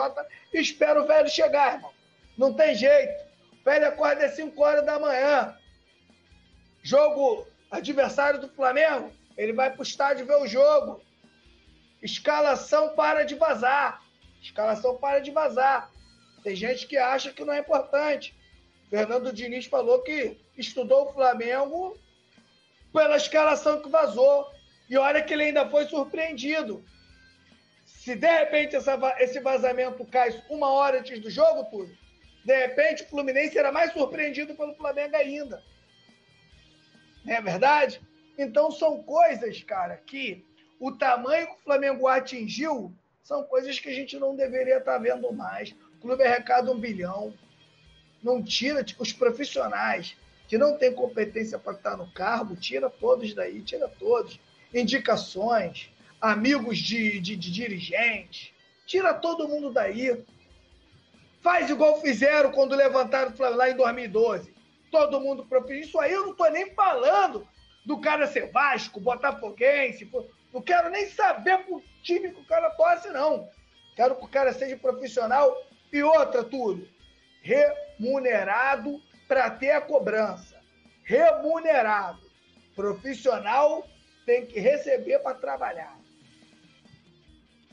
e 0.52 0.60
espera 0.60 1.02
o 1.02 1.06
velho 1.06 1.26
chegar, 1.30 1.76
irmão. 1.76 1.90
Não 2.36 2.52
tem 2.52 2.74
jeito. 2.74 3.14
O 3.62 3.64
velho 3.64 3.88
acorda 3.88 4.26
às 4.26 4.32
5 4.32 4.62
horas 4.62 4.84
da 4.84 5.00
manhã. 5.00 5.56
Jogo 6.82 7.46
adversário 7.70 8.38
do 8.38 8.50
Flamengo, 8.50 9.10
ele 9.38 9.54
vai 9.54 9.70
para 9.70 9.80
o 9.80 9.82
estádio 9.82 10.26
ver 10.26 10.36
o 10.36 10.46
jogo. 10.46 11.00
Escalação 12.02 12.94
para 12.94 13.24
de 13.24 13.36
vazar. 13.36 14.02
Escalação 14.42 14.98
para 14.98 15.20
de 15.20 15.30
vazar. 15.30 15.90
Tem 16.46 16.54
gente 16.54 16.86
que 16.86 16.96
acha 16.96 17.32
que 17.32 17.44
não 17.44 17.52
é 17.52 17.58
importante. 17.58 18.32
Fernando 18.88 19.32
Diniz 19.32 19.66
falou 19.66 20.00
que 20.02 20.38
estudou 20.56 21.08
o 21.08 21.12
Flamengo 21.12 21.98
pela 22.92 23.16
escalação 23.16 23.82
que 23.82 23.88
vazou. 23.88 24.48
E 24.88 24.96
olha 24.96 25.20
que 25.20 25.34
ele 25.34 25.42
ainda 25.42 25.68
foi 25.68 25.86
surpreendido. 25.86 26.84
Se 27.84 28.14
de 28.14 28.28
repente 28.28 28.76
essa, 28.76 28.96
esse 29.18 29.40
vazamento 29.40 30.04
cai 30.04 30.40
uma 30.48 30.70
hora 30.70 31.00
antes 31.00 31.18
do 31.18 31.28
jogo, 31.28 31.64
tudo, 31.64 31.92
de 32.44 32.56
repente 32.56 33.02
o 33.02 33.08
Fluminense 33.08 33.54
será 33.54 33.72
mais 33.72 33.92
surpreendido 33.92 34.54
pelo 34.54 34.76
Flamengo 34.76 35.16
ainda. 35.16 35.60
Não 37.24 37.34
é 37.34 37.40
verdade? 37.40 38.00
Então 38.38 38.70
são 38.70 39.02
coisas, 39.02 39.64
cara, 39.64 39.96
que 39.96 40.46
o 40.78 40.92
tamanho 40.92 41.48
que 41.48 41.54
o 41.54 41.64
Flamengo 41.64 42.06
atingiu 42.06 42.94
são 43.20 43.42
coisas 43.42 43.80
que 43.80 43.88
a 43.88 43.92
gente 43.92 44.16
não 44.16 44.36
deveria 44.36 44.78
estar 44.78 44.98
vendo 44.98 45.32
mais 45.32 45.74
clube 46.00 46.22
arrecada 46.22 46.70
um 46.70 46.78
bilhão. 46.78 47.32
Não 48.22 48.42
tira 48.42 48.82
tipo, 48.82 49.02
os 49.02 49.12
profissionais 49.12 50.16
que 50.48 50.56
não 50.56 50.76
têm 50.76 50.92
competência 50.92 51.58
para 51.58 51.72
estar 51.72 51.96
no 51.96 52.10
cargo, 52.12 52.56
tira 52.56 52.88
todos 52.88 53.34
daí, 53.34 53.60
tira 53.62 53.88
todos. 53.88 54.38
Indicações, 54.72 55.90
amigos 56.20 56.78
de, 56.78 57.20
de, 57.20 57.36
de 57.36 57.50
dirigentes, 57.50 58.52
tira 58.86 59.14
todo 59.14 59.48
mundo 59.48 59.72
daí. 59.72 60.24
Faz 61.42 61.70
igual 61.70 62.00
fizeram 62.00 62.50
quando 62.50 62.74
levantaram 62.74 63.32
lá 63.54 63.70
em 63.70 63.76
2012. 63.76 64.54
Todo 64.90 65.20
mundo 65.20 65.44
profissional. 65.44 65.80
Isso 65.86 66.00
aí 66.00 66.12
eu 66.12 66.22
não 66.22 66.32
estou 66.32 66.50
nem 66.50 66.72
falando 66.74 67.46
do 67.84 68.00
cara 68.00 68.26
ser 68.26 68.50
Vasco, 68.50 69.00
Botafoguense. 69.00 70.10
Não 70.52 70.60
quero 70.60 70.90
nem 70.90 71.08
saber 71.08 71.58
pro 71.58 71.82
time 72.02 72.30
que 72.30 72.40
o 72.40 72.46
cara 72.46 72.70
torce, 72.70 73.08
não. 73.10 73.48
Quero 73.94 74.16
que 74.16 74.24
o 74.24 74.28
cara 74.28 74.52
seja 74.52 74.76
profissional 74.76 75.56
e 75.96 76.02
outra, 76.02 76.44
Túlio, 76.44 76.88
remunerado 77.42 79.00
para 79.26 79.50
ter 79.50 79.70
a 79.70 79.80
cobrança. 79.80 80.60
Remunerado. 81.04 82.20
Profissional 82.74 83.86
tem 84.24 84.46
que 84.46 84.60
receber 84.60 85.18
para 85.20 85.34
trabalhar. 85.34 85.96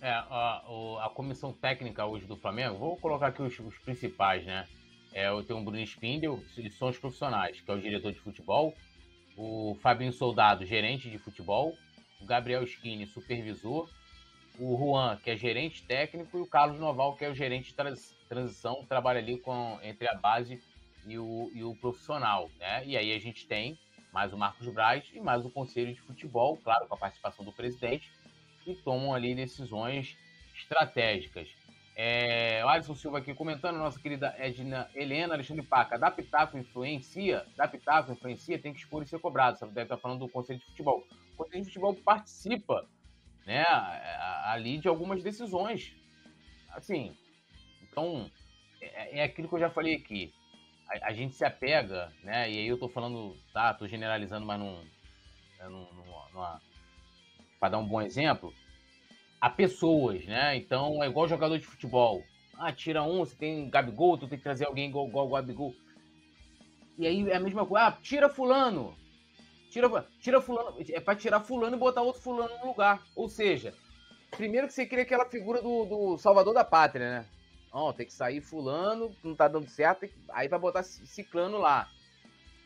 É, 0.02 0.10
a, 0.10 0.64
a, 1.06 1.12
comissão 1.14 1.54
técnica 1.54 2.06
hoje 2.06 2.26
do 2.26 2.36
Flamengo, 2.36 2.78
vou 2.78 2.98
colocar 2.98 3.28
aqui 3.28 3.42
os, 3.42 3.58
os 3.60 3.78
principais, 3.80 4.46
né? 4.46 4.68
É, 5.14 5.30
eu 5.30 5.44
tenho 5.44 5.60
o 5.60 5.64
Bruno 5.64 5.80
Spindel, 5.82 6.44
eles 6.58 6.78
são 6.78 6.90
os 6.90 6.98
profissionais, 6.98 7.62
que 7.62 7.72
é 7.72 7.74
o 7.74 7.80
diretor 7.80 8.12
de 8.12 8.20
futebol, 8.20 8.74
o 9.38 9.78
Fabinho 9.82 10.12
Soldado, 10.12 10.66
gerente 10.66 11.10
de 11.10 11.18
futebol, 11.18 11.74
o 12.20 12.26
Gabriel 12.26 12.64
Skinny, 12.64 13.06
supervisor, 13.08 13.90
o 14.60 14.78
Juan, 14.78 15.18
que 15.18 15.32
é 15.32 15.38
gerente 15.38 15.84
técnico, 15.84 16.38
e 16.38 16.42
o 16.42 16.48
Carlos 16.48 16.80
Noval, 16.80 17.16
que 17.16 17.26
é 17.26 17.30
o 17.30 17.36
gerente 17.36 17.70
de 17.70 17.74
trans, 17.74 18.16
transição, 18.30 18.86
trabalha 18.88 19.20
ali 19.20 19.38
com, 19.38 19.80
entre 19.82 20.08
a 20.08 20.14
base 20.14 20.62
e 21.06 21.18
o, 21.18 21.52
e 21.54 21.64
o 21.64 21.76
profissional. 21.76 22.50
Né? 22.60 22.86
E 22.86 22.98
aí 22.98 23.14
a 23.14 23.20
gente 23.20 23.48
tem 23.48 23.78
mais 24.12 24.32
o 24.32 24.38
Marcos 24.38 24.68
Braz 24.68 25.04
e 25.14 25.20
mais 25.20 25.44
o 25.44 25.50
Conselho 25.50 25.94
de 25.94 26.02
Futebol, 26.02 26.58
claro, 26.64 26.88
com 26.88 26.94
a 26.94 26.98
participação 26.98 27.44
do 27.44 27.52
presidente, 27.52 28.12
que 28.64 28.76
tomam 28.76 29.14
ali 29.14 29.34
decisões 29.34 30.16
estratégicas. 30.56 31.50
É, 31.96 32.64
o 32.66 32.70
Alisson 32.70 32.96
Silva 32.96 33.20
aqui 33.20 33.34
comentando, 33.36 33.78
nossa 33.78 34.00
querida 34.00 34.34
Edna 34.38 34.90
Helena, 34.96 35.36
Alexandre 35.36 35.64
Paca, 35.64 35.98
da 35.98 36.10
Pitaco 36.10 36.58
influencia, 36.58 37.46
da 37.56 37.68
Pitaco 37.68 38.12
influencia, 38.12 38.58
tem 38.58 38.74
que 38.74 38.80
expor 38.80 39.04
e 39.04 39.08
ser 39.08 39.20
cobrado. 39.20 39.58
Você 39.58 39.66
deve 39.68 39.84
estar 39.84 39.98
falando 39.98 40.20
do 40.20 40.30
Conselho 40.30 40.60
de 40.60 40.66
Futebol. 40.66 41.04
O 41.34 41.38
Conselho 41.38 41.62
de 41.62 41.68
Futebol 41.68 41.96
participa 41.96 42.88
né, 43.46 43.66
ali 44.46 44.78
de 44.78 44.88
algumas 44.88 45.22
decisões. 45.24 45.96
Assim, 46.70 47.16
então, 47.82 48.30
é, 48.82 49.20
é 49.20 49.24
aquilo 49.24 49.48
que 49.48 49.56
eu 49.56 49.60
já 49.60 49.70
falei 49.70 49.96
aqui. 49.96 50.34
A, 50.90 51.10
a, 51.10 51.14
gente 51.14 51.36
se 51.36 51.46
apega, 51.46 52.12
né, 52.24 52.50
e 52.52 52.60
aí 52.60 52.68
eu 52.68 52.78
tô 52.78 52.90
falando, 52.90 53.38
tá, 53.54 53.74
tô 53.74 53.88
generalizando, 53.88 54.46
mas 54.46 54.60
não, 54.60 54.84
né, 55.60 56.60
para 57.60 57.70
dar 57.70 57.78
um 57.78 57.88
bom 57.88 58.02
exemplo, 58.02 58.54
a 59.40 59.50
pessoas, 59.50 60.26
né? 60.26 60.56
Então, 60.56 61.04
é 61.04 61.08
igual 61.08 61.28
jogador 61.28 61.58
de 61.58 61.66
futebol. 61.66 62.24
Ah, 62.58 62.72
tira 62.72 63.04
um, 63.04 63.20
você 63.20 63.36
tem 63.36 63.70
Gabigol, 63.70 64.18
tu 64.18 64.28
tem 64.28 64.38
que 64.38 64.44
trazer 64.44 64.66
alguém 64.66 64.90
igual, 64.90 65.08
igual 65.08 65.28
o 65.28 65.32
Gabigol. 65.32 65.74
E 66.98 67.08
aí 67.08 67.30
é 67.30 67.36
a 67.36 67.40
mesma 67.40 67.66
coisa, 67.66 67.88
ah, 67.88 67.92
tira 67.92 68.30
fulano. 68.30 68.96
Tira, 69.74 70.08
tira 70.20 70.40
fulano, 70.40 70.76
é 70.88 71.00
para 71.00 71.16
tirar 71.16 71.40
fulano 71.40 71.76
e 71.76 71.80
botar 71.80 72.04
outro 72.04 72.22
fulano 72.22 72.56
no 72.60 72.68
lugar. 72.68 73.04
Ou 73.16 73.28
seja, 73.28 73.74
primeiro 74.30 74.68
que 74.68 74.74
você 74.74 74.86
cria 74.86 75.02
aquela 75.02 75.26
figura 75.26 75.64
do, 75.64 75.86
do 75.86 76.18
salvador 76.20 76.54
da 76.54 76.64
pátria, 76.64 77.10
né? 77.10 77.26
Ó, 77.72 77.90
oh, 77.90 77.94
tem 77.94 78.06
que 78.06 78.14
sair 78.14 78.40
fulano, 78.40 79.16
não 79.24 79.34
tá 79.36 79.48
dando 79.48 79.68
certo, 79.68 80.08
aí 80.30 80.48
vai 80.48 80.60
botar 80.60 80.84
ciclano 80.84 81.58
lá. 81.58 81.90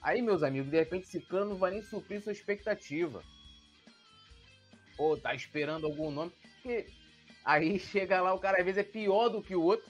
Aí, 0.01 0.21
meus 0.21 0.43
amigos, 0.43 0.69
de 0.69 0.75
repente 0.75 1.07
ciclano 1.07 1.51
não 1.51 1.55
vai 1.55 1.71
nem 1.71 1.81
suprir 1.81 2.21
sua 2.21 2.33
expectativa. 2.33 3.23
ou 4.97 5.15
tá 5.15 5.33
esperando 5.33 5.85
algum 5.85 6.11
nome. 6.11 6.33
Porque 6.55 6.87
aí 7.45 7.79
chega 7.79 8.19
lá, 8.19 8.33
o 8.33 8.39
cara 8.39 8.57
às 8.57 8.65
vezes 8.65 8.79
é 8.79 8.83
pior 8.83 9.29
do 9.29 9.41
que 9.41 9.55
o 9.55 9.63
outro, 9.63 9.89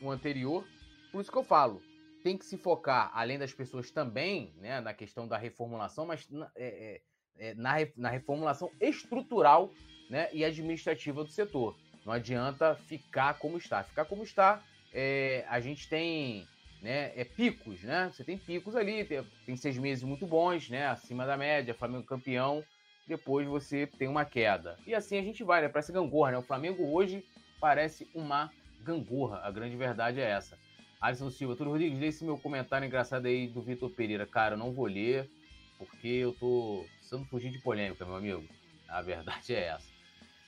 o 0.00 0.10
anterior. 0.10 0.66
Por 1.12 1.20
isso 1.20 1.30
que 1.30 1.36
eu 1.36 1.44
falo, 1.44 1.82
tem 2.22 2.36
que 2.36 2.44
se 2.44 2.56
focar, 2.56 3.10
além 3.14 3.38
das 3.38 3.52
pessoas 3.52 3.90
também, 3.90 4.52
né, 4.56 4.80
na 4.80 4.92
questão 4.92 5.26
da 5.26 5.36
reformulação, 5.36 6.06
mas 6.06 6.28
é, 6.56 7.00
é, 7.38 7.50
é, 7.50 7.54
na, 7.54 7.74
na 7.96 8.08
reformulação 8.08 8.70
estrutural 8.80 9.72
né, 10.10 10.28
e 10.32 10.44
administrativa 10.44 11.22
do 11.22 11.30
setor. 11.30 11.76
Não 12.04 12.12
adianta 12.12 12.74
ficar 12.74 13.38
como 13.38 13.58
está. 13.58 13.82
Ficar 13.82 14.04
como 14.04 14.22
está, 14.22 14.62
é, 14.92 15.44
a 15.48 15.60
gente 15.60 15.88
tem 15.88 16.46
né, 16.82 17.12
é, 17.16 17.24
picos, 17.24 17.82
né? 17.82 18.10
Você 18.12 18.24
tem 18.24 18.38
picos 18.38 18.74
ali, 18.74 19.04
tem, 19.04 19.22
tem, 19.44 19.56
seis 19.56 19.76
meses 19.76 20.04
muito 20.04 20.26
bons, 20.26 20.68
né? 20.70 20.86
Acima 20.86 21.26
da 21.26 21.36
média, 21.36 21.74
Flamengo 21.74 22.06
campeão, 22.06 22.64
depois 23.06 23.46
você 23.46 23.86
tem 23.86 24.08
uma 24.08 24.24
queda. 24.24 24.78
E 24.86 24.94
assim 24.94 25.18
a 25.18 25.22
gente 25.22 25.42
vai, 25.42 25.62
né? 25.62 25.68
Parece 25.68 25.92
gangorra, 25.92 26.32
né? 26.32 26.38
O 26.38 26.42
Flamengo 26.42 26.84
hoje 26.92 27.24
parece 27.60 28.08
uma 28.14 28.50
gangorra, 28.82 29.40
a 29.42 29.50
grande 29.50 29.76
verdade 29.76 30.20
é 30.20 30.30
essa. 30.30 30.58
Alisson 31.00 31.30
Silva, 31.30 31.54
tudo 31.54 31.70
Rodrigues, 31.70 31.98
lê 31.98 32.08
esse 32.08 32.24
meu 32.24 32.36
comentário 32.36 32.86
engraçado 32.86 33.26
aí 33.26 33.46
do 33.46 33.62
Vitor 33.62 33.90
Pereira. 33.90 34.26
Cara, 34.26 34.54
eu 34.54 34.58
não 34.58 34.72
vou 34.72 34.86
ler, 34.86 35.30
porque 35.78 36.08
eu 36.08 36.32
tô 36.32 36.84
precisando 36.96 37.24
fugir 37.26 37.50
de 37.50 37.58
polêmica, 37.60 38.04
meu 38.04 38.16
amigo. 38.16 38.44
A 38.88 39.00
verdade 39.00 39.54
é 39.54 39.68
essa. 39.68 39.88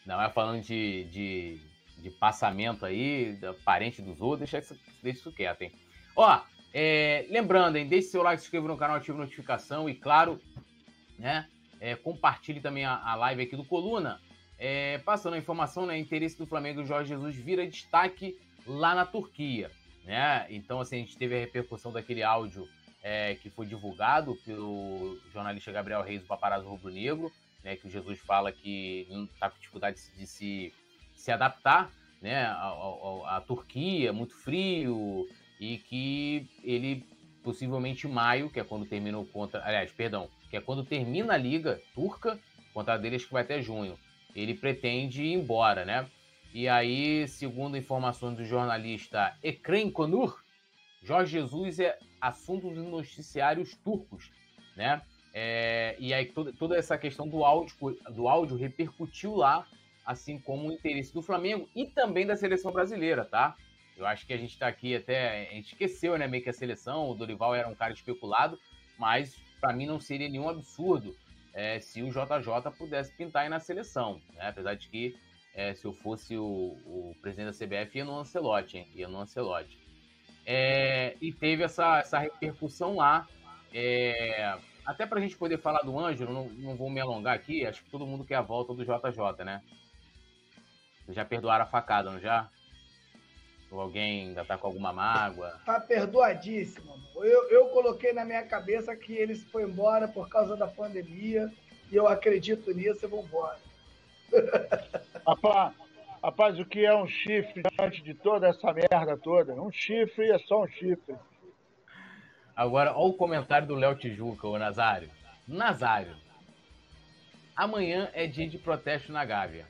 Não 0.05 0.21
é 0.21 0.29
falando 0.29 0.63
de, 0.63 1.05
de, 1.05 1.61
de 1.99 2.11
passamento 2.11 2.85
aí, 2.85 3.35
da 3.35 3.55
parente 3.55 4.03
dos 4.03 4.21
outros, 4.21 4.51
deixa, 4.51 4.77
deixa 5.03 5.21
isso 5.21 5.33
quieto, 5.33 5.63
hein? 5.63 5.73
Ó, 6.17 6.43
é, 6.73 7.27
lembrando, 7.31 7.77
hein, 7.77 7.87
deixe 7.87 8.09
seu 8.09 8.23
like, 8.23 8.41
se 8.41 8.47
inscreva 8.47 8.67
no 8.67 8.77
canal, 8.77 8.97
ative 8.97 9.17
a 9.17 9.21
notificação 9.21 9.89
e, 9.89 9.95
claro, 9.95 10.41
né, 11.19 11.49
é, 11.81 11.95
compartilhe 11.95 12.61
também 12.61 12.85
a, 12.85 12.97
a, 12.97 13.15
live 13.15 13.43
aqui 13.43 13.57
do 13.57 13.65
Coluna. 13.65 14.21
É, 14.59 14.99
passando 14.99 15.35
a 15.35 15.39
informação, 15.39 15.87
né, 15.87 15.97
interesse 15.99 16.37
do 16.37 16.47
Flamengo 16.47 16.85
Jorge 16.85 17.09
Jesus 17.09 17.37
vira 17.37 17.67
destaque 17.67 18.37
lá 18.67 18.95
na 18.95 19.07
Turquia. 19.07 19.71
Né? 20.05 20.47
Então, 20.51 20.81
assim, 20.81 20.97
a 20.97 20.99
gente 21.01 21.17
teve 21.17 21.37
a 21.37 21.41
repercussão 21.41 21.93
daquele 21.93 22.23
áudio 22.23 22.69
é, 23.03 23.35
que 23.37 23.51
foi 23.51 23.67
divulgado 23.67 24.37
pelo 24.45 25.19
jornalista 25.33 25.73
Gabriel 25.73 26.03
Reis, 26.03 26.21
do 26.21 26.27
Paparazzo 26.27 26.69
Rubro 26.69 26.91
Negro, 26.91 27.33
né, 27.63 27.77
que 27.77 27.87
o 27.87 27.91
Jesus 27.91 28.19
fala 28.21 28.53
que 28.53 29.07
está 29.35 29.51
com 29.51 29.59
dificuldade 29.59 29.99
de 30.17 30.27
se, 30.27 30.73
se 31.15 31.31
adaptar 31.31 31.91
né, 32.21 32.45
à, 32.47 33.43
Turquia, 33.47 34.13
muito 34.13 34.35
frio, 34.35 35.29
e 35.59 35.79
que 35.79 36.49
ele 36.63 37.05
possivelmente 37.43 38.07
em 38.07 38.11
maio, 38.11 38.51
que 38.51 38.61
é 38.61 38.65
quando 38.65 38.85
termina 38.85 39.19
o 39.19 39.25
contra, 39.25 39.65
aliás, 39.65 39.91
perdão, 39.91 40.29
que 40.51 40.57
é 40.57 40.61
quando 40.61 40.85
termina 40.85 41.35
a 41.35 41.39
liga 41.39 41.81
turca, 41.95 42.39
o 42.71 42.73
contrato 42.75 43.01
dele 43.01 43.17
acho 43.17 43.27
que 43.27 43.33
vai 43.33 43.43
até 43.43 43.63
junho. 43.63 43.99
Ele 44.35 44.55
pretende 44.55 45.23
ir 45.23 45.33
embora, 45.33 45.85
né? 45.85 46.07
E 46.53 46.69
aí, 46.69 47.29
segundo 47.29 47.77
informações 47.77 48.37
do 48.37 48.45
jornalista 48.45 49.37
Ekrem 49.43 49.91
Konur, 49.91 50.43
Jorge 51.03 51.33
Jesus 51.33 51.79
é 51.79 51.97
assunto 52.21 52.71
dos 52.71 52.85
noticiários 52.85 53.75
turcos, 53.77 54.31
né? 54.77 55.01
É, 55.33 55.95
e 55.99 56.13
aí 56.13 56.27
toda, 56.27 56.53
toda 56.53 56.77
essa 56.77 56.99
questão 56.99 57.29
do 57.29 57.45
áudio, 57.45 57.75
do 58.11 58.29
áudio 58.29 58.57
repercutiu 58.57 59.37
lá, 59.37 59.65
assim 60.05 60.41
como 60.41 60.69
o 60.69 60.73
interesse 60.73 61.15
do 61.15 61.23
Flamengo 61.23 61.69
e 61.75 61.87
também 61.87 62.27
da 62.27 62.37
seleção 62.37 62.73
brasileira, 62.73 63.25
tá? 63.25 63.57
Eu 63.97 64.05
acho 64.07 64.27
que 64.27 64.33
a 64.33 64.37
gente 64.37 64.53
está 64.53 64.67
aqui 64.67 64.97
até. 64.97 65.49
A 65.51 65.55
gente 65.55 65.73
esqueceu, 65.73 66.19
né, 66.19 66.27
meio 66.27 66.43
que 66.43 66.51
a 66.51 66.55
seleção. 66.55 67.09
O 67.09 67.15
Dorival 67.15 67.55
era 67.55 67.69
um 67.69 67.75
cara 67.75 67.93
especulado, 67.93 68.59
mas 68.99 69.37
para 69.61 69.73
mim 69.73 69.87
não 69.87 70.01
seria 70.01 70.29
nenhum 70.29 70.49
absurdo 70.49 71.15
é, 71.53 71.79
se 71.79 72.03
o 72.03 72.09
JJ 72.09 72.73
pudesse 72.77 73.13
pintar 73.17 73.43
aí 73.43 73.49
na 73.49 73.61
seleção. 73.61 74.21
Né? 74.35 74.49
Apesar 74.49 74.75
de 74.75 74.89
que 74.89 75.17
é, 75.55 75.75
se 75.75 75.85
eu 75.85 75.93
fosse 75.93 76.37
o, 76.37 76.45
o, 76.45 77.15
presidente 77.21 77.59
da 77.59 77.67
CBF, 77.67 77.99
ia 77.99 78.05
no 78.05 78.19
Ancelotti, 78.19 78.79
hein? 78.79 78.89
Ia 78.95 79.09
no 79.09 79.21
Ancelotti. 79.21 79.79
É, 80.47 81.17
e 81.21 81.33
teve 81.33 81.63
essa, 81.63 81.99
essa 81.99 82.19
repercussão 82.19 82.97
lá. 82.97 83.27
É, 83.73 84.57
até 84.85 85.07
para 85.07 85.19
a 85.19 85.23
gente 85.23 85.37
poder 85.37 85.59
falar 85.59 85.83
do 85.83 85.99
Ângelo, 85.99 86.33
não, 86.33 86.49
não 86.49 86.77
vou 86.77 86.91
me 86.91 87.01
alongar 87.01 87.35
aqui, 87.35 87.67
acho 87.67 87.85
que 87.85 87.91
todo 87.91 88.07
mundo 88.07 88.25
quer 88.25 88.37
a 88.37 88.43
volta 88.43 88.75
do 88.75 88.85
JJ, 88.85 89.45
né? 89.45 89.63
Vocês 91.05 91.17
já 91.17 91.25
perdoaram 91.25 91.65
a 91.65 91.69
facada, 91.69 92.11
não 92.11 92.21
já? 92.21 92.49
Ou 93.71 93.81
alguém 93.81 94.29
ainda 94.29 94.45
tá 94.45 94.59
com 94.59 94.67
alguma 94.67 94.93
mágoa? 94.93 95.61
Tá 95.65 95.79
perdoadíssimo. 95.79 96.93
Eu, 97.17 97.49
eu 97.51 97.69
coloquei 97.69 98.13
na 98.13 98.25
minha 98.25 98.45
cabeça 98.45 98.97
que 98.97 99.13
ele 99.13 99.37
foi 99.37 99.63
embora 99.63 100.09
por 100.09 100.29
causa 100.29 100.57
da 100.57 100.67
pandemia 100.67 101.53
e 101.91 101.97
eu 101.97 102.09
acredito 102.09 102.73
nisso 102.73 103.05
e 103.05 103.09
vou 103.09 103.25
embora. 103.25 103.59
Rapaz, 105.27 105.75
rapaz, 106.23 106.59
o 106.59 106.65
que 106.65 106.85
é 106.85 106.95
um 106.95 107.07
chifre 107.07 107.63
diante 107.77 108.03
de 108.03 108.15
toda 108.15 108.49
essa 108.49 108.73
merda 108.73 109.17
toda? 109.17 109.55
Um 109.55 109.71
chifre 109.71 110.31
é 110.31 110.39
só 110.39 110.63
um 110.63 110.69
chifre. 110.69 111.15
Agora, 112.57 112.93
olha 112.93 113.11
o 113.11 113.15
comentário 113.15 113.67
do 113.67 113.75
Léo 113.75 113.95
Tijuca, 113.95 114.49
o 114.49 114.59
Nazário. 114.59 115.11
Nazário, 115.47 116.17
amanhã 117.57 118.09
é 118.13 118.27
dia 118.27 118.49
de 118.49 118.59
protesto 118.59 119.13
na 119.13 119.25
Gávea. 119.25 119.67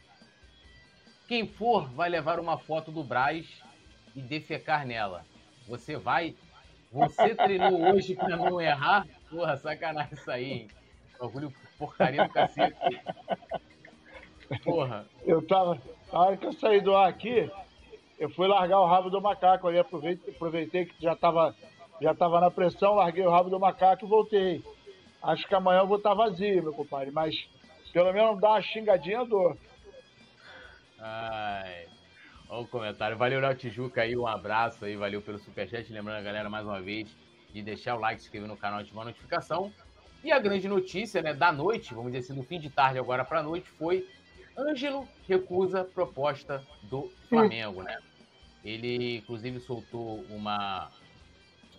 Quem 1.27 1.47
for 1.47 1.89
vai 1.91 2.09
levar 2.09 2.39
uma 2.39 2.59
foto 2.59 2.91
do 2.91 3.03
Braz 3.03 3.47
e 4.15 4.21
defecar 4.21 4.87
nela. 4.87 5.25
Você 5.67 5.97
vai? 5.97 6.37
Você 6.93 7.35
treinou 7.35 7.93
hoje 7.93 8.15
para 8.15 8.37
não 8.37 8.61
errar? 8.61 9.07
Porra, 9.29 9.57
sacanagem 9.57 10.15
isso 10.15 10.31
aí, 10.31 10.45
hein? 10.45 10.69
Bagulho 11.19 11.53
porcaria 11.79 12.25
do 12.27 12.33
cacete. 12.33 12.77
Porra. 14.65 15.07
Eu 15.25 15.47
tava. 15.47 15.81
A 16.13 16.19
hora 16.19 16.37
que 16.37 16.47
eu 16.47 16.53
saí 16.53 16.81
do 16.81 16.95
ar 16.95 17.09
aqui, 17.09 17.51
eu 18.19 18.29
fui 18.31 18.49
largar 18.49 18.81
o 18.81 18.87
rabo 18.87 19.11
do 19.11 19.21
macaco 19.21 19.69
ali, 19.69 19.79
aproveitei, 19.79 20.35
aproveitei 20.35 20.87
que 20.87 20.95
já 21.01 21.15
tava, 21.15 21.55
já 22.01 22.15
tava 22.15 22.41
na 22.41 22.51
pressão, 22.51 22.97
larguei 22.97 23.25
o 23.25 23.31
rabo 23.31 23.49
do 23.49 23.61
macaco 23.61 24.05
e 24.05 24.09
voltei. 24.09 24.65
Acho 25.23 25.47
que 25.47 25.55
amanhã 25.55 25.81
eu 25.81 25.87
vou 25.87 25.99
estar 25.99 26.15
vazio, 26.15 26.63
meu 26.63 26.73
compadre, 26.73 27.11
mas 27.11 27.35
pelo 27.93 28.13
menos 28.13 28.41
dar 28.41 28.51
uma 28.51 28.63
xingadinha 28.63 29.25
dor. 29.25 29.57
Ai. 30.99 31.87
Olha 32.49 32.63
o 32.63 32.67
comentário. 32.67 33.17
Valeu, 33.17 33.41
Léo 33.41 33.55
Tijuca 33.55 34.03
aí, 34.03 34.17
um 34.17 34.27
abraço 34.27 34.85
aí, 34.85 34.97
valeu 34.97 35.23
pelo 35.23 35.39
superchat. 35.39 35.93
Lembrando 35.93 36.19
a 36.19 36.23
galera 36.23 36.51
mais 36.51 36.67
uma 36.67 36.81
vez 36.81 37.17
de 37.53 37.63
deixar 37.63 37.95
o 37.95 38.01
like, 38.01 38.21
se 38.21 38.27
inscrever 38.27 38.49
no 38.49 38.57
canal, 38.57 38.81
ativar 38.81 39.03
a 39.03 39.07
notificação. 39.07 39.73
E 40.23 40.33
a 40.33 40.39
grande 40.39 40.69
notícia, 40.69 41.23
né, 41.23 41.33
da 41.33 41.53
noite, 41.53 41.95
vamos 41.95 42.13
dizer 42.13 42.25
assim, 42.25 42.35
do 42.35 42.47
fim 42.47 42.59
de 42.59 42.69
tarde 42.69 42.99
agora 42.99 43.25
para 43.25 43.43
noite, 43.43 43.71
foi 43.71 44.07
Ângelo 44.61 45.09
recusa 45.29 45.85
proposta 45.85 46.63
do 46.83 47.11
Flamengo, 47.29 47.83
né? 47.83 47.99
Ele, 48.65 49.19
inclusive, 49.19 49.59
soltou 49.61 50.25
uma, 50.29 50.91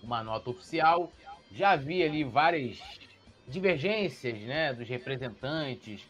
uma 0.02 0.24
nota 0.24 0.50
oficial. 0.50 1.12
Já 1.52 1.72
havia 1.72 2.06
ali 2.06 2.24
várias 2.24 2.82
divergências, 3.48 4.40
né, 4.42 4.74
dos 4.74 4.88
representantes 4.88 6.02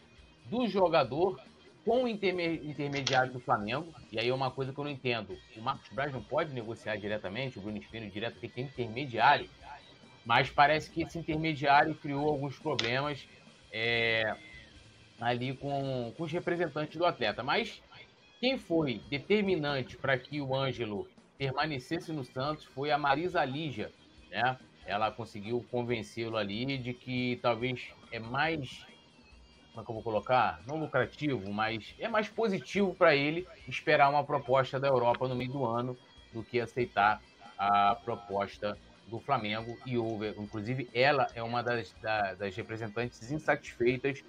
do 0.46 0.66
jogador 0.66 1.40
com 1.84 2.04
o 2.04 2.08
intermediário 2.08 3.32
do 3.32 3.40
Flamengo. 3.40 3.92
E 4.10 4.18
aí 4.18 4.28
é 4.28 4.34
uma 4.34 4.50
coisa 4.50 4.72
que 4.72 4.78
eu 4.78 4.84
não 4.84 4.90
entendo. 4.90 5.36
O 5.56 5.60
Marcos 5.60 5.90
Braz 5.92 6.12
não 6.12 6.22
pode 6.22 6.52
negociar 6.52 6.96
diretamente, 6.96 7.58
o 7.58 7.62
Bruno 7.62 7.78
Espino 7.78 8.08
direto, 8.08 8.38
tem 8.40 8.64
intermediário. 8.64 9.48
Mas 10.24 10.48
parece 10.48 10.90
que 10.90 11.02
esse 11.02 11.18
intermediário 11.18 11.94
criou 11.96 12.28
alguns 12.28 12.58
problemas. 12.58 13.26
É, 13.72 14.36
ali 15.22 15.54
com, 15.56 16.12
com 16.16 16.24
os 16.24 16.32
representantes 16.32 16.96
do 16.96 17.06
atleta. 17.06 17.42
Mas 17.42 17.80
quem 18.40 18.58
foi 18.58 19.00
determinante 19.08 19.96
para 19.96 20.18
que 20.18 20.40
o 20.40 20.54
Ângelo 20.54 21.08
permanecesse 21.38 22.12
no 22.12 22.24
Santos 22.24 22.64
foi 22.64 22.90
a 22.90 22.98
Marisa 22.98 23.44
Lígia, 23.44 23.92
né? 24.30 24.58
Ela 24.84 25.12
conseguiu 25.12 25.64
convencê-lo 25.70 26.36
ali 26.36 26.76
de 26.76 26.92
que 26.92 27.38
talvez 27.40 27.88
é 28.10 28.18
mais, 28.18 28.84
como 29.70 29.82
é 29.82 29.84
que 29.84 29.90
eu 29.90 29.94
vou 29.94 30.02
colocar? 30.02 30.60
Não 30.66 30.76
lucrativo, 30.76 31.52
mas 31.52 31.94
é 32.00 32.08
mais 32.08 32.28
positivo 32.28 32.92
para 32.92 33.14
ele 33.14 33.46
esperar 33.68 34.10
uma 34.10 34.24
proposta 34.24 34.80
da 34.80 34.88
Europa 34.88 35.28
no 35.28 35.36
meio 35.36 35.52
do 35.52 35.64
ano 35.64 35.96
do 36.32 36.42
que 36.42 36.60
aceitar 36.60 37.22
a 37.56 37.94
proposta 37.94 38.76
do 39.06 39.20
Flamengo 39.20 39.78
e 39.86 39.96
houve, 39.96 40.30
inclusive 40.30 40.90
ela 40.92 41.28
é 41.32 41.42
uma 41.42 41.62
das, 41.62 41.94
das 42.38 42.56
representantes 42.56 43.30
insatisfeitas 43.30 44.24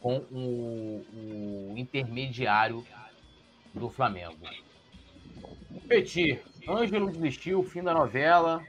com 0.00 0.18
o, 0.30 1.04
o 1.12 1.74
intermediário 1.76 2.84
do 3.74 3.90
Flamengo. 3.90 4.36
Petit, 5.88 6.40
Ângelo 6.68 7.10
desistiu, 7.10 7.62
fim 7.62 7.82
da 7.82 7.92
novela. 7.92 8.62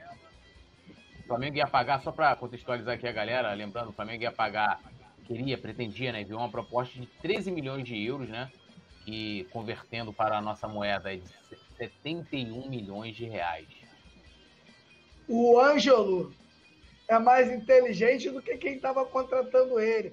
O 1.20 1.26
Flamengo 1.26 1.56
ia 1.56 1.66
pagar, 1.66 2.00
só 2.02 2.10
para 2.10 2.34
contextualizar 2.34 2.94
aqui 2.94 3.06
a 3.06 3.12
galera, 3.12 3.52
lembrando, 3.52 3.90
o 3.90 3.92
Flamengo 3.92 4.22
ia 4.22 4.32
pagar, 4.32 4.80
queria, 5.26 5.56
pretendia, 5.56 6.12
né, 6.12 6.22
enviou 6.22 6.40
uma 6.40 6.50
proposta 6.50 6.98
de 6.98 7.06
13 7.06 7.52
milhões 7.52 7.84
de 7.84 7.96
euros, 8.04 8.28
né, 8.28 8.50
que 9.04 9.46
convertendo 9.50 10.12
para 10.12 10.38
a 10.38 10.42
nossa 10.42 10.66
moeda 10.66 11.12
é 11.12 11.18
de 11.18 11.28
71 11.76 12.68
milhões 12.68 13.14
de 13.14 13.26
reais. 13.26 13.68
O 15.28 15.60
Ângelo 15.60 16.34
é 17.06 17.18
mais 17.18 17.50
inteligente 17.50 18.30
do 18.30 18.42
que 18.42 18.56
quem 18.56 18.74
estava 18.74 19.04
contratando 19.04 19.78
ele. 19.78 20.12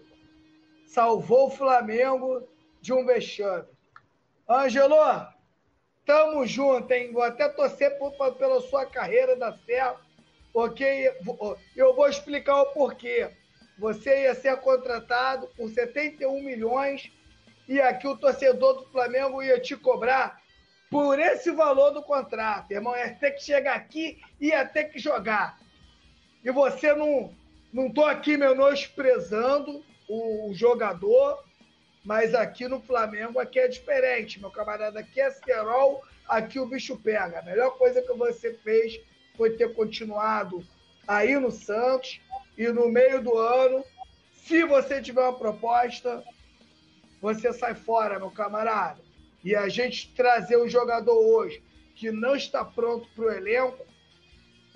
Salvou 0.88 1.47
o 1.47 1.51
Flamengo 1.51 2.47
de 2.81 2.93
um 2.93 3.05
vexame. 3.05 3.68
Ângelo, 4.49 4.95
tamo 6.05 6.47
junto, 6.47 6.91
hein? 6.91 7.11
Vou 7.11 7.22
até 7.22 7.49
torcer 7.49 7.99
por, 7.99 8.14
pela 8.35 8.61
sua 8.61 8.85
carreira 8.85 9.35
da 9.35 9.51
certo, 9.51 9.99
ok? 10.53 11.11
Eu 11.76 11.93
vou 11.93 12.07
explicar 12.07 12.61
o 12.61 12.68
porquê. 12.68 13.30
Você 13.77 14.23
ia 14.23 14.34
ser 14.34 14.55
contratado 14.57 15.47
por 15.55 15.69
71 15.69 16.41
milhões 16.41 17.11
e 17.68 17.80
aqui 17.81 18.07
o 18.07 18.18
torcedor 18.18 18.73
do 18.77 18.89
Flamengo 18.89 19.43
ia 19.43 19.59
te 19.59 19.76
cobrar 19.76 20.41
por 20.89 21.19
esse 21.19 21.51
valor 21.51 21.91
do 21.91 22.01
contrato. 22.01 22.72
Irmão, 22.72 22.95
ia 22.95 23.14
ter 23.14 23.31
que 23.31 23.43
chegar 23.43 23.76
aqui 23.76 24.19
e 24.39 24.47
ia 24.47 24.65
ter 24.65 24.85
que 24.85 24.97
jogar. 24.97 25.59
E 26.43 26.49
você 26.49 26.93
não. 26.93 27.35
Não 27.73 27.88
estou 27.88 28.05
aqui 28.05 28.38
menosprezando 28.38 29.84
o 30.07 30.51
jogador, 30.53 31.43
mas 32.03 32.34
aqui 32.34 32.67
no 32.67 32.79
Flamengo 32.81 33.39
aqui 33.39 33.59
é 33.59 33.67
diferente, 33.67 34.39
meu 34.39 34.49
camarada. 34.49 34.99
Aqui 34.99 35.19
é 35.19 35.29
cerol, 35.29 36.03
aqui 36.27 36.59
o 36.59 36.65
bicho 36.65 36.97
pega. 36.97 37.39
A 37.39 37.43
melhor 37.43 37.77
coisa 37.77 38.01
que 38.01 38.13
você 38.13 38.53
fez 38.53 38.99
foi 39.35 39.51
ter 39.51 39.73
continuado 39.73 40.65
aí 41.07 41.38
no 41.38 41.51
Santos 41.51 42.19
e 42.57 42.67
no 42.69 42.89
meio 42.89 43.21
do 43.21 43.38
ano, 43.38 43.84
se 44.31 44.63
você 44.63 45.01
tiver 45.01 45.21
uma 45.21 45.38
proposta, 45.38 46.23
você 47.21 47.51
sai 47.53 47.75
fora, 47.75 48.19
meu 48.19 48.31
camarada. 48.31 49.01
E 49.43 49.55
a 49.55 49.67
gente 49.69 50.13
trazer 50.13 50.57
um 50.57 50.67
jogador 50.67 51.17
hoje 51.17 51.61
que 51.95 52.11
não 52.11 52.35
está 52.35 52.63
pronto 52.63 53.07
para 53.15 53.25
o 53.25 53.31
elenco, 53.31 53.85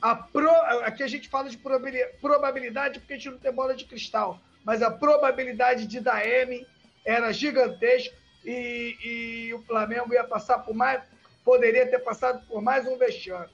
a 0.01 0.15
pro... 0.15 0.49
aqui 0.83 1.03
a 1.03 1.07
gente 1.07 1.29
fala 1.29 1.49
de 1.49 1.57
probabilidade 1.57 2.99
porque 2.99 3.13
a 3.13 3.15
gente 3.15 3.29
não 3.29 3.37
tem 3.37 3.51
bola 3.51 3.75
de 3.75 3.85
cristal, 3.85 4.39
mas 4.63 4.81
a 4.81 4.91
probabilidade 4.91 5.85
de 5.85 5.99
dar 5.99 6.25
M 6.25 6.65
era 7.05 7.31
gigantesca 7.31 8.15
e, 8.45 8.97
e 9.03 9.53
o 9.53 9.59
Flamengo 9.63 10.13
ia 10.13 10.23
passar 10.23 10.59
por 10.59 10.75
mais, 10.75 11.03
poderia 11.43 11.87
ter 11.87 11.99
passado 11.99 12.45
por 12.47 12.61
mais 12.61 12.87
um 12.87 12.97
vexame. 12.97 13.49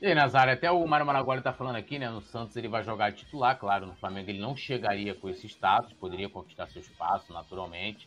E 0.00 0.06
aí, 0.06 0.14
Nazário, 0.14 0.52
até 0.52 0.70
o 0.70 0.86
Mário 0.86 1.06
Maragoli 1.06 1.38
está 1.38 1.52
falando 1.52 1.76
aqui, 1.76 1.98
né? 1.98 2.10
No 2.10 2.20
Santos 2.20 2.56
ele 2.56 2.68
vai 2.68 2.82
jogar 2.82 3.12
titular, 3.12 3.58
claro. 3.58 3.86
No 3.86 3.94
Flamengo 3.94 4.28
ele 4.28 4.40
não 4.40 4.54
chegaria 4.54 5.14
com 5.14 5.30
esse 5.30 5.46
status, 5.46 5.92
poderia 5.94 6.28
conquistar 6.28 6.66
seu 6.66 6.82
espaço 6.82 7.32
naturalmente. 7.32 8.06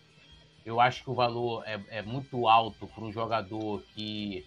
Eu 0.66 0.80
acho 0.80 1.04
que 1.04 1.10
o 1.10 1.16
valor 1.16 1.64
é, 1.66 1.80
é 1.90 2.02
muito 2.02 2.48
alto 2.48 2.86
para 2.88 3.04
um 3.04 3.12
jogador 3.12 3.82
que 3.96 4.46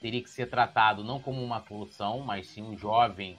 teria 0.00 0.22
que 0.22 0.30
ser 0.30 0.46
tratado 0.48 1.02
não 1.02 1.20
como 1.20 1.42
uma 1.42 1.60
solução, 1.60 2.20
mas 2.20 2.46
sim 2.46 2.62
um 2.62 2.78
jovem 2.78 3.36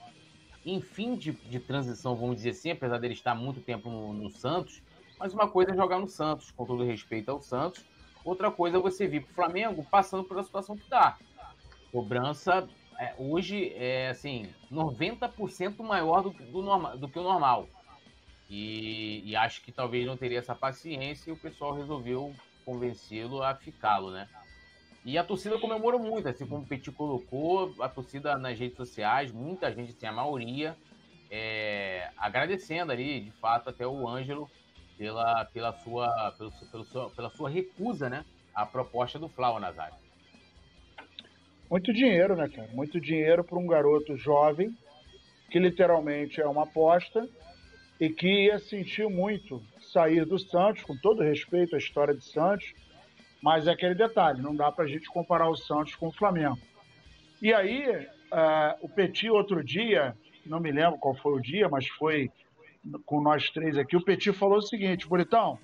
em 0.64 0.80
fim 0.80 1.16
de, 1.16 1.32
de 1.32 1.60
transição, 1.60 2.14
vamos 2.14 2.36
dizer 2.36 2.50
assim, 2.50 2.70
apesar 2.70 2.98
dele 2.98 3.14
estar 3.14 3.34
muito 3.34 3.60
tempo 3.60 3.90
no, 3.90 4.12
no 4.12 4.30
Santos. 4.30 4.82
Mas 5.18 5.32
uma 5.34 5.48
coisa 5.48 5.72
é 5.72 5.76
jogar 5.76 5.98
no 5.98 6.08
Santos, 6.08 6.50
com 6.50 6.64
todo 6.64 6.84
respeito 6.84 7.30
ao 7.30 7.40
Santos. 7.40 7.84
Outra 8.24 8.50
coisa 8.50 8.76
é 8.76 8.80
você 8.80 9.06
vir 9.06 9.22
para 9.22 9.30
o 9.30 9.34
Flamengo 9.34 9.86
passando 9.90 10.24
pela 10.24 10.42
situação 10.42 10.76
que 10.76 10.88
dá. 10.88 11.16
Cobrança 11.90 12.68
é, 12.98 13.14
hoje 13.16 13.72
é 13.76 14.10
assim 14.10 14.48
90% 14.70 15.82
maior 15.82 16.22
do, 16.22 16.30
do, 16.30 16.62
norma, 16.62 16.96
do 16.96 17.08
que 17.08 17.18
o 17.18 17.22
normal. 17.22 17.68
E, 18.50 19.22
e, 19.24 19.36
acho 19.36 19.62
que 19.62 19.70
talvez 19.70 20.06
não 20.06 20.16
teria 20.16 20.38
essa 20.38 20.54
paciência 20.54 21.30
e 21.30 21.32
o 21.32 21.36
pessoal 21.36 21.74
resolveu 21.74 22.34
convencê-lo 22.64 23.42
a 23.42 23.54
ficá-lo, 23.54 24.10
né? 24.10 24.26
E 25.08 25.16
a 25.16 25.24
torcida 25.24 25.58
comemorou 25.58 25.98
muito, 25.98 26.28
assim 26.28 26.46
como 26.46 26.64
o 26.64 26.66
Petit 26.66 26.92
colocou, 26.92 27.74
a 27.80 27.88
torcida 27.88 28.36
nas 28.36 28.58
redes 28.58 28.76
sociais, 28.76 29.32
muita 29.32 29.72
gente, 29.72 29.92
assim, 29.96 30.04
a 30.04 30.12
maioria, 30.12 30.76
é, 31.30 32.10
agradecendo 32.18 32.92
ali, 32.92 33.20
de 33.20 33.30
fato, 33.30 33.70
até 33.70 33.86
o 33.86 34.06
Ângelo 34.06 34.50
pela, 34.98 35.46
pela, 35.46 35.72
sua, 35.78 36.34
pelo, 36.36 36.52
pelo, 36.70 37.10
pela 37.12 37.30
sua 37.30 37.48
recusa, 37.48 38.10
né? 38.10 38.22
A 38.54 38.66
proposta 38.66 39.18
do 39.18 39.30
Flau, 39.30 39.58
Nazário. 39.58 39.96
Muito 41.70 41.90
dinheiro, 41.90 42.36
né, 42.36 42.46
cara? 42.46 42.68
Muito 42.74 43.00
dinheiro 43.00 43.42
para 43.42 43.58
um 43.58 43.66
garoto 43.66 44.14
jovem, 44.14 44.76
que 45.50 45.58
literalmente 45.58 46.38
é 46.38 46.46
uma 46.46 46.64
aposta, 46.64 47.26
e 47.98 48.10
que 48.10 48.44
ia 48.44 48.58
sentir 48.58 49.08
muito 49.08 49.62
sair 49.80 50.26
do 50.26 50.38
Santos, 50.38 50.82
com 50.82 50.94
todo 50.98 51.22
respeito 51.22 51.76
à 51.76 51.78
história 51.78 52.14
de 52.14 52.24
Santos, 52.24 52.74
mas 53.42 53.66
é 53.66 53.72
aquele 53.72 53.94
detalhe, 53.94 54.42
não 54.42 54.54
dá 54.54 54.70
para 54.70 54.84
a 54.84 54.88
gente 54.88 55.08
comparar 55.08 55.48
o 55.48 55.56
Santos 55.56 55.94
com 55.94 56.08
o 56.08 56.12
Flamengo. 56.12 56.58
E 57.40 57.52
aí, 57.54 57.88
uh, 58.32 58.76
o 58.80 58.88
Petit, 58.88 59.30
outro 59.30 59.62
dia, 59.62 60.16
não 60.44 60.60
me 60.60 60.72
lembro 60.72 60.98
qual 60.98 61.14
foi 61.14 61.32
o 61.32 61.40
dia, 61.40 61.68
mas 61.68 61.86
foi 61.86 62.30
com 63.04 63.20
nós 63.20 63.50
três 63.50 63.76
aqui, 63.76 63.96
o 63.96 64.04
Petit 64.04 64.32
falou 64.32 64.58
o 64.58 64.62
seguinte, 64.62 65.06
Bonitão, 65.06 65.58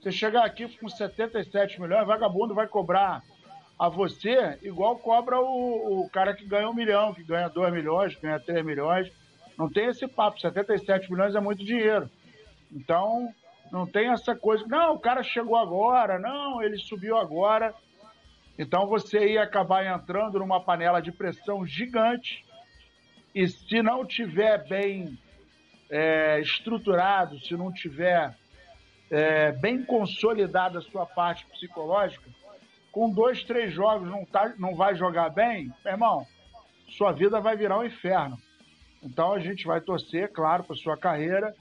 você 0.00 0.12
chegar 0.12 0.44
aqui 0.44 0.68
com 0.78 0.88
77 0.88 1.80
milhões, 1.80 2.06
vagabundo 2.06 2.54
vai 2.54 2.66
cobrar 2.66 3.22
a 3.78 3.88
você 3.88 4.58
igual 4.62 4.96
cobra 4.98 5.40
o, 5.40 6.02
o 6.02 6.10
cara 6.10 6.34
que 6.34 6.44
ganha 6.44 6.68
um 6.68 6.74
milhão, 6.74 7.12
que 7.12 7.22
ganha 7.22 7.48
2 7.48 7.72
milhões, 7.72 8.14
que 8.14 8.22
ganha 8.22 8.40
3 8.40 8.64
milhões. 8.64 9.10
Não 9.58 9.68
tem 9.68 9.86
esse 9.86 10.06
papo, 10.06 10.40
77 10.40 11.10
milhões 11.10 11.34
é 11.34 11.40
muito 11.40 11.64
dinheiro. 11.64 12.10
Então, 12.72 13.32
não 13.70 13.86
tem 13.86 14.08
essa 14.10 14.34
coisa, 14.34 14.64
não, 14.66 14.94
o 14.94 14.98
cara 14.98 15.22
chegou 15.22 15.56
agora, 15.56 16.18
não, 16.18 16.62
ele 16.62 16.78
subiu 16.78 17.16
agora. 17.16 17.74
Então 18.58 18.86
você 18.86 19.32
ia 19.32 19.42
acabar 19.42 19.84
entrando 19.84 20.38
numa 20.38 20.60
panela 20.60 21.00
de 21.00 21.12
pressão 21.12 21.66
gigante. 21.66 22.44
E 23.34 23.46
se 23.46 23.82
não 23.82 24.04
tiver 24.04 24.66
bem 24.66 25.18
é, 25.90 26.40
estruturado, 26.40 27.38
se 27.40 27.54
não 27.54 27.72
tiver 27.72 28.34
é, 29.10 29.52
bem 29.52 29.84
consolidada 29.84 30.78
a 30.78 30.82
sua 30.82 31.04
parte 31.04 31.46
psicológica, 31.46 32.30
com 32.90 33.10
dois, 33.10 33.44
três 33.44 33.74
jogos 33.74 34.08
não, 34.08 34.24
tá, 34.24 34.54
não 34.58 34.74
vai 34.74 34.94
jogar 34.94 35.28
bem, 35.28 35.70
meu 35.84 35.92
irmão, 35.92 36.26
sua 36.88 37.12
vida 37.12 37.40
vai 37.40 37.56
virar 37.56 37.78
um 37.78 37.84
inferno. 37.84 38.38
Então 39.02 39.34
a 39.34 39.38
gente 39.38 39.66
vai 39.66 39.80
torcer, 39.80 40.32
claro, 40.32 40.64
para 40.64 40.74
sua 40.76 40.96
carreira, 40.96 41.54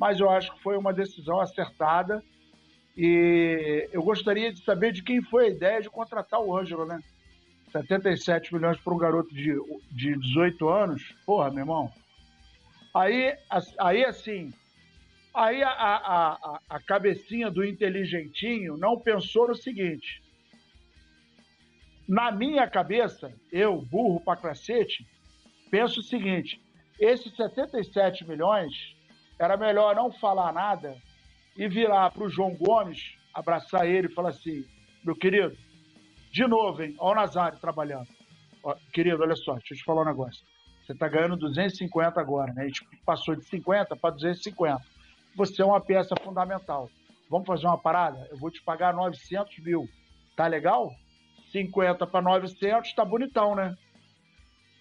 mas 0.00 0.18
eu 0.18 0.30
acho 0.30 0.54
que 0.54 0.62
foi 0.62 0.78
uma 0.78 0.94
decisão 0.94 1.38
acertada. 1.40 2.24
E 2.96 3.86
eu 3.92 4.02
gostaria 4.02 4.50
de 4.50 4.64
saber 4.64 4.92
de 4.92 5.02
quem 5.02 5.20
foi 5.20 5.44
a 5.44 5.50
ideia 5.50 5.82
de 5.82 5.90
contratar 5.90 6.40
o 6.40 6.56
Ângelo, 6.56 6.86
né? 6.86 6.98
77 7.70 8.54
milhões 8.54 8.80
para 8.80 8.94
um 8.94 8.98
garoto 8.98 9.32
de, 9.34 9.52
de 9.92 10.16
18 10.18 10.68
anos, 10.70 11.14
porra, 11.26 11.50
meu 11.50 11.60
irmão. 11.60 11.92
Aí, 12.94 13.36
aí 13.78 14.04
assim, 14.06 14.52
aí 15.34 15.62
a, 15.62 15.68
a, 15.68 15.96
a, 16.32 16.60
a 16.70 16.80
cabecinha 16.80 17.50
do 17.50 17.62
inteligentinho 17.62 18.78
não 18.78 18.98
pensou 18.98 19.48
no 19.48 19.54
seguinte: 19.54 20.22
na 22.08 22.32
minha 22.32 22.66
cabeça, 22.66 23.30
eu, 23.52 23.82
burro 23.82 24.18
pra 24.24 24.34
cacete, 24.34 25.06
penso 25.70 26.00
o 26.00 26.02
seguinte: 26.02 26.58
esses 26.98 27.36
77 27.36 28.26
milhões 28.26 28.98
era 29.40 29.56
melhor 29.56 29.96
não 29.96 30.12
falar 30.12 30.52
nada 30.52 30.94
e 31.56 31.66
virar 31.66 32.10
para 32.10 32.24
o 32.24 32.28
João 32.28 32.54
Gomes, 32.54 33.16
abraçar 33.32 33.86
ele 33.86 34.06
e 34.06 34.12
falar 34.12 34.28
assim: 34.28 34.66
meu 35.02 35.16
querido, 35.16 35.56
de 36.30 36.46
novo, 36.46 36.82
hein? 36.82 36.94
Olha 36.98 37.12
o 37.12 37.22
Nazário 37.22 37.58
trabalhando. 37.58 38.08
Querido, 38.92 39.22
olha 39.22 39.34
só, 39.34 39.54
deixa 39.54 39.72
eu 39.72 39.78
te 39.78 39.84
falar 39.84 40.02
um 40.02 40.04
negócio. 40.04 40.44
Você 40.84 40.92
está 40.92 41.08
ganhando 41.08 41.38
250 41.38 42.20
agora, 42.20 42.52
né? 42.52 42.64
A 42.64 42.66
gente 42.66 42.84
passou 43.06 43.34
de 43.34 43.42
50 43.46 43.96
para 43.96 44.10
250. 44.10 44.78
Você 45.36 45.62
é 45.62 45.64
uma 45.64 45.80
peça 45.80 46.14
fundamental. 46.22 46.90
Vamos 47.30 47.46
fazer 47.46 47.66
uma 47.66 47.78
parada? 47.78 48.28
Eu 48.30 48.36
vou 48.36 48.50
te 48.50 48.62
pagar 48.62 48.92
900 48.92 49.58
mil. 49.60 49.88
Tá 50.36 50.46
legal? 50.46 50.90
50 51.50 52.06
para 52.06 52.20
900, 52.20 52.92
tá 52.92 53.04
bonitão, 53.04 53.54
né? 53.54 53.74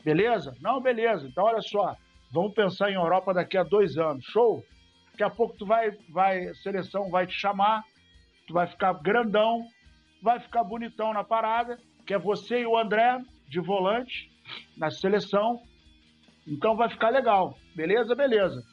Beleza? 0.04 0.54
Não, 0.60 0.82
beleza. 0.82 1.28
Então, 1.28 1.46
olha 1.46 1.62
só. 1.62 1.96
Vamos 2.32 2.54
pensar 2.54 2.92
em 2.92 2.96
Europa 2.96 3.34
daqui 3.34 3.58
a 3.58 3.64
dois 3.64 3.98
anos. 3.98 4.26
Show? 4.26 4.64
Daqui 5.12 5.24
a 5.24 5.30
pouco 5.30 5.56
tu 5.58 5.66
vai, 5.66 5.92
vai, 6.10 6.54
seleção 6.56 7.10
vai 7.10 7.28
te 7.28 7.34
chamar, 7.34 7.84
tu 8.48 8.54
vai 8.54 8.68
ficar 8.68 8.94
grandão, 8.94 9.66
vai 10.22 10.40
ficar 10.40 10.64
bonitão 10.64 11.14
na 11.14 11.24
parada, 11.24 11.78
que 12.06 12.14
é 12.14 12.20
você 12.20 12.62
e 12.62 12.66
o 12.66 12.78
André 12.78 13.22
de 13.48 13.60
volante 13.60 14.32
na 14.78 14.90
seleção. 14.90 15.62
Então 16.48 16.76
vai 16.76 16.90
ficar 16.90 17.10
legal. 17.10 17.58
Beleza? 17.76 18.16
Beleza. 18.16 18.64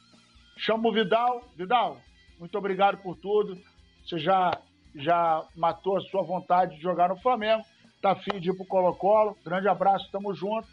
Chama 0.57 0.89
o 0.89 0.93
Vidal. 0.93 1.43
Vidal, 1.55 1.97
muito 2.39 2.57
obrigado 2.57 2.97
por 2.99 3.15
tudo. 3.17 3.57
Você 4.05 4.17
já, 4.17 4.51
já 4.95 5.43
matou 5.55 5.97
a 5.97 6.01
sua 6.01 6.23
vontade 6.23 6.75
de 6.75 6.81
jogar 6.81 7.09
no 7.09 7.17
Flamengo 7.17 7.63
tá 8.01 8.11
afim 8.11 8.39
de 8.39 8.49
ir 8.49 8.55
pro 8.55 8.65
Colo-Colo. 8.65 9.37
Grande 9.43 9.67
abraço, 9.67 10.09
tamo 10.11 10.33
junto. 10.33 10.67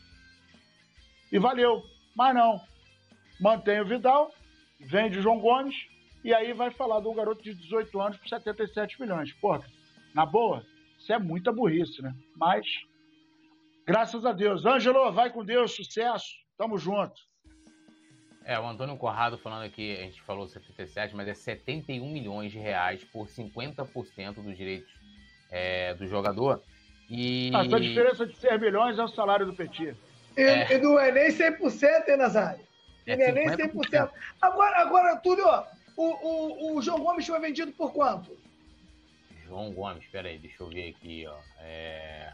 E 1.32 1.38
valeu. 1.38 1.82
Mas 2.14 2.34
não. 2.34 2.60
Mantém 3.40 3.80
o 3.80 3.86
Vidal, 3.86 4.32
vende 4.78 5.18
o 5.18 5.22
João 5.22 5.40
Gomes, 5.40 5.74
e 6.22 6.32
aí 6.32 6.52
vai 6.52 6.70
falar 6.70 7.00
do 7.00 7.12
garoto 7.12 7.42
de 7.42 7.54
18 7.54 8.00
anos 8.00 8.16
por 8.16 8.28
77 8.28 9.00
milhões. 9.00 9.32
Porra, 9.34 9.64
na 10.14 10.24
boa, 10.24 10.64
isso 10.98 11.12
é 11.12 11.18
muita 11.18 11.52
burrice, 11.52 12.00
né? 12.00 12.14
Mas, 12.36 12.66
graças 13.86 14.24
a 14.24 14.32
Deus. 14.32 14.64
Ângelo, 14.64 15.12
vai 15.12 15.30
com 15.30 15.44
Deus, 15.44 15.74
sucesso. 15.74 16.32
Tamo 16.56 16.78
junto. 16.78 17.14
É, 18.44 18.58
o 18.58 18.66
Antônio 18.66 18.96
Corrado 18.96 19.38
falando 19.38 19.64
aqui, 19.64 19.96
a 19.96 20.02
gente 20.02 20.22
falou 20.22 20.46
77, 20.46 21.16
mas 21.16 21.28
é 21.28 21.34
71 21.34 22.06
milhões 22.10 22.52
de 22.52 22.58
reais 22.58 23.02
por 23.04 23.26
50% 23.26 24.34
dos 24.34 24.56
direitos 24.56 24.92
é, 25.50 25.94
do 25.94 26.06
jogador. 26.06 26.62
E... 27.08 27.50
Essa 27.54 27.80
diferença 27.80 28.26
de 28.26 28.36
6 28.36 28.60
milhões 28.60 28.98
é 28.98 29.04
o 29.04 29.08
salário 29.08 29.46
do 29.46 29.54
Petit. 29.54 29.96
E, 30.36 30.40
é. 30.40 30.74
e 30.74 30.78
não 30.78 30.98
é 30.98 31.10
nem 31.10 31.28
100%, 31.28 32.08
hein, 32.08 32.16
Nazário? 32.16 32.64
É 33.06 33.16
não 33.16 33.24
é 33.24 33.32
nem 33.32 33.48
100%. 33.48 34.10
Agora, 34.40 34.78
agora 34.78 35.16
Túlio, 35.16 35.46
o, 35.96 36.04
o, 36.04 36.76
o 36.76 36.82
João 36.82 37.00
Gomes 37.00 37.26
foi 37.26 37.40
vendido 37.40 37.72
por 37.72 37.92
quanto? 37.92 38.36
João 39.46 39.72
Gomes, 39.72 40.04
peraí, 40.06 40.38
deixa 40.38 40.62
eu 40.62 40.68
ver 40.68 40.90
aqui, 40.90 41.26
ó. 41.26 41.36
É... 41.60 42.32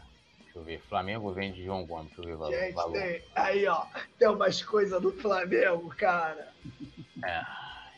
Deixa 0.51 0.59
eu 0.59 0.63
ver. 0.63 0.81
Flamengo 0.81 1.31
vende 1.31 1.63
João 1.63 1.85
Gomes. 1.85 2.07
Deixa 2.07 2.21
eu 2.21 2.25
ver 2.25 2.33
o 2.33 2.37
valor. 2.37 2.59
Gente, 2.59 2.73
valor. 2.73 2.93
Tem, 2.93 3.23
aí, 3.35 3.67
ó. 3.67 3.85
Tem 4.19 4.27
umas 4.27 4.61
coisas 4.61 5.01
do 5.01 5.11
Flamengo, 5.13 5.87
cara. 5.95 6.51
É. 7.23 7.41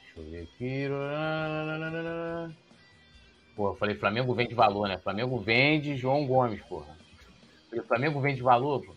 Deixa 0.04 0.18
eu 0.18 0.24
ver 0.30 0.44
aqui. 0.44 0.88
Pô, 3.56 3.70
eu 3.70 3.76
falei 3.76 3.96
Flamengo 3.96 4.36
vende 4.36 4.54
valor, 4.54 4.88
né? 4.88 4.98
Flamengo 5.00 5.40
vende 5.40 5.98
João 5.98 6.28
Gomes, 6.28 6.62
porra. 6.62 6.96
O 7.72 7.84
Flamengo 7.84 8.22
vende 8.22 8.44
valor, 8.44 8.84
pô. 8.84 8.94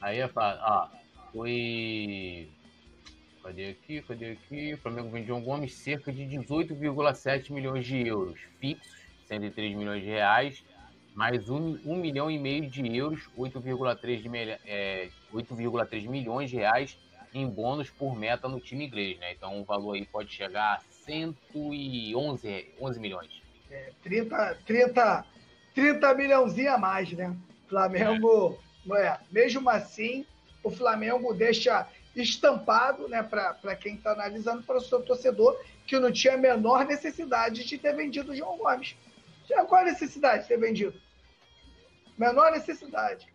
Aí 0.00 0.18
eu 0.18 0.28
falo, 0.30 0.58
ó, 0.62 0.88
foi. 1.32 2.48
Cadê 3.44 3.68
aqui? 3.68 4.02
Cadê 4.02 4.30
aqui? 4.32 4.74
O 4.74 4.78
Flamengo 4.78 5.10
vende 5.10 5.28
João 5.28 5.42
Gomes 5.42 5.74
cerca 5.74 6.10
de 6.10 6.22
18,7 6.24 7.52
milhões 7.52 7.86
de 7.86 8.08
euros 8.08 8.40
fixos, 8.58 8.90
103 9.28 9.76
milhões 9.76 10.02
de 10.02 10.08
reais 10.08 10.64
mais 11.14 11.48
um, 11.48 11.78
um 11.86 11.96
milhão 11.96 12.28
e 12.30 12.38
meio 12.38 12.68
de 12.68 12.84
euros, 12.96 13.30
8,3 13.38 14.20
de, 14.20 14.28
é, 14.66 15.08
8,3 15.32 16.08
milhões 16.08 16.50
de 16.50 16.56
reais 16.56 16.98
em 17.32 17.48
bônus 17.48 17.88
por 17.88 18.16
meta 18.16 18.48
no 18.48 18.60
time 18.60 18.86
inglês, 18.86 19.18
né? 19.18 19.32
Então 19.32 19.60
o 19.60 19.64
valor 19.64 19.94
aí 19.94 20.04
pode 20.04 20.32
chegar 20.32 20.74
a 20.74 20.80
111 21.04 22.74
11 22.80 23.00
milhões. 23.00 23.42
É, 23.70 23.92
30, 24.02 24.58
30, 24.66 25.24
30 25.74 26.14
milhãozinho 26.14 26.72
a 26.72 26.78
mais, 26.78 27.12
né? 27.12 27.34
Flamengo, 27.68 28.58
é. 28.92 29.06
é. 29.06 29.18
mesmo 29.30 29.70
assim, 29.70 30.26
o 30.62 30.70
Flamengo 30.70 31.32
deixa 31.32 31.88
estampado, 32.14 33.08
né, 33.08 33.22
para 33.22 33.76
quem 33.76 33.96
está 33.96 34.12
analisando, 34.12 34.62
para 34.62 34.76
o 34.76 34.80
seu 34.80 35.02
torcedor, 35.02 35.58
que 35.86 35.98
não 35.98 36.12
tinha 36.12 36.34
a 36.34 36.38
menor 36.38 36.84
necessidade 36.86 37.64
de 37.64 37.78
ter 37.78 37.94
vendido 37.94 38.32
o 38.32 38.36
João 38.36 38.56
Gomes. 38.56 38.96
Qual 39.68 39.80
a 39.80 39.84
necessidade 39.84 40.42
de 40.42 40.48
ter 40.48 40.58
vendido? 40.58 40.98
Menor 42.16 42.52
necessidade. 42.52 43.26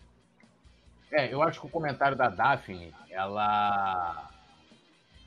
É, 1.11 1.33
eu 1.33 1.41
acho 1.41 1.59
que 1.59 1.67
o 1.67 1.69
comentário 1.69 2.15
da 2.15 2.29
Daphne, 2.29 2.93
ela, 3.09 4.29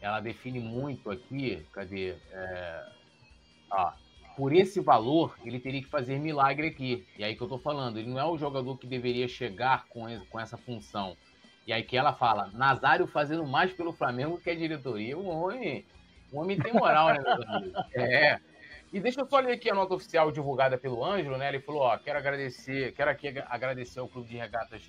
ela 0.01 0.21
define 0.21 0.61
muito 0.61 1.11
aqui, 1.11 1.67
cadê? 1.73 2.17
É, 2.31 2.89
ó, 3.71 3.93
por 4.37 4.53
esse 4.55 4.81
valor, 4.81 5.37
ele 5.45 5.61
teria 5.61 5.83
que 5.83 5.89
fazer 5.89 6.19
milagre 6.19 6.69
aqui. 6.69 7.07
E 7.19 7.25
aí 7.25 7.37
que 7.37 7.43
eu 7.43 7.49
tô 7.49 7.59
falando, 7.59 7.99
ele 7.99 8.09
não 8.09 8.19
é 8.19 8.25
o 8.25 8.39
jogador 8.39 8.79
que 8.79 8.87
deveria 8.87 9.29
chegar 9.29 9.87
com, 9.89 10.05
com 10.27 10.41
essa 10.41 10.57
função. 10.57 11.17
E 11.67 11.73
aí 11.73 11.83
que 11.83 11.97
ela 11.97 12.13
fala, 12.13 12.51
Nazário 12.53 13.07
fazendo 13.07 13.47
mais 13.47 13.73
pelo 13.73 13.93
Flamengo 13.93 14.39
que 14.39 14.51
a 14.51 14.55
diretoria. 14.55 15.17
O 15.17 15.27
homem, 15.27 15.85
o 16.33 16.41
homem 16.41 16.59
tem 16.59 16.73
moral, 16.73 17.09
né, 17.09 17.23
É. 17.95 18.41
E 18.93 19.01
deixa 19.01 19.23
eu 19.23 19.27
só 19.27 19.39
ler 19.39 19.53
aqui 19.53 19.71
a 19.71 19.75
nota 19.75 19.95
oficial 19.95 20.31
divulgada 20.31 20.77
pelo 20.77 21.03
Ângelo, 21.03 21.39
né? 21.39 21.49
Ele 21.49 21.61
falou, 21.61 21.83
ó, 21.83 21.97
quero 21.97 22.19
agradecer, 22.19 22.93
quero 22.93 23.11
aqui 23.11 23.29
agradecer 23.49 24.01
ao 24.01 24.09
Clube 24.09 24.29
de 24.29 24.37
Regatas 24.37 24.83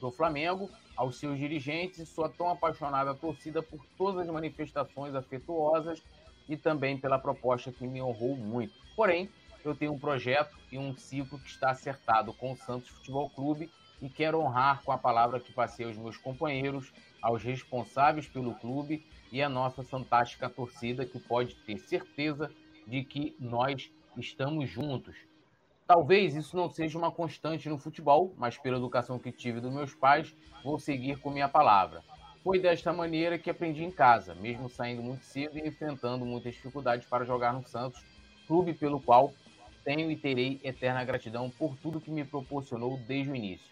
do 0.00 0.10
Flamengo, 0.10 0.70
aos 0.96 1.18
seus 1.18 1.38
dirigentes 1.38 2.08
sua 2.08 2.30
tão 2.30 2.48
apaixonada 2.48 3.14
torcida 3.14 3.62
por 3.62 3.84
todas 3.98 4.26
as 4.26 4.32
manifestações 4.32 5.14
afetuosas 5.14 6.02
e 6.48 6.56
também 6.56 6.96
pela 6.96 7.18
proposta 7.18 7.70
que 7.70 7.86
me 7.86 8.00
honrou 8.00 8.34
muito. 8.34 8.72
Porém, 8.96 9.28
eu 9.62 9.74
tenho 9.74 9.92
um 9.92 9.98
projeto 9.98 10.56
e 10.72 10.78
um 10.78 10.96
ciclo 10.96 11.38
que 11.38 11.48
está 11.50 11.70
acertado 11.70 12.32
com 12.32 12.52
o 12.52 12.56
Santos 12.56 12.88
Futebol 12.88 13.28
Clube 13.28 13.70
e 14.00 14.08
quero 14.08 14.40
honrar 14.40 14.82
com 14.82 14.92
a 14.92 14.98
palavra 14.98 15.40
que 15.40 15.52
passei 15.52 15.86
aos 15.86 15.96
meus 15.96 16.16
companheiros, 16.16 16.92
aos 17.20 17.42
responsáveis 17.42 18.26
pelo 18.26 18.54
clube 18.54 19.04
e 19.30 19.42
a 19.42 19.48
nossa 19.48 19.82
fantástica 19.82 20.48
torcida 20.48 21.04
que 21.04 21.18
pode 21.18 21.54
ter 21.56 21.78
certeza 21.78 22.50
de 22.86 23.04
que 23.04 23.36
nós 23.38 23.90
estamos 24.16 24.68
juntos. 24.68 25.16
Talvez 25.86 26.36
isso 26.36 26.56
não 26.56 26.70
seja 26.70 26.96
uma 26.96 27.10
constante 27.10 27.68
no 27.68 27.78
futebol, 27.78 28.32
mas 28.36 28.56
pela 28.56 28.76
educação 28.76 29.18
que 29.18 29.32
tive 29.32 29.60
dos 29.60 29.72
meus 29.72 29.92
pais, 29.92 30.34
vou 30.62 30.78
seguir 30.78 31.18
com 31.18 31.30
minha 31.30 31.48
palavra. 31.48 32.02
Foi 32.42 32.58
desta 32.58 32.92
maneira 32.92 33.38
que 33.38 33.50
aprendi 33.50 33.84
em 33.84 33.90
casa, 33.90 34.34
mesmo 34.34 34.68
saindo 34.68 35.02
muito 35.02 35.24
cedo 35.24 35.58
e 35.58 35.66
enfrentando 35.66 36.24
muitas 36.24 36.54
dificuldades 36.54 37.06
para 37.06 37.24
jogar 37.24 37.52
no 37.52 37.66
Santos, 37.66 38.02
clube 38.46 38.72
pelo 38.72 39.00
qual 39.00 39.32
tenho 39.84 40.10
e 40.10 40.16
terei 40.16 40.60
eterna 40.62 41.04
gratidão 41.04 41.50
por 41.50 41.76
tudo 41.76 42.00
que 42.00 42.10
me 42.10 42.24
proporcionou 42.24 42.96
desde 43.06 43.30
o 43.30 43.36
início. 43.36 43.70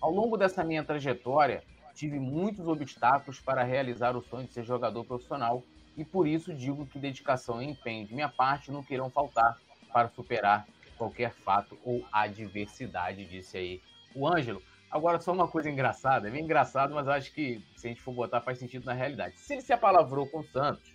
Ao 0.00 0.10
longo 0.10 0.36
dessa 0.36 0.64
minha 0.64 0.82
trajetória, 0.82 1.62
tive 1.94 2.18
muitos 2.18 2.66
obstáculos 2.66 3.38
para 3.38 3.62
realizar 3.62 4.16
o 4.16 4.22
sonho 4.22 4.46
de 4.46 4.54
ser 4.54 4.64
jogador 4.64 5.04
profissional 5.04 5.62
e 5.96 6.04
por 6.04 6.26
isso 6.26 6.54
digo 6.54 6.86
que 6.86 6.98
dedicação 6.98 7.62
e 7.62 7.66
empenho 7.66 8.06
de 8.06 8.14
minha 8.14 8.28
parte 8.28 8.72
não 8.72 8.82
queiram 8.82 9.10
faltar 9.10 9.58
para 9.92 10.08
superar 10.08 10.66
qualquer 10.96 11.32
fato 11.32 11.78
ou 11.84 12.02
adversidade, 12.10 13.26
disse 13.26 13.58
aí 13.58 13.82
o 14.14 14.26
Ângelo. 14.26 14.62
Agora, 14.90 15.20
só 15.20 15.32
uma 15.32 15.46
coisa 15.46 15.70
engraçada, 15.70 16.28
é 16.28 16.30
bem 16.30 16.44
engraçado, 16.44 16.94
mas 16.94 17.06
acho 17.06 17.32
que 17.32 17.62
se 17.76 17.86
a 17.86 17.90
gente 17.90 18.00
for 18.00 18.12
botar 18.12 18.40
faz 18.40 18.58
sentido 18.58 18.86
na 18.86 18.92
realidade. 18.92 19.38
Se 19.38 19.52
ele 19.52 19.62
se 19.62 19.72
apalavrou 19.72 20.26
com 20.26 20.40
o 20.40 20.44
Santos 20.44 20.92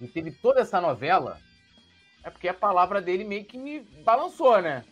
e 0.00 0.08
teve 0.08 0.32
toda 0.32 0.60
essa 0.60 0.80
novela, 0.80 1.38
é 2.22 2.30
porque 2.30 2.48
a 2.48 2.54
palavra 2.54 3.00
dele 3.00 3.22
meio 3.22 3.44
que 3.44 3.58
me 3.58 3.80
balançou, 4.04 4.60
né? 4.60 4.84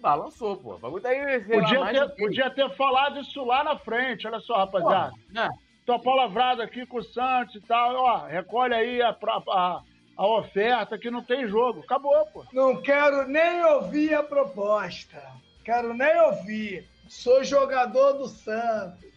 Balançou, 0.00 0.56
pô. 0.56 0.74
O 0.74 0.78
bagulho 0.78 1.02
tá 1.02 1.10
aí, 1.10 1.40
podia, 1.40 1.86
ter, 1.86 2.08
podia 2.16 2.50
ter 2.50 2.70
falado 2.76 3.20
isso 3.20 3.44
lá 3.44 3.62
na 3.62 3.78
frente, 3.78 4.26
olha 4.26 4.40
só, 4.40 4.56
rapaziada. 4.56 5.10
Pô, 5.10 5.18
né? 5.32 5.48
tô 5.90 5.98
palavrado 5.98 6.62
aqui 6.62 6.86
com 6.86 6.98
o 6.98 7.04
Santos 7.04 7.56
e 7.56 7.60
tal, 7.60 7.96
ó, 7.96 8.26
recolhe 8.26 8.74
aí 8.74 9.02
a, 9.02 9.10
a, 9.10 9.82
a 10.16 10.26
oferta 10.26 10.98
que 10.98 11.10
não 11.10 11.22
tem 11.22 11.48
jogo. 11.48 11.80
Acabou, 11.80 12.24
pô. 12.26 12.44
Não 12.52 12.80
quero 12.80 13.26
nem 13.26 13.64
ouvir 13.64 14.14
a 14.14 14.22
proposta. 14.22 15.20
Quero 15.64 15.92
nem 15.92 16.20
ouvir. 16.22 16.88
Sou 17.08 17.42
jogador 17.42 18.12
do 18.14 18.28
Santos. 18.28 19.10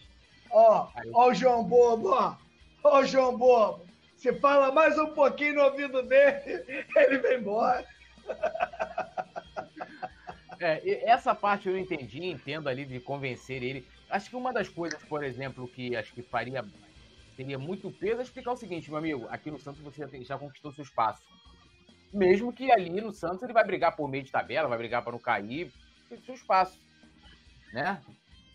Ó, 0.52 0.88
ó 1.14 1.30
o 1.30 1.34
João 1.34 1.64
Bobo, 1.64 2.10
ó. 2.10 2.36
Ó 2.84 3.00
o 3.00 3.06
João 3.06 3.38
Bobo. 3.38 3.86
Se 4.18 4.34
fala 4.34 4.72
mais 4.72 4.98
um 4.98 5.08
pouquinho 5.08 5.56
no 5.56 5.64
ouvido 5.66 6.02
dele, 6.04 6.64
ele 6.96 7.18
vem 7.20 7.38
embora. 7.38 7.86
É, 10.64 11.04
essa 11.10 11.36
parte 11.36 11.68
eu 11.68 11.78
entendi, 11.78 12.24
entendo 12.24 12.70
ali 12.70 12.86
de 12.86 12.98
convencer 13.02 13.62
ele. 13.62 13.86
Acho 14.10 14.30
que 14.30 14.36
uma 14.36 14.54
das 14.54 14.70
coisas, 14.70 15.04
por 15.04 15.22
exemplo, 15.22 15.68
que 15.68 15.94
acho 15.94 16.14
que 16.14 16.22
faria 16.22 16.64
teria 17.36 17.60
muito 17.60 17.92
peso 17.92 18.22
é 18.22 18.24
explicar 18.24 18.54
o 18.54 18.56
seguinte, 18.56 18.90
meu 18.90 19.00
amigo, 19.00 19.28
aqui 19.30 19.52
no 19.52 19.60
Santos 19.60 19.82
você 19.82 20.08
já, 20.08 20.24
já 20.24 20.38
conquistou 20.38 20.72
seu 20.72 20.84
espaço. 20.84 21.22
Mesmo 22.14 22.54
que 22.54 22.72
ali 22.72 23.02
no 23.02 23.12
Santos 23.12 23.44
ele 23.44 23.52
vai 23.52 23.66
brigar 23.66 23.94
por 23.94 24.08
meio 24.08 24.24
de 24.24 24.32
tabela, 24.32 24.70
vai 24.70 24.78
brigar 24.78 25.04
para 25.04 25.12
não 25.12 25.20
cair, 25.20 25.70
tem 26.08 26.22
seu 26.22 26.36
espaço, 26.36 26.80
né? 27.74 28.02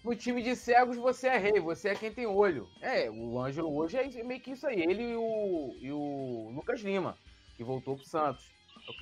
No 0.03 0.15
time 0.15 0.41
de 0.43 0.57
cegos 0.57 0.97
você 0.97 1.27
é 1.27 1.37
rei, 1.37 1.61
você 1.61 1.91
é 1.91 1.95
quem 1.95 2.11
tem 2.11 2.25
olho. 2.25 2.67
É, 2.81 3.11
o 3.11 3.39
Ângelo 3.39 3.77
hoje 3.77 3.99
é 3.99 4.23
meio 4.23 4.41
que 4.41 4.53
isso 4.53 4.67
aí, 4.67 4.81
ele 4.81 5.11
e 5.11 5.17
o, 5.17 5.77
e 5.81 5.93
o 5.93 6.53
Lucas 6.55 6.81
Lima, 6.81 7.19
que 7.57 7.65
voltou 7.65 7.97
pro 7.97 8.07
Santos. 8.07 8.47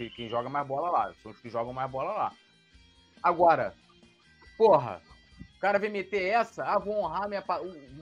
É 0.00 0.08
quem 0.08 0.28
joga 0.28 0.48
mais 0.48 0.66
bola 0.66 0.90
lá, 0.90 1.14
são 1.22 1.30
os 1.30 1.38
que 1.38 1.48
jogam 1.48 1.72
mais 1.72 1.88
bola 1.88 2.12
lá. 2.12 2.32
Agora, 3.22 3.74
porra, 4.56 5.02
o 5.56 5.60
cara 5.60 5.78
vem 5.78 5.90
meter 5.90 6.22
essa, 6.22 6.64
ah, 6.64 6.78
vou 6.78 6.98
honrar 6.98 7.28
minha. 7.28 7.42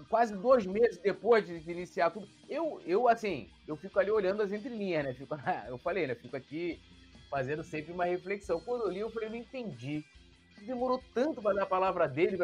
Quase 0.09 0.37
dois 0.37 0.67
meses 0.67 0.99
depois 0.99 1.47
de 1.47 1.71
iniciar 1.71 2.11
tudo. 2.11 2.29
Eu, 2.49 2.83
eu 2.85 3.09
assim, 3.09 3.49
eu 3.67 3.77
fico 3.77 3.99
ali 3.99 4.11
olhando 4.11 4.43
as 4.43 4.53
entrelinhas, 4.53 5.05
né? 5.05 5.15
Fico, 5.15 5.35
eu 5.69 5.79
falei, 5.79 6.07
né? 6.07 6.15
Fico 6.15 6.37
aqui 6.37 6.81
fazendo 7.31 7.63
sempre 7.63 7.93
uma 7.93 8.05
reflexão. 8.05 8.61
Quando 8.61 8.83
eu 8.83 8.91
li, 8.91 9.01
eu 9.01 9.11
falei, 9.11 9.29
não 9.29 9.37
entendi. 9.37 10.05
Demorou 10.63 11.03
tanto 11.13 11.43
para 11.43 11.55
dar 11.55 11.63
a 11.65 11.67
palavra 11.67 12.09
dele, 12.09 12.39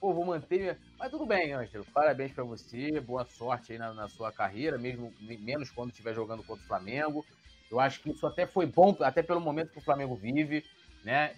pô, 0.00 0.12
vou 0.12 0.24
manter. 0.24 0.58
Minha... 0.58 0.78
Mas 0.98 1.10
tudo 1.10 1.26
bem, 1.26 1.52
Ângelo. 1.52 1.84
Parabéns 1.92 2.32
para 2.32 2.44
você, 2.44 3.00
boa 3.00 3.24
sorte 3.24 3.72
aí 3.72 3.78
na, 3.78 3.92
na, 3.92 4.08
sua 4.08 4.32
carreira, 4.32 4.78
mesmo 4.78 5.12
menos 5.20 5.70
quando 5.70 5.90
estiver 5.90 6.14
jogando 6.14 6.42
contra 6.42 6.64
o 6.64 6.68
Flamengo. 6.68 7.24
Eu 7.70 7.80
acho 7.80 8.00
que 8.00 8.10
isso 8.10 8.26
até 8.26 8.46
foi 8.46 8.66
bom, 8.66 8.96
até 9.00 9.22
pelo 9.22 9.40
momento 9.40 9.72
que 9.72 9.78
o 9.78 9.84
Flamengo 9.84 10.14
vive, 10.14 10.64
né? 11.04 11.34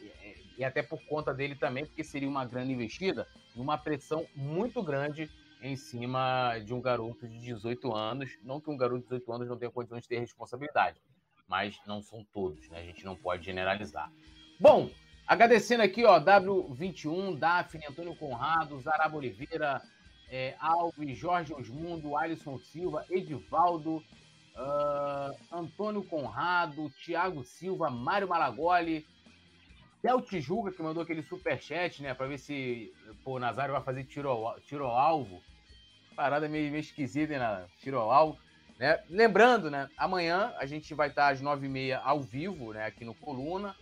E 0.58 0.64
até 0.64 0.82
por 0.82 1.00
conta 1.06 1.32
dele 1.32 1.54
também, 1.54 1.86
porque 1.86 2.02
seria 2.02 2.28
uma 2.28 2.44
grande 2.44 2.72
investida 2.72 3.26
e 3.54 3.60
uma 3.60 3.78
pressão 3.78 4.26
muito 4.34 4.82
grande 4.82 5.30
em 5.62 5.76
cima 5.76 6.58
de 6.58 6.74
um 6.74 6.80
garoto 6.80 7.28
de 7.28 7.38
18 7.38 7.94
anos. 7.94 8.36
Não 8.42 8.60
que 8.60 8.68
um 8.68 8.76
garoto 8.76 9.02
de 9.02 9.04
18 9.04 9.32
anos 9.32 9.48
não 9.48 9.56
tenha 9.56 9.70
condições 9.70 10.02
de 10.02 10.08
ter 10.08 10.18
responsabilidade, 10.18 11.00
mas 11.46 11.78
não 11.86 12.02
são 12.02 12.26
todos, 12.32 12.68
né? 12.70 12.80
A 12.80 12.84
gente 12.84 13.04
não 13.04 13.14
pode 13.14 13.44
generalizar. 13.44 14.10
Bom, 14.58 14.90
agradecendo 15.26 15.84
aqui, 15.84 16.04
ó, 16.04 16.18
W21, 16.18 17.38
Daphne, 17.38 17.86
Antônio 17.88 18.16
Conrado, 18.16 18.80
Zaraba 18.80 19.16
Oliveira, 19.16 19.80
é, 20.28 20.56
Alves, 20.58 21.16
Jorge 21.16 21.54
Osmundo, 21.54 22.16
Alisson 22.16 22.58
Silva, 22.58 23.04
Edivaldo, 23.08 24.02
uh, 24.58 25.36
Antônio 25.52 26.02
Conrado, 26.02 26.90
Thiago 27.04 27.44
Silva, 27.44 27.88
Mário 27.88 28.28
Malagoli, 28.28 29.06
Del 30.02 30.20
Tijuca, 30.20 30.70
que 30.70 30.82
mandou 30.82 31.02
aquele 31.02 31.22
superchat, 31.22 32.02
né, 32.02 32.14
para 32.14 32.26
ver 32.26 32.38
se 32.38 32.92
pô, 33.24 33.36
o 33.36 33.38
Nazário 33.38 33.74
vai 33.74 33.82
fazer 33.82 34.04
tiro 34.04 34.54
tiro 34.62 34.86
alvo. 34.86 35.42
Parada 36.14 36.48
meio, 36.48 36.70
meio 36.70 36.80
esquisita, 36.80 37.38
né? 37.38 37.66
Tiro 37.80 37.98
alvo. 37.98 38.38
Né? 38.78 39.00
Lembrando, 39.08 39.70
né? 39.70 39.88
Amanhã 39.96 40.52
a 40.58 40.66
gente 40.66 40.94
vai 40.94 41.08
estar 41.08 41.28
às 41.28 41.42
9h30 41.42 42.00
ao 42.02 42.20
vivo, 42.20 42.72
né? 42.72 42.86
Aqui 42.86 43.04
no 43.04 43.14
Coluna, 43.14 43.74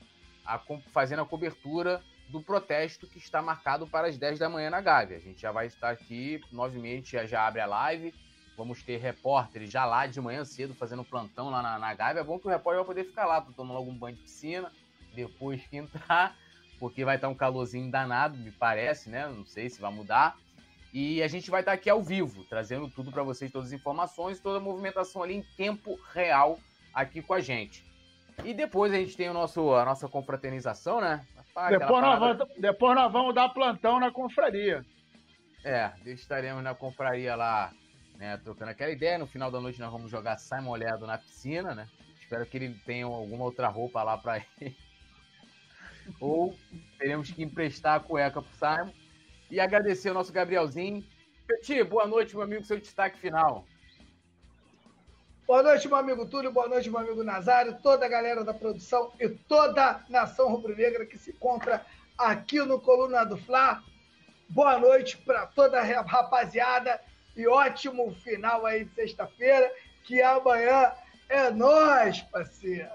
a, 0.45 0.59
fazendo 0.93 1.23
a 1.23 1.27
cobertura 1.27 2.03
do 2.29 2.43
protesto 2.43 3.07
que 3.07 3.19
está 3.19 3.41
marcado 3.41 3.87
para 3.87 4.09
as 4.09 4.19
10 4.19 4.39
da 4.39 4.49
manhã 4.49 4.71
na 4.71 4.81
Gávea. 4.81 5.17
A 5.17 5.21
gente 5.21 5.41
já 5.41 5.53
vai 5.53 5.67
estar 5.67 5.91
aqui, 5.91 6.41
9h30 6.53 6.79
a 6.79 6.97
gente 6.97 7.13
já, 7.13 7.27
já 7.27 7.47
abre 7.47 7.61
a 7.61 7.67
live. 7.67 8.15
Vamos 8.57 8.83
ter 8.83 8.97
repórteres 8.99 9.71
já 9.71 9.85
lá 9.85 10.07
de 10.07 10.19
manhã 10.19 10.45
cedo 10.45 10.75
fazendo 10.75 11.05
plantão 11.05 11.51
lá 11.51 11.63
na, 11.63 11.79
na 11.79 11.95
Gávea. 11.95 12.21
É 12.21 12.25
bom 12.25 12.39
que 12.39 12.47
o 12.47 12.51
repórter 12.51 12.83
vai 12.83 12.87
poder 12.87 13.05
ficar 13.05 13.27
lá, 13.27 13.41
tomando 13.41 13.77
algum 13.77 13.95
banho 13.95 14.17
de 14.17 14.23
piscina 14.23 14.73
depois 15.17 15.61
que 15.67 15.77
entrar, 15.77 16.37
porque 16.79 17.05
vai 17.05 17.17
estar 17.17 17.29
um 17.29 17.35
calorzinho 17.35 17.91
danado, 17.91 18.37
me 18.37 18.53
parece, 18.53 19.11
né? 19.11 19.27
Não 19.27 19.45
sei 19.45 19.69
se 19.69 19.81
vai 19.81 19.93
mudar. 19.93 20.37
E 20.93 21.23
a 21.23 21.29
gente 21.29 21.51
vai 21.51 21.61
estar 21.61 21.73
aqui 21.73 21.91
ao 21.91 22.03
vivo, 22.03 22.45
trazendo 22.45 22.89
tudo 22.89 23.11
para 23.11 23.23
vocês, 23.23 23.51
todas 23.51 23.69
as 23.69 23.75
informações, 23.75 24.41
toda 24.41 24.59
a 24.59 24.61
movimentação 24.61 25.23
ali 25.23 25.35
em 25.35 25.43
tempo 25.57 25.99
real 26.13 26.59
aqui 26.95 27.21
com 27.21 27.35
a 27.35 27.41
gente. 27.41 27.85
E 28.45 28.55
depois 28.55 28.93
a 28.93 28.97
gente 28.97 29.17
tem 29.17 29.29
o 29.29 29.35
nosso, 29.35 29.75
a 29.75 29.85
nossa 29.85 30.09
confraternização, 30.09 31.01
né? 31.01 31.27
depois, 31.71 32.03
nós 32.03 32.19
vamos, 32.19 32.49
depois 32.59 32.95
nós 32.95 33.13
vamos 33.13 33.35
dar 33.35 33.49
plantão 33.49 33.99
na 33.99 34.11
confraria. 34.11 34.85
É, 35.65 35.91
estaremos 36.05 36.63
na 36.63 36.75
confraria 36.75 37.35
lá, 37.35 37.73
né, 38.17 38.37
trocando 38.39 38.71
aquela 38.71 38.93
ideia. 38.93 39.19
No 39.19 39.27
final 39.27 39.51
da 39.51 39.61
noite 39.61 39.81
nós 39.81 39.91
vamos 39.91 40.11
jogar 40.11 40.39
Simon 40.39 40.63
molhado 40.63 41.07
na 41.07 41.19
piscina, 41.19 41.75
né? 41.75 41.89
Espero 42.21 42.47
que 42.47 42.57
ele 42.57 42.75
tenha 42.85 43.07
alguma 43.07 43.45
outra 43.45 43.69
roupa 43.69 44.03
lá 44.03 44.17
para 44.17 44.39
ele. 44.61 44.77
Ou 46.21 46.55
teremos 46.99 47.31
que 47.31 47.43
emprestar 47.43 47.97
a 47.97 48.01
cueca 48.01 48.43
pro 48.43 48.53
Simon. 48.53 48.93
E 49.51 49.61
agradecer 49.61 50.09
ao 50.09 50.15
nosso 50.15 50.33
Gabrielzinho. 50.33 51.05
Petit, 51.47 51.83
boa 51.85 52.07
noite, 52.07 52.35
meu 52.35 52.43
amigo, 52.43 52.65
seu 52.65 52.81
destaque 52.81 53.19
final. 53.19 53.65
Boa 55.47 55.63
noite, 55.63 55.87
meu 55.87 55.97
amigo 55.97 56.27
Túlio, 56.27 56.51
boa 56.51 56.67
noite, 56.67 56.91
meu 56.91 56.99
amigo 56.99 57.23
Nazário, 57.23 57.79
toda 57.81 58.05
a 58.05 58.09
galera 58.09 58.43
da 58.43 58.53
produção 58.53 59.13
e 59.21 59.29
toda 59.29 59.91
a 59.91 60.01
nação 60.09 60.49
rubro-negra 60.49 61.07
que 61.07 61.17
se 61.17 61.31
encontra 61.31 61.87
aqui 62.19 62.59
no 62.59 62.81
Coluna 62.81 63.25
do 63.25 63.37
Fla. 63.37 63.81
Boa 64.49 64.77
noite 64.77 65.17
para 65.19 65.47
toda 65.47 65.81
a 65.81 66.03
rapaziada 66.03 67.01
e 67.37 67.47
ótimo 67.47 68.13
final 68.25 68.67
aí 68.67 68.87
de 68.87 68.95
sexta-feira, 68.95 69.73
que 70.03 70.21
amanhã 70.21 70.93
é 71.29 71.49
nós, 71.51 72.23
parceiro. 72.23 72.91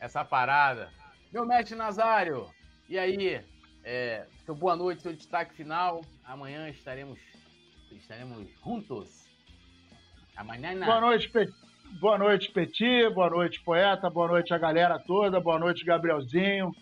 Essa 0.00 0.24
parada. 0.24 0.90
Meu 1.30 1.44
mestre 1.44 1.76
Nazário, 1.76 2.48
e 2.88 2.98
aí? 2.98 3.44
É, 3.84 4.26
seu 4.46 4.54
boa 4.54 4.74
noite, 4.74 5.02
seu 5.02 5.12
destaque 5.12 5.54
final. 5.54 6.00
Amanhã 6.24 6.70
estaremos, 6.70 7.18
estaremos 7.92 8.48
juntos. 8.64 9.28
Amanhã 10.34 10.74
na... 10.74 10.86
Boa 10.86 11.02
noite, 11.02 11.28
Petit. 11.28 11.54
Boa 12.00 12.16
noite, 12.16 12.50
Petit. 12.50 13.10
Boa 13.10 13.28
noite, 13.28 13.60
poeta. 13.62 14.08
Boa 14.08 14.28
noite 14.28 14.54
a 14.54 14.58
galera 14.58 14.98
toda. 14.98 15.38
Boa 15.38 15.58
noite, 15.58 15.84
Gabrielzinho. 15.84 16.72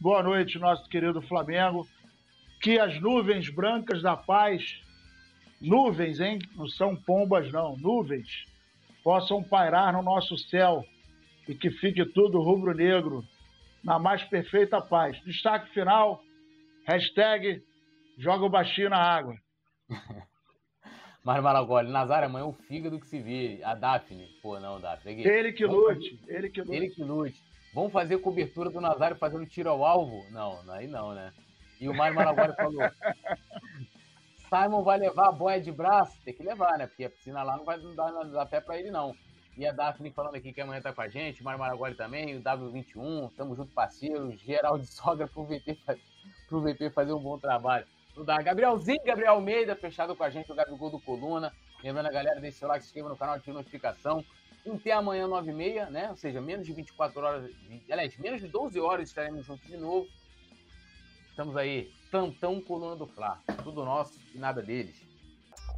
Boa 0.00 0.22
noite, 0.22 0.60
nosso 0.60 0.88
querido 0.88 1.20
Flamengo. 1.22 1.84
Que 2.60 2.78
as 2.78 3.00
nuvens 3.00 3.50
brancas 3.50 4.00
da 4.00 4.16
paz, 4.16 4.80
nuvens, 5.60 6.20
hein? 6.20 6.38
Não 6.54 6.68
são 6.68 6.94
pombas, 6.94 7.50
não, 7.50 7.76
nuvens, 7.76 8.44
possam 9.02 9.42
pairar 9.42 9.92
no 9.92 10.02
nosso 10.02 10.38
céu 10.38 10.84
e 11.48 11.54
que 11.54 11.68
fique 11.68 12.04
tudo 12.04 12.40
rubro-negro 12.40 13.26
na 13.88 13.98
mais 13.98 14.22
perfeita 14.24 14.80
paz. 14.82 15.18
Destaque 15.24 15.72
final: 15.72 16.20
Hashtag 16.86 17.62
joga 18.18 18.44
o 18.44 18.50
baixinho 18.50 18.90
na 18.90 18.98
água. 18.98 19.34
Mário 21.24 21.42
Malagoli, 21.42 21.90
Nazário, 21.90 22.28
amanhã 22.28 22.46
o 22.46 22.52
fígado 22.52 23.00
que 23.00 23.08
se 23.08 23.20
vire. 23.20 23.62
A 23.64 23.74
Daphne. 23.74 24.28
Pô, 24.40 24.60
não, 24.60 24.80
Daphne. 24.80 25.26
Ele 25.26 25.52
que 25.52 25.66
lute. 25.66 26.20
Ele 26.26 26.48
que 26.48 26.60
lute. 26.60 26.76
Ele 26.76 26.88
que 26.90 27.02
lute. 27.02 27.42
Vamos 27.74 27.92
fazer 27.92 28.18
cobertura 28.18 28.70
do 28.70 28.80
Nazário 28.80 29.16
fazendo 29.16 29.44
tiro 29.46 29.70
ao 29.70 29.84
alvo? 29.84 30.24
Não, 30.30 30.58
aí 30.70 30.86
não, 30.86 31.14
né? 31.14 31.32
E 31.80 31.88
o 31.88 31.94
Mário 31.94 32.14
Malagoli 32.14 32.54
falou: 32.54 32.80
Simon 34.48 34.82
vai 34.82 34.98
levar 34.98 35.28
a 35.28 35.32
boia 35.32 35.60
de 35.60 35.72
braço? 35.72 36.18
Tem 36.24 36.34
que 36.34 36.42
levar, 36.42 36.78
né? 36.78 36.86
Porque 36.86 37.04
a 37.04 37.10
piscina 37.10 37.42
lá 37.42 37.56
não 37.56 37.64
vai 37.64 37.78
dar, 37.94 38.10
dar 38.10 38.46
pé 38.46 38.60
pra 38.60 38.78
ele, 38.78 38.90
não. 38.90 39.14
E 39.58 39.66
a 39.66 39.72
Daphne 39.72 40.12
falando 40.12 40.36
aqui 40.36 40.52
que 40.52 40.60
amanhã 40.60 40.80
tá 40.80 40.92
com 40.92 41.00
a 41.00 41.08
gente, 41.08 41.40
o 41.40 41.44
Mário 41.44 41.58
Maragoli 41.58 41.96
também, 41.96 42.36
o 42.36 42.40
W21, 42.40 43.28
tamo 43.36 43.56
junto, 43.56 43.72
parceiros, 43.72 44.40
geral 44.40 44.78
de 44.78 44.86
sogra 44.86 45.26
pro 45.26 45.42
VP, 45.42 45.76
pro 46.48 46.62
VP 46.62 46.90
fazer 46.90 47.12
um 47.12 47.18
bom 47.18 47.36
trabalho. 47.40 47.84
Não 48.16 48.24
dá. 48.24 48.40
Gabrielzinho, 48.40 49.02
Gabriel 49.04 49.32
Almeida, 49.32 49.74
fechado 49.74 50.14
com 50.14 50.22
a 50.22 50.30
gente, 50.30 50.52
o 50.52 50.54
Gabigol 50.54 50.90
do 50.90 51.00
Coluna. 51.00 51.52
Lembrando 51.82 52.06
a 52.06 52.12
galera, 52.12 52.40
deixe 52.40 52.58
seu 52.58 52.68
like, 52.68 52.84
se 52.84 52.90
inscreva 52.90 53.08
no 53.08 53.16
canal, 53.16 53.34
ative 53.34 53.52
notificação. 53.52 54.24
T 54.84 54.92
amanhã, 54.92 55.26
9h30, 55.26 55.88
né? 55.88 56.10
Ou 56.10 56.16
seja, 56.16 56.40
menos 56.40 56.64
de 56.64 56.72
24 56.72 57.20
horas, 57.20 57.50
aliás, 57.90 58.16
menos 58.16 58.40
de 58.40 58.46
12 58.46 58.78
horas 58.78 59.08
estaremos 59.08 59.44
juntos 59.44 59.66
de 59.66 59.76
novo. 59.76 60.06
Estamos 61.30 61.56
aí, 61.56 61.92
tantão 62.12 62.60
coluna 62.60 62.94
do 62.94 63.08
Fla. 63.08 63.40
Tudo 63.64 63.84
nosso 63.84 64.20
e 64.32 64.38
nada 64.38 64.62
deles. 64.62 65.07